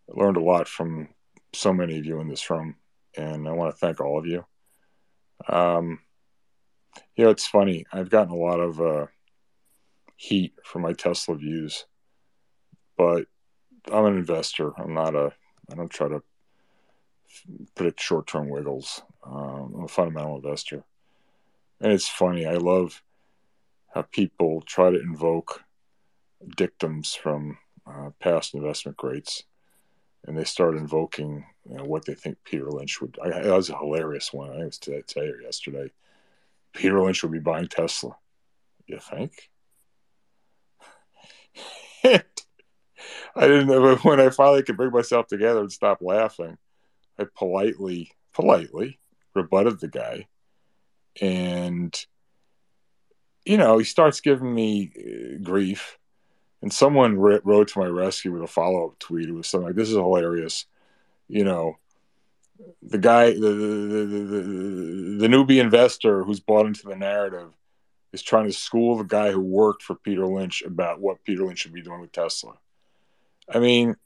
I 0.08 0.20
learned 0.20 0.36
a 0.36 0.42
lot 0.42 0.68
from 0.68 1.08
so 1.52 1.72
many 1.72 1.98
of 1.98 2.04
you 2.04 2.20
in 2.20 2.28
this 2.28 2.48
room, 2.48 2.76
and 3.16 3.48
I 3.48 3.52
want 3.52 3.74
to 3.74 3.78
thank 3.78 4.00
all 4.00 4.18
of 4.18 4.26
you. 4.26 4.44
Um, 5.48 5.98
you 7.14 7.24
know, 7.24 7.30
it's 7.30 7.46
funny. 7.46 7.86
I've 7.92 8.10
gotten 8.10 8.32
a 8.32 8.36
lot 8.36 8.60
of 8.60 8.80
uh, 8.80 9.06
heat 10.16 10.54
for 10.64 10.78
my 10.78 10.92
Tesla 10.92 11.36
views, 11.36 11.86
but 12.96 13.26
I'm 13.92 14.04
an 14.04 14.16
investor. 14.16 14.72
I'm 14.80 14.94
not 14.94 15.14
a. 15.14 15.32
I 15.70 15.74
don't 15.74 15.90
try 15.90 16.08
to 16.08 16.22
predict 17.74 18.00
short-term 18.00 18.48
wiggles. 18.48 19.02
Um, 19.24 19.74
I'm 19.76 19.84
a 19.84 19.88
fundamental 19.88 20.36
investor, 20.36 20.84
and 21.80 21.92
it's 21.92 22.08
funny. 22.08 22.46
I 22.46 22.54
love 22.54 23.02
how 23.94 24.02
people 24.02 24.62
try 24.62 24.90
to 24.90 25.00
invoke 25.00 25.64
dictums 26.56 27.14
from 27.14 27.58
uh, 27.86 28.10
past 28.20 28.54
investment 28.54 28.96
greats, 28.96 29.44
and 30.26 30.36
they 30.36 30.44
start 30.44 30.76
invoking 30.76 31.44
you 31.68 31.76
know, 31.76 31.84
what 31.84 32.04
they 32.04 32.14
think 32.14 32.38
Peter 32.44 32.70
Lynch 32.70 33.00
would. 33.00 33.18
I, 33.22 33.30
that 33.30 33.46
was 33.46 33.70
a 33.70 33.78
hilarious 33.78 34.32
one. 34.32 34.50
I 34.50 34.52
think 34.52 34.62
it 34.62 34.66
was 34.66 34.78
today 34.78 35.28
or 35.28 35.40
yesterday. 35.40 35.90
Peter 36.76 37.00
Lynch 37.00 37.22
would 37.22 37.32
be 37.32 37.38
buying 37.38 37.68
Tesla. 37.68 38.16
You 38.86 39.00
think? 39.00 39.32
I 42.04 43.48
didn't 43.48 43.66
know 43.66 43.96
when 43.96 44.20
I 44.20 44.30
finally 44.30 44.62
could 44.62 44.76
bring 44.76 44.92
myself 44.92 45.26
together 45.26 45.60
and 45.60 45.72
stop 45.72 45.98
laughing. 46.00 46.56
I 47.18 47.24
politely, 47.34 48.12
politely 48.32 49.00
rebutted 49.34 49.80
the 49.80 49.88
guy. 49.88 50.28
And, 51.20 51.94
you 53.44 53.56
know, 53.56 53.78
he 53.78 53.84
starts 53.84 54.20
giving 54.20 54.54
me 54.54 54.92
uh, 54.96 55.42
grief. 55.42 55.98
And 56.62 56.72
someone 56.72 57.18
wrote 57.18 57.68
to 57.68 57.78
my 57.78 57.86
rescue 57.86 58.32
with 58.32 58.42
a 58.42 58.46
follow 58.46 58.88
up 58.88 58.98
tweet. 58.98 59.28
It 59.28 59.32
was 59.32 59.46
something 59.46 59.68
like, 59.68 59.76
This 59.76 59.88
is 59.88 59.96
hilarious. 59.96 60.66
You 61.28 61.44
know, 61.44 61.78
the 62.82 62.98
guy, 62.98 63.32
the, 63.32 63.40
the, 63.40 64.06
the, 64.06 64.40
the, 65.18 65.28
newbie 65.28 65.60
investor 65.60 66.22
who's 66.24 66.40
bought 66.40 66.66
into 66.66 66.86
the 66.86 66.96
narrative 66.96 67.50
is 68.12 68.22
trying 68.22 68.46
to 68.46 68.52
school 68.52 68.96
the 68.96 69.04
guy 69.04 69.32
who 69.32 69.40
worked 69.40 69.82
for 69.82 69.94
Peter 69.96 70.26
Lynch 70.26 70.62
about 70.62 71.00
what 71.00 71.24
Peter 71.24 71.44
Lynch 71.44 71.60
should 71.60 71.72
be 71.72 71.82
doing 71.82 72.00
with 72.00 72.12
Tesla. 72.12 72.54
I 73.52 73.58
mean, 73.58 73.96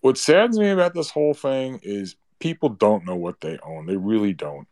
what 0.00 0.18
saddens 0.18 0.58
me 0.58 0.70
about 0.70 0.94
this 0.94 1.10
whole 1.10 1.34
thing 1.34 1.80
is 1.82 2.16
people 2.38 2.70
don't 2.70 3.04
know 3.04 3.16
what 3.16 3.40
they 3.40 3.58
own. 3.62 3.86
They 3.86 3.96
really 3.96 4.32
don't. 4.32 4.66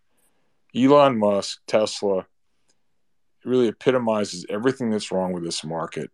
Elon 0.74 1.18
Musk, 1.18 1.60
Tesla, 1.66 2.26
really 3.44 3.68
epitomizes 3.68 4.46
everything 4.48 4.90
that's 4.90 5.12
wrong 5.12 5.32
with 5.32 5.44
this 5.44 5.64
market. 5.64 6.10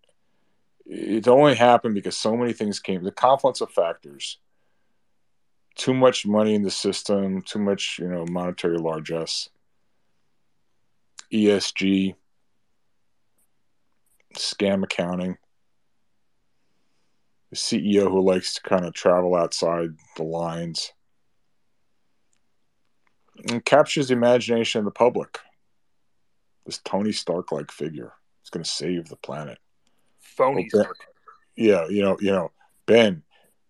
It 0.86 1.26
only 1.28 1.54
happened 1.54 1.94
because 1.94 2.16
so 2.16 2.36
many 2.36 2.52
things 2.52 2.78
came, 2.78 3.02
the 3.02 3.10
confluence 3.10 3.60
of 3.60 3.70
factors. 3.70 4.38
Too 5.76 5.94
much 5.94 6.26
money 6.26 6.54
in 6.54 6.62
the 6.62 6.70
system, 6.70 7.42
too 7.42 7.58
much, 7.58 7.98
you 7.98 8.08
know, 8.08 8.24
monetary 8.26 8.78
largesse, 8.78 9.48
ESG, 11.32 12.14
scam 14.34 14.84
accounting, 14.84 15.36
the 17.50 17.56
CEO 17.56 18.10
who 18.10 18.20
likes 18.20 18.54
to 18.54 18.62
kind 18.62 18.84
of 18.84 18.92
travel 18.92 19.34
outside 19.34 19.90
the 20.16 20.22
lines 20.22 20.92
and 23.48 23.64
captures 23.64 24.08
the 24.08 24.14
imagination 24.14 24.80
of 24.80 24.84
the 24.84 24.90
public. 24.90 25.38
This 26.66 26.78
Tony 26.84 27.12
Stark 27.12 27.52
like 27.52 27.70
figure 27.70 28.12
is 28.42 28.50
going 28.50 28.64
to 28.64 28.70
save 28.70 29.08
the 29.08 29.16
planet. 29.16 29.58
Phony 30.20 30.68
ben, 30.72 30.82
Stark. 30.82 30.98
Yeah, 31.56 31.86
you 31.88 32.02
know, 32.02 32.16
you 32.20 32.32
know, 32.32 32.50
Ben, 32.86 33.22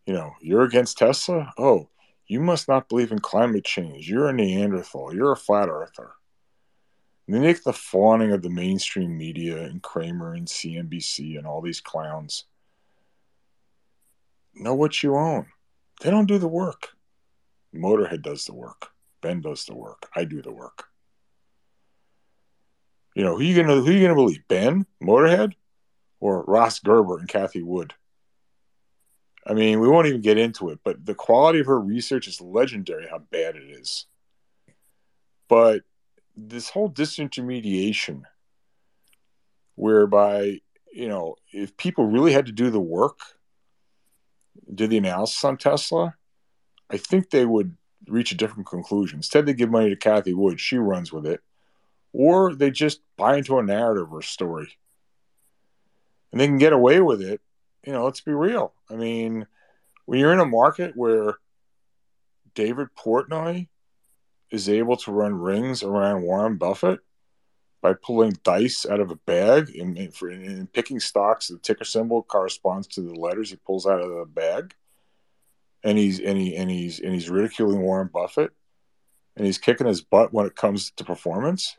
you 0.06 0.14
know, 0.14 0.32
you're 0.40 0.62
against 0.62 0.98
Tesla. 0.98 1.52
Oh, 1.58 1.88
you 2.26 2.40
must 2.40 2.68
not 2.68 2.88
believe 2.88 3.12
in 3.12 3.18
climate 3.18 3.64
change. 3.64 4.08
You're 4.08 4.28
a 4.28 4.32
Neanderthal. 4.32 5.14
You're 5.14 5.32
a 5.32 5.36
flat 5.36 5.68
earther. 5.68 6.12
And 7.26 7.36
they 7.36 7.40
make 7.40 7.62
the 7.62 7.72
fawning 7.72 8.32
of 8.32 8.42
the 8.42 8.50
mainstream 8.50 9.16
media 9.16 9.64
and 9.64 9.82
Cramer 9.82 10.34
and 10.34 10.46
CNBC 10.46 11.38
and 11.38 11.46
all 11.46 11.60
these 11.60 11.80
clowns 11.80 12.44
know 14.54 14.74
what 14.74 15.02
you 15.02 15.16
own. 15.16 15.46
They 16.00 16.10
don't 16.10 16.26
do 16.26 16.38
the 16.38 16.48
work. 16.48 16.90
Motorhead 17.74 18.22
does 18.22 18.44
the 18.44 18.54
work. 18.54 18.88
Ben 19.20 19.40
does 19.40 19.64
the 19.64 19.74
work. 19.74 20.08
I 20.14 20.24
do 20.24 20.42
the 20.42 20.52
work. 20.52 20.84
You 23.14 23.24
know, 23.24 23.36
who 23.36 23.42
you 23.42 23.56
gonna 23.56 23.80
who 23.80 23.90
you 23.90 24.02
gonna 24.02 24.14
believe? 24.14 24.46
Ben, 24.48 24.86
Motorhead, 25.02 25.54
or 26.20 26.42
Ross 26.42 26.80
Gerber 26.80 27.18
and 27.18 27.28
Cathie 27.28 27.62
Wood? 27.62 27.94
I 29.46 29.52
mean, 29.52 29.80
we 29.80 29.88
won't 29.88 30.06
even 30.06 30.22
get 30.22 30.38
into 30.38 30.70
it, 30.70 30.80
but 30.82 31.04
the 31.04 31.14
quality 31.14 31.60
of 31.60 31.66
her 31.66 31.78
research 31.78 32.26
is 32.28 32.40
legendary 32.40 33.06
how 33.08 33.18
bad 33.18 33.56
it 33.56 33.70
is. 33.70 34.06
But 35.48 35.82
this 36.36 36.70
whole 36.70 36.90
disintermediation, 36.90 38.22
whereby, 39.74 40.60
you 40.92 41.08
know, 41.08 41.36
if 41.52 41.76
people 41.76 42.06
really 42.06 42.32
had 42.32 42.46
to 42.46 42.52
do 42.52 42.70
the 42.70 42.80
work, 42.80 43.18
do 44.72 44.86
the 44.86 44.96
analysis 44.96 45.44
on 45.44 45.56
Tesla, 45.56 46.14
I 46.90 46.96
think 46.96 47.30
they 47.30 47.44
would 47.44 47.76
reach 48.06 48.32
a 48.32 48.36
different 48.36 48.66
conclusion. 48.66 49.18
Instead, 49.18 49.46
they 49.46 49.54
give 49.54 49.70
money 49.70 49.90
to 49.90 49.96
Cathie 49.96 50.34
Wood, 50.34 50.60
she 50.60 50.78
runs 50.78 51.12
with 51.12 51.26
it, 51.26 51.40
or 52.12 52.54
they 52.54 52.70
just 52.70 53.00
buy 53.16 53.36
into 53.36 53.58
a 53.58 53.62
narrative 53.62 54.12
or 54.12 54.22
story. 54.22 54.78
And 56.32 56.40
they 56.40 56.46
can 56.46 56.58
get 56.58 56.72
away 56.72 57.00
with 57.00 57.20
it. 57.20 57.40
You 57.86 57.92
know, 57.92 58.04
let's 58.04 58.20
be 58.20 58.32
real. 58.32 58.72
I 58.90 58.96
mean, 58.96 59.46
when 60.06 60.18
you're 60.18 60.32
in 60.32 60.40
a 60.40 60.46
market 60.46 60.96
where 60.96 61.38
David 62.54 62.88
Portnoy 62.96 63.68
is 64.50 64.68
able 64.68 64.96
to 64.98 65.12
run 65.12 65.34
rings 65.34 65.82
around 65.82 66.22
Warren 66.22 66.56
Buffett 66.56 67.00
by 67.82 67.94
pulling 67.94 68.38
dice 68.42 68.86
out 68.86 69.00
of 69.00 69.10
a 69.10 69.16
bag 69.16 69.76
and, 69.76 69.98
and, 69.98 70.14
and 70.22 70.72
picking 70.72 71.00
stocks, 71.00 71.48
the 71.48 71.58
ticker 71.58 71.84
symbol 71.84 72.22
corresponds 72.22 72.86
to 72.88 73.02
the 73.02 73.14
letters 73.14 73.50
he 73.50 73.56
pulls 73.56 73.86
out 73.86 74.00
of 74.00 74.08
the 74.08 74.24
bag 74.26 74.74
and 75.84 75.98
he's 75.98 76.18
and 76.18 76.38
he 76.38 76.56
and 76.56 76.70
he's 76.70 76.98
and 76.98 77.12
he's 77.12 77.30
ridiculing 77.30 77.80
Warren 77.80 78.10
Buffett, 78.12 78.50
and 79.36 79.46
he's 79.46 79.58
kicking 79.58 79.86
his 79.86 80.00
butt 80.00 80.32
when 80.32 80.46
it 80.46 80.56
comes 80.56 80.90
to 80.92 81.04
performance. 81.04 81.76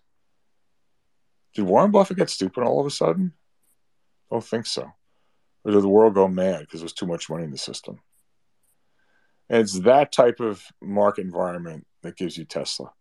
Did 1.56 1.66
Warren 1.66 1.92
Buffett 1.92 2.18
get 2.18 2.30
stupid 2.30 2.64
all 2.64 2.80
of 2.80 2.86
a 2.86 2.92
sudden? 2.92 3.34
Don't 4.32 4.44
think 4.44 4.68
so. 4.68 4.92
Did 5.66 5.82
the 5.82 5.88
world 5.88 6.14
go 6.14 6.28
mad 6.28 6.62
because 6.62 6.82
there's 6.82 6.94
too 6.94 7.08
much 7.08 7.30
money 7.30 7.44
in 7.44 7.52
the 7.52 7.58
system? 7.58 8.00
And 9.50 9.62
it's 9.62 9.80
that 9.82 10.12
type 10.12 10.40
of 10.40 10.64
market 10.82 11.22
environment 11.22 11.86
that 12.04 12.18
gives 12.18 12.38
you 12.38 12.46
Tesla. 12.46 12.92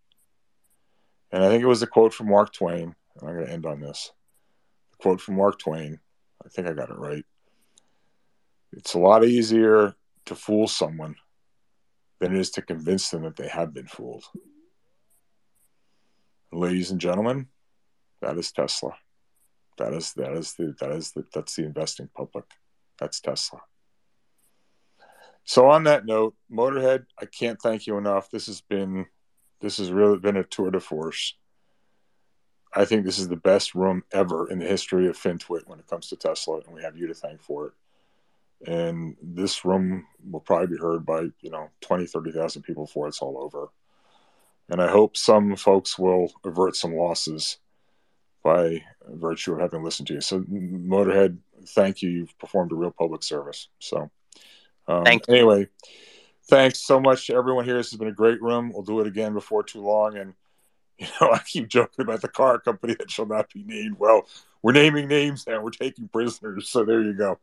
And 1.31 1.45
I 1.45 1.49
think 1.49 1.63
it 1.63 1.69
was 1.69 1.83
a 1.83 1.87
quote 1.87 2.15
from 2.15 2.31
Mark 2.31 2.53
Twain. 2.53 2.95
and 3.21 3.29
I'm 3.29 3.35
going 3.35 3.47
to 3.47 3.53
end 3.53 3.67
on 3.67 3.81
this. 3.81 4.13
A 4.95 4.97
quote 5.03 5.21
from 5.21 5.37
Mark 5.37 5.59
Twain. 5.59 6.01
I 6.45 6.49
think 6.49 6.69
I 6.69 6.73
got 6.73 6.91
it 6.91 6.99
right. 6.99 7.25
It's 8.73 8.95
a 8.95 8.99
lot 8.99 9.25
easier 9.25 9.95
to 10.27 10.35
fool 10.35 10.67
someone 10.67 11.17
than 12.21 12.35
it 12.35 12.41
is 12.41 12.51
to 12.53 12.63
convince 12.63 13.11
them 13.11 13.23
that 13.23 13.37
they 13.37 13.49
have 13.49 13.75
been 13.75 13.87
fooled. 13.87 14.25
Ladies 16.53 16.91
and 16.91 17.01
gentlemen, 17.01 17.49
that 18.23 18.39
is 18.39 18.53
Tesla. 18.53 18.95
That 19.77 19.93
is 19.93 20.13
that 20.15 20.33
is 20.33 20.55
the 20.55 20.75
that 20.81 20.91
is 20.93 21.13
the 21.13 21.25
that's 21.33 21.57
the 21.57 21.65
investing 21.65 22.09
public. 22.15 22.45
That's 22.99 23.21
Tesla. 23.21 23.61
So 25.45 25.69
on 25.69 25.85
that 25.85 26.07
note, 26.07 26.35
Motorhead, 26.51 27.07
I 27.21 27.27
can't 27.27 27.61
thank 27.61 27.87
you 27.87 27.99
enough. 27.99 28.31
This 28.31 28.47
has 28.47 28.61
been 28.61 29.07
this 29.61 29.79
has 29.79 29.91
really 29.91 30.19
been 30.19 30.37
a 30.37 30.45
tour 30.45 30.71
de 30.71 30.81
force. 30.81 31.35
I 32.75 32.85
think 32.85 33.05
this 33.05 33.19
is 33.19 33.29
the 33.29 33.37
best 33.37 33.75
room 33.75 34.03
ever 34.13 34.51
in 34.51 34.59
the 34.59 34.67
history 34.67 35.07
of 35.09 35.17
FinTwit 35.17 35.67
when 35.67 35.79
it 35.79 35.87
comes 35.87 36.09
to 36.09 36.17
Tesla, 36.17 36.61
and 36.61 36.75
we 36.75 36.83
have 36.83 36.97
you 36.97 37.07
to 37.07 37.15
thank 37.15 37.41
for 37.41 37.69
it. 37.69 37.73
And 38.67 39.17
this 39.23 39.65
room 39.65 40.07
will 40.29 40.41
probably 40.41 40.69
be 40.69 40.81
heard 40.81 41.07
by, 41.07 41.21
you 41.41 41.51
know, 41.51 41.71
20, 41.83 42.07
30,000 42.07 42.63
people 42.63 42.87
before 42.87 43.07
it's 43.07 43.21
all 43.21 43.39
over. 43.39 43.69
And 44.69 44.83
I 44.83 44.91
hope 44.91 45.17
some 45.17 45.55
folks 45.57 45.99
will 45.99 46.33
avert 46.45 46.75
some 46.75 46.95
losses 46.97 47.59
by 48.45 48.85
virtue 49.09 49.55
of 49.55 49.61
having 49.61 49.83
listened 49.83 50.07
to 50.09 50.15
you. 50.15 50.21
So, 50.21 50.41
Motorhead, 50.41 51.39
thank 51.69 52.03
you. 52.03 52.11
You've 52.11 52.39
performed 52.39 52.71
a 52.71 52.77
real 52.77 52.93
public 52.93 53.25
service. 53.25 53.69
So, 53.81 54.11
um, 54.87 55.05
Thank 55.05 55.29
anyway, 55.29 55.69
thanks 56.49 56.81
so 56.81 57.01
much 57.01 57.27
to 57.27 57.35
everyone 57.35 57.65
here. 57.65 57.79
This 57.79 57.91
has 57.91 57.99
been 57.99 58.09
a 58.09 58.13
great 58.13 58.41
room. 58.43 58.71
We'll 58.73 58.83
do 58.83 59.01
it 59.01 59.07
again 59.07 59.33
before 59.33 59.63
too 59.63 59.81
long. 59.81 60.17
And 60.19 60.35
you 60.99 61.07
know, 61.21 61.33
I 61.33 61.39
keep 61.39 61.69
joking 61.69 62.03
about 62.03 62.21
the 62.21 62.29
car 62.29 62.61
company 62.61 62.95
that 62.95 63.11
shall 63.11 63.27
not 63.27 63.53
be 63.53 63.65
named. 63.65 63.97
Well, 63.99 64.29
we're 64.63 64.73
naming 64.73 65.09
names 65.09 65.45
and 65.47 65.63
we're 65.63 65.71
taking 65.71 66.09
prisoners. 66.09 66.69
So 66.69 66.85
there 66.85 67.03
you 67.03 67.15
go. 67.15 67.39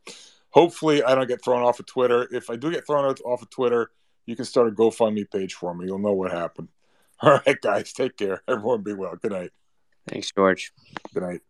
Hopefully, 0.50 1.02
I 1.02 1.14
don't 1.14 1.28
get 1.28 1.42
thrown 1.42 1.62
off 1.62 1.80
of 1.80 1.86
Twitter. 1.86 2.28
If 2.30 2.48
I 2.48 2.56
do 2.56 2.70
get 2.70 2.86
thrown 2.86 3.04
off 3.04 3.42
of 3.42 3.50
Twitter, 3.50 3.90
you 4.26 4.36
can 4.36 4.44
start 4.44 4.68
a 4.68 4.70
GoFundMe 4.70 5.30
page 5.30 5.54
for 5.54 5.74
me. 5.74 5.86
You'll 5.86 5.98
know 5.98 6.12
what 6.12 6.30
happened. 6.30 6.68
All 7.22 7.40
right, 7.46 7.60
guys, 7.60 7.92
take 7.92 8.16
care. 8.16 8.42
Everyone 8.48 8.82
be 8.82 8.92
well. 8.92 9.16
Good 9.16 9.32
night. 9.32 9.50
Thanks, 10.08 10.30
George. 10.32 10.72
Good 11.14 11.22
night. 11.22 11.40